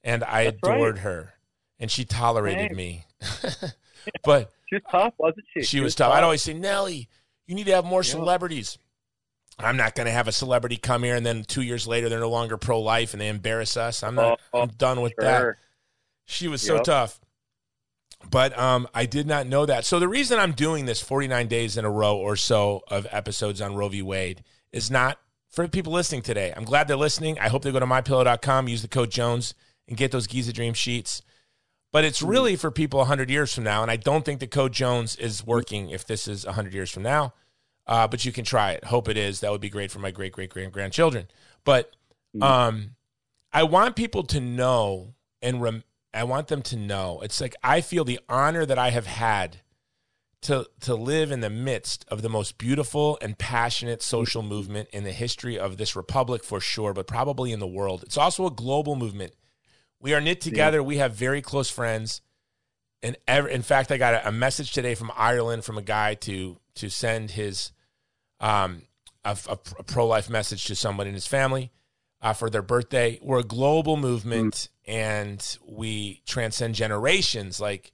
And 0.04 0.22
I 0.24 0.44
That's 0.44 0.56
right. 0.62 0.74
adored 0.76 0.98
her, 0.98 1.34
and 1.80 1.90
she 1.90 2.04
tolerated 2.04 2.70
Thanks. 2.70 2.76
me. 2.76 3.04
but 4.24 4.52
She 4.68 4.76
was 4.76 4.82
tough, 4.90 5.14
wasn't 5.18 5.44
she? 5.52 5.62
she 5.64 5.80
was 5.80 5.94
tough. 5.96 6.12
I'd 6.12 6.22
always 6.22 6.42
say, 6.42 6.54
Nellie, 6.54 7.08
you 7.48 7.56
need 7.56 7.64
to 7.66 7.74
have 7.74 7.84
more 7.84 8.02
Yeah. 8.04 8.10
celebrities. 8.12 8.78
I'm 9.58 9.76
not 9.76 9.96
going 9.96 10.06
to 10.06 10.12
have 10.12 10.28
a 10.28 10.32
celebrity 10.32 10.76
come 10.76 11.02
here 11.02 11.16
and 11.16 11.26
then 11.26 11.42
two 11.42 11.62
years 11.62 11.88
later 11.88 12.08
they're 12.08 12.20
no 12.20 12.30
longer 12.30 12.56
pro 12.56 12.80
life 12.80 13.12
and 13.12 13.20
they 13.20 13.26
embarrass 13.26 13.76
us. 13.76 14.04
I'm 14.04 14.14
not. 14.14 14.38
Oh, 14.52 14.60
I'm 14.62 14.68
done 14.68 15.00
with 15.00 15.14
that. 15.18 15.56
She 16.26 16.46
was 16.46 16.62
so 16.62 16.80
tough. 16.80 17.18
But 18.30 18.56
um, 18.58 18.86
I 18.94 19.06
did 19.06 19.26
not 19.26 19.46
know 19.46 19.64
that. 19.66 19.84
So 19.84 19.98
the 19.98 20.08
reason 20.08 20.38
I'm 20.38 20.52
doing 20.52 20.84
this 20.86 21.00
49 21.00 21.46
days 21.48 21.76
in 21.76 21.84
a 21.84 21.90
row 21.90 22.16
or 22.16 22.36
so 22.36 22.82
of 22.88 23.06
episodes 23.10 23.60
on 23.60 23.74
Roe 23.74 23.88
v. 23.88 24.02
Wade 24.02 24.42
is 24.72 24.90
not 24.90 25.18
for 25.48 25.66
people 25.68 25.92
listening 25.92 26.22
today. 26.22 26.52
I'm 26.56 26.64
glad 26.64 26.86
they're 26.88 26.96
listening. 26.96 27.38
I 27.38 27.48
hope 27.48 27.62
they 27.62 27.72
go 27.72 27.80
to 27.80 27.86
mypillow.com, 27.86 28.68
use 28.68 28.82
the 28.82 28.88
code 28.88 29.10
Jones, 29.10 29.54
and 29.88 29.96
get 29.96 30.10
those 30.12 30.26
Giza 30.26 30.52
Dream 30.52 30.74
sheets. 30.74 31.22
But 31.92 32.04
it's 32.04 32.20
Mm-hmm. 32.20 32.28
really 32.30 32.56
for 32.56 32.70
people 32.70 32.98
100 32.98 33.30
years 33.30 33.54
from 33.54 33.64
now. 33.64 33.82
And 33.82 33.90
I 33.90 33.96
don't 33.96 34.24
think 34.24 34.40
the 34.40 34.46
code 34.46 34.72
Jones 34.72 35.16
is 35.16 35.44
working 35.46 35.90
if 35.90 36.06
this 36.06 36.28
is 36.28 36.44
100 36.44 36.74
years 36.74 36.90
from 36.90 37.02
now. 37.02 37.34
Uh, 37.86 38.06
but 38.06 38.24
you 38.24 38.32
can 38.32 38.44
try 38.44 38.72
it. 38.72 38.84
Hope 38.84 39.08
it 39.08 39.16
is. 39.16 39.40
That 39.40 39.50
would 39.50 39.62
be 39.62 39.70
great 39.70 39.90
for 39.90 39.98
my 39.98 40.10
great 40.10 40.32
great 40.32 40.50
great 40.50 40.70
grandchildren. 40.72 41.26
But 41.64 41.94
Mm-hmm. 42.36 42.42
um, 42.42 42.90
I 43.54 43.62
want 43.62 43.96
people 43.96 44.22
to 44.24 44.38
know 44.40 45.14
and 45.40 45.62
rem- 45.62 45.84
I 46.12 46.24
want 46.24 46.48
them 46.48 46.60
to 46.62 46.76
know. 46.76 47.20
It's 47.22 47.40
like 47.40 47.56
I 47.64 47.80
feel 47.80 48.04
the 48.04 48.20
honor 48.28 48.66
that 48.66 48.78
I 48.78 48.90
have 48.90 49.06
had 49.06 49.62
to 50.42 50.66
to 50.80 50.94
live 50.94 51.32
in 51.32 51.40
the 51.40 51.48
midst 51.48 52.04
of 52.08 52.20
the 52.20 52.28
most 52.28 52.58
beautiful 52.58 53.16
and 53.22 53.38
passionate 53.38 54.02
social 54.02 54.42
movement 54.42 54.90
in 54.92 55.04
the 55.04 55.12
history 55.12 55.58
of 55.58 55.78
this 55.78 55.96
republic 55.96 56.44
for 56.44 56.60
sure, 56.60 56.92
but 56.92 57.06
probably 57.06 57.50
in 57.50 57.60
the 57.60 57.66
world. 57.66 58.02
It's 58.02 58.18
also 58.18 58.44
a 58.46 58.50
global 58.50 58.94
movement. 58.94 59.32
We 60.00 60.14
are 60.14 60.20
knit 60.20 60.40
together. 60.40 60.82
We 60.82 60.98
have 60.98 61.14
very 61.14 61.42
close 61.42 61.70
friends. 61.70 62.20
And 63.02 63.16
ever, 63.26 63.48
in 63.48 63.62
fact, 63.62 63.92
I 63.92 63.96
got 63.96 64.14
a, 64.14 64.28
a 64.28 64.32
message 64.32 64.72
today 64.72 64.94
from 64.94 65.12
Ireland 65.16 65.64
from 65.64 65.78
a 65.78 65.82
guy 65.82 66.14
to 66.14 66.58
to 66.76 66.88
send 66.88 67.32
his 67.32 67.72
um, 68.40 68.82
a, 69.24 69.36
a 69.48 69.56
pro 69.56 70.06
life 70.06 70.30
message 70.30 70.64
to 70.66 70.74
someone 70.74 71.06
in 71.06 71.14
his 71.14 71.26
family 71.26 71.72
uh, 72.20 72.32
for 72.32 72.50
their 72.50 72.62
birthday. 72.62 73.18
We're 73.22 73.40
a 73.40 73.44
global 73.44 73.96
movement 73.96 74.68
and 74.86 75.58
we 75.66 76.22
transcend 76.26 76.74
generations. 76.74 77.60
Like, 77.60 77.92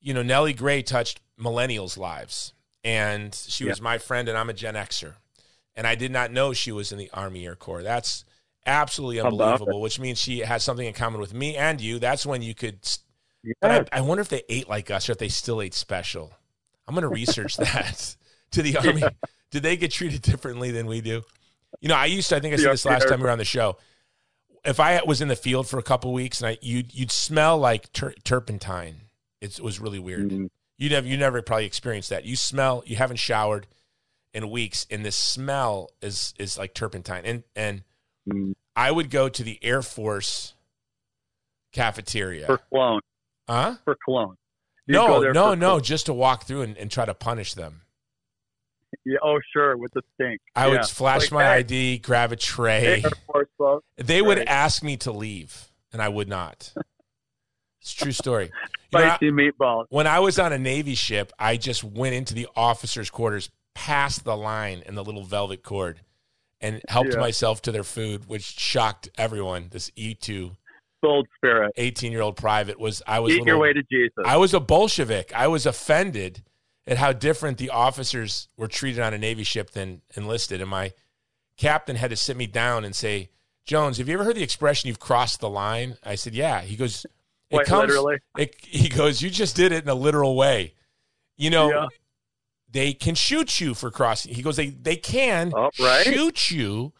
you 0.00 0.14
know, 0.14 0.22
Nellie 0.22 0.54
Gray 0.54 0.82
touched 0.82 1.20
millennials' 1.38 1.98
lives, 1.98 2.52
and 2.84 3.34
she 3.34 3.64
was 3.64 3.80
my 3.80 3.98
friend, 3.98 4.28
and 4.28 4.38
I'm 4.38 4.50
a 4.50 4.54
Gen 4.54 4.74
Xer. 4.74 5.14
And 5.74 5.86
I 5.86 5.94
did 5.94 6.12
not 6.12 6.30
know 6.30 6.52
she 6.52 6.72
was 6.72 6.92
in 6.92 6.98
the 6.98 7.10
Army 7.12 7.46
Air 7.46 7.56
Corps. 7.56 7.82
That's 7.82 8.24
absolutely 8.66 9.20
unbelievable, 9.20 9.80
which 9.80 9.98
means 9.98 10.18
she 10.18 10.40
has 10.40 10.62
something 10.62 10.86
in 10.86 10.92
common 10.94 11.20
with 11.20 11.34
me 11.34 11.56
and 11.56 11.80
you. 11.80 11.98
That's 11.98 12.24
when 12.26 12.42
you 12.42 12.54
could. 12.54 12.78
Yeah. 13.42 13.52
But 13.60 13.88
I, 13.92 13.98
I 13.98 14.00
wonder 14.02 14.20
if 14.20 14.28
they 14.28 14.42
ate 14.48 14.68
like 14.68 14.90
us 14.90 15.08
or 15.08 15.12
if 15.12 15.18
they 15.18 15.28
still 15.28 15.62
ate 15.62 15.74
special. 15.74 16.32
I'm 16.86 16.94
going 16.94 17.02
to 17.02 17.08
research 17.08 17.56
that 17.58 18.16
to 18.52 18.62
the 18.62 18.76
Army. 18.76 19.02
Did 19.50 19.62
they 19.62 19.76
get 19.76 19.90
treated 19.90 20.22
differently 20.22 20.70
than 20.70 20.86
we 20.86 21.00
do? 21.00 21.22
You 21.80 21.88
know, 21.88 21.96
I 21.96 22.06
used 22.06 22.28
to. 22.30 22.36
I 22.36 22.40
think 22.40 22.52
I 22.54 22.56
said 22.56 22.64
Yeah, 22.66 22.70
this 22.72 22.84
last 22.84 23.04
yeah. 23.04 23.10
time 23.10 23.20
we 23.20 23.24
were 23.24 23.30
on 23.30 23.38
the 23.38 23.44
show. 23.44 23.76
If 24.64 24.78
I 24.78 25.00
was 25.06 25.20
in 25.22 25.28
the 25.28 25.36
field 25.36 25.68
for 25.68 25.78
a 25.78 25.82
couple 25.82 26.12
weeks 26.12 26.40
and 26.42 26.48
I 26.50 26.58
you'd 26.60 26.92
you'd 26.94 27.10
smell 27.10 27.58
like 27.58 27.92
tur- 27.92 28.14
turpentine. 28.24 29.02
It's, 29.40 29.58
it 29.58 29.64
was 29.64 29.80
really 29.80 29.98
weird. 29.98 30.28
Mhm. 30.30 30.50
You 30.76 30.90
never 30.90 31.06
you 31.06 31.16
never 31.16 31.40
probably 31.42 31.64
experienced 31.66 32.10
that. 32.10 32.24
You 32.24 32.36
smell. 32.36 32.82
You 32.86 32.96
haven't 32.96 33.16
showered 33.16 33.66
in 34.34 34.50
weeks, 34.50 34.86
and 34.90 35.04
this 35.04 35.16
smell 35.16 35.90
is 36.02 36.34
is 36.38 36.58
like 36.58 36.74
turpentine. 36.74 37.22
And 37.24 37.42
and 37.56 37.82
Mm. 38.32 38.54
I 38.76 38.90
would 38.90 39.10
go 39.10 39.28
to 39.28 39.42
the 39.42 39.58
Air 39.62 39.82
Force 39.82 40.54
cafeteria. 41.72 42.46
For 42.46 42.58
cologne. 42.70 43.00
huh? 43.48 43.74
For 43.84 43.96
cologne. 44.04 44.36
You'd 44.86 44.94
No, 44.94 45.20
no, 45.20 45.54
no. 45.54 45.66
cologne. 45.66 45.82
Just 45.82 46.06
to 46.06 46.12
walk 46.14 46.44
through 46.44 46.62
and, 46.62 46.76
and 46.76 46.90
try 46.90 47.04
to 47.04 47.14
punish 47.14 47.54
them. 47.54 47.82
Yeah, 49.04 49.18
oh, 49.22 49.38
sure, 49.52 49.76
with 49.76 49.92
the 49.92 50.02
stink. 50.14 50.40
I 50.56 50.68
would 50.68 50.84
flash 50.86 51.22
Like, 51.22 51.32
my 51.32 51.44
hey, 51.44 51.50
ID, 51.60 51.98
grab 51.98 52.32
a 52.32 52.36
tray. 52.36 53.02
Air 53.04 53.46
Force. 53.56 53.82
They 53.96 54.20
would 54.20 54.38
Right. 54.38 54.48
ask 54.48 54.82
me 54.82 54.96
to 54.98 55.12
leave, 55.12 55.70
and 55.92 56.02
I 56.02 56.08
would 56.08 56.28
not. 56.28 56.72
It's 57.80 57.94
a 57.94 57.96
true 58.04 58.12
story. 58.12 58.50
You 58.92 58.98
know, 58.98 59.06
Spicy 59.06 59.30
meatballs. 59.30 59.86
when 59.90 60.06
I 60.08 60.18
was 60.18 60.38
on 60.40 60.52
a 60.52 60.58
Navy 60.58 60.94
ship, 60.96 61.32
I 61.38 61.56
just 61.56 61.84
went 61.84 62.14
into 62.14 62.34
the 62.34 62.48
officers' 62.56 63.08
quarters, 63.10 63.48
past 63.74 64.24
the 64.24 64.36
line 64.36 64.82
in 64.84 64.96
the 64.96 65.04
little 65.04 65.22
velvet 65.24 65.62
cord, 65.62 66.00
and 66.60 66.82
helped 66.88 67.14
Yeah. 67.14 67.20
myself 67.20 67.62
to 67.62 67.72
their 67.72 67.84
food, 67.84 68.28
which 68.28 68.42
shocked 68.44 69.08
everyone. 69.16 69.68
This 69.70 69.90
E 69.96 70.14
two 70.14 70.52
Sold 71.02 71.26
spirit. 71.36 71.72
18 71.76 72.12
year 72.12 72.20
old 72.20 72.36
private 72.36 72.78
was 72.78 73.02
I 73.06 73.20
was 73.20 73.30
Eat 73.32 73.38
little- 73.40 73.46
your 73.46 73.58
way 73.58 73.72
to 73.72 73.82
Jesus. 73.90 74.12
I 74.24 74.36
was 74.36 74.52
a 74.52 74.60
Bolshevik. 74.60 75.32
I 75.34 75.46
was 75.48 75.64
offended 75.64 76.42
at 76.86 76.98
how 76.98 77.12
different 77.12 77.56
the 77.58 77.70
officers 77.70 78.48
were 78.56 78.68
treated 78.68 79.00
on 79.00 79.14
a 79.14 79.18
Navy 79.18 79.42
ship 79.44 79.70
than 79.70 80.02
enlisted. 80.16 80.60
And 80.60 80.68
my 80.68 80.92
captain 81.56 81.96
had 81.96 82.10
to 82.10 82.16
sit 82.16 82.36
me 82.36 82.46
down 82.46 82.84
and 82.84 82.94
say, 82.94 83.30
Jones, 83.64 83.98
have 83.98 84.08
you 84.08 84.14
ever 84.14 84.24
heard 84.24 84.36
the 84.36 84.42
expression 84.42 84.88
you've 84.88 84.98
crossed 85.00 85.40
the 85.40 85.48
line? 85.48 85.96
I 86.04 86.16
said, 86.16 86.34
Yeah. 86.34 86.60
He 86.60 86.76
goes, 86.76 87.06
It 87.50 87.54
Quite 87.56 87.66
comes 87.66 87.88
literally. 87.88 88.18
it, 88.36 88.56
he 88.62 88.88
goes, 88.90 89.22
You 89.22 89.30
just 89.30 89.56
did 89.56 89.72
it 89.72 89.82
in 89.84 89.88
a 89.88 89.94
literal 89.94 90.36
way. 90.36 90.74
You 91.38 91.48
know, 91.48 91.70
Yeah. 91.70 91.86
They 92.70 92.92
can 92.92 93.14
shoot 93.14 93.60
you 93.60 93.74
for 93.74 93.90
crossing. 93.90 94.34
He 94.34 94.42
goes, 94.42 94.56
They 94.56 94.68
they 94.70 94.96
can 94.96 95.52
Oh, 95.54 95.70
right. 95.80 96.04
shoot 96.04 96.50
you 96.50 96.92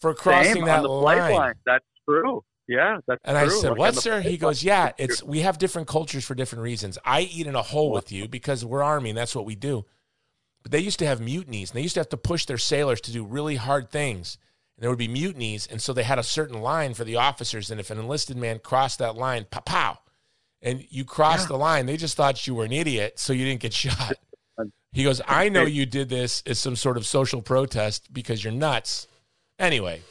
for 0.00 0.14
crossing 0.14 0.54
Same 0.54 0.64
that 0.66 0.84
line. 0.84 1.32
line. 1.34 1.54
That's 1.66 1.84
true. 2.08 2.42
Yeah, 2.68 2.98
that's 3.06 3.20
And 3.24 3.36
true. 3.36 3.58
I 3.58 3.60
said, 3.60 3.70
Like 3.70 3.78
"What, 3.78 3.94
sir?" 3.96 4.20
He 4.20 4.36
goes, 4.36 4.62
"Yeah, 4.62 4.92
it's 4.96 5.22
we 5.22 5.40
have 5.40 5.58
different 5.58 5.88
cultures 5.88 6.24
for 6.24 6.34
different 6.36 6.62
reasons. 6.62 6.98
I 7.04 7.22
eat 7.22 7.46
in 7.48 7.56
a 7.56 7.62
hole 7.62 7.90
with 7.90 8.12
you 8.12 8.28
because 8.28 8.64
we're 8.64 8.82
army 8.82 9.10
and 9.10 9.18
that's 9.18 9.34
what 9.34 9.44
we 9.44 9.56
do. 9.56 9.84
But 10.62 10.70
they 10.72 10.78
used 10.78 10.98
to 11.00 11.06
have 11.06 11.20
mutinies 11.20 11.70
and 11.70 11.78
they 11.78 11.82
used 11.82 11.94
to 11.94 12.00
have 12.00 12.08
to 12.10 12.16
push 12.16 12.44
their 12.44 12.58
sailors 12.58 13.00
to 13.02 13.12
do 13.12 13.24
really 13.24 13.56
hard 13.56 13.90
things. 13.90 14.38
And 14.76 14.82
there 14.84 14.90
would 14.90 14.98
be 14.98 15.08
mutinies, 15.08 15.66
and 15.66 15.82
so 15.82 15.92
they 15.92 16.04
had 16.04 16.18
a 16.18 16.22
certain 16.22 16.60
line 16.62 16.94
for 16.94 17.04
the 17.04 17.16
officers. 17.16 17.70
And 17.70 17.80
if 17.80 17.90
an 17.90 17.98
enlisted 17.98 18.36
man 18.36 18.60
crossed 18.60 18.98
that 19.00 19.16
line, 19.16 19.46
pow, 19.50 19.60
pow, 19.60 19.98
and 20.62 20.84
you 20.90 21.04
crossed 21.04 21.48
the 21.48 21.58
line, 21.58 21.86
they 21.86 21.96
just 21.98 22.16
thought 22.16 22.46
you 22.46 22.54
were 22.54 22.64
an 22.64 22.72
idiot, 22.72 23.18
so 23.18 23.32
you 23.32 23.44
didn't 23.44 23.60
get 23.60 23.72
shot. 23.84 24.14
He 24.92 25.04
goes, 25.04 25.20
"I 25.26 25.48
know 25.48 25.62
you 25.62 25.86
did 25.86 26.08
this 26.08 26.42
as 26.46 26.58
some 26.58 26.76
sort 26.76 26.96
of 26.96 27.06
social 27.06 27.42
protest 27.42 28.12
because 28.12 28.42
you're 28.42 28.52
nuts." 28.52 29.06
Anyway, 29.58 30.02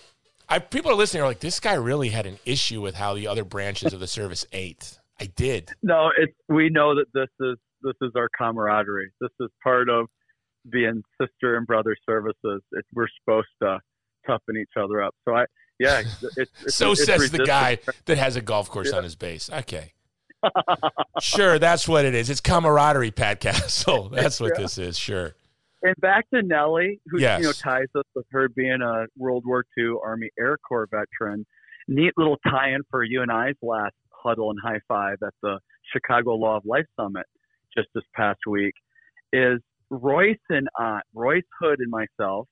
I, 0.48 0.60
people 0.60 0.92
are 0.92 0.96
listening 0.96 1.24
are 1.24 1.28
like, 1.28 1.40
this 1.40 1.60
guy 1.60 1.74
really 1.74 2.10
had 2.10 2.26
an 2.26 2.38
issue 2.46 2.82
with 2.82 2.96
how 2.96 3.14
the 3.14 3.28
other 3.28 3.44
branches 3.44 3.94
of 3.94 4.00
the 4.00 4.08
service 4.08 4.46
ate. 4.52 5.00
I 5.20 5.26
did. 5.26 5.72
No, 5.84 6.12
it's 6.18 6.34
we 6.48 6.70
know 6.70 6.96
that 6.96 7.08
this 7.14 7.30
is 7.40 7.58
this 7.82 7.96
is 8.02 8.12
our 8.16 8.30
camaraderie. 8.38 9.12
This 9.20 9.32
is 9.42 9.50
part 9.64 9.90
of 9.90 10.08
being 10.72 11.02
sister 11.22 11.58
and 11.58 11.68
brother 11.68 11.96
services. 12.08 12.62
It, 12.72 12.86
we're 12.94 13.08
supposed 13.24 13.48
to 13.62 13.80
toughen 14.26 14.56
each 14.58 14.72
other 14.82 15.02
up. 15.02 15.14
So 15.28 15.36
I, 15.36 15.46
yeah, 15.80 16.02
it's, 16.02 16.38
it's 16.38 16.76
so 16.76 16.92
it's 16.92 17.06
says 17.06 17.32
the 17.32 17.40
guy 17.46 17.80
that 18.06 18.18
has 18.18 18.36
a 18.36 18.42
golf 18.42 18.70
course 18.70 18.90
Yeah. 18.92 18.98
on 18.98 19.04
his 19.04 19.16
base. 19.16 19.50
Okay. 19.50 19.94
Sure, 21.22 21.60
that's 21.60 21.88
what 21.88 22.06
it 22.06 22.16
is. 22.16 22.30
It's 22.30 22.42
camaraderie, 22.42 23.12
Pat 23.12 23.40
Castle. 23.40 24.10
That's 24.14 24.40
what 24.40 24.56
this 24.56 24.78
is. 24.78 24.98
Sure. 24.98 25.34
And 25.82 25.96
back 26.02 26.30
to 26.34 26.42
Nellie, 26.42 27.00
who 27.08 27.20
Yes. 27.20 27.40
you 27.40 27.46
know 27.48 27.52
ties 27.54 27.88
us 27.96 28.04
with 28.16 28.26
her 28.32 28.50
being 28.50 28.80
a 28.82 29.06
World 29.18 29.44
War 29.46 29.64
II 29.78 29.94
Army 30.04 30.30
Air 30.38 30.58
Corps 30.58 30.88
veteran. 30.92 31.46
Neat 31.88 32.14
little 32.18 32.38
tie-in 32.48 32.82
for 32.90 33.04
you 33.04 33.22
and 33.22 33.32
I's 33.32 33.56
last 33.62 33.96
huddle 34.12 34.52
and 34.52 34.60
high 34.64 34.82
five 34.88 35.18
at 35.26 35.34
the 35.42 35.60
Chicago 35.94 36.36
Law 36.36 36.58
of 36.58 36.66
Life 36.66 36.86
Summit 37.00 37.26
just 37.76 37.88
this 37.96 38.04
past 38.16 38.40
week 38.48 38.74
is 39.32 39.60
Royce 39.90 40.38
and 40.50 40.68
I, 40.78 41.00
Royce 41.14 41.44
Hood 41.60 41.80
and 41.80 41.90
myself, 41.90 42.48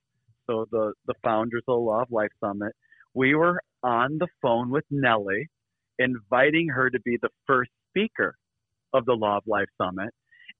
so 0.49 0.65
the 0.71 0.93
the 1.05 1.13
founders 1.23 1.63
of 1.67 1.73
the 1.73 1.79
Law 1.79 2.01
of 2.03 2.11
Life 2.11 2.31
Summit. 2.43 2.71
We 3.13 3.35
were 3.35 3.61
on 3.83 4.17
the 4.19 4.27
phone 4.41 4.69
with 4.71 4.85
Nellie, 4.89 5.47
inviting 5.99 6.69
her 6.69 6.89
to 6.89 6.99
be 7.01 7.17
the 7.21 7.29
first 7.45 7.71
speaker 7.97 8.35
of 8.93 9.05
the 9.05 9.13
Law 9.13 9.37
of 9.37 9.43
Life 9.47 9.67
Summit. 9.79 10.09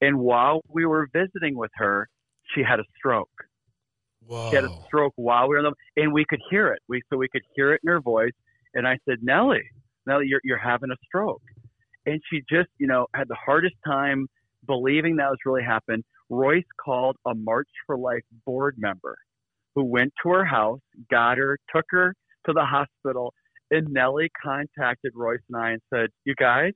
And 0.02 0.20
while 0.20 0.62
we 0.70 0.86
were 0.86 1.08
visiting 1.14 1.56
with 1.56 1.72
her, 1.76 2.08
she 2.54 2.62
had 2.62 2.80
a 2.80 2.84
stroke. 2.98 3.30
Whoa. 4.26 4.50
She 4.50 4.56
had 4.56 4.66
a 4.66 4.82
stroke 4.86 5.14
while 5.16 5.48
we 5.48 5.56
were 5.56 5.66
on 5.66 5.74
the, 5.96 6.02
and 6.02 6.14
we 6.14 6.26
could 6.26 6.42
hear 6.50 6.68
it. 6.68 6.80
We 6.88 7.02
so 7.10 7.18
we 7.18 7.30
could 7.30 7.44
hear 7.56 7.74
it 7.74 7.82
in 7.84 7.90
her 7.90 8.02
voice. 8.02 8.34
And 8.74 8.88
I 8.88 8.98
said, 9.08 9.20
Nellie, 9.22 9.70
Nellie, 10.06 10.28
you're 10.28 10.42
you're 10.44 10.58
having 10.58 10.92
a 10.92 10.96
stroke. 11.06 11.42
And 12.06 12.22
she 12.32 12.42
just, 12.50 12.70
you 12.78 12.88
know, 12.88 13.08
had 13.16 13.28
the 13.28 13.36
hardest 13.36 13.76
time 13.86 14.28
believing 14.66 15.16
that 15.18 15.30
was 15.30 15.40
really 15.46 15.64
happened. 15.64 16.04
Royce 16.30 16.64
called 16.84 17.16
a 17.26 17.34
March 17.34 17.70
for 17.86 17.98
Life 17.98 18.24
board 18.46 18.76
member 18.78 19.18
who 19.76 19.84
went 19.84 20.12
to 20.24 20.30
her 20.30 20.46
house, 20.46 20.80
got 21.10 21.38
her, 21.38 21.58
took 21.74 21.86
her 21.90 22.14
to 22.46 22.54
the 22.54 22.66
hospital, 22.66 23.34
and 23.72 23.88
Nellie 23.90 24.32
contacted 24.42 25.14
Royce 25.16 25.40
and 25.50 25.62
I 25.62 25.72
and 25.72 25.82
said, 25.94 26.10
You 26.26 26.36
guys, 26.36 26.74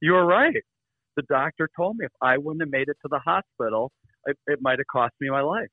you 0.00 0.12
were 0.12 0.26
right. 0.26 0.54
The 1.16 1.22
doctor 1.28 1.68
told 1.76 1.96
me 1.96 2.06
if 2.06 2.12
I 2.22 2.38
wouldn't 2.38 2.62
have 2.62 2.70
made 2.70 2.88
it 2.88 2.96
to 3.02 3.08
the 3.10 3.18
hospital, 3.18 3.90
it, 4.26 4.36
it 4.46 4.58
might 4.62 4.78
have 4.78 4.86
cost 4.90 5.14
me 5.20 5.30
my 5.30 5.40
life. 5.40 5.68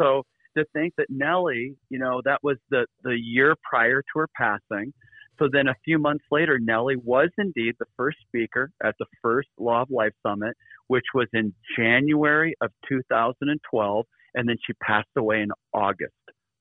So 0.00 0.22
to 0.56 0.64
think 0.72 0.94
that 0.98 1.06
Nellie, 1.08 1.74
you 1.90 1.98
know, 1.98 2.20
that 2.24 2.40
was 2.42 2.56
the, 2.70 2.86
the 3.02 3.16
year 3.18 3.54
prior 3.68 4.00
to 4.00 4.18
her 4.18 4.28
passing. 4.36 4.92
So 5.38 5.48
then 5.50 5.68
a 5.68 5.74
few 5.84 5.98
months 5.98 6.24
later, 6.30 6.58
Nellie 6.58 6.96
was 6.96 7.30
indeed 7.38 7.74
the 7.78 7.86
first 7.96 8.18
speaker 8.26 8.70
at 8.84 8.94
the 8.98 9.06
first 9.22 9.48
Law 9.58 9.82
of 9.82 9.90
Life 9.90 10.12
Summit, 10.24 10.54
which 10.88 11.04
was 11.14 11.26
in 11.32 11.54
January 11.76 12.54
of 12.60 12.70
2012. 12.88 14.06
And 14.34 14.48
then 14.48 14.56
she 14.66 14.72
passed 14.74 15.08
away 15.16 15.42
in 15.42 15.48
August 15.74 16.12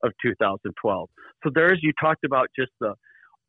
of 0.03 0.11
2012. 0.21 1.09
So 1.43 1.51
there's, 1.53 1.79
you 1.81 1.91
talked 1.99 2.23
about 2.23 2.47
just 2.57 2.71
the, 2.79 2.95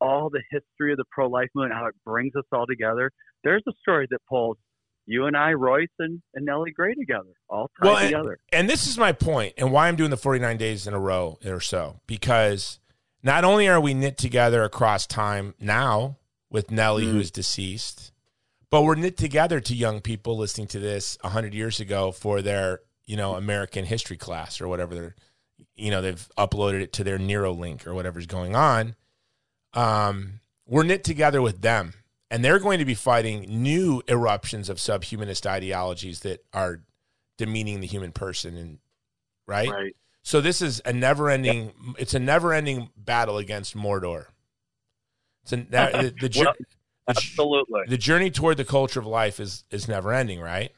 all 0.01 0.29
the 0.29 0.41
history 0.51 0.91
of 0.91 0.97
the 0.97 1.05
pro 1.11 1.27
life 1.27 1.49
movement, 1.55 1.73
how 1.75 1.85
it 1.87 1.95
brings 2.05 2.35
us 2.35 2.45
all 2.51 2.65
together. 2.67 3.11
There's 3.43 3.63
a 3.67 3.71
story 3.81 4.07
that 4.11 4.19
pulls 4.29 4.57
you 5.05 5.25
and 5.25 5.35
I, 5.35 5.51
Royce 5.53 5.87
and, 5.99 6.21
and 6.33 6.45
Nellie 6.45 6.71
Gray 6.71 6.93
together, 6.93 7.29
all 7.49 7.69
tied 7.81 7.85
Well, 7.87 7.97
and- 7.97 8.07
together. 8.09 8.37
and 8.53 8.69
this 8.69 8.87
is 8.87 8.97
my 8.97 9.11
point 9.11 9.53
and 9.57 9.71
why 9.71 9.87
I'm 9.87 9.95
doing 9.97 10.09
the 10.11 10.17
49 10.17 10.55
days 10.57 10.87
in 10.87 10.93
a 10.93 10.99
row 10.99 11.37
or 11.45 11.59
so 11.59 11.99
because 12.07 12.79
not 13.21 13.43
only 13.43 13.67
are 13.67 13.81
we 13.81 13.93
knit 13.93 14.17
together 14.17 14.63
across 14.63 15.05
time 15.05 15.55
now 15.59 16.17
with 16.49 16.71
Nellie 16.71 17.05
who 17.05 17.17
Mm. 17.17 17.21
is 17.21 17.31
deceased 17.31 18.11
but 18.69 18.83
we're 18.83 18.95
knit 18.95 19.17
together 19.17 19.59
to 19.59 19.75
young 19.75 19.99
people 20.01 20.37
listening 20.37 20.67
to 20.67 20.79
this 20.79 21.17
100 21.21 21.53
years 21.53 21.79
ago 21.81 22.11
for 22.13 22.41
their 22.41 22.79
you 23.05 23.17
know 23.17 23.35
American 23.35 23.83
history 23.85 24.17
class 24.17 24.61
or 24.61 24.67
whatever 24.69 24.95
they're 24.95 25.15
you 25.75 25.91
know 25.91 26.01
they've 26.01 26.29
uploaded 26.37 26.81
it 26.81 26.93
to 26.93 27.03
their 27.03 27.17
Neuralink 27.19 27.85
or 27.85 27.93
whatever's 27.93 28.25
going 28.25 28.55
on 28.55 28.95
um 29.73 30.39
we're 30.67 30.83
knit 30.83 31.03
together 31.03 31.41
with 31.41 31.61
them 31.61 31.93
and 32.31 32.43
they're 32.43 32.59
going 32.59 32.79
to 32.79 32.85
be 32.85 32.93
fighting 32.95 33.41
new 33.49 34.01
eruptions 34.07 34.69
of 34.69 34.79
subhumanist 34.79 35.45
ideologies 35.45 36.21
that 36.21 36.43
are 36.53 36.81
demeaning 37.37 37.79
the 37.81 37.87
human 37.87 38.11
person 38.11 38.57
and 38.57 38.79
right, 39.47 39.69
Right. 39.69 39.95
so 40.21 40.39
this 40.41 40.61
is 40.61 40.81
a 40.85 40.93
never-ending 40.93 41.73
it's 41.97 42.13
a 42.13 42.19
never-ending 42.19 42.89
battle 42.97 43.37
against 43.37 43.75
mordor 43.75 44.27
it's 45.43 45.51
a, 45.53 45.57
the, 45.57 46.13
the, 46.21 46.31
Well, 46.43 46.53
the, 46.57 46.65
Absolutely. 47.09 47.81
the 47.87 47.97
journey 47.97 48.31
toward 48.31 48.55
the 48.57 48.63
culture 48.65 48.99
of 48.99 49.05
life 49.05 49.39
is 49.39 49.63
is 49.71 49.87
never 49.89 50.13
ending 50.13 50.39
right 50.39 50.71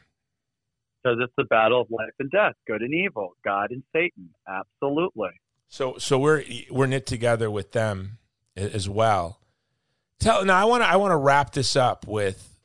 Because 1.03 1.19
it's 1.21 1.33
the 1.37 1.43
battle 1.43 1.81
of 1.81 1.87
life 1.91 2.09
and 2.19 2.31
death, 2.31 2.53
good 2.65 2.81
and 2.81 2.91
evil, 2.93 3.33
God 3.43 3.69
and 3.69 3.83
Satan. 3.93 4.29
Absolutely. 4.47 5.29
so 5.67 5.97
so 5.99 6.17
we're 6.17 6.43
we're 6.71 6.87
knit 6.87 7.05
together 7.05 7.51
with 7.51 7.73
them 7.73 8.17
as 8.55 8.87
well 8.89 9.39
tell 10.19 10.45
now 10.45 10.59
i 10.59 10.63
want 10.65 10.81
to 10.83 10.87
i 10.87 10.95
want 10.95 11.11
to 11.11 11.17
wrap 11.17 11.51
this 11.51 11.75
up 11.75 12.07
with 12.07 12.57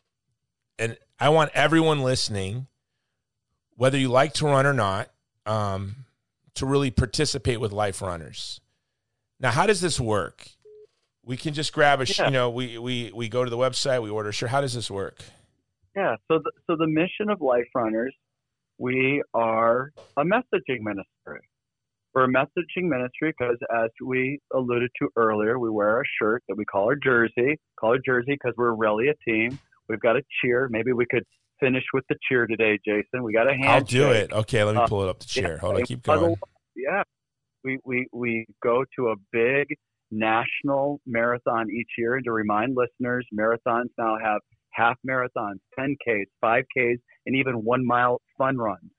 and 0.79 0.97
i 1.19 1.29
want 1.29 1.51
everyone 1.55 2.01
listening 2.01 2.67
whether 3.77 3.99
you 3.99 4.09
like 4.09 4.33
to 4.33 4.47
run 4.47 4.67
or 4.67 4.73
not 4.75 5.11
um 5.47 5.97
to 6.55 6.67
really 6.67 6.91
participate 6.91 7.61
with 7.61 7.73
life 7.73 8.01
runners 8.03 8.61
now 9.41 9.51
how 9.51 9.67
does 9.67 9.81
this 9.81 9.99
work 9.99 10.47
we 11.25 11.37
can 11.37 11.53
just 11.55 11.73
grab 11.73 12.01
a 12.01 12.07
Yeah. 12.07 12.27
you 12.27 12.31
know 12.31 12.51
we 12.51 12.79
we 12.79 13.11
we 13.15 13.29
go 13.29 13.45
to 13.45 13.51
the 13.51 13.59
website 13.59 14.03
we 14.03 14.11
order 14.11 14.29
a 14.29 14.33
shirt 14.33 14.51
how 14.51 14.61
does 14.61 14.75
this 14.75 14.91
work 14.91 15.23
Yeah. 15.97 16.17
So, 16.29 16.39
the, 16.39 16.53
so 16.67 16.77
the 16.77 16.87
mission 16.87 17.31
of 17.31 17.41
Life 17.41 17.67
Runners, 17.75 18.15
we 18.79 19.23
are 19.35 19.91
a 20.17 20.23
messaging 20.23 20.81
ministry. 20.83 21.05
We're 22.15 22.25
a 22.25 22.29
messaging 22.29 22.89
ministry 22.89 23.33
because, 23.39 23.57
as 23.73 23.91
we 24.05 24.41
alluded 24.53 24.91
to 25.01 25.09
earlier, 25.17 25.59
we 25.59 25.71
wear 25.71 26.01
a 26.01 26.05
shirt 26.21 26.43
that 26.49 26.57
we 26.57 26.65
call 26.65 26.85
our 26.87 26.97
jersey. 26.97 27.59
Call 27.79 27.95
it 27.95 28.03
jersey 28.05 28.33
because 28.33 28.53
we're 28.57 28.75
really 28.75 29.09
a 29.09 29.15
team. 29.25 29.59
We've 29.89 30.01
got 30.01 30.17
a 30.17 30.23
cheer. 30.41 30.69
Maybe 30.71 30.93
we 30.93 31.07
could 31.09 31.25
finish 31.61 31.85
with 31.93 32.05
the 32.09 32.17
cheer 32.29 32.47
today, 32.47 32.79
Jason. 32.85 33.23
We 33.23 33.33
got 33.33 33.47
a 33.47 33.55
i'll 33.67 33.83
do 33.83 34.11
it 34.11 34.33
okay 34.33 34.65
let 34.65 34.75
me 34.75 34.81
Uh, 34.81 34.87
pull 34.87 35.03
it 35.03 35.11
up 35.11 35.19
the 35.19 35.27
chair 35.27 35.59
hold 35.59 35.77
on 35.77 35.85
keep 35.85 36.03
going. 36.03 36.35
Yeah. 36.75 37.03
We, 37.63 37.79
we, 37.85 38.07
we 38.13 38.47
go 38.63 38.85
to 38.97 39.09
a 39.09 39.17
big 39.33 39.67
national 40.11 41.01
marathon 41.07 41.71
each 41.71 41.91
year. 41.99 42.17
And 42.17 42.25
to 42.25 42.33
remind 42.33 42.77
listeners, 42.77 43.27
marathons 43.39 43.91
now 43.99 44.17
have 44.23 44.41
half 44.73 44.97
marathons, 45.09 45.59
10Ks, 45.79 46.25
5Ks, 46.43 46.97
and 47.27 47.37
even 47.37 47.55
one 47.65 47.85
mile 47.85 48.21
fun 48.39 48.57
runs. 48.57 48.91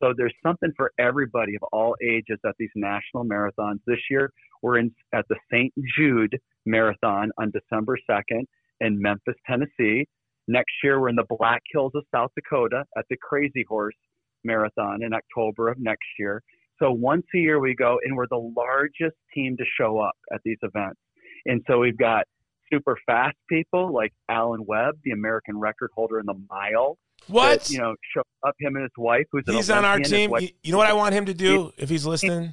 So 0.00 0.14
there's 0.16 0.34
something 0.44 0.70
for 0.76 0.92
everybody 0.98 1.54
of 1.56 1.62
all 1.72 1.96
ages 2.02 2.38
at 2.46 2.54
these 2.58 2.70
national 2.74 3.24
marathons. 3.24 3.80
This 3.86 3.98
year, 4.10 4.30
we're 4.62 4.78
in 4.78 4.94
at 5.12 5.24
the 5.28 5.36
St. 5.52 5.72
Jude 5.96 6.38
Marathon 6.66 7.30
on 7.38 7.50
December 7.50 7.98
2nd 8.08 8.44
in 8.80 9.00
Memphis, 9.00 9.34
Tennessee. 9.46 10.06
Next 10.46 10.72
year, 10.82 11.00
we're 11.00 11.08
in 11.08 11.16
the 11.16 11.26
Black 11.38 11.62
Hills 11.72 11.92
of 11.94 12.04
South 12.14 12.30
Dakota 12.34 12.84
at 12.96 13.04
the 13.10 13.16
Crazy 13.20 13.64
Horse 13.68 13.96
Marathon 14.44 15.02
in 15.02 15.12
October 15.12 15.68
of 15.68 15.78
next 15.78 16.06
year. 16.18 16.42
So 16.80 16.92
once 16.92 17.24
a 17.34 17.38
year 17.38 17.58
we 17.58 17.74
go, 17.74 17.98
and 18.04 18.16
we're 18.16 18.28
the 18.30 18.52
largest 18.56 19.16
team 19.34 19.56
to 19.56 19.64
show 19.78 19.98
up 19.98 20.14
at 20.32 20.40
these 20.44 20.58
events. 20.62 21.00
And 21.46 21.60
so 21.66 21.78
we've 21.78 21.98
got 21.98 22.24
super 22.72 22.96
fast 23.06 23.36
people 23.48 23.92
like 23.92 24.12
Alan 24.28 24.64
Webb, 24.66 24.98
the 25.04 25.10
American 25.10 25.58
record 25.58 25.90
holder 25.94 26.20
in 26.20 26.26
the 26.26 26.40
mile. 26.48 26.98
What 27.26 27.60
that, 27.60 27.70
you 27.70 27.78
know, 27.78 27.94
show 28.14 28.22
up 28.46 28.54
him 28.58 28.76
and 28.76 28.82
his 28.84 28.92
wife, 28.96 29.24
who's 29.32 29.44
he's 29.46 29.70
on 29.70 29.84
our 29.84 29.98
team 29.98 30.30
wife- 30.30 30.50
you, 30.62 30.72
know 30.72 30.78
what 30.78 30.86
i 30.86 30.92
want 30.92 31.14
him 31.14 31.26
to 31.26 31.34
do 31.34 31.72
if 31.76 31.88
he's 31.88 32.06
listening 32.06 32.52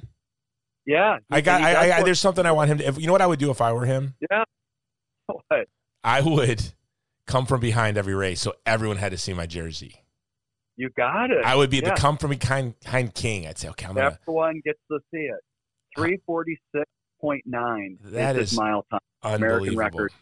yeah, 0.86 1.18
I 1.30 1.40
got. 1.40 1.62
I, 1.62 1.72
I, 1.90 1.96
I, 1.96 2.02
there's 2.04 2.20
something 2.20 2.46
I 2.46 2.52
want 2.52 2.70
him 2.70 2.78
to. 2.78 2.86
If, 2.86 2.98
you 3.00 3.06
know 3.08 3.12
what 3.12 3.20
I 3.20 3.26
would 3.26 3.40
do 3.40 3.50
if 3.50 3.60
I 3.60 3.72
were 3.72 3.84
him? 3.86 4.14
yeah. 4.30 4.44
What? 5.26 5.66
I 6.04 6.20
would 6.20 6.62
come 7.26 7.44
from 7.46 7.58
behind 7.58 7.98
every 7.98 8.14
race, 8.14 8.40
so 8.40 8.52
everyone 8.64 8.96
had 8.96 9.10
to 9.10 9.18
see 9.18 9.32
my 9.34 9.46
jersey. 9.46 9.96
You 10.76 10.90
got 10.96 11.32
it. 11.32 11.44
I 11.44 11.56
would 11.56 11.70
be 11.70 11.78
Yeah. 11.78 11.90
the 11.94 12.00
come 12.00 12.16
from 12.18 12.30
behind, 12.30 12.78
behind 12.78 13.14
king. 13.14 13.48
I'd 13.48 13.58
say, 13.58 13.68
okay, 13.70 13.86
I'm 13.86 13.94
gonna. 13.96 14.16
Everyone 14.22 14.60
gets 14.64 14.78
to 14.92 15.00
see 15.12 15.22
it. 15.22 15.40
Three 15.96 16.18
forty 16.24 16.56
six 16.72 16.84
point 17.20 17.42
nine 17.46 17.98
That 18.04 18.36
is 18.36 18.52
is 18.52 18.56
mile 18.58 18.86
time. 18.88 19.00
American 19.24 19.76
record. 19.76 20.12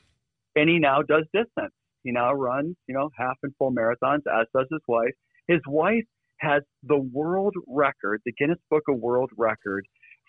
and 0.56 0.70
he 0.70 0.78
now 0.78 1.02
does 1.02 1.24
distance. 1.34 1.74
He 2.05 2.12
now 2.12 2.32
runs, 2.32 2.76
you 2.86 2.94
know, 2.94 3.10
half 3.18 3.36
and 3.43 3.52
full 3.59 3.72
marathons, 3.72 4.22
as 4.32 4.47
does 4.55 4.66
his 4.70 4.82
wife. 4.86 5.14
His 5.48 5.60
wife 5.66 6.05
has 6.39 6.62
the 6.82 6.98
world 6.98 7.55
record, 7.66 8.20
the 8.24 8.32
Guinness 8.39 8.59
Book 8.70 8.85
of 8.89 8.98
World 8.98 9.31
Record, 9.36 9.86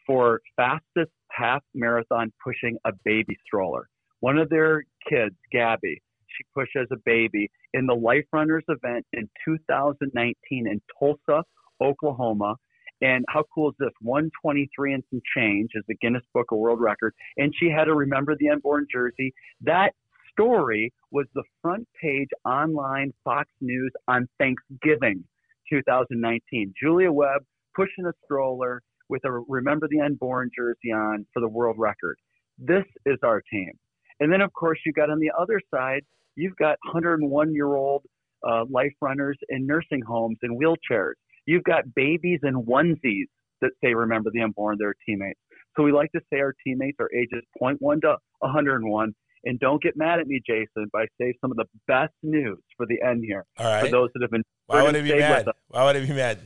for 0.07 0.41
fastest 0.55 1.11
half 1.31 1.61
marathon 1.73 2.31
pushing 2.43 2.77
a 2.85 2.91
baby 3.03 3.37
stroller. 3.45 3.89
One 4.21 4.37
of 4.37 4.49
their 4.49 4.83
kids, 5.09 5.35
Gabby, 5.51 6.01
she 6.27 6.43
pushed 6.53 6.75
as 6.75 6.87
a 6.91 6.97
baby 7.05 7.49
in 7.73 7.85
the 7.85 7.93
Life 7.93 8.25
Runners 8.31 8.63
event 8.69 9.05
in 9.13 9.29
2019 9.45 10.35
in 10.49 10.81
Tulsa, 10.97 11.43
Oklahoma. 11.81 12.55
And 13.01 13.25
how 13.27 13.43
cool 13.53 13.69
is 13.69 13.75
this? 13.77 13.91
123 14.01 14.93
and 14.93 15.03
some 15.09 15.21
change 15.35 15.71
is 15.75 15.83
the 15.87 15.95
Guinness 15.95 16.23
Book 16.33 16.47
of 16.51 16.59
World 16.59 16.79
Record. 16.79 17.13
And 17.37 17.53
she 17.59 17.69
had 17.69 17.85
to 17.85 17.93
remember 17.93 18.35
the 18.39 18.49
unborn 18.49 18.87
jersey. 18.91 19.33
That 19.61 19.91
story 20.37 20.93
was 21.11 21.25
the 21.33 21.43
front 21.61 21.87
page 22.01 22.29
online 22.45 23.13
Fox 23.23 23.49
News 23.61 23.91
on 24.07 24.27
Thanksgiving 24.39 25.23
2019. 25.69 26.73
Julia 26.81 27.11
Webb 27.11 27.43
pushing 27.75 28.05
a 28.05 28.13
stroller 28.23 28.81
with 29.09 29.23
a 29.25 29.31
Remember 29.31 29.87
the 29.89 30.01
Unborn 30.01 30.49
jersey 30.55 30.91
on 30.93 31.25
for 31.33 31.39
the 31.39 31.47
world 31.47 31.77
record. 31.79 32.17
This 32.57 32.85
is 33.05 33.17
our 33.23 33.41
team. 33.51 33.71
And 34.19 34.31
then, 34.31 34.41
of 34.41 34.53
course, 34.53 34.79
you 34.85 34.93
got 34.93 35.09
on 35.09 35.19
the 35.19 35.31
other 35.37 35.59
side 35.73 36.03
You've 36.35 36.55
got 36.57 36.77
101 36.83 37.53
year 37.53 37.75
old 37.75 38.03
uh, 38.47 38.65
life 38.69 38.93
runners 39.01 39.37
in 39.49 39.65
nursing 39.65 40.01
homes 40.01 40.37
and 40.41 40.59
wheelchairs. 40.59 41.13
You've 41.45 41.63
got 41.63 41.83
babies 41.95 42.39
in 42.43 42.63
onesies 42.63 43.27
that 43.61 43.71
say, 43.83 43.93
remember 43.93 44.29
the 44.33 44.41
unborn, 44.41 44.77
their 44.77 44.95
teammates. 45.05 45.39
So 45.75 45.83
we 45.83 45.91
like 45.91 46.11
to 46.11 46.21
say 46.31 46.39
our 46.39 46.53
teammates 46.65 46.97
are 46.99 47.09
ages 47.13 47.41
0.1 47.61 48.01
to 48.01 48.17
101. 48.39 49.15
And 49.45 49.59
don't 49.59 49.81
get 49.81 49.95
mad 49.95 50.19
at 50.19 50.27
me, 50.27 50.41
Jason, 50.45 50.89
but 50.91 51.03
I 51.03 51.05
say 51.21 51.33
some 51.39 51.51
of 51.51 51.57
the 51.57 51.65
best 51.87 52.13
news 52.23 52.57
for 52.77 52.85
the 52.87 52.97
end 53.07 53.23
here. 53.25 53.45
All 53.59 53.65
right. 53.65 53.85
For 53.85 53.91
those 53.91 54.09
that 54.15 54.21
have 54.23 54.31
been. 54.31 54.43
Why 54.65 54.81
would 54.83 54.95
I 54.95 55.01
be 55.01 55.15
mad? 55.17 55.45
Why 55.67 55.83
would 55.85 55.95
I 55.95 55.99
be 56.05 56.13
mad? 56.13 56.39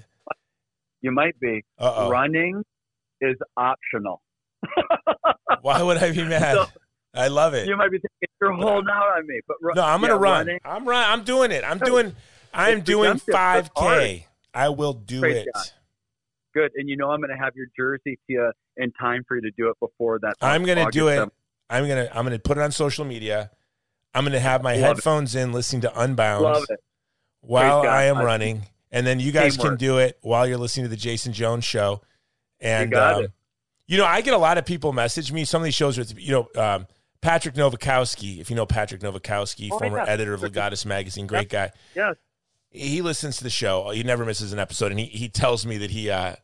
You 1.02 1.12
might 1.12 1.40
be. 1.40 1.64
Uh 1.78 1.94
oh. 1.96 2.10
Running 2.10 2.62
is 3.22 3.38
optional. 3.56 4.22
Why 5.62 5.82
would 5.82 5.98
I 5.98 6.12
be 6.12 6.24
mad? 6.24 6.56
So- 6.56 6.66
I 7.16 7.28
love 7.28 7.56
it. 7.56 7.68
You 7.68 7.76
might 7.76 7.90
be 7.90 7.98
thinking 7.98 8.28
you're 8.40 8.54
holding 8.54 8.90
out 8.92 9.18
on 9.18 9.26
me, 9.26 9.40
but 9.48 9.58
ru- 9.62 9.74
No, 9.76 9.84
I'm 9.84 10.00
gonna 10.00 10.14
yeah, 10.14 10.20
run. 10.20 10.46
running- 10.48 10.60
I'm 10.64 10.88
run. 10.88 11.04
I'm 11.10 11.24
doing 11.24 11.52
it. 11.52 11.64
I'm 11.64 11.80
doing. 11.80 12.16
I'm 12.54 12.82
doing 12.82 13.14
5K. 13.16 14.26
I 14.54 14.70
will 14.70 14.94
do 14.94 15.20
Great 15.20 15.38
it. 15.38 15.48
job. 15.56 15.66
good, 16.54 16.72
and 16.76 16.88
you 16.90 16.98
know 16.98 17.10
I'm 17.12 17.20
going 17.20 17.36
to 17.36 17.42
have 17.44 17.56
your 17.56 17.66
jersey 17.78 18.16
to 18.16 18.22
you 18.28 18.52
in 18.78 18.92
time 18.94 19.24
for 19.28 19.36
you 19.38 19.42
to 19.44 19.52
do 19.58 19.70
it 19.70 19.78
before 19.80 20.20
that. 20.22 20.34
I'm 20.42 20.64
gonna 20.66 20.82
August 20.82 20.94
do 20.98 21.08
it. 21.10 21.18
7th. 21.20 21.30
I'm 21.70 21.88
gonna. 21.88 22.10
I'm 22.14 22.24
gonna 22.26 22.40
put 22.40 22.58
it 22.58 22.62
on 22.62 22.72
social 22.72 23.06
media. 23.06 23.52
I'm 24.14 24.24
gonna 24.24 24.40
have 24.40 24.64
my 24.64 24.74
Love 24.74 24.80
it. 24.82 24.86
headphones 24.86 25.36
in, 25.36 25.52
listening 25.54 25.82
to 25.84 26.00
Unbound 26.02 26.66
it. 26.70 26.80
while 27.42 27.82
I 27.88 28.06
am 28.06 28.18
running, 28.18 28.64
and 28.92 29.06
then 29.06 29.20
you 29.20 29.32
guys 29.32 29.56
can 29.58 29.76
do 29.76 29.98
it 30.00 30.18
while 30.22 30.48
you're 30.48 30.58
listening 30.58 30.86
to 30.86 30.90
the 30.90 30.96
Jason 30.98 31.32
Jones 31.34 31.64
show. 31.66 32.02
And 32.60 32.92
You 32.92 32.98
um, 33.00 33.24
it. 33.26 33.32
you 33.88 33.98
know, 33.98 34.06
I 34.06 34.22
get 34.22 34.34
a 34.34 34.38
lot 34.38 34.58
of 34.58 34.66
people 34.66 34.94
message 34.94 35.32
me. 35.32 35.46
Some 35.46 35.62
of 35.62 35.66
these 35.66 35.76
shows 35.76 35.98
with 35.98 36.18
you 36.20 36.32
know. 36.56 36.62
Um, 36.62 36.88
Patrick 37.22 37.56
Novecosky, 37.56 38.40
if 38.40 38.50
you 38.50 38.56
know 38.56 38.66
Patrick 38.66 39.02
Novecosky, 39.02 39.68
Oh, 39.74 39.78
former 39.80 39.98
yeah. 39.98 40.06
editor 40.08 40.34
of 40.34 40.40
Legatus 40.40 40.86
magazine, 40.86 41.28
great 41.28 41.50
guy. 41.50 41.70
Yes. 41.94 42.16
he 42.70 43.02
listens 43.02 43.36
to 43.40 43.44
the 43.44 43.50
show. 43.50 43.90
He 43.90 44.04
never 44.04 44.24
misses 44.24 44.54
an 44.54 44.60
episode, 44.60 44.92
and 44.92 45.00
he 45.02 45.08
he 45.08 45.28
tells 45.28 45.66
me 45.66 45.78
that 45.80 45.92
he 45.92 46.10
uh, 46.10 46.36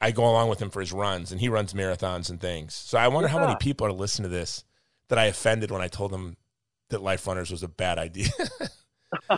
I 0.00 0.10
go 0.10 0.24
along 0.24 0.48
with 0.48 0.60
him 0.60 0.70
for 0.70 0.80
his 0.80 0.92
runs, 0.92 1.30
and 1.30 1.40
he 1.40 1.48
runs 1.48 1.72
marathons 1.72 2.30
and 2.30 2.40
things. 2.40 2.74
So 2.74 2.98
I 2.98 3.06
wonder 3.08 3.28
how 3.28 3.38
many 3.38 3.54
people 3.60 3.86
are 3.86 3.92
listening 3.92 4.28
to 4.28 4.36
this 4.36 4.64
that 5.08 5.18
I 5.18 5.26
offended 5.26 5.70
when 5.70 5.82
I 5.82 5.88
told 5.88 6.10
them 6.10 6.36
that 6.90 7.02
Life 7.02 7.26
Runners 7.26 7.50
was 7.50 7.62
a 7.62 7.68
bad 7.68 7.98
idea. 7.98 8.28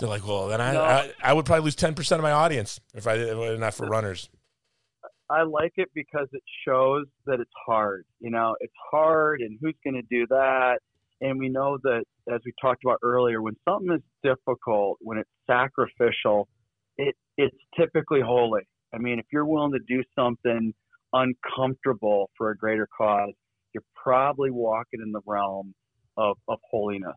They're 0.00 0.08
like, 0.08 0.26
well, 0.26 0.48
then 0.48 0.60
I, 0.60 0.72
No. 0.72 0.82
I 0.82 1.12
I 1.22 1.32
would 1.32 1.44
probably 1.44 1.64
lose 1.64 1.76
ten 1.76 1.94
percent 1.94 2.18
of 2.18 2.22
my 2.22 2.32
audience 2.32 2.80
if 2.94 3.06
I 3.06 3.14
if 3.14 3.28
it 3.28 3.36
were 3.36 3.56
not 3.56 3.74
for 3.74 3.86
runners. 3.86 4.28
I 5.30 5.42
like 5.42 5.72
it 5.76 5.90
because 5.94 6.26
it 6.32 6.42
shows 6.66 7.04
that 7.26 7.40
it's 7.40 7.50
hard. 7.66 8.06
You 8.20 8.30
know, 8.30 8.56
it's 8.60 8.72
hard, 8.90 9.40
and 9.40 9.58
who's 9.60 9.74
going 9.84 9.94
to 9.94 10.02
do 10.02 10.26
that? 10.28 10.78
And 11.20 11.38
we 11.38 11.48
know 11.48 11.78
that, 11.82 12.04
as 12.32 12.40
we 12.46 12.52
talked 12.60 12.84
about 12.84 12.98
earlier, 13.02 13.42
when 13.42 13.54
something 13.68 13.92
is 13.92 14.02
difficult, 14.22 14.98
when 15.00 15.18
it's 15.18 15.30
sacrificial, 15.46 16.48
it 16.96 17.14
it's 17.36 17.56
typically 17.78 18.20
holy. 18.20 18.62
I 18.94 18.98
mean, 18.98 19.18
if 19.18 19.26
you're 19.32 19.44
willing 19.44 19.72
to 19.72 19.80
do 19.86 20.02
something 20.16 20.72
uncomfortable 21.12 22.30
for 22.38 22.50
a 22.50 22.56
greater 22.56 22.88
cause, 22.96 23.32
you're 23.74 23.84
probably 23.94 24.50
walking 24.50 25.00
in 25.02 25.12
the 25.12 25.20
realm 25.26 25.74
of, 26.16 26.36
of 26.48 26.58
holiness. 26.70 27.16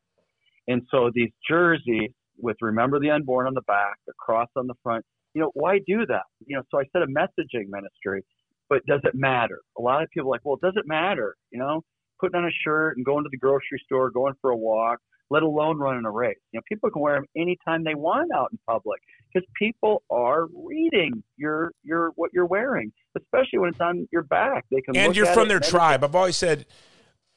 And 0.68 0.84
so 0.91 1.11
these 1.14 1.32
jerseys 1.48 2.11
with 2.38 2.57
"Remember 2.61 2.99
the 2.99 3.11
Unborn" 3.11 3.48
on 3.48 3.53
the 3.53 3.61
back, 3.61 3.95
the 4.07 4.14
cross 4.18 4.49
on 4.56 4.68
the 4.68 4.76
front, 4.84 5.06
you 5.34 5.41
know, 5.41 5.52
why 5.53 5.80
do 5.86 6.06
that? 6.07 6.23
You 6.45 6.57
know, 6.57 6.64
so 6.72 6.80
I 6.80 6.84
said 6.91 7.02
a 7.02 7.07
messaging 7.07 7.68
ministry, 7.69 8.23
but 8.69 8.86
does 8.86 9.02
it 9.03 9.15
matter? 9.15 9.60
A 9.78 9.82
lot 9.82 10.03
of 10.03 10.10
people 10.10 10.30
are 10.30 10.32
like, 10.32 10.41
well, 10.44 10.60
does 10.61 10.73
it 10.76 10.88
matter? 10.88 11.36
You 11.52 11.60
know, 11.60 11.82
putting 12.19 12.38
on 12.38 12.45
a 12.45 12.52
shirt 12.64 12.98
and 12.98 13.06
going 13.06 13.23
to 13.23 13.30
the 13.32 13.38
grocery 13.38 13.82
store, 13.86 14.11
going 14.11 14.34
for 14.41 14.52
a 14.52 14.57
walk, 14.57 14.99
let 15.30 15.44
alone 15.44 15.78
running 15.78 16.06
a 16.06 16.11
race. 16.11 16.38
You 16.52 16.60
know, 16.60 16.64
people 16.68 16.90
can 16.90 17.02
wear 17.02 17.15
them 17.15 17.26
anytime 17.36 17.84
they 17.84 17.95
want 17.95 18.32
out 18.36 18.49
in 18.52 18.60
public 18.68 19.02
because 19.33 19.47
people 19.57 20.03
are 20.09 20.47
reading 20.53 21.23
your 21.37 21.71
your 21.83 22.11
what 22.15 22.31
you're 22.33 22.45
wearing, 22.45 22.91
especially 23.17 23.59
when 23.59 23.69
it's 23.69 23.79
on 23.81 24.07
your 24.11 24.23
back. 24.23 24.65
They 24.71 24.81
can 24.81 24.95
and 24.97 25.15
you're 25.15 25.25
from 25.27 25.47
their 25.47 25.59
tribe. 25.59 26.03
I've 26.03 26.15
always 26.15 26.37
said 26.37 26.65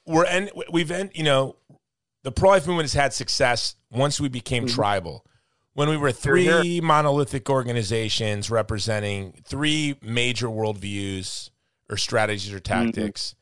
we're 0.06 0.24
en- 0.26 0.50
we've 0.72 0.90
en- 0.90 1.10
you 1.14 1.24
know 1.24 1.56
the 2.22 2.32
pro 2.32 2.50
life 2.50 2.66
movement 2.66 2.84
has 2.84 2.94
had 2.94 3.12
success 3.12 3.76
once 3.90 4.20
we 4.20 4.28
became 4.28 4.66
Mhm. 4.66 4.74
tribal. 4.74 5.24
When 5.74 5.88
we 5.88 5.96
were 5.96 6.08
Here, 6.12 6.36
here. 6.36 6.60
three 6.60 6.80
monolithic 6.80 7.50
organizations 7.50 8.48
representing 8.50 9.32
three 9.44 9.96
major 10.00 10.46
worldviews 10.46 11.50
or 11.90 11.96
strategies 11.96 12.52
or 12.52 12.60
Mm-hmm. 12.60 12.84
tactics, 12.92 13.34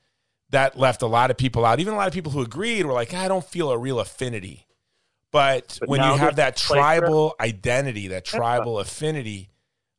that 0.50 0.78
left 0.78 1.02
a 1.02 1.06
lot 1.06 1.30
of 1.30 1.36
people 1.36 1.64
out. 1.64 1.78
Even 1.78 1.92
a 1.94 1.96
lot 1.96 2.08
of 2.08 2.14
people 2.14 2.32
who 2.32 2.40
agreed 2.42 2.86
were 2.86 2.92
like, 2.92 3.12
I 3.14 3.28
don't 3.28 3.44
feel 3.44 3.70
a 3.70 3.76
real 3.78 4.00
affinity. 4.00 4.66
But, 5.32 5.78
But 5.80 5.88
when 5.88 6.00
you 6.02 6.14
have 6.14 6.36
that 6.36 6.56
there's 6.56 6.64
a 6.64 6.66
place 6.66 6.68
for 6.68 6.76
it. 6.76 6.80
tribal 7.00 7.34
identity, 7.40 8.08
that 8.08 8.24
tribal 8.24 8.78
affinity, 8.78 9.48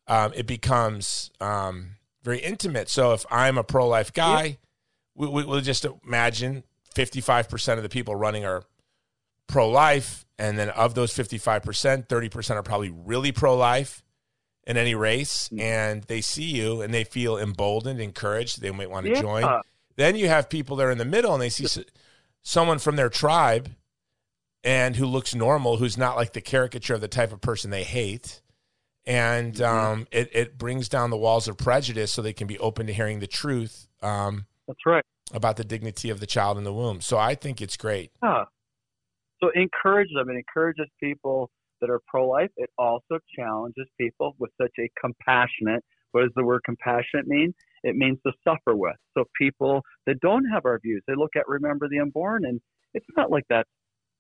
um, 0.08 0.32
it 0.36 0.46
becomes 0.46 1.32
um, 1.42 1.96
very 2.24 2.38
intimate. 2.40 2.88
So 2.90 3.14
if 3.14 3.26
I'm 3.32 3.58
a 3.58 3.64
pro 3.64 3.88
life 3.88 4.14
guy, 4.14 4.60
we, 5.16 5.28
we, 5.28 5.44
we'll 5.44 5.62
just 5.62 5.86
imagine 6.06 6.64
55% 6.96 7.78
of 7.78 7.84
the 7.84 7.90
people 7.90 8.16
running 8.16 8.46
are 8.46 8.64
pro 9.48 9.68
life. 9.70 10.26
And 10.38 10.58
then 10.58 10.70
of 10.70 10.94
those 10.96 11.14
55%, 11.14 12.08
30% 12.08 12.52
are 12.52 12.64
probably 12.64 12.90
really 12.92 13.32
pro 13.32 13.56
life 13.56 14.04
in 14.66 14.78
any 14.78 14.94
race. 14.96 15.50
Mm. 15.50 15.60
And 15.62 16.04
they 16.04 16.22
see 16.22 16.44
you 16.44 16.82
and 16.82 16.94
they 16.94 17.04
feel 17.04 17.38
emboldened, 17.38 18.00
encouraged. 18.00 18.62
They 18.62 18.72
might 18.72 18.90
want 18.90 19.06
to 19.08 19.14
Yeah. 19.14 19.22
join. 19.22 19.62
Then 19.96 20.16
you 20.16 20.28
have 20.28 20.50
people 20.50 20.76
that 20.78 20.84
are 20.86 20.92
in 20.92 20.98
the 20.98 21.06
middle 21.06 21.34
and 21.34 21.42
they 21.42 21.50
see 21.50 21.68
someone 22.42 22.80
from 22.80 22.96
their 22.98 23.10
tribe 23.10 23.70
and 24.64 24.96
who 24.96 25.06
looks 25.06 25.36
normal, 25.36 25.78
who's 25.78 25.98
not 25.98 26.16
like 26.16 26.34
the 26.34 26.42
caricature 26.42 26.94
of 26.94 27.02
the 27.02 27.08
type 27.08 27.32
of 27.34 27.42
person 27.42 27.70
they 27.72 27.84
hate. 27.84 28.42
And 29.06 29.56
Mm-hmm. 29.56 29.64
um, 29.64 30.08
it, 30.12 30.30
it 30.34 30.58
brings 30.58 30.88
down 30.88 31.10
the 31.10 31.18
walls 31.18 31.48
of 31.48 31.58
prejudice 31.58 32.12
so 32.14 32.22
they 32.22 32.34
can 32.34 32.48
be 32.48 32.58
open 32.60 32.88
to 32.88 32.94
hearing 32.94 33.20
the 33.20 33.28
truth 33.28 33.88
um, 34.02 34.46
That's 34.68 34.80
right. 34.86 35.04
about 35.34 35.58
the 35.58 35.66
dignity 35.66 36.10
of 36.10 36.20
the 36.22 36.26
child 36.26 36.58
in 36.58 36.64
the 36.64 36.74
womb. 36.74 37.02
So 37.02 37.18
I 37.18 37.36
think 37.36 37.62
it's 37.62 37.76
great. 37.76 38.12
Yeah. 38.24 38.46
So 39.42 39.50
encourage 39.56 40.08
them. 40.16 40.30
It 40.30 40.38
encourages 40.38 40.88
people 41.02 41.50
that 41.82 41.90
are 41.90 42.00
pro 42.08 42.30
life. 42.30 42.50
It 42.56 42.70
also 42.78 43.20
challenges 43.38 43.88
people 44.00 44.36
with 44.40 44.52
such 44.62 44.72
a 44.80 44.90
compassionate. 45.02 45.84
What 46.14 46.22
does 46.22 46.32
the 46.38 46.46
word 46.46 46.62
compassionate 46.64 47.28
mean? 47.28 47.54
It 47.84 47.98
means 47.98 48.20
to 48.26 48.32
suffer 48.46 48.74
with. 48.74 48.96
So 49.18 49.26
people 49.38 49.82
that 50.08 50.22
don't 50.22 50.46
have 50.46 50.64
our 50.66 50.80
views, 50.82 51.04
they 51.08 51.16
look 51.16 51.32
at 51.36 51.46
Remember 51.50 51.90
the 51.90 52.00
Unborn, 52.00 52.46
and 52.46 52.62
it's 52.94 53.06
not 53.18 53.32
like 53.32 53.44
that's 53.50 53.68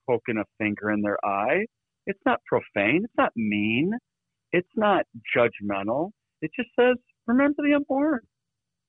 poking 0.10 0.38
a 0.38 0.46
finger 0.58 0.92
in 0.92 1.02
their 1.02 1.24
eye. 1.26 1.66
It's 2.06 2.20
not 2.26 2.40
profane. 2.46 3.02
It's 3.04 3.18
not 3.18 3.32
mean. 3.36 3.92
It's 4.52 4.68
not 4.76 5.06
judgmental. 5.36 6.12
It 6.42 6.52
just 6.56 6.70
says, 6.78 6.96
Remember 7.28 7.64
the 7.64 7.76
Unborn. 7.76 8.20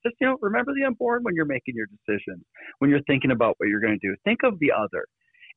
Just, 0.04 0.16
you 0.20 0.26
know, 0.26 0.36
remember 0.40 0.72
the 0.74 0.86
unborn 0.86 1.22
when 1.22 1.34
you're 1.34 1.46
making 1.46 1.74
your 1.74 1.86
decisions, 1.86 2.44
when 2.78 2.90
you're 2.90 3.02
thinking 3.06 3.30
about 3.30 3.54
what 3.58 3.68
you're 3.68 3.80
going 3.80 3.98
to 3.98 4.08
do. 4.08 4.14
Think 4.24 4.40
of 4.44 4.58
the 4.58 4.70
other. 4.70 5.06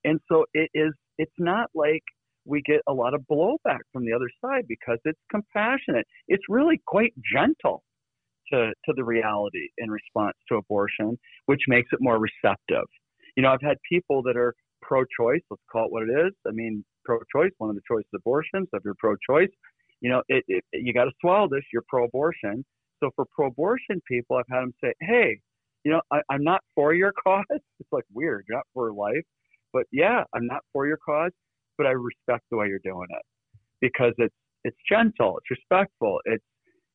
And 0.05 0.19
so 0.31 0.45
it 0.53 0.69
is, 0.73 0.93
it's 1.17 1.35
not 1.37 1.69
like 1.75 2.03
we 2.45 2.61
get 2.61 2.79
a 2.87 2.93
lot 2.93 3.13
of 3.13 3.21
blowback 3.29 3.81
from 3.91 4.05
the 4.05 4.13
other 4.13 4.29
side 4.41 4.63
because 4.67 4.99
it's 5.03 5.19
compassionate. 5.29 6.05
It's 6.29 6.43
really 6.47 6.81
quite 6.87 7.13
gentle 7.33 7.83
to, 8.53 8.71
to 8.85 8.93
the 8.95 9.03
reality 9.03 9.67
in 9.79 9.91
response 9.91 10.37
to 10.47 10.55
abortion, 10.55 11.19
which 11.47 11.61
makes 11.67 11.89
it 11.91 11.99
more 11.99 12.17
receptive. 12.19 12.85
You 13.35 13.43
know, 13.43 13.51
I've 13.51 13.61
had 13.61 13.77
people 13.89 14.23
that 14.23 14.37
are 14.37 14.53
pro 14.87 15.03
choice, 15.19 15.41
let's 15.51 15.61
call 15.71 15.85
it 15.85 15.91
what 15.91 16.03
it 16.03 16.27
is. 16.27 16.33
I 16.47 16.51
mean, 16.51 16.83
pro 17.05 17.19
choice, 17.35 17.51
one 17.57 17.69
of 17.69 17.75
the 17.75 17.81
choices 17.87 18.09
abortion. 18.15 18.65
So 18.71 18.77
if 18.77 18.83
you're 18.83 18.95
pro 18.97 19.15
choice, 19.29 19.51
you 20.01 20.09
know, 20.09 20.23
it, 20.29 20.43
it, 20.47 20.63
you 20.73 20.93
got 20.93 21.05
to 21.05 21.11
swallow 21.21 21.47
this, 21.49 21.63
you're 21.73 21.83
pro 21.87 22.05
abortion. 22.05 22.65
So 23.03 23.11
for 23.15 23.25
pro 23.35 23.47
abortion 23.47 24.01
people, 24.07 24.37
I've 24.37 24.45
had 24.49 24.61
them 24.61 24.73
say, 24.83 24.93
hey, 25.01 25.39
you 25.83 25.91
know, 25.91 26.01
I, 26.11 26.21
I'm 26.29 26.43
not 26.43 26.61
for 26.73 26.93
your 26.93 27.13
cause. 27.23 27.43
It's 27.51 27.91
like 27.91 28.05
weird. 28.13 28.45
You're 28.47 28.57
not 28.57 28.67
for 28.73 28.91
life. 28.93 29.23
But 29.73 29.83
yeah, 29.91 30.23
I'm 30.33 30.47
not 30.47 30.61
for 30.73 30.87
your 30.87 30.97
cause, 31.05 31.31
but 31.77 31.85
I 31.85 31.91
respect 31.91 32.45
the 32.49 32.57
way 32.57 32.67
you're 32.67 32.79
doing 32.83 33.07
it 33.09 33.25
because 33.81 34.13
it's 34.17 34.33
it's 34.63 34.77
gentle, 34.89 35.37
it's 35.37 35.59
respectful, 35.59 36.19
it's 36.25 36.43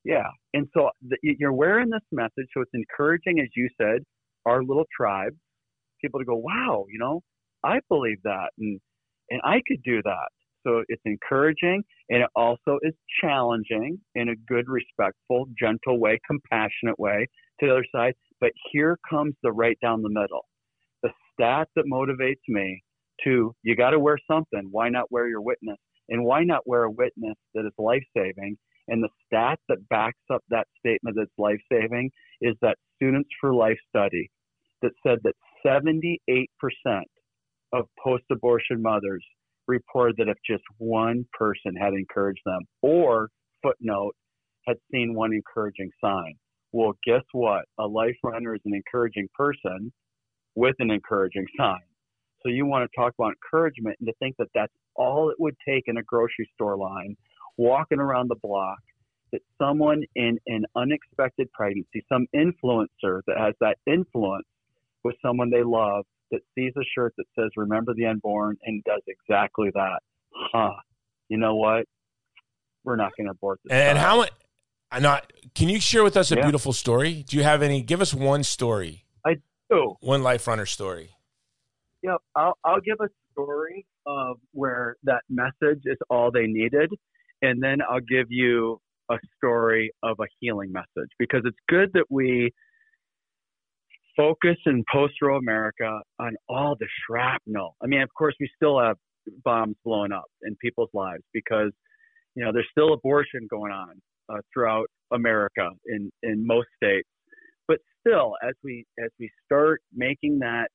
yeah. 0.04 0.26
And 0.52 0.66
so 0.74 0.90
the, 1.08 1.16
you're 1.22 1.52
wearing 1.52 1.90
this 1.90 2.02
message, 2.10 2.48
so 2.52 2.60
it's 2.60 2.72
encouraging, 2.74 3.40
as 3.40 3.48
you 3.56 3.68
said, 3.80 4.02
our 4.46 4.62
little 4.64 4.84
tribe, 4.94 5.34
people 6.00 6.18
to 6.18 6.26
go, 6.26 6.34
wow, 6.34 6.86
you 6.90 6.98
know, 6.98 7.20
I 7.64 7.80
believe 7.88 8.18
that, 8.24 8.50
and 8.58 8.80
and 9.30 9.40
I 9.44 9.62
could 9.66 9.82
do 9.82 10.02
that. 10.04 10.28
So 10.66 10.84
it's 10.88 11.02
encouraging, 11.04 11.82
and 12.08 12.22
it 12.22 12.30
also 12.36 12.78
is 12.82 12.94
challenging 13.20 13.98
in 14.14 14.28
a 14.28 14.36
good, 14.46 14.66
respectful, 14.68 15.46
gentle 15.58 15.98
way, 15.98 16.20
compassionate 16.26 16.98
way 16.98 17.26
to 17.60 17.66
the 17.66 17.72
other 17.72 17.86
side. 17.94 18.14
But 18.40 18.52
here 18.70 18.98
comes 19.08 19.34
the 19.42 19.52
right 19.52 19.78
down 19.82 20.02
the 20.02 20.08
middle. 20.08 20.44
The 21.02 21.10
stat 21.32 21.68
that 21.76 21.86
motivates 21.92 22.42
me 22.48 22.82
to 23.24 23.54
you 23.62 23.76
got 23.76 23.90
to 23.90 23.98
wear 23.98 24.18
something. 24.30 24.68
Why 24.70 24.88
not 24.88 25.10
wear 25.10 25.28
your 25.28 25.40
witness? 25.42 25.78
And 26.08 26.24
why 26.24 26.44
not 26.44 26.66
wear 26.66 26.84
a 26.84 26.90
witness 26.90 27.36
that 27.54 27.66
is 27.66 27.72
life 27.78 28.04
saving? 28.16 28.56
And 28.88 29.02
the 29.02 29.08
stat 29.26 29.58
that 29.68 29.88
backs 29.88 30.18
up 30.32 30.42
that 30.50 30.66
statement 30.78 31.16
that's 31.16 31.30
life 31.38 31.60
saving 31.72 32.10
is 32.40 32.54
that 32.62 32.76
Students 32.96 33.30
for 33.40 33.54
Life 33.54 33.78
study 33.88 34.30
that 34.82 34.92
said 35.06 35.18
that 35.22 35.34
78% 35.64 36.18
of 37.72 37.86
post 38.02 38.24
abortion 38.30 38.82
mothers 38.82 39.24
reported 39.66 40.16
that 40.18 40.28
if 40.28 40.36
just 40.46 40.64
one 40.78 41.24
person 41.32 41.74
had 41.80 41.94
encouraged 41.94 42.42
them 42.44 42.60
or 42.82 43.28
footnote 43.62 44.14
had 44.66 44.76
seen 44.90 45.14
one 45.14 45.32
encouraging 45.32 45.90
sign. 46.02 46.34
Well, 46.72 46.94
guess 47.04 47.22
what? 47.32 47.64
A 47.78 47.86
life 47.86 48.16
runner 48.22 48.54
is 48.54 48.60
an 48.64 48.74
encouraging 48.74 49.28
person 49.34 49.92
with 50.54 50.74
an 50.78 50.90
encouraging 50.90 51.46
sign. 51.58 51.80
So 52.42 52.48
you 52.48 52.66
want 52.66 52.90
to 52.90 53.00
talk 53.00 53.12
about 53.18 53.34
encouragement 53.44 53.96
and 54.00 54.06
to 54.08 54.14
think 54.18 54.36
that 54.38 54.48
that's 54.54 54.72
all 54.96 55.30
it 55.30 55.36
would 55.38 55.54
take 55.66 55.84
in 55.86 55.96
a 55.98 56.02
grocery 56.02 56.48
store 56.54 56.76
line, 56.76 57.16
walking 57.56 58.00
around 58.00 58.28
the 58.28 58.36
block, 58.42 58.78
that 59.32 59.40
someone 59.60 60.02
in 60.16 60.38
an 60.46 60.64
unexpected 60.76 61.50
pregnancy, 61.52 62.04
some 62.10 62.26
influencer 62.34 63.20
that 63.26 63.38
has 63.38 63.54
that 63.60 63.78
influence 63.86 64.46
with 65.04 65.14
someone 65.24 65.50
they 65.50 65.62
love, 65.62 66.04
that 66.32 66.40
sees 66.56 66.72
a 66.76 66.82
shirt 66.96 67.14
that 67.16 67.26
says 67.38 67.50
"Remember 67.56 67.94
the 67.94 68.06
Unborn" 68.06 68.56
and 68.64 68.82
does 68.84 69.02
exactly 69.06 69.70
that. 69.74 70.00
Huh? 70.34 70.72
You 71.28 71.38
know 71.38 71.54
what? 71.54 71.84
We're 72.84 72.96
not 72.96 73.12
going 73.16 73.26
to 73.26 73.30
abort 73.32 73.60
this. 73.64 73.72
And 73.72 73.96
how 73.96 74.16
much? 74.18 74.30
I'm 74.90 75.02
not. 75.02 75.32
Can 75.54 75.68
you 75.68 75.80
share 75.80 76.02
with 76.02 76.16
us 76.16 76.32
a 76.32 76.36
Yeah. 76.36 76.42
beautiful 76.42 76.72
story? 76.72 77.22
Do 77.22 77.36
you 77.36 77.42
have 77.44 77.62
any? 77.62 77.82
Give 77.82 78.00
us 78.00 78.12
one 78.12 78.42
story, 78.42 79.04
Oh, 79.74 79.96
one 80.00 80.22
life 80.22 80.46
runner 80.46 80.66
story. 80.66 81.12
Yep, 82.02 82.16
I'll, 82.36 82.58
I'll 82.62 82.80
give 82.80 82.98
a 83.00 83.08
story 83.32 83.86
of 84.04 84.36
where 84.52 84.96
that 85.04 85.22
message 85.30 85.80
is 85.86 85.96
all 86.10 86.30
they 86.30 86.46
needed, 86.46 86.90
and 87.40 87.62
then 87.62 87.78
I'll 87.88 88.00
give 88.00 88.26
you 88.28 88.80
a 89.10 89.16
story 89.38 89.90
of 90.02 90.18
a 90.20 90.26
healing 90.40 90.72
message 90.72 91.08
because 91.18 91.40
it's 91.46 91.56
good 91.70 91.90
that 91.94 92.04
we 92.10 92.52
focus 94.16 94.56
in 94.66 94.84
post-war 94.92 95.32
America 95.32 96.00
on 96.18 96.34
all 96.48 96.76
the 96.78 96.86
shrapnel. 97.04 97.76
I 97.82 97.86
mean, 97.86 98.02
of 98.02 98.10
course, 98.16 98.34
we 98.40 98.48
still 98.56 98.80
have 98.80 98.96
bombs 99.44 99.76
blowing 99.84 100.12
up 100.12 100.26
in 100.42 100.56
people's 100.56 100.90
lives 100.92 101.22
because 101.32 101.70
you 102.34 102.44
know 102.44 102.52
there's 102.52 102.68
still 102.70 102.92
abortion 102.92 103.46
going 103.48 103.72
on 103.72 104.00
uh, 104.32 104.40
throughout 104.52 104.86
America 105.12 105.70
in 105.86 106.10
in 106.22 106.46
most 106.46 106.68
states. 106.76 107.08
But 107.68 107.78
still, 108.00 108.34
as 108.46 108.54
we 108.62 108.84
as 109.02 109.10
we 109.18 109.30
start 109.46 109.80
making 109.94 110.38
that 110.40 110.68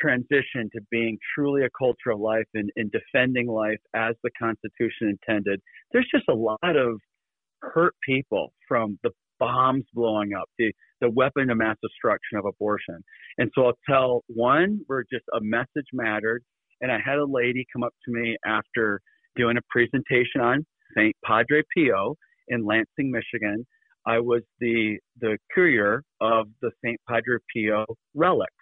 transition 0.00 0.68
to 0.74 0.80
being 0.90 1.18
truly 1.34 1.64
a 1.64 1.68
culture 1.78 2.10
of 2.10 2.20
life 2.20 2.44
and, 2.54 2.70
and 2.76 2.92
defending 2.92 3.46
life 3.46 3.80
as 3.94 4.14
the 4.22 4.30
Constitution 4.38 5.16
intended, 5.28 5.60
there's 5.92 6.08
just 6.12 6.28
a 6.28 6.34
lot 6.34 6.76
of 6.76 7.00
hurt 7.62 7.94
people 8.06 8.52
from 8.68 8.98
the 9.02 9.10
bombs 9.38 9.84
blowing 9.94 10.34
up, 10.34 10.48
the, 10.58 10.72
the 11.00 11.10
weapon 11.10 11.50
of 11.50 11.58
mass 11.58 11.76
destruction 11.82 12.38
of 12.38 12.44
abortion. 12.44 13.02
And 13.38 13.50
so 13.54 13.66
I'll 13.66 13.78
tell 13.88 14.24
one 14.28 14.80
where 14.86 15.04
just 15.12 15.24
a 15.34 15.40
message 15.40 15.86
mattered. 15.92 16.42
And 16.80 16.92
I 16.92 16.98
had 17.04 17.18
a 17.18 17.24
lady 17.24 17.64
come 17.72 17.82
up 17.82 17.94
to 18.04 18.12
me 18.12 18.36
after 18.46 19.00
doing 19.36 19.56
a 19.56 19.62
presentation 19.70 20.40
on 20.40 20.64
St. 20.96 21.14
Padre 21.24 21.62
Pio 21.74 22.16
in 22.48 22.64
Lansing, 22.64 23.10
Michigan. 23.10 23.66
I 24.06 24.20
was 24.20 24.42
the 24.60 24.98
the 25.20 25.36
courier 25.52 26.02
of 26.20 26.46
the 26.62 26.70
St. 26.84 26.98
Padre 27.08 27.38
Pio 27.52 27.84
relics. 28.14 28.52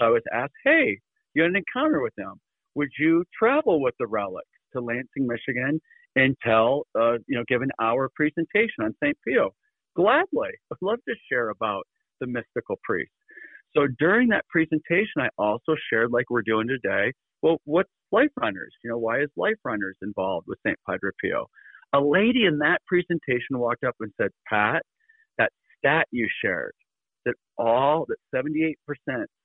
So 0.00 0.06
I 0.06 0.10
was 0.10 0.22
asked, 0.32 0.54
"Hey, 0.64 0.98
you 1.34 1.42
had 1.42 1.50
an 1.50 1.56
encounter 1.56 2.00
with 2.00 2.14
them. 2.16 2.34
Would 2.74 2.90
you 2.98 3.24
travel 3.36 3.80
with 3.80 3.94
the 3.98 4.06
relics 4.06 4.46
to 4.72 4.80
Lansing, 4.80 5.26
Michigan, 5.26 5.80
and 6.16 6.36
tell, 6.44 6.86
uh, 6.98 7.14
you 7.26 7.36
know, 7.36 7.44
give 7.48 7.62
an 7.62 7.70
hour 7.80 8.08
presentation 8.14 8.82
on 8.82 8.94
St. 9.02 9.16
Pio?" 9.26 9.52
Gladly, 9.96 10.50
I'd 10.72 10.78
love 10.80 10.98
to 11.08 11.14
share 11.30 11.50
about 11.50 11.84
the 12.20 12.26
mystical 12.26 12.76
priest. 12.82 13.12
So 13.76 13.86
during 13.98 14.28
that 14.28 14.44
presentation, 14.48 15.20
I 15.20 15.28
also 15.38 15.74
shared, 15.90 16.10
like 16.12 16.30
we're 16.30 16.42
doing 16.42 16.68
today, 16.68 17.12
well, 17.42 17.58
what's 17.64 17.90
Life 18.12 18.30
Runners? 18.40 18.72
You 18.82 18.90
know, 18.90 18.98
why 18.98 19.20
is 19.20 19.28
Life 19.36 19.58
Runners 19.64 19.96
involved 20.02 20.46
with 20.48 20.58
St. 20.66 20.78
Padre 20.88 21.10
Pio? 21.22 21.46
A 21.92 22.00
lady 22.00 22.46
in 22.46 22.58
that 22.58 22.78
presentation 22.86 23.58
walked 23.58 23.84
up 23.84 23.94
and 24.00 24.12
said, 24.20 24.30
Pat, 24.48 24.82
that 25.38 25.52
stat 25.78 26.06
you 26.10 26.28
shared, 26.42 26.72
that 27.24 27.34
all, 27.58 28.06
that 28.08 28.16
78% 28.34 28.74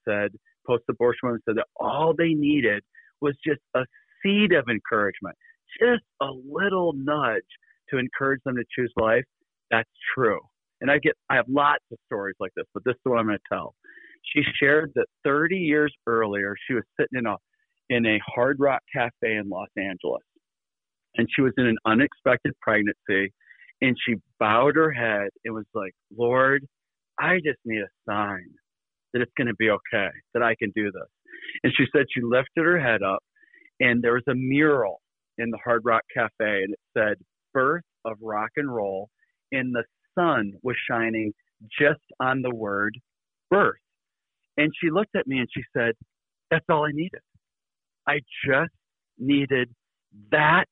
said, 0.07 0.31
post 0.65 0.83
abortion 0.89 1.19
women 1.23 1.41
said 1.45 1.57
that 1.57 1.67
all 1.79 2.13
they 2.17 2.33
needed 2.33 2.83
was 3.21 3.35
just 3.45 3.61
a 3.75 3.81
seed 4.23 4.53
of 4.53 4.65
encouragement, 4.69 5.35
just 5.79 6.03
a 6.21 6.29
little 6.47 6.93
nudge 6.95 7.41
to 7.89 7.97
encourage 7.97 8.41
them 8.45 8.55
to 8.55 8.63
choose 8.75 8.91
life. 8.97 9.25
That's 9.71 9.89
true. 10.15 10.39
And 10.81 10.89
I 10.89 10.97
get, 10.99 11.13
I 11.29 11.35
have 11.35 11.45
lots 11.49 11.83
of 11.91 11.97
stories 12.05 12.35
like 12.39 12.51
this, 12.55 12.65
but 12.73 12.83
this 12.85 12.93
is 12.93 13.01
what 13.03 13.19
I'm 13.19 13.25
going 13.27 13.37
to 13.37 13.43
tell. 13.55 13.75
She 14.33 14.41
shared 14.61 14.91
that 14.95 15.07
30 15.23 15.57
years 15.57 15.93
earlier, 16.07 16.55
she 16.67 16.73
was 16.73 16.83
sitting 16.99 17.19
in 17.19 17.25
a 17.25 17.35
in 17.89 18.05
a 18.05 18.19
Hard 18.25 18.57
Rock 18.59 18.81
Cafe 18.93 19.11
in 19.23 19.49
Los 19.49 19.69
Angeles, 19.77 20.21
and 21.15 21.27
she 21.35 21.41
was 21.41 21.53
in 21.57 21.65
an 21.65 21.77
unexpected 21.85 22.53
pregnancy, 22.61 23.33
and 23.81 23.95
she 24.05 24.15
bowed 24.39 24.75
her 24.75 24.91
head 24.91 25.29
and 25.45 25.55
was 25.55 25.65
like, 25.73 25.93
"Lord, 26.15 26.65
I 27.19 27.37
just 27.37 27.59
need 27.65 27.81
a 27.81 27.89
sign 28.09 28.47
that 29.13 29.21
it's 29.21 29.31
going 29.37 29.47
to 29.47 29.55
be 29.55 29.69
okay, 29.71 30.09
that 30.33 30.43
I 30.43 30.55
can 30.55 30.71
do 30.75 30.91
this." 30.91 31.09
And 31.63 31.73
she 31.75 31.85
said 31.91 32.05
she 32.13 32.21
lifted 32.21 32.65
her 32.65 32.79
head 32.79 33.01
up, 33.03 33.23
and 33.79 34.01
there 34.03 34.13
was 34.13 34.27
a 34.29 34.35
mural 34.35 35.01
in 35.39 35.49
the 35.51 35.59
Hard 35.63 35.83
Rock 35.85 36.03
Cafe, 36.13 36.63
and 36.63 36.73
it 36.73 36.79
said 36.97 37.17
"Birth 37.53 37.83
of 38.05 38.17
Rock 38.21 38.51
and 38.57 38.73
Roll," 38.73 39.09
and 39.51 39.73
the 39.73 39.83
sun 40.17 40.53
was 40.63 40.75
shining 40.89 41.33
just 41.79 42.01
on 42.19 42.41
the 42.41 42.53
word 42.53 42.97
birth. 43.49 43.77
And 44.57 44.71
she 44.81 44.89
looked 44.89 45.15
at 45.15 45.27
me 45.27 45.39
and 45.39 45.47
she 45.53 45.63
said, 45.75 45.93
That's 46.51 46.65
all 46.69 46.85
I 46.85 46.91
needed. 46.91 47.21
I 48.07 48.19
just 48.45 48.71
needed 49.17 49.69
that 50.31 50.65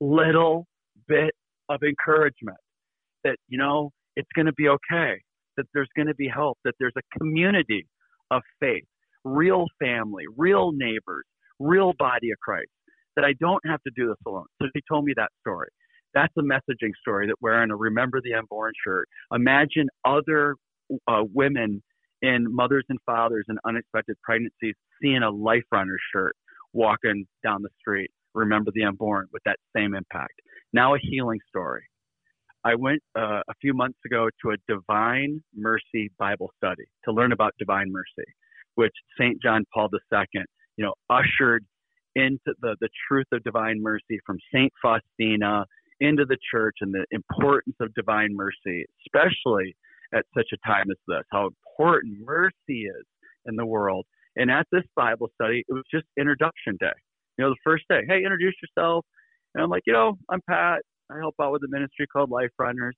little 0.00 0.66
bit 1.08 1.32
of 1.68 1.82
encouragement 1.82 2.58
that, 3.24 3.36
you 3.48 3.58
know, 3.58 3.90
it's 4.16 4.28
going 4.34 4.46
to 4.46 4.52
be 4.54 4.68
okay, 4.68 5.20
that 5.56 5.66
there's 5.72 5.88
going 5.96 6.08
to 6.08 6.14
be 6.14 6.28
help, 6.28 6.58
that 6.64 6.74
there's 6.80 6.94
a 6.96 7.18
community 7.18 7.86
of 8.30 8.42
faith, 8.58 8.84
real 9.24 9.66
family, 9.80 10.24
real 10.36 10.72
neighbors, 10.72 11.24
real 11.58 11.92
body 11.98 12.30
of 12.30 12.38
Christ, 12.40 12.70
that 13.16 13.24
I 13.24 13.34
don't 13.40 13.64
have 13.66 13.82
to 13.82 13.90
do 13.94 14.08
this 14.08 14.16
alone. 14.26 14.46
So 14.60 14.68
she 14.74 14.82
told 14.90 15.04
me 15.04 15.12
that 15.16 15.30
story. 15.40 15.68
That's 16.14 16.32
a 16.38 16.42
messaging 16.42 16.92
story 17.00 17.26
that 17.28 17.36
wearing 17.40 17.70
a 17.70 17.76
Remember 17.76 18.20
the 18.20 18.34
Unborn 18.34 18.72
shirt. 18.84 19.08
Imagine 19.32 19.88
other 20.04 20.56
uh, 21.08 21.22
women 21.32 21.82
in 22.22 22.46
mothers 22.54 22.84
and 22.88 22.98
fathers 23.06 23.46
in 23.48 23.56
unexpected 23.66 24.16
pregnancies 24.22 24.74
seeing 25.00 25.22
a 25.22 25.30
Life 25.30 25.62
Runner 25.72 25.96
shirt 26.12 26.36
walking 26.72 27.26
down 27.42 27.62
the 27.62 27.70
street. 27.80 28.10
Remember 28.34 28.70
the 28.74 28.84
Unborn 28.84 29.28
with 29.32 29.42
that 29.44 29.56
same 29.74 29.94
impact. 29.94 30.34
Now 30.72 30.94
a 30.94 30.98
healing 31.00 31.40
story. 31.48 31.82
I 32.62 32.74
went 32.74 33.02
uh, 33.18 33.40
a 33.48 33.54
few 33.60 33.72
months 33.72 33.98
ago 34.04 34.28
to 34.42 34.50
a 34.50 34.56
Divine 34.68 35.42
Mercy 35.56 36.10
Bible 36.18 36.50
study 36.58 36.84
to 37.06 37.12
learn 37.12 37.32
about 37.32 37.54
Divine 37.58 37.90
Mercy, 37.90 38.28
which 38.74 38.92
St. 39.18 39.40
John 39.42 39.64
Paul 39.72 39.88
II, 39.92 40.42
you 40.76 40.84
know, 40.84 40.92
ushered 41.08 41.64
into 42.16 42.54
the, 42.60 42.76
the 42.80 42.88
truth 43.08 43.26
of 43.32 43.42
divine 43.44 43.80
mercy 43.80 44.18
from 44.26 44.38
St. 44.52 44.72
Faustina 44.82 45.64
into 46.00 46.24
the 46.24 46.38
church 46.50 46.76
and 46.80 46.92
the 46.92 47.04
importance 47.10 47.76
of 47.80 47.92
divine 47.94 48.34
mercy, 48.34 48.84
especially 49.06 49.76
at 50.14 50.24
such 50.36 50.48
a 50.52 50.66
time 50.66 50.90
as 50.90 50.96
this, 51.06 51.22
how 51.30 51.48
important 51.48 52.18
mercy 52.24 52.84
is 52.84 53.04
in 53.46 53.56
the 53.56 53.66
world. 53.66 54.06
And 54.36 54.50
at 54.50 54.66
this 54.72 54.84
Bible 54.96 55.28
study, 55.34 55.64
it 55.68 55.72
was 55.72 55.84
just 55.92 56.06
introduction 56.18 56.76
day. 56.80 56.92
You 57.36 57.44
know, 57.44 57.50
the 57.50 57.56
first 57.64 57.84
day, 57.88 58.00
hey, 58.08 58.18
introduce 58.18 58.54
yourself. 58.62 59.04
And 59.54 59.62
I'm 59.62 59.70
like, 59.70 59.82
you 59.86 59.92
know, 59.92 60.16
I'm 60.28 60.40
Pat. 60.48 60.80
I 61.10 61.18
help 61.18 61.34
out 61.40 61.52
with 61.52 61.62
a 61.64 61.68
ministry 61.68 62.06
called 62.06 62.30
Life 62.30 62.50
Runners. 62.58 62.94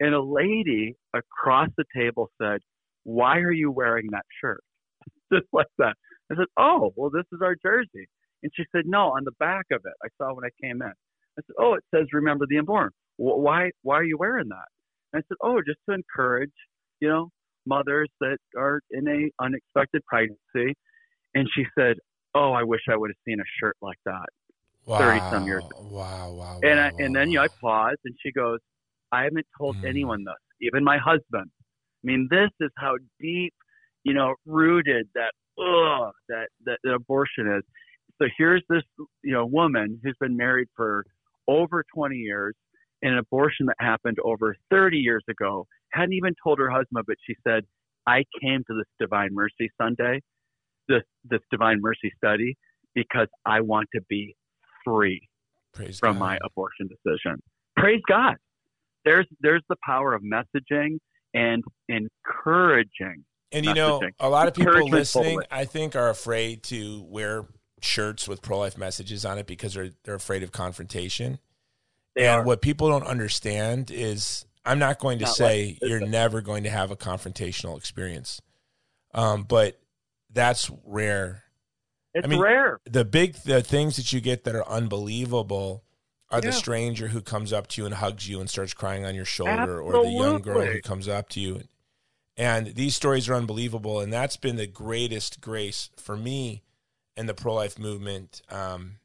And 0.00 0.14
a 0.14 0.22
lady 0.22 0.96
across 1.14 1.68
the 1.76 1.84
table 1.94 2.30
said, 2.40 2.60
Why 3.04 3.38
are 3.38 3.52
you 3.52 3.70
wearing 3.70 4.08
that 4.10 4.24
shirt? 4.40 4.62
Just 5.32 5.46
like 5.52 5.68
that. 5.78 5.94
I 6.30 6.36
said, 6.36 6.46
Oh, 6.58 6.92
well, 6.96 7.10
this 7.10 7.24
is 7.32 7.40
our 7.42 7.54
jersey. 7.62 8.08
And 8.42 8.50
she 8.56 8.64
said, 8.74 8.84
No, 8.86 9.10
on 9.10 9.24
the 9.24 9.32
back 9.38 9.66
of 9.70 9.82
it. 9.84 9.92
I 10.02 10.08
saw 10.18 10.34
when 10.34 10.44
I 10.44 10.50
came 10.60 10.82
in. 10.82 10.92
I 11.38 11.42
said, 11.46 11.54
Oh, 11.58 11.74
it 11.74 11.84
says 11.94 12.06
Remember 12.12 12.46
the 12.48 12.58
Unborn. 12.58 12.90
Why, 13.16 13.70
why 13.82 13.96
are 13.96 14.04
you 14.04 14.16
wearing 14.18 14.48
that? 14.48 14.68
And 15.12 15.22
I 15.22 15.24
said, 15.28 15.36
Oh, 15.42 15.60
just 15.66 15.78
to 15.88 15.94
encourage, 15.94 16.52
you 17.00 17.08
know, 17.08 17.30
mothers 17.66 18.08
that 18.20 18.38
are 18.56 18.80
in 18.90 19.06
a 19.08 19.30
unexpected 19.42 20.02
pregnancy. 20.06 20.74
And 21.34 21.48
she 21.54 21.64
said, 21.78 21.96
Oh, 22.34 22.52
I 22.52 22.62
wish 22.64 22.80
I 22.90 22.96
would 22.96 23.10
have 23.10 23.16
seen 23.26 23.40
a 23.40 23.48
shirt 23.60 23.76
like 23.82 23.98
that. 24.06 24.26
Wow. 24.86 24.98
30 24.98 25.20
some 25.32 25.46
years 25.46 25.64
ago. 25.70 25.88
Wow, 25.88 26.30
wow, 26.32 26.58
And 26.62 26.80
wow, 26.80 26.86
I, 26.86 26.90
and 26.98 27.14
then 27.14 27.30
you 27.30 27.38
know. 27.38 27.44
I 27.44 27.48
paused, 27.60 28.00
and 28.04 28.14
she 28.24 28.32
goes, 28.32 28.58
"I 29.12 29.24
haven't 29.24 29.46
told 29.58 29.76
Mm. 29.84 29.88
anyone 29.90 30.24
this, 30.24 30.34
even 30.60 30.84
my 30.84 30.98
husband. 30.98 31.50
I 31.50 32.04
mean, 32.04 32.28
this 32.30 32.50
is 32.60 32.70
how 32.78 32.96
deep, 33.20 33.54
you 34.04 34.14
know, 34.14 34.34
rooted 34.46 35.08
that 35.14 35.32
ugh 35.58 36.12
that 36.28 36.48
that, 36.64 36.78
that 36.84 36.94
abortion 36.94 37.46
is. 37.52 37.62
So 38.20 38.28
here's 38.38 38.62
this, 38.68 38.82
you 39.22 39.32
know, 39.32 39.46
woman 39.46 40.00
who's 40.02 40.16
been 40.20 40.36
married 40.36 40.68
for 40.76 41.04
over 41.48 41.84
20 41.94 42.16
years, 42.16 42.54
and 43.02 43.12
an 43.12 43.18
abortion 43.18 43.66
that 43.66 43.76
happened 43.80 44.18
over 44.24 44.56
30 44.70 44.98
years 44.98 45.24
ago. 45.28 45.66
Hadn't 45.92 46.14
even 46.14 46.34
told 46.42 46.58
her 46.58 46.70
husband, 46.70 47.04
but 47.06 47.16
she 47.26 47.34
said, 47.46 47.64
"I 48.06 48.24
came 48.40 48.64
to 48.66 48.74
this 48.74 48.86
Divine 48.98 49.30
Mercy 49.32 49.70
Sunday, 49.80 50.20
this 50.88 51.02
this 51.24 51.40
Divine 51.50 51.78
Mercy 51.80 52.12
study, 52.16 52.56
because 52.94 53.28
I 53.44 53.60
want 53.60 53.88
to 53.94 54.00
be 54.08 54.34
free 54.84 55.20
Praise 55.74 55.98
from 55.98 56.14
God. 56.14 56.20
my 56.20 56.38
abortion 56.44 56.88
decision. 56.88 57.42
Praise 57.76 58.00
God. 58.08 58.36
There's 59.04 59.26
there's 59.40 59.62
the 59.68 59.76
power 59.84 60.14
of 60.14 60.22
messaging 60.22 60.98
and 61.34 61.64
encouraging. 61.88 63.24
And 63.50 63.66
you 63.66 63.74
know, 63.74 64.00
a 64.18 64.28
lot 64.28 64.48
of 64.48 64.54
people 64.54 64.88
listening, 64.88 65.24
forward. 65.24 65.46
I 65.50 65.64
think, 65.66 65.94
are 65.94 66.08
afraid 66.08 66.62
to 66.64 67.04
wear 67.08 67.44
shirts 67.84 68.28
with 68.28 68.42
pro 68.42 68.58
life 68.58 68.78
messages 68.78 69.24
on 69.24 69.38
it 69.38 69.46
because 69.46 69.74
they're 69.74 69.90
they're 70.04 70.14
afraid 70.14 70.42
of 70.42 70.52
confrontation. 70.52 71.38
They 72.14 72.26
and 72.26 72.40
are. 72.40 72.44
what 72.44 72.60
people 72.60 72.88
don't 72.88 73.06
understand 73.06 73.90
is 73.90 74.44
I'm 74.64 74.78
not 74.78 74.98
going 74.98 75.18
to 75.18 75.24
Not 75.24 75.34
say 75.34 75.78
like- 75.80 75.90
you're 75.90 76.06
never 76.06 76.40
going 76.40 76.64
to 76.64 76.70
have 76.70 76.90
a 76.90 76.96
confrontational 76.96 77.76
experience. 77.76 78.40
Um, 79.14 79.42
but 79.42 79.78
that's 80.30 80.70
rare. 80.84 81.44
It's 82.14 82.26
I 82.26 82.28
mean, 82.28 82.40
rare. 82.40 82.80
The 82.84 83.04
big 83.04 83.34
the 83.44 83.62
things 83.62 83.96
that 83.96 84.12
you 84.12 84.20
get 84.20 84.44
that 84.44 84.54
are 84.54 84.68
unbelievable 84.68 85.84
are 86.30 86.40
the 86.40 86.52
stranger 86.52 87.08
who 87.08 87.20
comes 87.20 87.52
up 87.52 87.66
to 87.68 87.82
you 87.82 87.86
and 87.86 87.94
hugs 87.94 88.26
you 88.26 88.40
and 88.40 88.48
starts 88.48 88.72
crying 88.72 89.04
on 89.04 89.14
your 89.14 89.26
shoulder 89.26 89.82
or 89.82 90.02
the 90.04 90.10
young 90.10 90.40
girl 90.40 90.64
who 90.64 90.80
comes 90.80 91.06
up 91.06 91.28
to 91.30 91.40
you. 91.40 91.62
And 92.38 92.68
these 92.68 92.96
stories 92.96 93.28
are 93.28 93.34
unbelievable 93.34 94.00
and 94.00 94.10
that's 94.10 94.38
been 94.38 94.56
the 94.56 94.66
greatest 94.66 95.42
grace 95.42 95.90
for 95.96 96.16
me 96.16 96.62
in 97.16 97.26
the 97.26 97.34
pro-life 97.34 97.78
movement. 97.78 98.42
Um, 98.50 98.96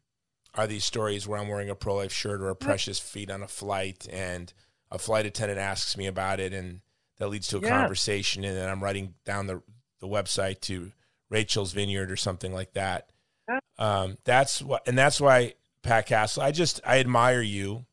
are 0.56 0.68
these 0.68 0.86
stories 0.86 1.28
where 1.28 1.40
I'm 1.40 1.48
wearing 1.50 1.70
a 1.70 1.76
pro-life 1.76 2.12
shirt 2.12 2.42
or 2.42 2.50
a 2.50 2.56
precious 2.56 3.00
feet 3.00 3.30
on 3.30 3.44
a 3.44 3.48
flight 3.48 4.08
and 4.12 4.52
a 4.90 4.98
flight 4.98 5.26
attendant 5.26 5.60
asks 5.60 5.96
me 5.98 6.08
about 6.08 6.40
it 6.40 6.54
and 6.54 6.82
that 7.18 7.28
leads 7.30 7.48
to 7.50 7.58
a 7.58 7.62
Yes. 7.62 7.70
conversation 7.70 8.44
and 8.44 8.56
then 8.58 8.70
I'm 8.70 8.84
writing 8.84 9.14
down 9.26 9.48
the 9.48 9.62
the 10.00 10.08
website 10.08 10.62
to 10.62 10.92
Rachel's 11.30 11.74
Vineyard 11.74 12.12
or 12.12 12.16
something 12.16 12.54
like 12.54 12.74
that. 12.74 13.10
Yeah. 13.50 13.60
Um, 13.80 14.18
that's 14.24 14.62
what, 14.62 14.88
and 14.88 14.96
that's 14.98 15.20
why 15.20 15.54
Pat 15.82 16.06
Castle. 16.06 16.44
I 16.44 16.52
just 16.52 16.80
I 16.86 17.00
admire 17.00 17.42
you. 17.42 17.86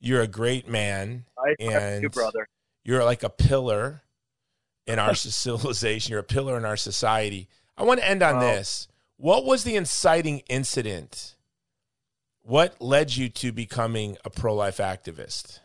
You're 0.00 0.20
a 0.22 0.26
great 0.26 0.68
man. 0.68 1.24
I 1.38 1.50
accept 1.52 1.60
you, 1.62 2.06
and- 2.06 2.12
brother. 2.12 2.46
You're 2.84 3.04
like 3.04 3.22
a 3.22 3.30
pillar 3.30 4.02
in 4.86 4.98
our 4.98 5.14
civilization. 5.14 6.10
You're 6.12 6.20
a 6.20 6.24
pillar 6.24 6.56
in 6.56 6.64
our 6.64 6.76
society. 6.76 7.48
I 7.76 7.84
want 7.84 8.00
to 8.00 8.08
end 8.08 8.22
on 8.22 8.36
Wow. 8.36 8.40
this. 8.40 8.88
What 9.20 9.44
was 9.44 9.64
the 9.64 9.76
inciting 9.76 10.40
incident? 10.48 11.36
What 12.40 12.80
led 12.80 13.14
you 13.14 13.28
to 13.28 13.52
becoming 13.52 14.16
a 14.24 14.30
pro-life 14.30 14.78
activist? 14.78 15.60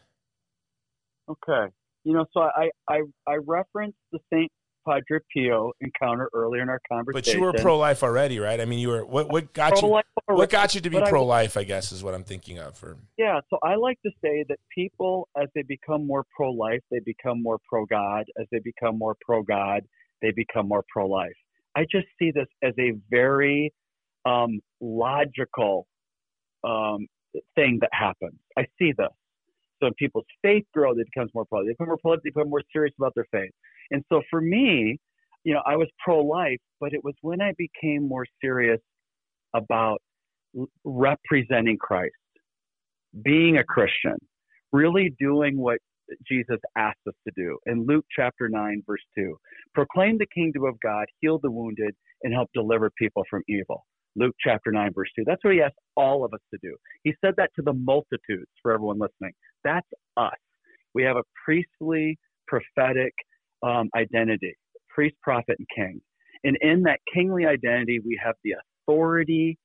Okay. 1.30 1.72
You 2.04 2.14
know, 2.14 2.26
so 2.34 2.42
I 2.42 2.70
I, 2.90 3.04
I 3.26 3.38
referenced 3.48 3.98
the 4.12 4.20
Saint 4.32 4.52
Padre 4.86 5.20
Pio 5.34 5.72
encounter 5.80 6.30
earlier 6.34 6.64
in 6.64 6.70
our 6.70 6.82
conversation. 6.92 7.14
But 7.14 7.34
you 7.34 7.42
were 7.42 7.54
pro-life 7.54 8.04
already, 8.04 8.40
right? 8.40 8.60
I 8.60 8.66
mean, 8.66 8.80
you 8.80 8.90
were. 8.90 9.06
What 9.06 9.30
what 9.30 9.54
got 9.54 9.76
you? 9.76 9.80
Pro-life 9.80 10.06
What 10.26 10.50
got 10.50 10.76
you 10.76 10.82
to 10.82 10.90
be 10.90 11.00
pro-life? 11.00 11.56
I 11.56 11.64
guess 11.64 11.94
is 11.94 12.04
what 12.04 12.14
I'm 12.14 12.26
thinking 12.26 12.60
of. 12.60 12.78
For 12.78 12.98
Yeah, 13.18 13.40
so 13.50 13.58
I 13.64 13.76
like 13.76 14.02
to 14.02 14.12
say 14.22 14.44
that 14.50 14.58
people, 14.74 15.30
as 15.42 15.48
they 15.56 15.64
become 15.64 16.06
more 16.06 16.26
pro 16.36 16.52
life, 16.52 16.82
they 16.92 17.00
become 17.06 17.42
more 17.42 17.60
pro 17.70 17.86
God. 17.86 18.26
As 18.38 18.48
they 18.52 18.60
become 18.60 18.98
more 18.98 19.16
pro 19.26 19.44
God, 19.44 19.84
they 20.22 20.32
become 20.36 20.68
more 20.68 20.84
pro 20.92 21.08
life. 21.08 21.38
I 21.76 21.86
just 21.92 22.08
see 22.20 22.32
this 22.32 22.48
as 22.64 22.74
a 22.80 22.94
very 23.10 23.74
um, 24.26 24.60
logical 24.82 25.88
um, 26.64 27.08
thing 27.56 27.80
that 27.82 27.90
happens. 27.92 28.40
I 28.58 28.66
see 28.80 28.94
this. 28.98 29.08
So 29.80 29.88
when 29.88 29.94
people's 29.96 30.26
faith 30.42 30.64
grow, 30.74 30.96
they 30.96 31.04
become 31.04 31.28
more 31.34 31.46
pro. 31.46 31.64
They 31.64 31.72
become 31.72 31.88
more 31.88 31.98
pro. 31.98 32.16
They 32.16 32.22
become 32.34 32.50
more 32.50 32.64
serious 32.72 32.94
about 32.98 33.14
their 33.16 33.28
faith. 33.32 33.52
And 33.92 34.04
so 34.10 34.22
for 34.30 34.40
me, 34.40 34.98
you 35.44 35.54
know, 35.54 35.62
I 35.66 35.76
was 35.76 35.88
pro 36.04 36.22
life, 36.22 36.60
but 36.80 36.94
it 36.94 37.04
was 37.04 37.14
when 37.22 37.42
I 37.42 37.54
became 37.58 38.08
more 38.08 38.26
serious 38.42 38.80
about 39.54 40.02
representing 40.86 41.78
Christ 41.78 42.14
being 43.24 43.58
a 43.58 43.64
Christian, 43.64 44.18
really 44.72 45.14
doing 45.20 45.58
what 45.58 45.78
Jesus 46.28 46.58
asked 46.78 47.00
us 47.08 47.16
to 47.28 47.34
do. 47.36 47.58
In 47.66 47.86
Luke 47.86 48.06
chapter 48.16 48.50
9, 48.50 48.84
verse 48.86 49.02
2, 49.18 49.38
proclaim 49.74 50.18
the 50.18 50.28
kingdom 50.34 50.64
of 50.66 50.80
God, 50.82 51.06
heal 51.20 51.40
the 51.40 51.52
wounded, 51.52 51.96
and 52.24 52.34
help 52.34 52.50
deliver 52.54 52.92
people 52.98 53.24
from 53.30 53.44
evil. 53.48 53.86
Luke 54.16 54.36
chapter 54.42 54.72
9, 54.72 54.92
verse 54.94 55.10
2. 55.18 55.24
That's 55.26 55.44
what 55.44 55.54
he 55.54 55.62
asked 55.62 55.76
all 55.98 56.24
of 56.24 56.34
us 56.34 56.40
to 56.54 56.60
do. 56.62 56.76
He 57.04 57.14
said 57.24 57.34
that 57.38 57.52
to 57.56 57.62
the 57.62 57.74
multitudes 57.74 58.50
for 58.62 58.72
everyone 58.72 59.00
listening. 59.00 59.34
That's 59.64 59.88
us. 60.16 60.32
We 60.94 61.04
have 61.04 61.18
a 61.18 61.24
priestly, 61.46 62.18
prophetic 62.48 63.14
um, 63.64 63.90
identity 63.96 64.56
priest, 64.96 65.16
prophet, 65.22 65.58
and 65.60 65.68
king. 65.76 66.02
And 66.46 66.58
in 66.62 66.84
that 66.84 67.00
kingly 67.14 67.46
identity, 67.46 68.00
we 68.00 68.20
have 68.24 68.36
the 68.44 68.54
authority 68.88 69.58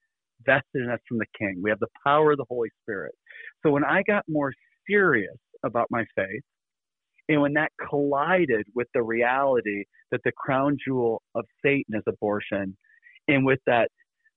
vested 0.45 0.83
in 0.83 0.91
us 0.91 0.99
from 1.09 1.19
the 1.19 1.27
king. 1.39 1.61
We 1.63 1.71
have 1.71 1.79
the 1.79 1.87
power 2.05 2.33
of 2.33 2.39
the 2.39 2.47
Holy 2.49 2.71
Spirit. 2.83 3.15
So 3.63 3.71
when 3.71 3.85
I 3.85 4.03
got 4.07 4.25
more 4.29 4.53
serious 4.89 5.37
about 5.65 5.87
my 5.91 6.05
faith, 6.17 6.43
and 7.29 7.41
when 7.41 7.55
that 7.55 7.71
collided 7.89 8.67
with 8.75 8.89
the 8.95 9.03
reality 9.03 9.85
that 10.11 10.21
the 10.25 10.33
crown 10.33 10.77
jewel 10.85 11.23
of 11.35 11.45
Satan 11.65 11.95
is 11.95 12.03
abortion, 12.09 12.77
and 13.29 13.47
with 13.47 13.61
that 13.67 13.89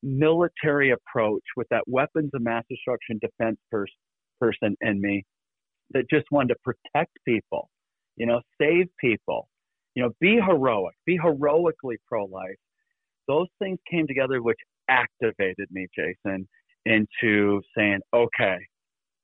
military 0.04 0.92
approach, 0.92 1.44
with 1.58 1.68
that 1.70 1.84
weapons 1.88 2.30
of 2.34 2.42
mass 2.42 2.64
destruction 2.70 3.20
defense 3.22 3.58
pers- 3.72 3.92
person 4.40 4.76
in 4.82 5.02
me 5.02 5.24
that 5.92 6.10
just 6.10 6.26
wanted 6.32 6.50
to 6.54 6.60
protect 6.64 7.12
people, 7.26 7.70
you 8.18 8.26
know, 8.26 8.42
save 8.62 8.88
people, 9.00 9.48
you 9.96 10.04
know, 10.04 10.12
be 10.20 10.36
heroic, 10.36 10.96
be 11.06 11.18
heroically 11.18 11.98
pro 12.08 12.26
life. 12.26 12.58
Those 13.28 13.48
things 13.60 13.80
came 13.90 14.06
together, 14.08 14.42
which 14.42 14.58
activated 14.90 15.68
me, 15.72 15.88
Jason, 15.96 16.48
into 16.86 17.62
saying, 17.76 18.02
okay, 18.14 18.58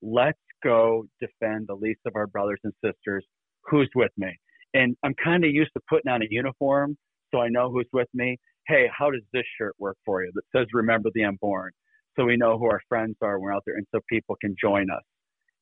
let's 0.01 0.39
go 0.63 1.05
defend 1.19 1.67
the 1.67 1.75
least 1.75 2.01
of 2.05 2.15
our 2.15 2.27
brothers 2.27 2.59
and 2.63 2.73
sisters. 2.83 3.25
Who's 3.63 3.89
with 3.95 4.11
me? 4.17 4.37
And 4.73 4.95
I'm 5.03 5.15
kind 5.23 5.43
of 5.43 5.51
used 5.51 5.71
to 5.75 5.81
putting 5.89 6.11
on 6.11 6.21
a 6.21 6.27
uniform 6.29 6.97
so 7.31 7.39
I 7.39 7.49
know 7.49 7.71
who's 7.71 7.87
with 7.93 8.07
me. 8.13 8.37
Hey, 8.67 8.89
how 8.95 9.09
does 9.09 9.21
this 9.33 9.43
shirt 9.57 9.73
work 9.79 9.97
for 10.05 10.23
you 10.23 10.31
that 10.33 10.43
says 10.55 10.67
remember 10.73 11.09
the 11.13 11.23
unborn? 11.23 11.71
So 12.17 12.25
we 12.25 12.37
know 12.37 12.57
who 12.57 12.65
our 12.65 12.81
friends 12.89 13.15
are 13.21 13.39
when 13.39 13.45
we're 13.45 13.53
out 13.53 13.63
there 13.65 13.75
and 13.75 13.85
so 13.93 13.99
people 14.09 14.35
can 14.41 14.55
join 14.61 14.89
us 14.89 15.03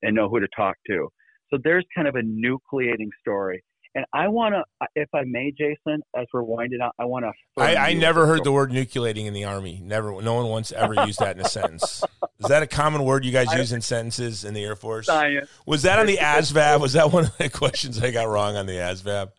and 0.02 0.15
know 0.15 0.30
who 0.30 0.40
to 0.40 0.48
talk 0.56 0.76
to. 0.88 1.07
So 1.49 1.60
there's 1.64 1.86
kind 1.95 2.07
of 2.07 2.15
a 2.15 2.22
nucleating 2.22 3.10
story. 3.22 3.64
And 3.98 4.06
I 4.14 4.28
want 4.28 4.53
to, 4.53 4.64
if 4.95 5.10
I 5.15 5.24
may, 5.26 5.52
Jason, 5.57 6.03
as 6.15 6.28
we're 6.32 6.44
winding 6.44 6.82
up, 6.82 6.91
I 6.99 7.06
want 7.06 7.26
to. 7.26 7.32
I, 7.60 7.76
I 7.90 7.94
never 7.94 8.28
heard 8.28 8.44
the 8.44 8.52
word 8.52 8.69
nucleating 8.69 9.26
in 9.26 9.34
the 9.34 9.45
army. 9.45 9.82
Never. 9.84 10.22
No 10.22 10.36
one 10.36 10.45
once 10.49 10.72
ever 10.72 10.94
used 11.07 11.18
that 11.18 11.36
in 11.36 11.44
a 11.44 11.49
sentence. 11.49 12.03
Is 12.40 12.48
that 12.48 12.61
a 12.61 12.68
common 12.68 13.03
word 13.06 13.26
you 13.26 13.32
guys 13.32 13.48
I- 13.48 13.57
use 13.57 13.72
in 13.74 13.82
sentences 13.82 14.45
in 14.45 14.53
the 14.53 14.64
Air 14.64 14.76
Force? 14.76 15.07
science. 15.07 15.49
Was 15.65 15.82
that 15.82 15.98
on 15.98 16.06
the 16.06 16.18
ASVAB? 16.18 16.80
Was 16.80 16.94
that 16.94 17.11
one 17.11 17.26
of 17.26 17.36
the 17.40 17.49
questions 17.49 17.99
I 18.03 18.11
got 18.11 18.26
wrong 18.28 18.56
on 18.56 18.68
the 18.68 18.74
ASVAB? 18.74 19.32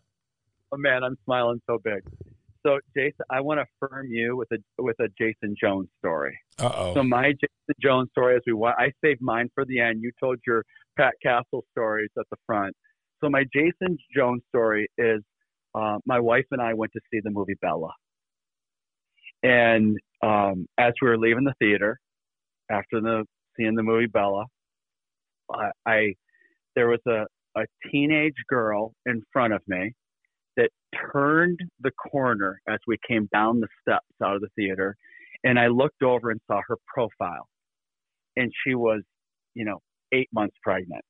Oh 0.73 0.77
man, 0.77 1.05
I'm 1.05 1.17
smiling 1.23 1.61
so 1.65 1.77
big. 1.81 2.01
So 2.67 2.79
Jason, 2.93 3.25
I 3.29 3.39
want 3.39 3.61
to 3.61 3.65
affirm 3.87 4.07
you 4.11 4.35
with 4.35 4.49
a 4.51 4.57
with 4.77 4.99
a 4.99 5.07
Jason 5.17 5.55
Jones 5.57 5.87
story. 5.99 6.37
Uh 6.59 6.69
oh. 6.75 6.93
So 6.95 7.03
my 7.03 7.31
Jason 7.31 7.75
Jones 7.81 8.09
story, 8.11 8.35
as 8.35 8.41
we 8.45 8.53
I 8.77 8.91
saved 9.01 9.21
mine 9.21 9.49
for 9.55 9.63
the 9.63 9.79
end. 9.79 10.01
You 10.03 10.11
told 10.19 10.39
your 10.45 10.65
Pat 10.97 11.13
Castle 11.23 11.63
stories 11.71 12.09
at 12.19 12.25
the 12.29 12.35
front. 12.45 12.75
So 13.21 13.29
my 13.29 13.43
Jason 13.53 13.97
Jones 14.15 14.41
story 14.49 14.89
is 14.97 15.21
uh, 15.75 15.97
my 16.05 16.19
wife 16.19 16.45
and 16.51 16.61
I 16.61 16.73
went 16.73 16.91
to 16.93 17.01
see 17.11 17.19
the 17.23 17.31
movie 17.31 17.57
Bella, 17.61 17.91
and 19.43 19.97
um, 20.23 20.67
as 20.77 20.93
we 21.01 21.09
were 21.09 21.17
leaving 21.17 21.43
the 21.43 21.53
theater 21.59 21.99
after 22.71 23.01
the 23.01 23.25
seeing 23.57 23.75
the 23.75 23.83
movie 23.83 24.07
Bella, 24.07 24.45
I, 25.51 25.71
I 25.85 26.13
there 26.75 26.87
was 26.87 26.99
a 27.07 27.25
a 27.55 27.65
teenage 27.91 28.35
girl 28.47 28.93
in 29.05 29.21
front 29.33 29.53
of 29.53 29.61
me 29.67 29.93
that 30.57 30.69
turned 31.13 31.59
the 31.81 31.91
corner 32.11 32.59
as 32.67 32.79
we 32.87 32.97
came 33.07 33.27
down 33.33 33.59
the 33.59 33.67
steps 33.81 34.05
out 34.23 34.35
of 34.35 34.41
the 34.41 34.49
theater. 34.55 34.95
And 35.43 35.59
I 35.59 35.67
looked 35.67 36.03
over 36.03 36.31
and 36.31 36.39
saw 36.47 36.61
her 36.67 36.77
profile. 36.93 37.47
And 38.35 38.51
she 38.65 38.75
was, 38.75 39.01
you 39.53 39.65
know, 39.65 39.79
8 40.13 40.27
months 40.33 40.55
pregnant. 40.63 41.03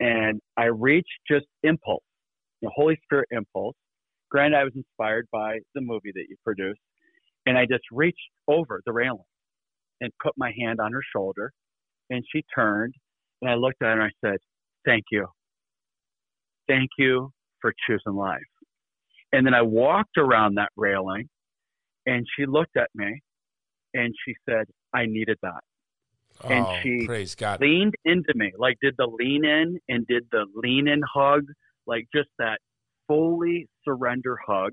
And 0.00 0.40
I 0.56 0.66
reached 0.66 1.08
just 1.30 1.46
impulse, 1.62 2.04
the 2.62 2.70
Holy 2.74 2.98
Spirit 3.04 3.28
impulse. 3.30 3.76
Granted, 4.30 4.58
I 4.58 4.64
was 4.64 4.72
inspired 4.76 5.26
by 5.32 5.58
the 5.74 5.80
movie 5.80 6.12
that 6.14 6.26
you 6.28 6.36
produced, 6.44 6.80
and 7.46 7.58
I 7.58 7.66
just 7.66 7.84
reached 7.90 8.18
over 8.46 8.82
the 8.86 8.92
railing 8.92 9.24
and 10.00 10.12
put 10.22 10.34
my 10.36 10.52
hand 10.58 10.80
on 10.80 10.92
her 10.92 11.02
shoulder, 11.14 11.52
and 12.10 12.24
she 12.32 12.44
turned, 12.54 12.94
and 13.42 13.50
I 13.50 13.54
looked 13.54 13.82
at 13.82 13.86
her 13.86 13.92
and 14.00 14.02
I 14.02 14.10
said, 14.24 14.38
"Thank 14.84 15.04
you, 15.10 15.26
thank 16.68 16.90
you 16.98 17.32
for 17.60 17.72
choosing 17.86 18.14
life." 18.14 18.42
And 19.32 19.46
then 19.46 19.54
I 19.54 19.62
walked 19.62 20.18
around 20.18 20.54
that 20.56 20.70
railing, 20.76 21.28
and 22.06 22.26
she 22.36 22.46
looked 22.46 22.76
at 22.76 22.90
me, 22.94 23.20
and 23.94 24.14
she 24.24 24.34
said, 24.48 24.66
"I 24.94 25.06
needed 25.06 25.38
that." 25.42 25.62
And 26.44 26.66
oh, 26.66 26.78
she 26.82 27.06
praise 27.06 27.34
God. 27.34 27.60
leaned 27.60 27.94
into 28.04 28.32
me, 28.34 28.52
like 28.58 28.76
did 28.82 28.94
the 28.98 29.06
lean 29.06 29.44
in 29.44 29.78
and 29.88 30.06
did 30.06 30.24
the 30.30 30.46
lean 30.54 30.88
in 30.88 31.00
hug, 31.02 31.42
like 31.86 32.06
just 32.14 32.28
that 32.38 32.58
fully 33.06 33.66
surrender 33.84 34.38
hug. 34.46 34.72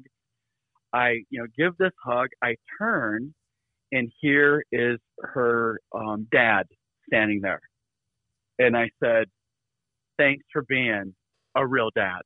I, 0.93 1.17
you 1.29 1.39
know, 1.39 1.47
give 1.57 1.77
this 1.77 1.91
hug. 2.03 2.27
I 2.43 2.55
turn 2.79 3.33
and 3.91 4.11
here 4.21 4.63
is 4.71 4.97
her 5.19 5.79
um, 5.93 6.27
dad 6.31 6.63
standing 7.07 7.41
there. 7.41 7.61
And 8.59 8.75
I 8.75 8.89
said, 9.03 9.25
thanks 10.17 10.43
for 10.51 10.63
being 10.67 11.13
a 11.55 11.65
real 11.65 11.89
dad. 11.95 12.21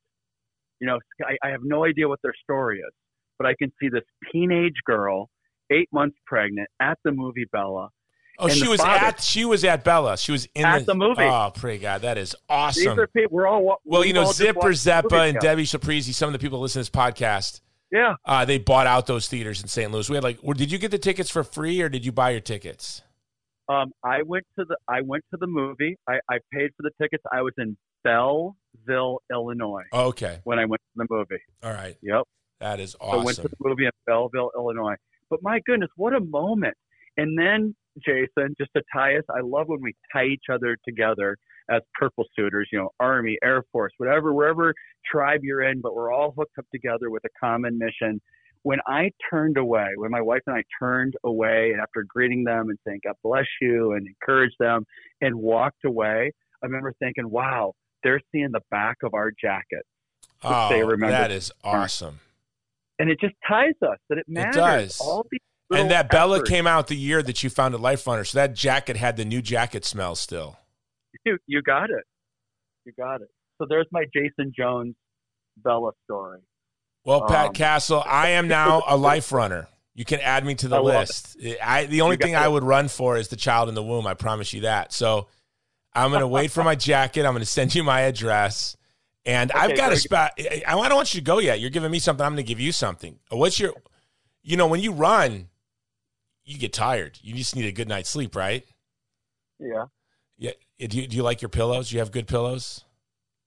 You 0.79 0.87
know, 0.87 0.99
I, 1.23 1.47
I 1.47 1.51
have 1.51 1.61
no 1.63 1.85
idea 1.85 2.07
what 2.07 2.19
their 2.23 2.33
story 2.43 2.79
is, 2.79 2.93
but 3.37 3.47
I 3.47 3.53
can 3.59 3.71
see 3.81 3.89
this 3.89 4.03
teenage 4.31 4.81
girl, 4.85 5.29
eight 5.71 5.89
months 5.91 6.17
pregnant, 6.25 6.69
at 6.79 6.97
the 7.03 7.11
movie 7.11 7.45
Bella. 7.51 7.89
Oh, 8.41 8.47
she 8.47 8.67
was 8.67 8.79
father- 8.79 9.05
at 9.05 9.21
she 9.21 9.43
was 9.45 9.63
at 9.65 9.83
Bella. 9.83 10.17
She 10.17 10.31
was 10.31 10.45
in 10.55 10.65
At 10.65 10.85
the 10.85 10.95
movie. 10.95 11.23
Oh, 11.23 11.51
pray 11.53 11.77
God, 11.77 12.01
that 12.03 12.17
is 12.17 12.31
These 12.31 12.37
awesome. 12.49 12.99
are 12.99 13.07
people, 13.07 13.29
we're 13.35 13.47
all, 13.47 13.81
Well, 13.83 14.05
you 14.05 14.13
know, 14.13 14.31
Zipper 14.31 14.69
Zeppa 14.73 15.29
and. 15.29 15.39
Debbie 15.39 15.65
Saprizi, 15.65 16.13
some 16.13 16.27
of 16.27 16.33
the 16.33 16.39
people 16.39 16.59
listen 16.59 16.83
to 16.83 16.89
this 16.89 16.89
podcast, 16.89 17.61
Yeah. 17.91 18.15
uh, 18.25 18.45
they 18.45 18.57
bought 18.57 18.87
out 18.87 19.07
those 19.07 19.27
theaters 19.27 19.61
in 19.61 19.67
St. 19.67 19.91
Louis. 19.91 20.09
We 20.09 20.15
had 20.15 20.23
like, 20.23 20.39
did 20.55 20.71
you 20.71 20.77
get 20.77 20.91
the 20.91 20.97
tickets 20.97 21.29
for 21.29 21.43
free 21.43 21.81
or 21.81 21.89
did 21.89 22.05
you 22.05 22.11
buy 22.11 22.29
your 22.31 22.39
tickets? 22.39 23.01
Um, 23.67 23.91
I 24.03 24.23
went 24.23 24.45
to 24.57 24.65
the 24.65 24.77
I 24.87 25.01
went 25.01 25.23
to 25.31 25.37
the 25.39 25.45
movie. 25.45 25.95
I, 26.07 26.19
I 26.27 26.39
paid 26.51 26.71
for 26.75 26.81
the 26.81 26.91
tickets. 26.99 27.23
I 27.31 27.41
was 27.43 27.53
in 27.59 27.77
Belleville, 28.03 29.19
Illinois, 29.31 29.83
Okay, 29.93 30.39
when 30.43 30.59
I 30.59 30.65
went 30.65 30.81
to 30.81 31.05
the 31.07 31.07
movie. 31.09 31.41
all 31.63 31.71
right, 31.73 31.95
Yep. 32.01 32.23
that 32.61 32.79
is 32.79 32.95
awesome. 32.99 33.19
I 33.21 33.23
went 33.23 33.37
to 33.37 33.43
the 33.47 33.55
movie 33.59 33.85
in 33.85 33.91
Belleville, 34.07 34.51
Illinois. 34.55 34.95
But 35.29 35.43
my 35.43 35.59
goodness, 35.65 35.89
what 35.95 36.13
a 36.15 36.19
moment! 36.19 36.75
And 37.17 37.37
then 37.37 37.75
Jason, 37.97 38.55
just 38.57 38.71
to 38.75 38.83
tie 38.93 39.17
us, 39.17 39.23
I 39.29 39.41
love 39.43 39.67
when 39.67 39.81
we 39.81 39.93
tie 40.13 40.25
each 40.25 40.45
other 40.51 40.77
together 40.87 41.37
as 41.69 41.81
purple 41.99 42.25
suitors. 42.35 42.69
You 42.71 42.79
know, 42.79 42.89
Army, 42.99 43.37
Air 43.43 43.63
Force, 43.71 43.91
whatever, 43.97 44.33
wherever 44.33 44.73
tribe 45.09 45.41
you're 45.43 45.61
in, 45.63 45.81
but 45.81 45.95
we're 45.95 46.11
all 46.11 46.33
hooked 46.37 46.57
up 46.57 46.65
together 46.71 47.09
with 47.09 47.23
a 47.25 47.29
common 47.39 47.77
mission. 47.77 48.21
When 48.63 48.79
I 48.87 49.11
turned 49.29 49.57
away, 49.57 49.87
when 49.95 50.11
my 50.11 50.21
wife 50.21 50.41
and 50.47 50.55
I 50.55 50.63
turned 50.79 51.13
away, 51.23 51.71
and 51.71 51.81
after 51.81 52.03
greeting 52.07 52.43
them 52.43 52.69
and 52.69 52.77
saying 52.85 52.99
God 53.05 53.15
bless 53.23 53.45
you 53.61 53.93
and 53.93 54.05
encouraged 54.07 54.55
them, 54.59 54.85
and 55.21 55.35
walked 55.35 55.85
away, 55.85 56.31
I 56.61 56.65
remember 56.65 56.93
thinking, 56.99 57.29
"Wow, 57.29 57.73
they're 58.03 58.19
seeing 58.31 58.51
the 58.51 58.61
back 58.69 58.97
of 59.03 59.13
our 59.13 59.31
jacket." 59.31 59.85
Oh, 60.43 60.69
that 60.97 61.31
is 61.31 61.51
awesome. 61.63 62.19
and 62.99 63.09
it 63.09 63.17
just 63.19 63.33
ties 63.47 63.75
us 63.81 63.97
that 64.09 64.17
it 64.17 64.25
matters. 64.27 64.55
does. 64.55 64.99
All 64.99 65.25
these 65.31 65.39
And 65.71 65.91
that 65.91 66.09
Bella 66.09 66.43
came 66.43 66.65
out 66.65 66.87
the 66.87 66.95
year 66.95 67.21
that 67.21 67.43
you 67.43 67.49
found 67.49 67.75
a 67.75 67.77
Life 67.77 68.07
Runner, 68.07 68.23
so 68.23 68.39
that 68.39 68.55
jacket 68.55 68.97
had 68.97 69.17
the 69.17 69.25
new 69.25 69.41
jacket 69.41 69.85
smell 69.85 70.15
still. 70.15 70.57
You, 71.25 71.37
you 71.45 71.61
got 71.61 71.89
it. 71.89 72.03
You 72.85 72.93
got 72.97 73.21
it. 73.21 73.29
So 73.59 73.67
there's 73.69 73.87
my 73.91 74.05
Jason 74.13 74.53
Jones 74.57 74.95
Bella 75.57 75.91
story. 76.05 76.39
Well, 77.05 77.27
Pat 77.27 77.47
Um, 77.47 77.53
Castle, 77.53 78.03
I 78.05 78.29
am 78.29 78.47
now 78.47 78.83
a 78.87 78.97
Life 78.97 79.31
Runner. 79.31 79.67
You 79.93 80.05
can 80.05 80.19
add 80.21 80.45
me 80.45 80.55
to 80.55 80.67
the 80.67 80.77
I 80.77 80.79
list. 80.79 81.37
I 81.61 81.85
the 81.85 82.01
only 82.01 82.15
thing 82.15 82.35
I 82.35 82.47
would 82.47 82.63
run 82.63 82.87
for 82.87 83.17
is 83.17 83.27
the 83.27 83.35
child 83.35 83.67
in 83.67 83.75
the 83.75 83.83
womb. 83.83 84.07
I 84.07 84.13
promise 84.13 84.53
you 84.53 84.61
that. 84.61 84.93
So 84.93 85.27
I'm 85.93 86.09
going 86.09 86.21
to 86.21 86.27
wait 86.27 86.51
for 86.51 86.63
my 86.63 86.75
jacket. 86.75 87.25
I'm 87.25 87.33
going 87.33 87.41
to 87.41 87.45
send 87.45 87.75
you 87.75 87.83
my 87.83 88.01
address. 88.01 88.77
And 89.25 89.51
I've 89.51 89.75
got 89.75 89.91
a 89.91 89.97
spot. 89.97 90.31
I 90.39 90.63
I 90.65 90.87
don't 90.87 90.95
want 90.95 91.13
you 91.13 91.19
to 91.19 91.25
go 91.25 91.39
yet. 91.39 91.59
You're 91.59 91.69
giving 91.69 91.91
me 91.91 91.99
something. 91.99 92.25
I'm 92.25 92.31
going 92.31 92.45
to 92.45 92.47
give 92.47 92.61
you 92.61 92.71
something. 92.71 93.19
What's 93.29 93.59
your, 93.59 93.73
you 94.41 94.55
know, 94.55 94.67
when 94.67 94.79
you 94.79 94.93
run, 94.93 95.48
you 96.49 96.57
get 96.57 96.73
tired. 96.73 97.19
You 97.21 97.35
just 97.35 97.55
need 97.55 97.65
a 97.65 97.71
good 97.71 97.87
night's 97.87 98.09
sleep, 98.09 98.35
right? 98.35 98.65
Yeah. 99.59 99.85
Yeah. 100.37 100.51
Do 100.79 100.97
you, 100.99 101.07
do 101.07 101.15
you 101.17 101.23
like 101.23 101.41
your 101.41 101.49
pillows? 101.49 101.89
Do 101.89 101.95
you 101.95 101.99
have 101.99 102.11
good 102.11 102.27
pillows? 102.27 102.83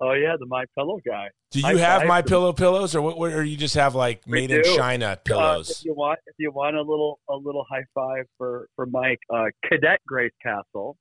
Oh 0.00 0.12
yeah, 0.14 0.34
the 0.38 0.46
My 0.46 0.64
Pillow 0.76 0.98
guy. 1.06 1.28
Do 1.52 1.60
you 1.60 1.66
I- 1.66 1.76
have 1.76 2.02
I- 2.02 2.06
my 2.06 2.22
pillow 2.22 2.52
pillows, 2.52 2.94
or 2.96 3.02
what? 3.02 3.32
Or 3.32 3.44
you 3.44 3.56
just 3.56 3.76
have 3.76 3.94
like 3.94 4.26
made 4.26 4.50
in. 4.50 4.62
China 4.76 5.06
Uh, 5.06 5.16
pillows? 5.16 5.70
if 5.70 5.84
you 5.84 5.94
want, 5.94 6.18
if 6.26 6.34
you 6.38 6.50
want 6.50 6.74
a 6.76 6.80
little 6.82 7.20
a 7.30 7.34
little 7.36 7.64
high 7.70 7.84
five 7.94 8.24
for 8.36 8.66
for 8.74 8.86
Mike, 8.86 9.20
uh, 9.32 9.44
Cadet 9.68 10.00
Grace 10.06 10.32
Castle 10.42 10.96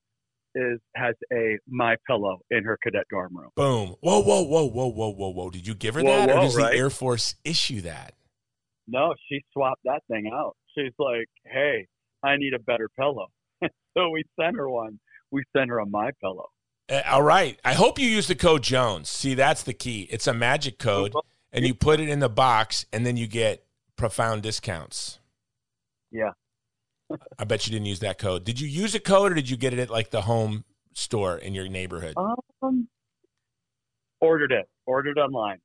is 0.54 0.80
has 0.96 1.16
a 1.34 1.58
My 1.68 1.96
Pillow 2.06 2.42
in 2.52 2.64
her 2.64 2.78
cadet 2.84 3.06
dorm 3.10 3.36
room. 3.36 3.50
Boom. 3.56 3.96
Whoa, 4.02 4.20
whoa, 4.22 4.44
whoa, 4.44 4.66
whoa, 4.66 4.88
whoa, 4.88 5.10
whoa, 5.10 5.30
whoa. 5.30 5.50
Did 5.50 5.66
you 5.66 5.74
give 5.74 5.96
her 5.96 6.04
Whoa, 6.04 6.28
that, 6.28 6.30
or 6.30 6.42
does 6.42 6.56
right? 6.56 6.72
the 6.72 6.78
Air 6.78 6.90
Force 6.92 7.36
issue 7.44 7.82
that? 7.82 8.14
No, 8.88 9.16
she 9.30 9.42
swapped 9.54 9.82
that 9.86 10.02
thing 10.12 10.30
out. 10.32 10.56
She's 10.76 10.94
like, 10.98 11.28
"Hey, 11.46 11.88
I 12.24 12.38
need 12.38 12.54
a 12.54 12.60
better 12.60 12.90
pillow." 12.98 13.28
so 13.98 14.10
we 14.10 14.24
sent 14.40 14.56
her 14.56 14.70
one. 14.70 15.00
We 15.32 15.44
sent 15.56 15.70
her 15.70 15.80
a 15.80 15.86
My 15.86 16.12
Pillow. 16.22 16.50
Uh, 16.90 17.02
all 17.10 17.24
right. 17.24 17.60
I 17.64 17.74
hope 17.74 18.00
you 18.00 18.08
use 18.08 18.28
the 18.28 18.36
code 18.36 18.64
Jones. 18.64 19.10
See, 19.10 19.34
that's 19.34 19.64
the 19.64 19.74
key. 19.74 20.08
It's 20.10 20.28
a 20.28 20.34
magic 20.34 20.78
code, 20.78 21.14
and 21.52 21.66
you 21.66 21.74
put 21.74 22.00
it 22.00 22.10
in 22.10 22.20
the 22.20 22.30
box, 22.30 22.86
and 22.92 23.06
then 23.06 23.18
you 23.18 23.28
get 23.28 23.66
profound 23.96 24.44
discounts. 24.44 25.20
Yeah. 26.12 26.32
I 27.40 27.46
bet 27.46 27.66
you 27.66 27.72
didn't 27.72 27.88
use 27.88 28.00
that 28.00 28.18
code. 28.18 28.44
Did 28.44 28.60
you 28.60 28.68
use 28.68 28.94
a 28.96 29.00
code, 29.00 29.32
or 29.32 29.36
did 29.36 29.50
you 29.50 29.58
get 29.58 29.74
it 29.74 29.80
at 29.80 29.90
like 29.90 30.12
the 30.12 30.22
home 30.22 30.66
store 30.94 31.38
in 31.38 31.54
your 31.54 31.68
neighborhood? 31.68 32.16
Um, 32.62 32.88
ordered 34.20 34.52
it. 34.52 34.68
Ordered 34.86 35.18
online. 35.18 35.60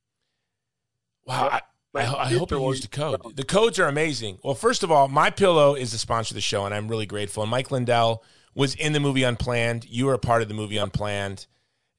Wow. 1.24 1.48
I, 1.50 1.60
I, 1.96 2.02
I 2.02 2.32
hope 2.32 2.50
sister 2.50 2.54
you 2.56 2.60
will 2.60 2.70
used 2.72 2.84
the 2.84 2.88
code. 2.88 3.36
The 3.36 3.44
codes 3.44 3.78
are 3.78 3.88
amazing. 3.88 4.38
Well, 4.42 4.54
first 4.54 4.82
of 4.82 4.90
all, 4.90 5.08
My 5.08 5.30
Pillow 5.30 5.74
is 5.74 5.92
the 5.92 5.98
sponsor 5.98 6.32
of 6.32 6.36
the 6.36 6.40
show, 6.40 6.64
and 6.64 6.74
I'm 6.74 6.88
really 6.88 7.06
grateful. 7.06 7.42
And 7.42 7.50
Mike 7.50 7.70
Lindell 7.70 8.22
was 8.54 8.74
in 8.74 8.92
the 8.92 9.00
movie 9.00 9.22
Unplanned. 9.22 9.86
You 9.88 10.06
were 10.06 10.14
a 10.14 10.18
part 10.18 10.42
of 10.42 10.48
the 10.48 10.54
movie 10.54 10.78
Unplanned, 10.78 11.46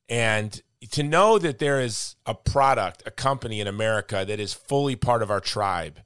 and 0.10 0.62
to 0.92 1.04
know 1.04 1.38
that 1.40 1.60
there 1.60 1.82
is 1.82 2.16
a 2.26 2.34
product, 2.34 3.04
a 3.06 3.12
company 3.12 3.60
in 3.60 3.68
America 3.68 4.24
that 4.28 4.40
is 4.40 4.54
fully 4.54 4.96
part 4.96 5.22
of 5.22 5.32
our 5.32 5.40
tribe. 5.40 6.00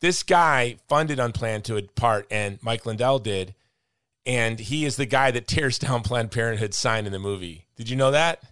This 0.00 0.22
guy 0.22 0.76
funded 0.88 1.18
Unplanned 1.18 1.64
to 1.64 1.76
a 1.76 1.82
part, 1.82 2.26
and 2.30 2.58
Mike 2.62 2.86
Lindell 2.86 3.18
did, 3.18 3.54
and 4.26 4.58
he 4.58 4.84
is 4.84 4.96
the 4.96 5.06
guy 5.06 5.30
that 5.30 5.46
tears 5.46 5.78
down 5.80 6.02
Planned 6.02 6.30
Parenthood 6.30 6.74
sign 6.74 7.06
in 7.06 7.12
the 7.12 7.18
movie. 7.18 7.66
Did 7.76 7.90
you 7.90 7.96
know 7.96 8.10
that? 8.10 8.42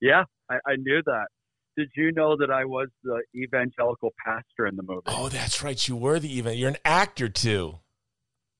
Yeah, 0.00 0.24
I, 0.50 0.56
I 0.66 0.76
knew 0.76 1.02
that. 1.06 1.26
Did 1.76 1.88
you 1.96 2.12
know 2.12 2.36
that 2.36 2.50
I 2.50 2.64
was 2.64 2.88
the 3.02 3.22
evangelical 3.34 4.12
pastor 4.24 4.66
in 4.66 4.76
the 4.76 4.82
movie? 4.82 5.02
Oh, 5.06 5.28
that's 5.28 5.62
right. 5.62 5.88
You 5.88 5.96
were 5.96 6.18
the 6.20 6.38
event. 6.38 6.56
You're 6.56 6.68
an 6.70 6.76
actor 6.84 7.28
too. 7.28 7.78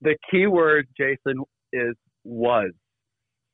The 0.01 0.17
key 0.29 0.47
word, 0.47 0.87
Jason, 0.97 1.43
is 1.71 1.95
was. 2.23 2.71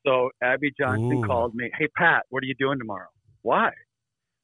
So 0.06 0.30
Abby 0.42 0.72
Johnson 0.80 1.22
Ooh. 1.24 1.28
called 1.28 1.54
me, 1.54 1.70
Hey, 1.78 1.88
Pat, 1.96 2.24
what 2.30 2.42
are 2.44 2.48
you 2.48 2.56
doing 2.58 2.80
tomorrow? 2.80 3.10
Why? 3.44 3.70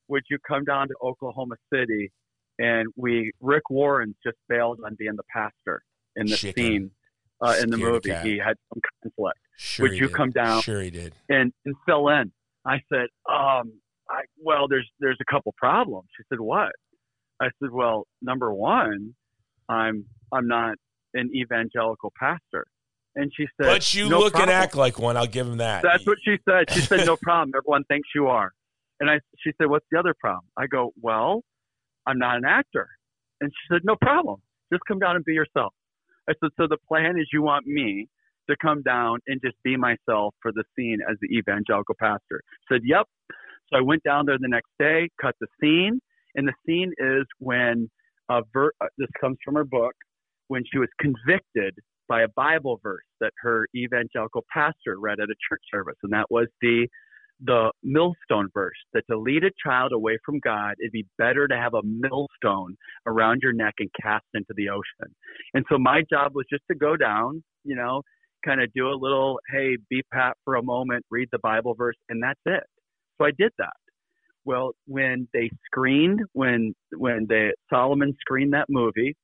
Would 0.07 0.23
you 0.29 0.37
come 0.47 0.63
down 0.63 0.87
to 0.87 0.93
Oklahoma 1.03 1.55
City? 1.73 2.11
And 2.59 2.87
we, 2.95 3.31
Rick 3.41 3.69
Warren 3.69 4.15
just 4.23 4.37
bailed 4.49 4.79
on 4.85 4.95
being 4.97 5.15
the 5.15 5.23
pastor 5.33 5.81
in 6.15 6.27
the 6.27 6.35
Chicken. 6.37 6.63
scene 6.63 6.91
uh, 7.41 7.55
in 7.61 7.69
the 7.69 7.77
movie. 7.77 8.13
He 8.23 8.37
had 8.43 8.55
some 8.73 8.81
conflict. 9.03 9.39
Sure 9.57 9.83
Would 9.87 9.97
you 9.99 10.07
did. 10.07 10.15
come 10.15 10.31
down? 10.31 10.61
Sure 10.61 10.81
he 10.81 10.89
did. 10.91 11.13
and, 11.29 11.51
and 11.65 11.75
fill 11.87 12.07
in. 12.09 12.31
I 12.65 12.77
said, 12.91 13.07
um, 13.31 13.73
I, 14.09 14.21
well, 14.41 14.67
there's 14.67 14.89
there's 14.99 15.17
a 15.21 15.31
couple 15.31 15.53
problems. 15.57 16.07
She 16.17 16.23
said, 16.29 16.39
what? 16.39 16.71
I 17.41 17.47
said, 17.61 17.71
well, 17.71 18.07
number 18.21 18.53
one, 18.53 19.13
I'm 19.69 20.05
I'm 20.31 20.47
not 20.47 20.75
an 21.13 21.29
evangelical 21.35 22.13
pastor. 22.19 22.65
And 23.15 23.31
she 23.35 23.47
said, 23.59 23.67
But 23.67 23.93
you 23.95 24.09
"No 24.09 24.19
look 24.19 24.37
and 24.37 24.49
act 24.49 24.75
like 24.75 24.99
one. 24.99 25.17
I'll 25.17 25.25
give 25.25 25.47
him 25.47 25.57
that. 25.57 25.81
That's 25.81 26.05
what 26.05 26.19
she 26.23 26.37
said. 26.47 26.69
She 26.71 26.81
said, 26.81 27.05
no 27.07 27.17
problem. 27.21 27.51
Everyone 27.57 27.83
thinks 27.85 28.07
you 28.13 28.27
are. 28.27 28.51
And 28.99 29.09
I, 29.09 29.19
she 29.43 29.51
said, 29.57 29.69
what's 29.69 29.85
the 29.91 29.97
other 29.97 30.13
problem? 30.19 30.45
I 30.55 30.67
go, 30.67 30.91
well, 31.01 31.41
I'm 32.05 32.19
not 32.19 32.37
an 32.37 32.45
actor. 32.45 32.87
And 33.41 33.51
she 33.51 33.73
said, 33.73 33.81
no 33.83 33.95
problem. 33.95 34.41
Just 34.71 34.83
come 34.87 34.99
down 34.99 35.15
and 35.15 35.25
be 35.25 35.33
yourself. 35.33 35.73
I 36.29 36.33
said, 36.39 36.49
so 36.57 36.67
the 36.67 36.77
plan 36.87 37.17
is 37.19 37.27
you 37.33 37.41
want 37.41 37.65
me 37.65 38.07
to 38.49 38.55
come 38.61 38.81
down 38.81 39.19
and 39.27 39.41
just 39.43 39.55
be 39.63 39.77
myself 39.77 40.35
for 40.41 40.51
the 40.51 40.63
scene 40.75 40.99
as 41.09 41.17
the 41.21 41.35
evangelical 41.35 41.95
pastor. 41.99 42.41
She 42.67 42.75
Said, 42.75 42.81
yep. 42.85 43.07
So 43.69 43.77
I 43.77 43.81
went 43.81 44.03
down 44.03 44.25
there 44.25 44.37
the 44.39 44.47
next 44.47 44.69
day, 44.79 45.09
cut 45.21 45.35
the 45.39 45.47
scene, 45.61 45.99
and 46.35 46.47
the 46.47 46.53
scene 46.65 46.93
is 46.97 47.25
when 47.39 47.89
ver- 48.53 48.71
uh, 48.81 48.87
this 48.97 49.09
comes 49.19 49.37
from 49.43 49.55
her 49.55 49.65
book 49.65 49.93
when 50.47 50.63
she 50.71 50.79
was 50.79 50.89
convicted 50.99 51.75
by 52.07 52.21
a 52.21 52.27
Bible 52.35 52.79
verse 52.81 53.03
that 53.19 53.33
her 53.41 53.67
evangelical 53.75 54.45
pastor 54.53 54.99
read 54.99 55.19
at 55.19 55.29
a 55.29 55.35
church 55.49 55.61
service, 55.71 55.97
and 56.03 56.13
that 56.13 56.27
was 56.29 56.47
the 56.61 56.87
the 57.45 57.71
millstone 57.83 58.49
verse 58.51 58.77
that 58.93 59.03
to 59.11 59.17
lead 59.17 59.43
a 59.43 59.51
child 59.63 59.91
away 59.91 60.17
from 60.25 60.39
God, 60.39 60.73
it'd 60.81 60.91
be 60.91 61.05
better 61.19 61.47
to 61.47 61.55
have 61.55 61.75
a 61.75 61.83
millstone 61.83 62.75
around 63.05 63.41
your 63.43 63.53
neck 63.53 63.75
and 63.77 63.89
cast 64.01 64.25
into 64.33 64.53
the 64.55 64.69
ocean. 64.69 65.13
And 65.53 65.63
so 65.69 65.77
my 65.77 66.01
job 66.09 66.33
was 66.33 66.45
just 66.51 66.63
to 66.71 66.75
go 66.75 66.97
down, 66.97 67.43
you 67.63 67.75
know, 67.75 68.01
kind 68.43 68.61
of 68.61 68.73
do 68.73 68.87
a 68.87 68.97
little, 68.99 69.39
hey, 69.51 69.77
be 69.89 70.01
Pat 70.11 70.35
for 70.45 70.55
a 70.55 70.63
moment, 70.63 71.05
read 71.11 71.29
the 71.31 71.39
Bible 71.39 71.75
verse, 71.75 71.95
and 72.09 72.23
that's 72.23 72.39
it. 72.47 72.63
So 73.17 73.25
I 73.25 73.31
did 73.37 73.51
that. 73.57 73.73
Well, 74.45 74.71
when 74.85 75.27
they 75.33 75.49
screened, 75.65 76.21
when 76.33 76.73
when 76.95 77.25
they 77.27 77.51
Solomon 77.69 78.15
screened 78.21 78.53
that 78.53 78.67
movie, 78.69 79.15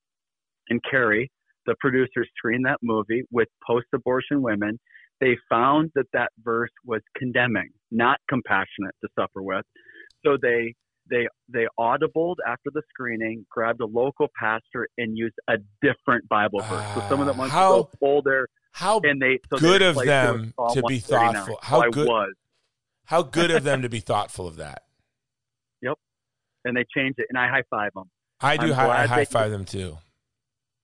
and 0.68 0.80
Cary, 0.90 1.30
the 1.66 1.74
producers 1.80 2.28
screened 2.36 2.66
that 2.66 2.78
movie 2.82 3.22
with 3.30 3.48
post-abortion 3.66 4.42
women, 4.42 4.78
they 5.20 5.36
found 5.48 5.90
that 5.94 6.06
that 6.12 6.30
verse 6.42 6.70
was 6.84 7.00
condemning, 7.16 7.70
not 7.90 8.18
compassionate 8.28 8.94
to 9.02 9.08
suffer 9.18 9.42
with. 9.42 9.64
So 10.26 10.36
they 10.40 10.74
they 11.08 11.26
they 11.48 11.66
audibled 11.78 12.36
after 12.46 12.70
the 12.72 12.82
screening, 12.90 13.46
grabbed 13.50 13.80
a 13.80 13.86
local 13.86 14.28
pastor, 14.38 14.88
and 14.98 15.16
used 15.16 15.36
a 15.48 15.54
different 15.80 16.28
Bible 16.28 16.60
verse. 16.60 16.94
so 16.94 17.00
someone 17.08 17.26
that 17.28 17.34
Ah, 17.34 17.38
wants 17.38 17.54
how- 17.54 17.82
to 17.84 17.96
go 18.00 18.20
their 18.24 18.48
How 18.72 19.00
and 19.04 19.22
they 19.22 19.38
so 19.48 19.56
good 19.58 19.80
they 19.80 19.86
of 19.86 19.96
replaced 19.96 20.10
it 20.10 20.32
with 20.32 20.56
them 20.56 20.74
to 20.74 20.82
be 20.88 21.00
139. 21.00 21.34
thoughtful. 21.34 21.54
So 21.54 21.60
How 21.62 21.80
I 21.80 21.88
good- 21.90 22.08
was, 22.08 22.34
how 23.04 23.22
good 23.22 23.50
of 23.50 23.64
them 23.64 23.82
to 23.82 23.88
be 23.88 24.00
thoughtful 24.00 24.46
of 24.46 24.56
that. 24.56 24.84
Yep. 25.82 25.98
And 26.64 26.76
they 26.76 26.84
changed 26.94 27.18
it, 27.18 27.26
and 27.28 27.38
I 27.38 27.48
high 27.48 27.64
five 27.70 27.92
them. 27.94 28.10
I 28.40 28.56
do 28.56 28.72
high, 28.72 29.02
I 29.02 29.06
high 29.06 29.24
five 29.24 29.50
them 29.50 29.64
too. 29.64 29.98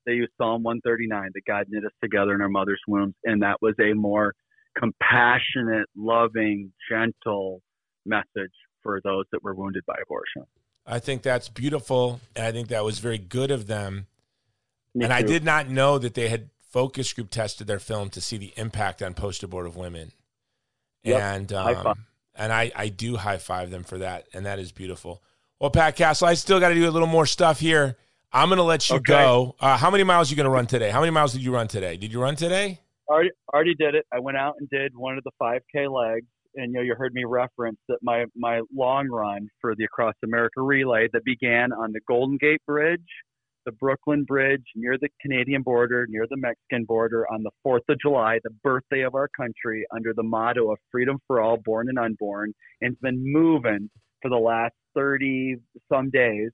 They 0.07 0.13
used 0.13 0.33
Psalm 0.39 0.63
139 0.63 1.31
that 1.35 1.45
God 1.47 1.67
knit 1.69 1.85
us 1.85 1.93
together 2.03 2.35
in 2.35 2.41
our 2.41 2.49
mother's 2.49 2.81
wombs, 2.89 3.15
and 3.25 3.43
that 3.43 3.57
was 3.61 3.75
a 3.81 3.93
more 3.95 4.35
compassionate, 4.79 5.87
loving, 5.97 6.73
gentle 6.91 7.63
message 8.07 8.53
for 8.83 9.01
those 9.05 9.25
that 9.33 9.43
were 9.43 9.55
wounded 9.55 9.85
by 9.87 9.95
abortion. 10.03 10.45
I 10.87 10.99
think 10.99 11.23
that's 11.23 11.49
beautiful, 11.49 12.21
and 12.35 12.47
I 12.47 12.53
think 12.53 12.69
that 12.69 12.85
was 12.85 12.99
very 12.99 13.19
good 13.19 13.51
of 13.51 13.67
them. 13.67 14.07
Me 14.95 15.05
and 15.05 15.13
I 15.13 15.23
did 15.23 15.45
not 15.45 15.69
know 15.69 15.99
that 15.99 16.15
they 16.15 16.29
had 16.29 16.51
focus 16.71 17.13
group 17.13 17.31
tested 17.31 17.67
their 17.67 17.79
film 17.79 18.11
to 18.11 18.21
see 18.21 18.37
the 18.37 18.53
impact 18.57 19.03
on 19.03 19.15
post 19.15 19.43
abortive 19.43 19.77
women. 19.77 20.13
Yep. 21.05 21.21
And 21.21 21.51
High 21.51 21.75
um, 21.75 21.85
five. 21.85 21.97
And 22.41 22.53
I, 22.53 22.73
I 22.75 22.89
do 22.89 23.17
high 23.17 23.39
five 23.39 23.71
them 23.71 23.85
for 23.85 23.99
that, 23.99 24.27
and 24.35 24.47
that 24.47 24.59
is 24.59 24.73
beautiful. 24.73 25.23
Well, 25.61 25.71
Pat 25.71 25.95
Castle, 25.95 26.27
I 26.27 26.35
still 26.35 26.59
got 26.59 26.71
to 26.71 26.75
do 26.75 26.89
a 26.89 26.91
little 26.91 27.07
more 27.07 27.27
stuff 27.27 27.61
here. 27.61 27.97
I'm 28.33 28.49
going 28.49 28.57
to 28.59 28.63
let 28.65 28.89
you 28.89 28.97
Okay. 28.97 29.13
go. 29.13 29.55
Uh, 29.61 29.77
how 29.77 29.91
many 29.91 30.05
miles 30.05 30.29
are 30.29 30.33
you 30.33 30.37
going 30.37 30.45
to 30.47 30.51
run 30.51 30.67
today? 30.67 30.91
How 30.91 31.01
many 31.01 31.11
miles 31.11 31.33
did 31.33 31.43
you 31.43 31.53
run 31.53 31.69
today? 31.69 31.97
Did 31.97 32.13
you 32.13 32.21
run 32.23 32.37
today? 32.37 32.81
already 33.09 33.31
already 33.53 33.75
did 33.75 33.95
it. 33.95 34.07
I 34.13 34.21
went 34.21 34.37
out 34.39 34.55
and 34.59 34.69
did 34.71 34.97
one 34.97 35.19
of 35.19 35.25
the 35.25 35.33
5K 35.43 35.91
legs, 35.93 36.27
and 36.55 36.73
you 36.73 36.79
know 36.79 36.81
you 36.81 36.95
heard 36.97 37.13
me 37.13 37.25
reference 37.25 37.79
that 37.89 37.99
my 38.03 38.25
my 38.37 38.61
long 38.75 39.09
run 39.09 39.49
for 39.61 39.75
the 39.75 39.85
Across 39.85 40.15
America 40.25 40.63
Relay 40.63 41.09
that 41.13 41.25
began 41.25 41.73
on 41.73 41.93
the 41.93 42.01
Golden 42.09 42.37
Gate 42.37 42.63
Bridge, 42.67 43.01
the 43.67 43.73
Brooklyn 43.73 44.25
Bridge 44.25 44.65
near 44.75 44.97
the 45.01 45.09
Canadian 45.21 45.63
border, 45.63 46.07
near 46.09 46.27
the 46.29 46.37
Mexican 46.37 46.85
border 46.85 47.27
on 47.33 47.43
the 47.43 47.51
4th 47.67 47.83
of 47.89 47.99
July, 48.01 48.39
the 48.45 48.51
birthday 48.63 49.03
of 49.03 49.15
our 49.15 49.29
country, 49.37 49.85
under 49.95 50.13
the 50.15 50.23
motto 50.23 50.71
of 50.73 50.79
freedom 50.91 51.19
for 51.27 51.41
all, 51.41 51.59
born 51.65 51.89
and 51.89 51.99
unborn, 51.99 52.53
and 52.81 52.93
it's 52.93 53.01
been 53.01 53.23
moving 53.23 53.91
for 54.23 54.31
the 54.31 54.37
last 54.37 54.75
30 54.95 55.57
some 55.93 56.11
days. 56.11 56.51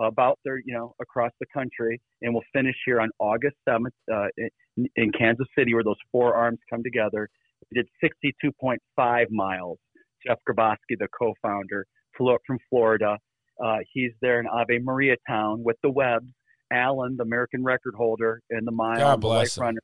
About 0.00 0.38
30, 0.46 0.62
you 0.66 0.74
know, 0.74 0.94
across 1.02 1.32
the 1.38 1.46
country, 1.52 2.00
and 2.22 2.32
we'll 2.32 2.42
finish 2.54 2.74
here 2.86 2.98
on 3.00 3.10
August 3.18 3.56
7th 3.68 3.92
uh, 4.12 4.28
in- 4.38 4.88
in 4.96 5.12
Kansas 5.12 5.46
City 5.56 5.74
where 5.74 5.84
those 5.84 6.00
four 6.10 6.34
arms 6.34 6.58
come 6.70 6.82
together. 6.82 7.28
We 7.70 7.74
did 7.82 7.88
62.5 8.02 9.30
miles. 9.30 9.78
Jeff 10.26 10.38
Grabowski, 10.48 10.96
the 10.98 11.08
co-founder, 11.18 11.84
flew 12.16 12.34
up 12.34 12.40
from 12.46 12.58
Florida. 12.70 13.18
Uh, 13.62 13.78
he's 13.92 14.12
there 14.22 14.40
in 14.40 14.46
Ave 14.46 14.78
Maria 14.78 15.16
town 15.28 15.62
with 15.62 15.76
the 15.82 15.90
Webbs. 15.90 16.32
Alan, 16.72 17.16
the 17.16 17.24
American 17.24 17.62
record 17.62 17.94
holder 17.96 18.40
in 18.50 18.64
the 18.64 18.72
mile, 18.72 18.98
God 18.98 19.16
the 19.16 19.20
bless 19.20 19.58
life 19.58 19.68
him. 19.68 19.78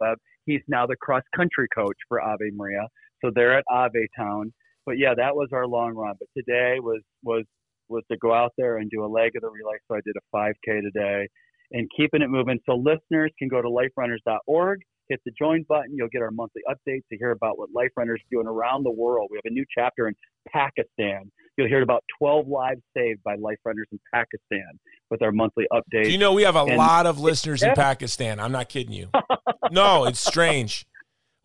runner, 0.00 0.16
He's 0.46 0.62
now 0.68 0.86
the 0.86 0.96
cross 0.96 1.22
country 1.36 1.68
coach 1.74 1.96
for 2.08 2.20
Ave 2.20 2.50
Maria. 2.54 2.88
So 3.22 3.30
they're 3.34 3.56
at 3.56 3.64
Ave 3.70 4.08
town. 4.18 4.52
But 4.86 4.98
yeah, 4.98 5.14
that 5.16 5.36
was 5.36 5.48
our 5.52 5.66
long 5.66 5.94
run. 5.94 6.14
But 6.18 6.28
today 6.36 6.78
was 6.80 7.02
was 7.22 7.44
was 7.88 8.02
to 8.10 8.16
go 8.18 8.32
out 8.32 8.52
there 8.56 8.78
and 8.78 8.90
do 8.90 9.04
a 9.04 9.06
leg 9.06 9.32
of 9.36 9.42
the 9.42 9.50
relay. 9.50 9.76
So 9.88 9.96
I 9.96 10.00
did 10.04 10.14
a 10.16 10.36
5K 10.36 10.80
today 10.82 11.28
and 11.72 11.88
keeping 11.96 12.22
it 12.22 12.30
moving. 12.30 12.58
So 12.66 12.74
listeners 12.76 13.32
can 13.38 13.48
go 13.48 13.60
to 13.60 13.68
liferunners.org, 13.68 14.78
hit 15.10 15.20
the 15.26 15.32
join 15.38 15.64
button. 15.68 15.94
You'll 15.94 16.08
get 16.08 16.22
our 16.22 16.30
monthly 16.30 16.62
updates 16.70 17.02
to 17.12 17.18
hear 17.18 17.32
about 17.32 17.58
what 17.58 17.68
Life 17.74 17.90
Runners 17.96 18.22
doing 18.30 18.46
around 18.46 18.84
the 18.84 18.90
world. 18.90 19.28
We 19.30 19.36
have 19.44 19.50
a 19.50 19.52
new 19.54 19.64
chapter 19.76 20.08
in 20.08 20.14
Pakistan. 20.48 21.30
You'll 21.58 21.68
hear 21.68 21.82
about 21.82 22.02
12 22.18 22.48
lives 22.48 22.80
saved 22.96 23.22
by 23.22 23.34
Life 23.34 23.58
Runners 23.64 23.86
in 23.92 24.00
Pakistan 24.14 24.78
with 25.10 25.20
our 25.22 25.32
monthly 25.32 25.66
updates. 25.72 26.04
Do 26.04 26.12
you 26.12 26.18
know 26.18 26.32
we 26.32 26.44
have 26.44 26.56
a 26.56 26.60
And- 26.64 26.76
lot 26.76 27.04
of 27.06 27.18
listeners 27.20 27.62
in 27.62 27.74
Pakistan? 27.74 28.40
I'm 28.40 28.52
not 28.52 28.68
kidding 28.70 28.92
you. 28.94 29.08
no, 29.70 30.06
it's 30.06 30.20
strange. 30.20 30.86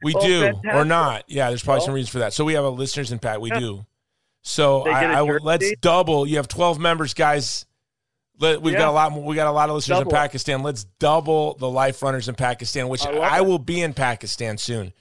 We 0.04 0.14
Oh, 0.16 0.22
do 0.26 0.52
or 0.72 0.86
not. 0.86 1.24
Yeah, 1.28 1.50
there's 1.50 1.64
probably 1.64 1.82
some 1.82 1.88
Well- 1.90 1.96
reasons 1.96 2.12
for 2.12 2.20
that. 2.20 2.34
So 2.34 2.46
we 2.46 2.54
have 2.54 2.64
a 2.64 2.70
listeners 2.70 3.12
in 3.12 3.20
Pat. 3.20 3.42
We 3.42 3.50
Yeah. 3.50 3.60
do. 3.60 3.86
So 4.44 4.88
I, 4.88 5.06
I 5.06 5.22
let's 5.22 5.74
double. 5.82 6.28
You 6.28 6.38
have 6.38 6.48
12 6.48 6.80
members, 6.80 7.14
guys. 7.16 7.66
Let, 8.40 8.62
we've 8.62 8.76
got 8.76 8.90
a 8.90 8.92
lot. 8.92 9.12
More, 9.12 9.24
we 9.24 9.36
got 9.36 9.48
a 9.48 9.52
lot 9.52 9.70
of 9.70 9.76
listeners 9.76 10.00
Double 10.00 10.12
in. 10.12 10.16
Pakistan. 10.18 10.62
Let's 10.64 10.84
double 11.00 11.56
the 11.56 11.70
life 11.70 12.02
runners 12.04 12.28
in 12.28 12.36
Pakistan, 12.36 12.90
which 12.90 13.06
I 13.06 13.12
I, 13.18 13.42
will 13.42 13.60
be 13.60 13.82
in 13.82 13.94
Pakistan 13.94 14.58
soon. 14.58 14.92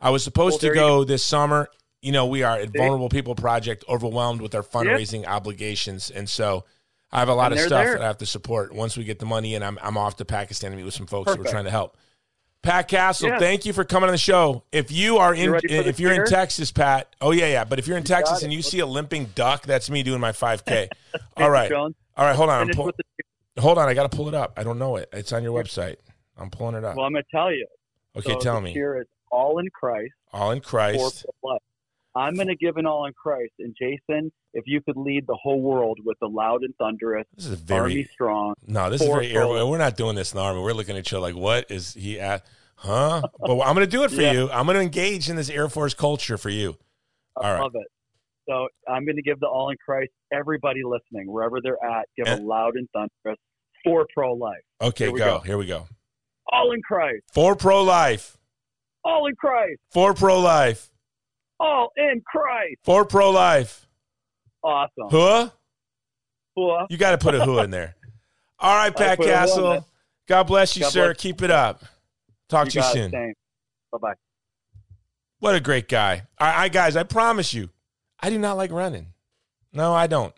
I 0.00 0.10
was 0.10 0.22
supposed 0.22 0.54
Well, 0.54 0.58
to 0.60 0.66
you 0.68 0.74
go 0.74 1.04
this 1.04 1.24
summer. 1.24 1.68
You 2.02 2.12
know, 2.12 2.26
we 2.26 2.42
are 2.42 2.58
at 2.58 2.70
See? 2.72 2.78
Vulnerable 2.78 3.08
People 3.08 3.34
Project, 3.34 3.84
overwhelmed 3.88 4.40
with 4.42 4.54
our 4.54 4.62
fundraising 4.62 5.26
obligations, 5.26 6.10
and 6.10 6.28
so 6.28 6.64
I 7.10 7.20
have 7.20 7.28
a 7.28 7.34
lot 7.34 7.52
And 7.52 7.60
of 7.60 7.66
stuff 7.66 7.84
there. 7.84 7.94
that 7.94 8.02
I 8.02 8.06
have 8.06 8.18
to 8.18 8.26
support. 8.26 8.74
Once 8.74 8.96
we 8.96 9.04
get 9.04 9.18
the 9.18 9.26
money, 9.26 9.54
and 9.54 9.64
I'm 9.64 9.78
I'm 9.82 9.96
off 9.96 10.16
to 10.16 10.24
Pakistan 10.24 10.70
to 10.70 10.76
meet 10.76 10.84
with 10.84 10.94
some 10.94 11.06
folks 11.06 11.30
that 11.32 11.38
we're 11.40 11.50
trying 11.50 11.64
to 11.64 11.70
help. 11.70 11.96
Pat 12.62 12.88
Castle, 12.88 13.28
Yeah. 13.28 13.38
thank 13.38 13.66
you 13.66 13.72
for 13.74 13.84
coming 13.84 14.08
on 14.08 14.12
the 14.12 14.18
show. 14.18 14.64
If 14.72 14.90
you 14.90 15.18
are 15.18 15.34
in, 15.34 15.40
You 15.44 15.52
ready 15.52 15.68
for 15.68 15.82
the 15.82 15.88
if 15.88 16.00
you're 16.00 16.12
in? 16.12 16.24
Texas, 16.26 16.72
Pat, 16.72 17.14
oh 17.20 17.30
yeah, 17.30 17.46
yeah. 17.46 17.64
But 17.64 17.78
if 17.78 17.86
you're 17.86 17.98
in 17.98 18.04
Texas 18.04 18.42
and 18.42 18.52
you 18.52 18.62
see 18.62 18.78
a 18.80 18.86
limping 18.86 19.26
duck, 19.34 19.64
that's 19.66 19.90
me 19.90 20.02
doing 20.02 20.20
my 20.20 20.32
5K. 20.32 20.88
All 21.36 21.50
right, 21.50 21.68
Jones, 21.70 21.94
all 22.16 22.24
right. 22.26 22.36
Hold 22.36 22.50
on, 22.50 22.68
I'm 22.68 22.74
pull, 22.74 22.86
the- 23.56 23.60
hold 23.62 23.78
on. 23.78 23.88
I 23.88 23.94
got 23.94 24.10
to 24.10 24.16
pull 24.16 24.28
it 24.28 24.34
up. 24.34 24.54
I 24.56 24.62
don't 24.62 24.78
know 24.78 24.96
it. 24.96 25.08
It's 25.12 25.32
on 25.32 25.42
your 25.42 25.60
website. 25.62 25.96
I'm 26.36 26.50
pulling 26.50 26.74
it 26.74 26.84
up. 26.84 26.96
well, 26.96 27.06
I'm 27.06 27.12
going 27.12 27.24
to 27.24 27.36
tell 27.36 27.52
you. 27.52 27.66
Okay, 28.16 28.32
So 28.32 28.38
tell 28.40 28.60
me. 28.60 28.72
cheer 28.72 29.00
is 29.00 29.06
all 29.30 29.58
in 29.58 29.68
Christ. 29.70 30.12
All 30.32 30.50
in 30.52 30.60
Christ. 30.60 31.26
I'm 32.16 32.34
going 32.34 32.46
to 32.48 32.54
give 32.54 32.76
an 32.76 32.86
all 32.86 33.06
in 33.06 33.12
Christ. 33.12 33.52
And 33.58 33.74
Jason, 33.76 34.30
if 34.52 34.64
you 34.66 34.80
could 34.80 34.96
lead 34.96 35.26
the 35.26 35.34
whole 35.40 35.60
world 35.60 35.98
with 36.04 36.16
the 36.20 36.28
loud 36.28 36.62
and 36.62 36.72
thunderous, 36.76 37.26
This 37.36 37.46
is 37.46 37.52
Army 37.70 37.92
very 37.94 38.04
strong. 38.12 38.54
no. 38.66 38.88
This 38.88 39.00
is 39.00 39.08
very 39.08 39.32
air. 39.32 39.46
We're 39.66 39.78
not 39.78 39.96
doing 39.96 40.14
this 40.14 40.32
in 40.32 40.36
the 40.36 40.42
army. 40.44 40.60
We're 40.60 40.74
looking 40.74 40.96
at 40.96 41.10
you 41.10 41.18
like, 41.18 41.34
what 41.34 41.70
is 41.72 41.94
he 41.94 42.20
at? 42.20 42.46
Huh? 42.76 43.22
But 43.40 43.60
I'm 43.62 43.74
going 43.74 43.86
to 43.86 43.90
do 43.90 44.04
it 44.04 44.10
for 44.12 44.20
Yeah. 44.22 44.32
you. 44.32 44.50
I'm 44.52 44.66
going 44.66 44.76
to 44.76 44.82
engage 44.82 45.28
in 45.28 45.34
this 45.36 45.50
Air 45.50 45.68
Force 45.68 45.94
culture 45.94 46.38
for 46.38 46.50
you. 46.50 46.76
I 47.36 47.46
All 47.48 47.52
right. 47.54 47.60
love 47.62 47.72
it. 47.74 47.86
So 48.48 48.68
I'm 48.88 49.04
going 49.04 49.16
to 49.16 49.22
give 49.22 49.40
the 49.40 49.46
all 49.46 49.70
in 49.70 49.76
Christ. 49.84 50.12
Everybody 50.32 50.80
listening, 50.84 51.30
wherever 51.32 51.60
they're 51.62 51.82
at, 51.84 52.06
give 52.16 52.26
a 52.26 52.32
eh. 52.32 52.38
loud 52.42 52.74
and 52.76 52.88
thunderous 52.92 53.38
for 53.84 54.06
pro 54.14 54.34
life. 54.34 54.62
Okay, 54.80 55.06
Here 55.06 55.12
go. 55.12 55.18
go. 55.18 55.38
Here 55.40 55.58
we 55.58 55.66
go. 55.66 55.86
All 56.52 56.72
in 56.72 56.82
Christ. 56.82 57.22
For 57.32 57.56
pro 57.56 57.82
life. 57.82 58.36
All 59.04 59.26
in 59.26 59.34
Christ. 59.36 59.80
For 59.92 60.14
pro 60.14 60.40
life. 60.40 60.90
All 61.60 61.90
in 61.96 62.22
Christ. 62.26 62.76
For 62.84 63.04
pro 63.04 63.30
life. 63.30 63.86
Awesome. 64.62 65.08
Huh? 65.10 65.50
Cool. 66.56 66.86
You 66.88 66.96
got 66.96 67.12
to 67.12 67.18
put 67.18 67.34
a 67.34 67.44
who 67.44 67.58
in 67.60 67.70
there. 67.70 67.96
All 68.58 68.74
right, 68.76 68.94
Pat 68.94 69.18
put 69.18 69.26
a 69.26 69.30
who 69.30 69.32
in 69.32 69.38
Castle. 69.38 69.88
God 70.26 70.44
bless 70.44 70.76
you, 70.76 70.82
God 70.82 70.92
sir. 70.92 71.06
bless 71.08 71.20
Keep 71.20 71.42
it 71.42 71.50
up. 71.50 71.84
Talk 72.48 72.68
to 72.68 72.78
you 72.78 72.84
soon. 72.84 73.10
Bye 73.10 73.98
bye. 74.00 74.14
What 75.40 75.54
a 75.54 75.60
great 75.60 75.88
guy. 75.88 76.22
I, 76.38 76.64
I 76.64 76.68
guys, 76.68 76.96
I 76.96 77.02
promise 77.02 77.52
you, 77.52 77.68
I 78.24 78.30
do 78.30 78.38
not 78.38 78.56
like 78.56 78.72
running. 78.72 79.08
No, 79.74 79.92
I 79.92 80.06
don't. 80.06 80.32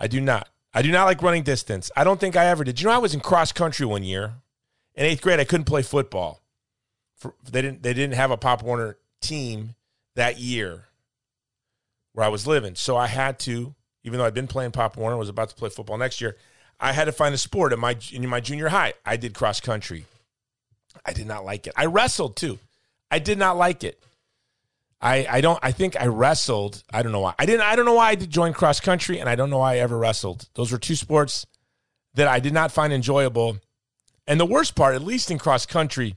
I 0.00 0.08
do 0.08 0.20
not. 0.20 0.48
I 0.74 0.82
do 0.82 0.90
not 0.90 1.04
like 1.04 1.22
running 1.22 1.44
distance. 1.44 1.92
I 1.94 2.02
don't 2.02 2.18
think 2.18 2.34
I 2.34 2.46
ever 2.46 2.64
did. 2.64 2.80
You 2.80 2.88
know, 2.88 2.92
I 2.92 2.98
was 2.98 3.14
in 3.14 3.20
cross 3.20 3.52
country 3.52 3.86
one 3.86 4.02
year. 4.02 4.34
In 4.96 5.06
eighth 5.06 5.22
grade, 5.22 5.38
I 5.38 5.44
couldn't 5.44 5.66
play 5.66 5.82
football. 5.82 6.40
For, 7.18 7.34
they 7.48 7.62
didn't. 7.62 7.84
They 7.84 7.94
didn't 7.94 8.16
have 8.16 8.32
a 8.32 8.36
Pop 8.36 8.64
Warner 8.64 8.98
team 9.20 9.76
that 10.16 10.40
year 10.40 10.86
where 12.14 12.26
I 12.26 12.30
was 12.30 12.48
living, 12.48 12.74
so 12.74 12.96
I 12.96 13.06
had 13.06 13.38
to. 13.40 13.76
Even 14.02 14.18
though 14.18 14.24
I'd 14.24 14.34
been 14.34 14.48
playing 14.48 14.72
Pop 14.72 14.96
Warner, 14.96 15.16
was 15.16 15.28
about 15.28 15.50
to 15.50 15.54
play 15.54 15.68
football 15.68 15.98
next 15.98 16.20
year. 16.20 16.36
I 16.80 16.90
had 16.90 17.04
to 17.04 17.12
find 17.12 17.32
a 17.32 17.38
sport 17.38 17.74
in 17.74 17.78
my 17.78 17.96
in 18.12 18.28
my 18.28 18.40
junior 18.40 18.70
high. 18.70 18.94
I 19.04 19.18
did 19.18 19.34
cross 19.34 19.60
country. 19.60 20.06
I 21.04 21.12
did 21.12 21.28
not 21.28 21.44
like 21.44 21.68
it. 21.68 21.74
I 21.76 21.86
wrestled 21.86 22.34
too. 22.34 22.58
I 23.08 23.20
did 23.20 23.38
not 23.38 23.56
like 23.56 23.84
it. 23.84 24.00
I 25.00 25.26
I 25.28 25.40
don't 25.40 25.58
I 25.62 25.72
think 25.72 26.00
I 26.00 26.06
wrestled. 26.06 26.82
I 26.92 27.02
don't 27.02 27.12
know 27.12 27.20
why. 27.20 27.34
I 27.38 27.46
didn't 27.46 27.62
I 27.62 27.76
don't 27.76 27.84
know 27.84 27.94
why 27.94 28.10
I 28.10 28.14
did 28.14 28.30
join 28.30 28.52
cross 28.52 28.80
country 28.80 29.18
and 29.18 29.28
I 29.28 29.34
don't 29.34 29.50
know 29.50 29.58
why 29.58 29.74
I 29.74 29.78
ever 29.78 29.98
wrestled. 29.98 30.48
Those 30.54 30.72
were 30.72 30.78
two 30.78 30.96
sports 30.96 31.46
that 32.14 32.28
I 32.28 32.40
did 32.40 32.52
not 32.52 32.72
find 32.72 32.92
enjoyable. 32.92 33.58
And 34.26 34.40
the 34.40 34.46
worst 34.46 34.74
part, 34.74 34.94
at 34.94 35.02
least 35.02 35.30
in 35.30 35.38
cross 35.38 35.66
country, 35.66 36.16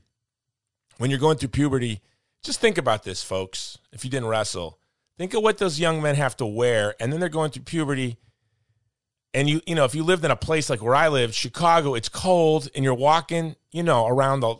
when 0.98 1.10
you're 1.10 1.20
going 1.20 1.36
through 1.36 1.50
puberty, 1.50 2.00
just 2.42 2.60
think 2.60 2.78
about 2.78 3.04
this, 3.04 3.22
folks. 3.22 3.78
If 3.92 4.04
you 4.04 4.10
didn't 4.10 4.28
wrestle, 4.28 4.78
think 5.16 5.34
of 5.34 5.42
what 5.42 5.58
those 5.58 5.78
young 5.78 6.02
men 6.02 6.16
have 6.16 6.36
to 6.38 6.46
wear 6.46 6.94
and 6.98 7.12
then 7.12 7.20
they're 7.20 7.28
going 7.28 7.50
through 7.50 7.64
puberty 7.64 8.16
and 9.32 9.48
you 9.48 9.60
you 9.66 9.74
know 9.74 9.84
if 9.84 9.94
you 9.94 10.02
lived 10.02 10.24
in 10.24 10.30
a 10.30 10.36
place 10.36 10.70
like 10.70 10.82
where 10.82 10.94
I 10.94 11.08
lived, 11.08 11.34
Chicago, 11.34 11.94
it's 11.94 12.08
cold 12.08 12.68
and 12.74 12.84
you're 12.84 12.94
walking, 12.94 13.56
you 13.70 13.82
know, 13.82 14.06
around 14.06 14.40
the 14.40 14.56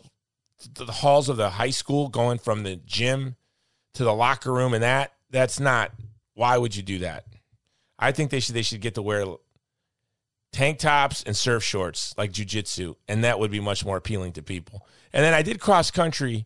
the 0.75 0.91
halls 0.91 1.27
of 1.27 1.37
the 1.37 1.49
high 1.51 1.71
school 1.71 2.07
going 2.07 2.37
from 2.37 2.63
the 2.63 2.75
gym 2.75 3.35
to 3.93 4.03
the 4.03 4.13
locker 4.13 4.51
room 4.51 4.73
and 4.73 4.83
that 4.83 5.13
that's 5.29 5.59
not 5.59 5.91
why 6.33 6.57
would 6.57 6.75
you 6.75 6.83
do 6.83 6.99
that 6.99 7.25
i 7.99 8.11
think 8.11 8.31
they 8.31 8.39
should 8.39 8.55
they 8.55 8.61
should 8.61 8.81
get 8.81 8.95
to 8.95 9.01
wear 9.01 9.25
tank 10.51 10.79
tops 10.79 11.23
and 11.23 11.35
surf 11.35 11.63
shorts 11.63 12.13
like 12.17 12.31
jujitsu 12.31 12.95
and 13.07 13.23
that 13.23 13.39
would 13.39 13.51
be 13.51 13.59
much 13.59 13.85
more 13.85 13.97
appealing 13.97 14.31
to 14.31 14.41
people 14.41 14.85
and 15.13 15.23
then 15.23 15.33
i 15.33 15.41
did 15.41 15.59
cross 15.59 15.91
country 15.91 16.45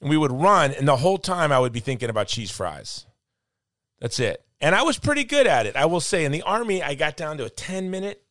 and 0.00 0.10
we 0.10 0.16
would 0.16 0.32
run 0.32 0.72
and 0.72 0.86
the 0.88 0.96
whole 0.96 1.18
time 1.18 1.52
i 1.52 1.58
would 1.58 1.72
be 1.72 1.80
thinking 1.80 2.10
about 2.10 2.28
cheese 2.28 2.50
fries 2.50 3.06
that's 4.00 4.18
it 4.18 4.44
And 4.60 4.74
I 4.76 4.82
was 4.82 4.96
pretty 4.96 5.24
good 5.24 5.46
at 5.48 5.66
it, 5.66 5.74
I 5.74 5.86
will 5.86 6.00
say. 6.00 6.24
In 6.24 6.30
the 6.30 6.42
Army, 6.42 6.82
I 6.82 6.94
got 6.94 7.16
down 7.16 7.36
to 7.38 7.44
a 7.44 7.50
10 7.50 7.90
minute. 7.90 8.22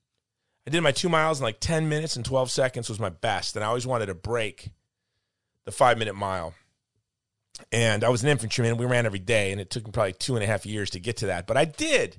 I 0.65 0.69
did 0.69 0.81
my 0.81 0.93
two 0.93 1.09
miles 1.09 1.39
in 1.39 1.43
like 1.43 1.59
10 1.59 1.89
minutes 1.89 2.15
and 2.15 2.23
12 2.23 2.49
seconds 2.49 2.87
was 2.87 2.99
my 2.99 3.09
best. 3.09 3.55
And 3.55 3.65
I 3.65 3.67
always 3.67 3.85
wanted 3.85 4.05
to 4.05 4.13
break 4.13 4.71
the 5.65 5.71
five 5.71 5.97
minute 5.97 6.15
mile. 6.15 6.53
And 7.71 8.03
I 8.03 8.09
was 8.09 8.23
an 8.23 8.29
infantryman. 8.29 8.77
We 8.77 8.85
ran 8.85 9.05
every 9.05 9.19
day, 9.19 9.51
and 9.51 9.61
it 9.61 9.69
took 9.69 9.85
me 9.85 9.91
probably 9.91 10.13
two 10.13 10.35
and 10.35 10.43
a 10.43 10.47
half 10.47 10.65
years 10.65 10.89
to 10.91 10.99
get 10.99 11.17
to 11.17 11.27
that. 11.27 11.47
But 11.47 11.57
I 11.57 11.65
did. 11.65 12.17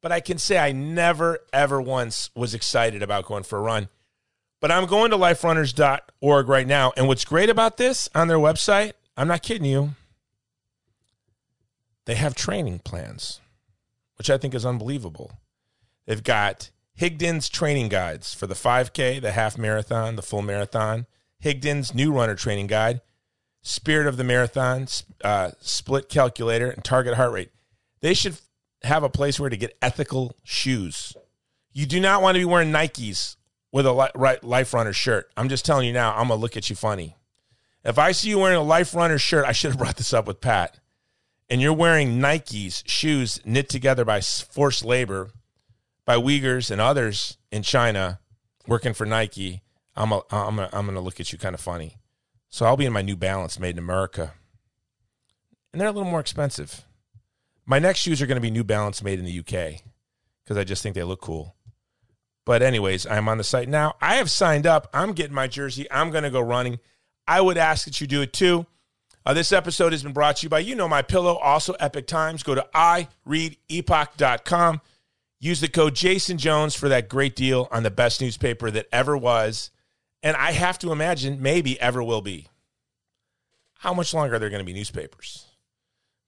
But 0.00 0.12
I 0.12 0.20
can 0.20 0.38
say 0.38 0.58
I 0.58 0.72
never, 0.72 1.40
ever 1.52 1.80
once 1.80 2.30
was 2.34 2.54
excited 2.54 3.02
about 3.02 3.26
going 3.26 3.42
for 3.42 3.58
a 3.58 3.62
run. 3.62 3.88
But 4.60 4.70
I'm 4.70 4.86
going 4.86 5.10
to 5.10 5.16
liferunners.org 5.16 6.48
right 6.48 6.66
now. 6.66 6.92
And 6.96 7.08
what's 7.08 7.24
great 7.24 7.50
about 7.50 7.76
this 7.76 8.08
on 8.14 8.28
their 8.28 8.38
website, 8.38 8.92
I'm 9.16 9.28
not 9.28 9.42
kidding 9.42 9.64
you, 9.64 9.94
they 12.06 12.14
have 12.14 12.34
training 12.34 12.80
plans, 12.80 13.40
which 14.16 14.30
I 14.30 14.38
think 14.38 14.54
is 14.54 14.64
unbelievable. 14.64 15.32
They've 16.06 16.22
got 16.22 16.70
Higdon's 16.98 17.48
training 17.48 17.88
guides 17.88 18.34
for 18.34 18.46
the 18.46 18.54
5K, 18.54 19.20
the 19.20 19.32
half 19.32 19.58
marathon, 19.58 20.16
the 20.16 20.22
full 20.22 20.42
marathon, 20.42 21.06
Higdon's 21.42 21.94
new 21.94 22.12
runner 22.12 22.34
training 22.34 22.66
guide, 22.68 23.00
Spirit 23.68 24.06
of 24.06 24.16
the 24.16 24.24
Marathon, 24.24 24.88
uh, 25.22 25.50
split 25.60 26.08
calculator, 26.08 26.70
and 26.70 26.82
target 26.82 27.14
heart 27.14 27.32
rate. 27.32 27.50
They 28.00 28.14
should 28.14 28.38
have 28.82 29.02
a 29.02 29.10
place 29.10 29.38
where 29.38 29.50
to 29.50 29.58
get 29.58 29.76
ethical 29.82 30.34
shoes. 30.42 31.14
You 31.74 31.84
do 31.84 32.00
not 32.00 32.22
want 32.22 32.36
to 32.36 32.40
be 32.40 32.46
wearing 32.46 32.72
Nikes 32.72 33.36
with 33.70 33.84
a 33.84 34.38
Life 34.42 34.72
Runner 34.72 34.94
shirt. 34.94 35.30
I'm 35.36 35.50
just 35.50 35.66
telling 35.66 35.86
you 35.86 35.92
now, 35.92 36.12
I'm 36.12 36.28
going 36.28 36.38
to 36.38 36.42
look 36.42 36.56
at 36.56 36.70
you 36.70 36.76
funny. 36.76 37.18
If 37.84 37.98
I 37.98 38.12
see 38.12 38.30
you 38.30 38.38
wearing 38.38 38.56
a 38.56 38.62
Life 38.62 38.94
Runner 38.94 39.18
shirt, 39.18 39.44
I 39.44 39.52
should 39.52 39.72
have 39.72 39.78
brought 39.82 39.98
this 39.98 40.14
up 40.14 40.26
with 40.26 40.40
Pat, 40.40 40.80
and 41.50 41.60
you're 41.60 41.74
wearing 41.74 42.20
Nikes 42.20 42.82
shoes 42.86 43.38
knit 43.44 43.68
together 43.68 44.06
by 44.06 44.22
forced 44.22 44.82
labor 44.82 45.30
by 46.06 46.16
Uyghurs 46.16 46.70
and 46.70 46.80
others 46.80 47.36
in 47.52 47.62
China 47.62 48.18
working 48.66 48.94
for 48.94 49.04
Nike, 49.04 49.60
I'm 49.94 50.10
a, 50.12 50.22
I'm 50.30 50.58
a, 50.58 50.70
I'm 50.72 50.86
going 50.86 50.94
to 50.94 51.02
look 51.02 51.20
at 51.20 51.32
you 51.32 51.38
kind 51.38 51.54
of 51.54 51.60
funny. 51.60 51.97
So 52.50 52.66
I'll 52.66 52.76
be 52.76 52.86
in 52.86 52.92
my 52.92 53.02
New 53.02 53.16
Balance 53.16 53.58
made 53.58 53.74
in 53.74 53.78
America. 53.78 54.34
And 55.72 55.80
they're 55.80 55.88
a 55.88 55.92
little 55.92 56.10
more 56.10 56.20
expensive. 56.20 56.84
My 57.66 57.78
next 57.78 58.00
shoes 58.00 58.22
are 58.22 58.26
going 58.26 58.36
to 58.36 58.42
be 58.42 58.50
New 58.50 58.64
Balance 58.64 59.02
made 59.02 59.18
in 59.18 59.24
the 59.24 59.38
UK 59.40 59.82
because 60.42 60.56
I 60.56 60.64
just 60.64 60.82
think 60.82 60.94
they 60.94 61.02
look 61.02 61.20
cool. 61.20 61.54
But, 62.46 62.62
anyways, 62.62 63.06
I'm 63.06 63.28
on 63.28 63.36
the 63.36 63.44
site 63.44 63.68
now. 63.68 63.96
I 64.00 64.14
have 64.14 64.30
signed 64.30 64.66
up. 64.66 64.88
I'm 64.94 65.12
getting 65.12 65.34
my 65.34 65.48
jersey. 65.48 65.86
I'm 65.90 66.10
going 66.10 66.24
to 66.24 66.30
go 66.30 66.40
running. 66.40 66.78
I 67.26 67.42
would 67.42 67.58
ask 67.58 67.84
that 67.84 68.00
you 68.00 68.06
do 68.06 68.22
it 68.22 68.32
too. 68.32 68.64
Uh, 69.26 69.34
this 69.34 69.52
episode 69.52 69.92
has 69.92 70.02
been 70.02 70.14
brought 70.14 70.36
to 70.36 70.44
you 70.44 70.48
by 70.48 70.60
You 70.60 70.74
Know 70.74 70.88
My 70.88 71.02
Pillow, 71.02 71.36
also 71.36 71.74
Epoch 71.74 72.06
Times. 72.06 72.42
Go 72.42 72.54
to 72.54 72.66
ireadepoch.com. 72.74 74.80
Use 75.38 75.60
the 75.60 75.68
code 75.68 75.94
Jason 75.94 76.38
Jones 76.38 76.74
for 76.74 76.88
that 76.88 77.10
great 77.10 77.36
deal 77.36 77.68
on 77.70 77.82
the 77.82 77.90
best 77.90 78.22
newspaper 78.22 78.70
that 78.70 78.86
ever 78.90 79.18
was. 79.18 79.70
And 80.22 80.36
I 80.36 80.52
have 80.52 80.78
to 80.80 80.92
imagine 80.92 81.40
maybe 81.40 81.80
ever 81.80 82.02
will 82.02 82.20
be. 82.20 82.48
How 83.78 83.94
much 83.94 84.12
longer 84.12 84.34
are 84.34 84.38
there 84.38 84.50
going 84.50 84.60
to 84.60 84.66
be 84.66 84.72
newspapers? 84.72 85.46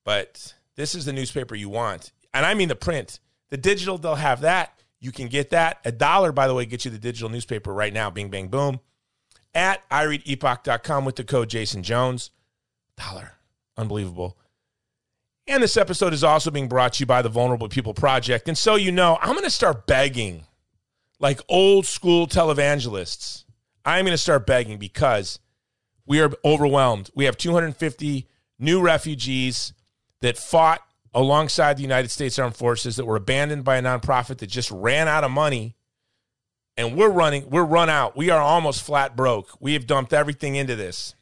But 0.05 0.55
this 0.77 0.95
is 0.95 1.05
the 1.05 1.13
newspaper 1.13 1.55
you 1.55 1.69
want. 1.69 2.13
And 2.33 2.47
I 2.47 2.55
mean 2.55 2.69
the 2.69 2.77
print. 2.77 3.19
The 3.49 3.57
digital, 3.57 3.99
they'll 3.99 4.15
have 4.15 4.43
that. 4.43 4.81
You 5.01 5.13
can 5.13 5.29
get 5.29 5.51
that. 5.51 5.79
A 5.85 5.91
dollar, 5.91 6.31
by 6.31 6.47
the 6.47 6.55
way, 6.55 6.67
gets 6.67 6.85
you 6.85 6.91
the 6.91 6.99
digital 6.99 7.29
newspaper 7.29 7.73
right 7.73 7.93
now. 7.93 8.11
Bing, 8.11 8.31
bang, 8.31 8.49
boom. 8.49 8.81
At 9.53 9.89
ireadepoch.com 9.91 11.05
with 11.05 11.17
the 11.17 11.25
code 11.25 11.49
Jason 11.49 11.83
Jones. 11.83 12.31
Dollar. 12.97 13.33
Unbelievable. 13.77 14.37
And 15.47 15.63
this 15.63 15.77
episode 15.77 16.13
is 16.13 16.23
also 16.23 16.53
being 16.53 16.69
brought 16.69 16.93
to 16.95 17.01
you 17.01 17.07
by 17.07 17.23
the 17.23 17.29
Vulnerable 17.29 17.69
People 17.69 17.95
Project. 17.95 18.47
And 18.47 18.57
so 18.57 18.77
you 18.77 18.93
know, 18.93 19.19
I'm 19.21 19.33
going 19.33 19.43
to 19.43 19.51
start 19.51 19.87
begging 19.87 20.45
like 21.19 21.41
old 21.49 21.87
school 21.87 22.29
televangelists. 22.29 23.45
I'm 23.91 24.05
going 24.05 24.15
to 24.15 24.19
start 24.19 24.47
begging 24.47 24.79
because 24.79 25.39
we 26.07 26.21
are 26.21 26.31
overwhelmed. 26.45 27.11
We 27.15 27.25
have 27.25 27.37
250 27.37 28.29
new 28.59 28.81
refugees 28.81 29.73
that 30.21 30.39
fought 30.39 30.81
alongside 31.13 31.77
the 31.77 31.83
United 31.83 32.11
States 32.11 32.39
Armed 32.39 32.57
Forces 32.57 32.97
that 32.97 33.05
were 33.05 33.17
abandoned 33.17 33.65
by 33.65 33.77
a 33.77 33.83
nonprofit 33.83 34.39
that 34.39 34.47
just 34.47 34.71
ran 34.71 35.09
out 35.09 35.25
of 35.25 35.31
money. 35.31 35.77
And 36.77 36.97
we're 36.97 37.11
running, 37.11 37.51
we're 37.51 37.65
run 37.65 37.91
out. 37.91 38.17
We 38.17 38.31
are 38.31 38.41
almost 38.41 38.83
flat 38.83 39.17
broke. 39.17 39.51
We 39.61 39.73
have 39.73 39.87
dumped 39.87 40.13
everything 40.13 40.55
into 40.55 40.77
this. 40.77 41.15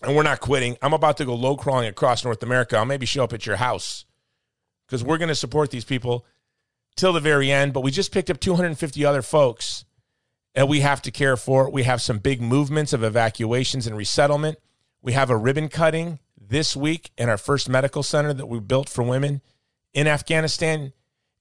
And 0.00 0.14
we're 0.14 0.22
not 0.22 0.40
quitting. 0.40 0.76
I'm 0.80 0.92
about 0.92 1.16
to 1.16 1.24
go 1.24 1.34
low 1.34 1.56
crawling 1.56 1.88
across 1.88 2.24
North 2.24 2.42
America. 2.42 2.76
I'll 2.76 2.84
maybe 2.84 3.06
show 3.06 3.24
up 3.24 3.32
at 3.32 3.44
your 3.44 3.56
house 3.56 4.04
because 4.86 5.02
we're 5.02 5.18
going 5.18 5.28
to 5.28 5.34
support 5.34 5.72
these 5.72 5.84
people 5.84 6.24
till 6.96 7.12
the 7.12 7.20
very 7.20 7.50
end. 7.50 7.72
But 7.72 7.80
we 7.80 7.90
just 7.90 8.12
picked 8.12 8.30
up 8.30 8.38
250 8.38 9.04
other 9.04 9.22
folks 9.22 9.84
that 10.58 10.66
we 10.66 10.80
have 10.80 11.00
to 11.00 11.12
care 11.12 11.36
for. 11.36 11.70
We 11.70 11.84
have 11.84 12.02
some 12.02 12.18
big 12.18 12.42
movements 12.42 12.92
of 12.92 13.04
evacuations 13.04 13.86
and 13.86 13.96
resettlement. 13.96 14.58
We 15.00 15.12
have 15.12 15.30
a 15.30 15.36
ribbon 15.36 15.68
cutting 15.68 16.18
this 16.36 16.74
week 16.74 17.12
in 17.16 17.28
our 17.28 17.38
first 17.38 17.68
medical 17.68 18.02
center 18.02 18.32
that 18.34 18.46
we 18.46 18.58
built 18.58 18.88
for 18.88 19.04
women 19.04 19.40
in 19.94 20.08
Afghanistan. 20.08 20.92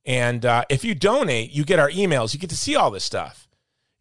And 0.06 0.46
uh, 0.46 0.66
if 0.70 0.86
you 0.86 0.94
donate, 0.94 1.50
you 1.50 1.66
get 1.66 1.80
our 1.80 1.90
emails. 1.90 2.36
You 2.36 2.40
get 2.40 2.52
to 2.52 2.56
see 2.56 2.76
all 2.76 2.92
this 2.92 3.04
stuff. 3.04 3.48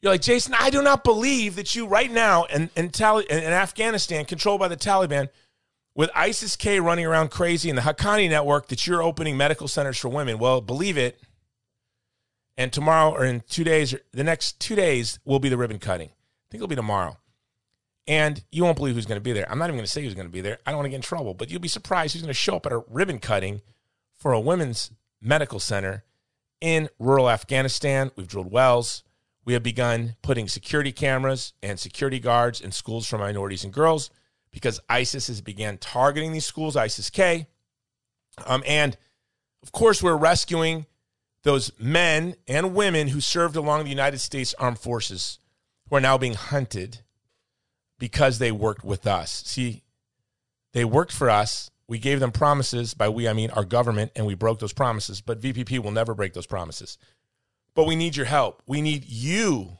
You're 0.02 0.12
like, 0.12 0.20
Jason, 0.20 0.52
I 0.52 0.68
do 0.68 0.82
not 0.82 1.02
believe 1.02 1.56
that 1.56 1.74
you 1.74 1.86
right 1.86 2.12
now 2.12 2.44
in, 2.44 2.68
in, 2.76 2.90
Tali- 2.90 3.24
in 3.30 3.38
Afghanistan, 3.38 4.26
controlled 4.26 4.60
by 4.60 4.68
the 4.68 4.76
Taliban, 4.76 5.30
with 5.94 6.10
ISIS 6.14 6.56
K 6.56 6.78
running 6.78 7.06
around 7.06 7.30
crazy 7.30 7.70
in 7.70 7.76
the 7.76 7.80
Haqqani 7.80 8.28
network, 8.28 8.68
that 8.68 8.86
you're 8.86 9.02
opening 9.02 9.38
medical 9.38 9.66
centers 9.66 9.96
for 9.96 10.10
women. 10.10 10.36
Well, 10.38 10.60
believe 10.60 10.98
it. 10.98 11.18
And 12.56 12.72
tomorrow 12.72 13.12
or 13.12 13.24
in 13.24 13.42
two 13.48 13.64
days, 13.64 13.92
or 13.92 14.00
the 14.12 14.24
next 14.24 14.58
two 14.60 14.74
days 14.74 15.18
will 15.24 15.38
be 15.38 15.48
the 15.48 15.58
ribbon 15.58 15.78
cutting. 15.78 16.08
I 16.08 16.46
think 16.50 16.60
it'll 16.60 16.68
be 16.68 16.76
tomorrow. 16.76 17.18
And 18.08 18.42
you 18.52 18.62
won't 18.62 18.76
believe 18.76 18.94
who's 18.94 19.06
going 19.06 19.20
to 19.20 19.24
be 19.24 19.32
there. 19.32 19.50
I'm 19.50 19.58
not 19.58 19.66
even 19.66 19.76
going 19.76 19.84
to 19.84 19.90
say 19.90 20.02
who's 20.02 20.14
going 20.14 20.28
to 20.28 20.32
be 20.32 20.40
there. 20.40 20.58
I 20.64 20.70
don't 20.70 20.78
want 20.78 20.86
to 20.86 20.90
get 20.90 20.96
in 20.96 21.02
trouble, 21.02 21.34
but 21.34 21.50
you'll 21.50 21.60
be 21.60 21.68
surprised 21.68 22.12
who's 22.12 22.22
going 22.22 22.28
to 22.28 22.34
show 22.34 22.56
up 22.56 22.66
at 22.66 22.72
a 22.72 22.84
ribbon 22.88 23.18
cutting 23.18 23.62
for 24.16 24.32
a 24.32 24.40
women's 24.40 24.92
medical 25.20 25.58
center 25.58 26.04
in 26.60 26.88
rural 26.98 27.28
Afghanistan. 27.28 28.10
We've 28.16 28.28
drilled 28.28 28.50
wells. 28.50 29.02
We 29.44 29.52
have 29.52 29.62
begun 29.62 30.16
putting 30.22 30.48
security 30.48 30.92
cameras 30.92 31.52
and 31.62 31.78
security 31.78 32.18
guards 32.18 32.60
in 32.60 32.72
schools 32.72 33.06
for 33.06 33.18
minorities 33.18 33.64
and 33.64 33.72
girls 33.72 34.10
because 34.50 34.80
ISIS 34.88 35.26
has 35.26 35.40
began 35.40 35.78
targeting 35.78 36.32
these 36.32 36.46
schools, 36.46 36.76
ISIS 36.76 37.10
K. 37.10 37.46
Um, 38.44 38.62
and 38.66 38.96
of 39.62 39.72
course, 39.72 40.02
we're 40.02 40.16
rescuing 40.16 40.86
those 41.46 41.70
men 41.78 42.34
and 42.48 42.74
women 42.74 43.06
who 43.06 43.20
served 43.20 43.54
along 43.54 43.84
the 43.84 43.90
United 43.90 44.18
States 44.18 44.52
Armed 44.58 44.80
Forces 44.80 45.38
who 45.88 45.94
are 45.94 46.00
now 46.00 46.18
being 46.18 46.34
hunted 46.34 46.98
because 48.00 48.38
they 48.38 48.50
worked 48.50 48.84
with 48.84 49.06
us. 49.06 49.44
See, 49.46 49.84
they 50.72 50.84
worked 50.84 51.12
for 51.12 51.30
us. 51.30 51.70
We 51.86 52.00
gave 52.00 52.18
them 52.18 52.32
promises. 52.32 52.94
By 52.94 53.08
we, 53.10 53.28
I 53.28 53.32
mean 53.32 53.50
our 53.50 53.64
government, 53.64 54.10
and 54.16 54.26
we 54.26 54.34
broke 54.34 54.58
those 54.58 54.72
promises. 54.72 55.20
But 55.20 55.40
VPP 55.40 55.78
will 55.78 55.92
never 55.92 56.14
break 56.14 56.32
those 56.34 56.48
promises. 56.48 56.98
But 57.76 57.86
we 57.86 57.94
need 57.94 58.16
your 58.16 58.26
help. 58.26 58.60
We 58.66 58.80
need 58.80 59.04
you, 59.04 59.78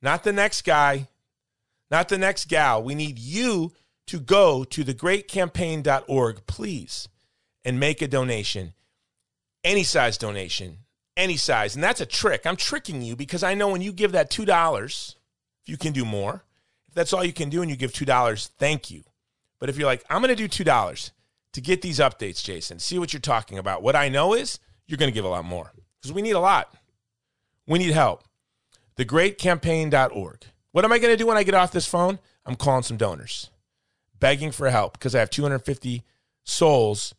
not 0.00 0.24
the 0.24 0.32
next 0.32 0.62
guy, 0.62 1.08
not 1.90 2.08
the 2.08 2.16
next 2.16 2.48
gal. 2.48 2.82
We 2.82 2.94
need 2.94 3.18
you 3.18 3.74
to 4.06 4.18
go 4.18 4.64
to 4.64 4.82
thegreatcampaign.org, 4.82 6.46
please, 6.46 7.08
and 7.66 7.78
make 7.78 8.00
a 8.00 8.08
donation. 8.08 8.72
Any 9.62 9.82
size 9.82 10.16
donation, 10.16 10.78
any 11.16 11.36
size. 11.36 11.74
And 11.74 11.82
that's 11.82 12.00
a 12.00 12.06
trick. 12.06 12.46
I'm 12.46 12.56
tricking 12.56 13.02
you 13.02 13.16
because 13.16 13.42
I 13.42 13.54
know 13.54 13.68
when 13.68 13.82
you 13.82 13.92
give 13.92 14.12
that 14.12 14.30
$2, 14.30 15.14
if 15.62 15.68
you 15.68 15.76
can 15.76 15.92
do 15.92 16.04
more 16.04 16.44
if 16.88 16.94
that's 16.94 17.12
all 17.12 17.24
you 17.24 17.32
can 17.32 17.48
do 17.48 17.62
and 17.62 17.70
you 17.70 17.76
give 17.76 17.92
$2, 17.92 18.48
thank 18.58 18.90
you. 18.90 19.02
But 19.58 19.68
if 19.68 19.76
you're 19.76 19.86
like, 19.86 20.04
I'm 20.10 20.22
going 20.22 20.34
to 20.34 20.48
do 20.48 20.64
$2 20.64 21.10
to 21.52 21.60
get 21.60 21.82
these 21.82 21.98
updates, 21.98 22.42
Jason, 22.42 22.78
see 22.78 22.98
what 22.98 23.12
you're 23.12 23.20
talking 23.20 23.58
about. 23.58 23.82
What 23.82 23.96
I 23.96 24.08
know 24.08 24.34
is 24.34 24.58
you're 24.86 24.98
going 24.98 25.10
to 25.10 25.14
give 25.14 25.24
a 25.24 25.28
lot 25.28 25.44
more 25.44 25.72
because 25.98 26.12
we 26.12 26.22
need 26.22 26.32
a 26.32 26.40
lot. 26.40 26.74
We 27.66 27.78
need 27.78 27.92
help. 27.92 28.24
Thegreatcampaign.org. 28.96 30.44
What 30.72 30.84
am 30.84 30.92
I 30.92 30.98
going 30.98 31.12
to 31.12 31.16
do 31.16 31.26
when 31.26 31.36
I 31.36 31.42
get 31.42 31.54
off 31.54 31.72
this 31.72 31.86
phone? 31.86 32.18
I'm 32.44 32.54
calling 32.54 32.82
some 32.82 32.96
donors, 32.96 33.50
begging 34.20 34.52
for 34.52 34.70
help 34.70 34.92
because 34.92 35.14
I 35.14 35.20
have 35.20 35.30
250 35.30 36.02
souls 36.44 37.14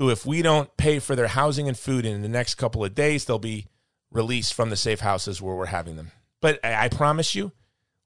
who, 0.00 0.10
if 0.10 0.26
we 0.26 0.42
don't 0.42 0.76
pay 0.76 0.98
for 0.98 1.14
their 1.14 1.28
housing 1.28 1.68
and 1.68 1.78
food 1.78 2.04
in 2.04 2.22
the 2.22 2.28
next 2.28 2.56
couple 2.56 2.84
of 2.84 2.96
days, 2.96 3.24
they'll 3.24 3.38
be 3.38 3.68
released 4.10 4.54
from 4.54 4.70
the 4.70 4.76
safe 4.76 4.98
houses 4.98 5.40
where 5.40 5.54
we're 5.54 5.66
having 5.66 5.94
them. 5.94 6.10
But 6.40 6.58
I 6.64 6.88
promise 6.88 7.36
you, 7.36 7.52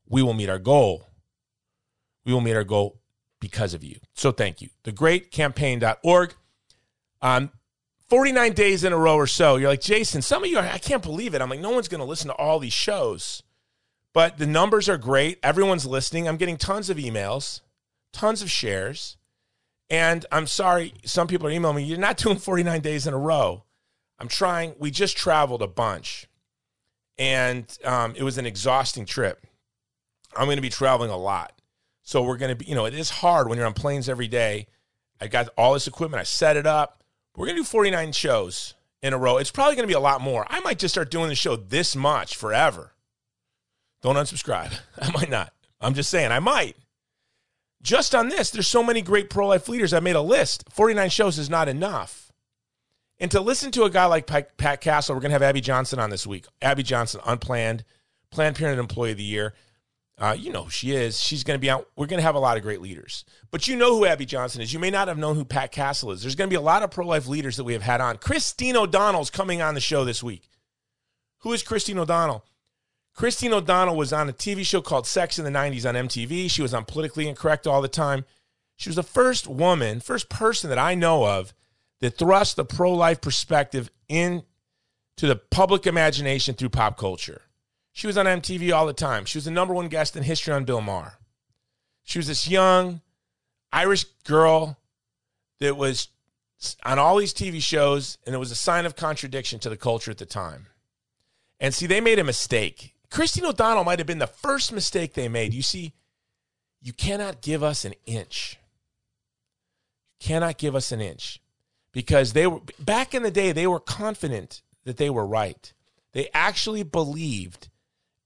we 0.07 0.23
will 0.23 0.35
meet 0.35 0.51
our 0.51 0.59
goal 0.59 1.07
we 2.25 2.33
will 2.33 2.41
meet 2.41 2.55
our 2.55 2.65
goal 2.65 3.01
because 3.41 3.75
of 3.75 3.85
you. 3.85 3.97
So 4.15 4.33
thank 4.33 4.63
you. 4.63 4.71
Thegreatcampaign.org. 4.85 6.35
Um, 7.23 7.51
49 8.09 8.53
days 8.53 8.85
in 8.85 8.93
a 8.93 8.99
row 8.99 9.17
or 9.17 9.27
so, 9.27 9.57
you're 9.57 9.71
like, 9.71 9.81
Jason, 9.81 10.23
some 10.23 10.45
of 10.45 10.51
you 10.51 10.59
are, 10.59 10.65
I 10.65 10.79
can't 10.79 11.03
believe 11.03 11.35
it. 11.35 11.41
I'm 11.41 11.49
like, 11.49 11.61
no 11.61 11.71
one's 11.71 11.89
going 11.89 12.01
to 12.01 12.07
listen 12.07 12.29
to 12.29 12.35
all 12.35 12.59
these 12.59 12.73
shows. 12.73 13.43
But 14.13 14.39
the 14.39 14.47
numbers 14.47 14.89
are 14.89 14.99
great. 14.99 15.39
Everyone's 15.43 15.87
listening. 15.87 16.29
I'm 16.29 16.37
getting 16.37 16.57
tons 16.57 16.91
of 16.91 16.99
emails, 16.99 17.61
tons 18.13 18.43
of 18.43 18.51
shares. 18.51 19.17
And 19.95 20.27
I'm 20.33 20.49
sorry, 20.49 20.93
some 21.05 21.29
people 21.29 21.47
are 21.47 21.53
emailing 21.53 21.77
me, 21.77 21.85
you're 21.85 21.99
not 21.99 22.17
doing 22.17 22.37
49 22.37 22.81
days 22.81 23.07
in 23.07 23.15
a 23.15 23.19
row. 23.19 23.63
I'm 24.19 24.27
trying. 24.27 24.75
We 24.77 24.91
just 24.91 25.17
traveled 25.17 25.63
a 25.63 25.69
bunch, 25.69 26.27
and 27.17 27.65
um, 27.85 28.15
it 28.17 28.25
was 28.25 28.37
an 28.37 28.45
exhausting 28.45 29.07
trip. 29.07 29.47
I'm 30.37 30.47
going 30.47 30.57
to 30.57 30.63
be 30.63 30.69
traveling 30.69 31.11
a 31.11 31.17
lot. 31.17 31.53
So 32.03 32.25
we're 32.25 32.39
going 32.39 32.51
to 32.51 32.57
be, 32.57 32.65
you 32.65 32.75
know, 32.75 32.87
it 32.87 32.95
is 32.95 33.09
hard 33.09 33.49
when 33.49 33.57
you're 33.57 33.69
on 33.69 33.73
planes 33.73 34.09
every 34.09 34.27
day. 34.27 34.67
I 35.21 35.29
got 35.29 35.49
all 35.57 35.75
this 35.75 35.87
equipment, 35.87 36.21
I 36.21 36.25
set 36.25 36.57
it 36.57 36.67
up. 36.67 37.05
We're 37.37 37.47
going 37.47 37.57
to 37.57 37.63
do 37.63 37.69
49 37.69 38.11
shows 38.11 38.75
in 39.01 39.13
a 39.13 39.19
row. 39.19 39.39
It's 39.39 39.53
probably 39.53 39.77
going 39.77 39.85
to 39.85 39.93
be 39.93 39.95
a 39.95 40.01
lot 40.01 40.21
more. 40.21 40.45
I 40.51 40.59
might 40.59 40.81
just 40.81 40.95
start 40.95 41.13
doing 41.13 41.29
the 41.29 41.37
show 41.37 41.55
this 41.55 41.95
much 41.95 42.35
forever. 42.35 42.95
Don't 44.03 44.17
unsubscribe. 44.17 44.77
I 45.01 45.13
might 45.13 45.31
not. 45.31 45.53
I'm 45.81 45.95
just 45.95 46.11
saying, 46.11 46.33
I 46.33 46.41
might. 46.41 46.77
Just 47.85 48.15
on 48.15 48.31
this, 48.31 48.51
there's 48.51 48.67
so 48.67 48.83
many 48.83 49.03
great 49.03 49.29
pro 49.29 49.47
life 49.47 49.69
leaders. 49.69 49.93
I 49.93 50.01
made 50.01 50.17
a 50.17 50.23
list. 50.23 50.65
49 50.71 51.11
shows 51.11 51.39
is 51.39 51.51
not 51.51 51.69
enough. 51.69 52.33
And 53.21 53.31
to 53.31 53.41
listen 53.41 53.71
to 53.73 53.85
a 53.85 53.91
guy 53.91 54.07
like 54.07 54.27
Pat 54.27 54.81
Castle, 54.81 55.15
we're 55.15 55.21
going 55.21 55.31
to 55.31 55.35
have 55.35 55.43
Abby 55.43 55.61
Johnson 55.61 55.99
on 55.99 56.09
this 56.09 56.27
week. 56.27 56.47
Abby 56.63 56.83
Johnson, 56.83 57.21
unplanned, 57.27 57.85
Planned 58.31 58.57
Parenthood 58.57 58.83
Employee 58.83 59.13
of 59.13 59.19
the 59.19 59.23
Year. 59.23 59.55
Uh, 60.17 60.35
you 60.39 60.51
know 60.51 60.65
who 60.65 60.71
she 60.71 60.93
is. 60.93 61.21
She's 61.21 61.45
going 61.45 61.57
to 61.57 61.61
be 61.61 61.69
out. 61.71 61.89
We're 61.95 62.07
going 62.07 62.19
to 62.19 62.25
have 62.25 62.37
a 62.37 62.41
lot 62.41 62.57
of 62.57 62.63
great 62.63 62.81
leaders. 62.81 63.25
But 63.51 63.69
you 63.69 63.77
know 63.77 63.97
who 63.97 64.07
Abby 64.07 64.25
Johnson 64.25 64.63
is. 64.63 64.73
You 64.73 64.79
may 64.79 64.91
not 64.91 65.09
have 65.09 65.19
known 65.19 65.37
who 65.37 65.45
Pat 65.45 65.71
Castle 65.71 66.11
is. 66.13 66.23
There's 66.23 66.37
going 66.37 66.49
to 66.49 66.53
be 66.53 66.59
a 66.59 66.61
lot 66.61 66.83
of 66.83 66.91
pro 66.91 67.07
life 67.07 67.27
leaders 67.27 67.57
that 67.59 67.65
we 67.65 67.75
have 67.75 67.83
had 67.83 68.01
on. 68.01 68.17
Christine 68.17 68.77
O'Donnell's 68.77 69.31
coming 69.31 69.61
on 69.61 69.75
the 69.75 69.81
show 69.81 70.05
this 70.05 70.23
week. 70.23 70.49
Who 71.41 71.53
is 71.53 71.63
Christine 71.63 71.99
O'Donnell? 71.99 72.45
Christine 73.15 73.53
O'Donnell 73.53 73.97
was 73.97 74.13
on 74.13 74.29
a 74.29 74.33
TV 74.33 74.67
show 74.67 74.83
called 74.83 75.07
Sex 75.07 75.39
in 75.39 75.45
the 75.45 75.51
90s 75.51 75.89
on 75.89 75.95
MTV. 75.95 76.51
She 76.51 76.63
was 76.63 76.75
on 76.75 76.85
Politically 76.85 77.29
Incorrect 77.29 77.67
all 77.67 77.81
the 77.81 77.89
time. 77.89 78.25
She 78.77 78.89
was 78.89 78.97
the 78.97 79.05
first 79.05 79.47
woman, 79.47 80.01
first 80.01 80.29
person 80.29 80.69
that 80.71 80.79
I 80.79 80.97
know 80.97 81.25
of 81.25 81.55
that 82.01 82.19
thrust 82.19 82.57
the 82.57 82.65
pro 82.65 82.93
life 82.93 83.21
perspective 83.21 83.91
into 84.09 84.43
the 85.17 85.37
public 85.37 85.87
imagination 85.87 86.55
through 86.55 86.71
pop 86.71 86.99
culture. 86.99 87.43
She 87.93 88.09
was 88.09 88.19
on 88.19 88.27
MTV 88.27 88.75
all 88.75 88.87
the 88.87 88.93
time. 88.93 89.25
She 89.25 89.39
was 89.39 89.45
the 89.45 89.53
number 89.53 89.73
one 89.73 89.87
guest 89.87 90.17
in 90.17 90.25
history 90.25 90.53
on 90.53 90.65
Bill 90.65 90.81
Maher. 90.81 91.15
She 92.03 92.19
was 92.19 92.27
this 92.27 92.49
young 92.49 93.01
Irish 93.73 94.05
girl 94.25 94.79
that 95.61 95.77
was 95.77 96.09
on 96.85 96.99
all 96.99 97.17
these 97.19 97.33
TV 97.33 97.63
shows, 97.63 98.19
and 98.27 98.35
it 98.35 98.39
was 98.39 98.51
a 98.51 98.57
sign 98.57 98.87
of 98.87 98.97
contradiction 98.97 99.61
to 99.61 99.69
the 99.69 99.77
culture 99.77 100.11
at 100.11 100.19
the 100.19 100.27
time. 100.27 100.67
And 101.61 101.73
see, 101.73 101.87
they 101.87 102.01
made 102.01 102.19
a 102.19 102.25
mistake. 102.25 102.94
Christine 103.15 103.47
O'Donnell 103.47 103.85
might 103.85 104.01
have 104.01 104.09
been 104.09 104.19
the 104.19 104.27
first 104.27 104.73
mistake 104.73 105.15
they 105.15 105.29
made. 105.29 105.55
You 105.55 105.63
see, 105.63 105.93
you 106.83 106.93
cannot 106.93 107.43
give 107.43 107.63
us 107.63 107.85
an 107.85 107.95
inch. 108.07 108.59
You 110.21 110.27
cannot 110.27 110.59
give 110.59 110.75
us 110.75 110.91
an 110.91 111.01
inch 111.01 111.41
because 111.93 112.33
they 112.33 112.49
were 112.49 112.59
back 112.81 113.15
in 113.15 113.23
the 113.23 113.31
day 113.31 113.53
they 113.53 113.69
were 113.69 113.79
confident 113.79 114.63
that 114.83 114.97
they 114.97 115.11
were 115.11 115.25
right. 115.25 115.73
They 116.11 116.29
actually 116.35 116.83
believed 116.83 117.69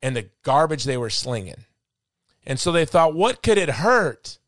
in 0.01 0.15
the 0.15 0.31
garbage 0.43 0.85
they 0.85 0.97
were 0.97 1.11
slinging. 1.11 1.67
And 2.47 2.59
so 2.59 2.73
they 2.73 2.87
thought, 2.87 3.15
what 3.15 3.43
could 3.43 3.59
it 3.59 3.69
hurt 3.69 4.39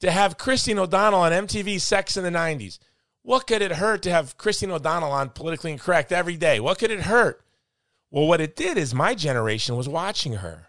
to 0.00 0.10
have 0.10 0.36
Christine 0.36 0.80
O'Donnell 0.80 1.20
on 1.20 1.30
MTV 1.30 1.80
Sex 1.80 2.16
in 2.16 2.24
the 2.24 2.30
90s? 2.30 2.80
What 3.22 3.46
could 3.46 3.62
it 3.62 3.70
hurt 3.70 4.02
to 4.02 4.10
have 4.10 4.36
Christine 4.36 4.72
O'Donnell 4.72 5.12
on 5.12 5.30
Politically 5.30 5.70
Incorrect 5.70 6.10
every 6.10 6.36
day? 6.36 6.58
What 6.58 6.80
could 6.80 6.90
it 6.90 7.02
hurt? 7.02 7.45
Well, 8.10 8.26
what 8.26 8.40
it 8.40 8.56
did 8.56 8.78
is 8.78 8.94
my 8.94 9.14
generation 9.14 9.76
was 9.76 9.88
watching 9.88 10.34
her 10.34 10.68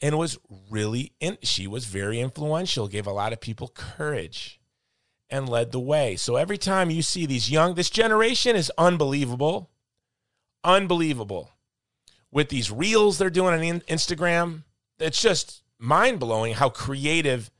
and 0.00 0.18
was 0.18 0.38
really, 0.70 1.12
in, 1.20 1.38
she 1.42 1.66
was 1.66 1.84
very 1.84 2.20
influential, 2.20 2.88
gave 2.88 3.06
a 3.06 3.12
lot 3.12 3.32
of 3.32 3.40
people 3.40 3.68
courage 3.68 4.60
and 5.30 5.48
led 5.48 5.72
the 5.72 5.80
way. 5.80 6.16
So 6.16 6.36
every 6.36 6.58
time 6.58 6.90
you 6.90 7.02
see 7.02 7.26
these 7.26 7.50
young, 7.50 7.74
this 7.74 7.90
generation 7.90 8.56
is 8.56 8.72
unbelievable. 8.78 9.70
Unbelievable. 10.62 11.50
With 12.30 12.48
these 12.48 12.70
reels 12.70 13.18
they're 13.18 13.30
doing 13.30 13.54
on 13.54 13.80
Instagram, 13.82 14.64
it's 14.98 15.20
just 15.20 15.62
mind 15.78 16.20
blowing 16.20 16.54
how 16.54 16.68
creative 16.68 17.50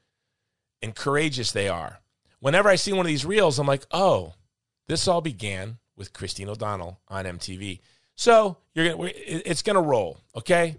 and 0.83 0.95
courageous 0.95 1.53
they 1.53 1.69
are. 1.69 2.01
Whenever 2.41 2.69
I 2.69 2.77
see 2.77 2.93
one 2.93 3.07
of 3.07 3.09
these 3.09 3.25
reels, 3.25 3.59
I'm 3.59 3.67
like, 3.67 3.87
oh, 3.91 4.35
this 4.87 5.09
all 5.09 5.21
began 5.21 5.79
with 5.97 6.13
Christine 6.13 6.49
O'Donnell 6.49 7.01
on 7.09 7.25
MTV. 7.25 7.81
So 8.17 8.57
you're 8.75 8.91
gonna, 8.91 9.11
it's 9.15 9.63
gonna 9.63 9.83
roll, 9.83 10.19
okay? 10.37 10.77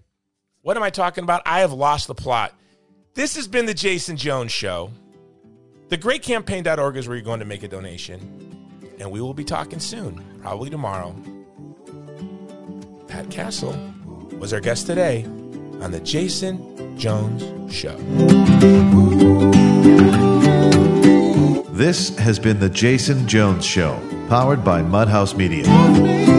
What 0.62 0.78
am 0.78 0.84
I 0.84 0.90
talking 0.90 1.24
about? 1.24 1.44
I 1.46 1.60
have 1.60 1.74
lost 1.74 2.08
the 2.08 2.16
plot. 2.16 2.54
This 3.14 3.36
has 3.36 3.48
been 3.48 3.66
the 3.66 3.74
Jason 3.74 4.18
Jones 4.18 4.52
Show. 4.52 4.92
TheGreatCampaign.org 5.90 6.98
is 6.98 7.08
where 7.08 7.16
you're 7.16 7.24
going 7.24 7.40
to 7.40 7.46
make 7.46 7.62
a 7.62 7.68
donation. 7.68 8.20
And 9.00 9.12
we 9.12 9.22
will 9.22 9.36
be 9.36 9.44
talking 9.44 9.80
soon, 9.80 10.24
probably 10.42 10.70
tomorrow. 10.70 11.16
Pat 13.08 13.30
Castle 13.30 13.78
was 14.40 14.52
our 14.54 14.60
guest 14.60 14.88
today 14.88 15.24
on 15.82 15.92
The 15.92 16.00
Jason 16.00 16.98
Jones 16.98 17.44
Show. 17.74 17.96
This 21.70 22.18
has 22.18 22.40
been 22.40 22.60
The 22.60 22.70
Jason 22.70 23.28
Jones 23.28 23.66
Show, 23.66 24.00
powered 24.30 24.64
by 24.66 24.82
Mudhouse 24.82 25.38
Media. 25.38 26.35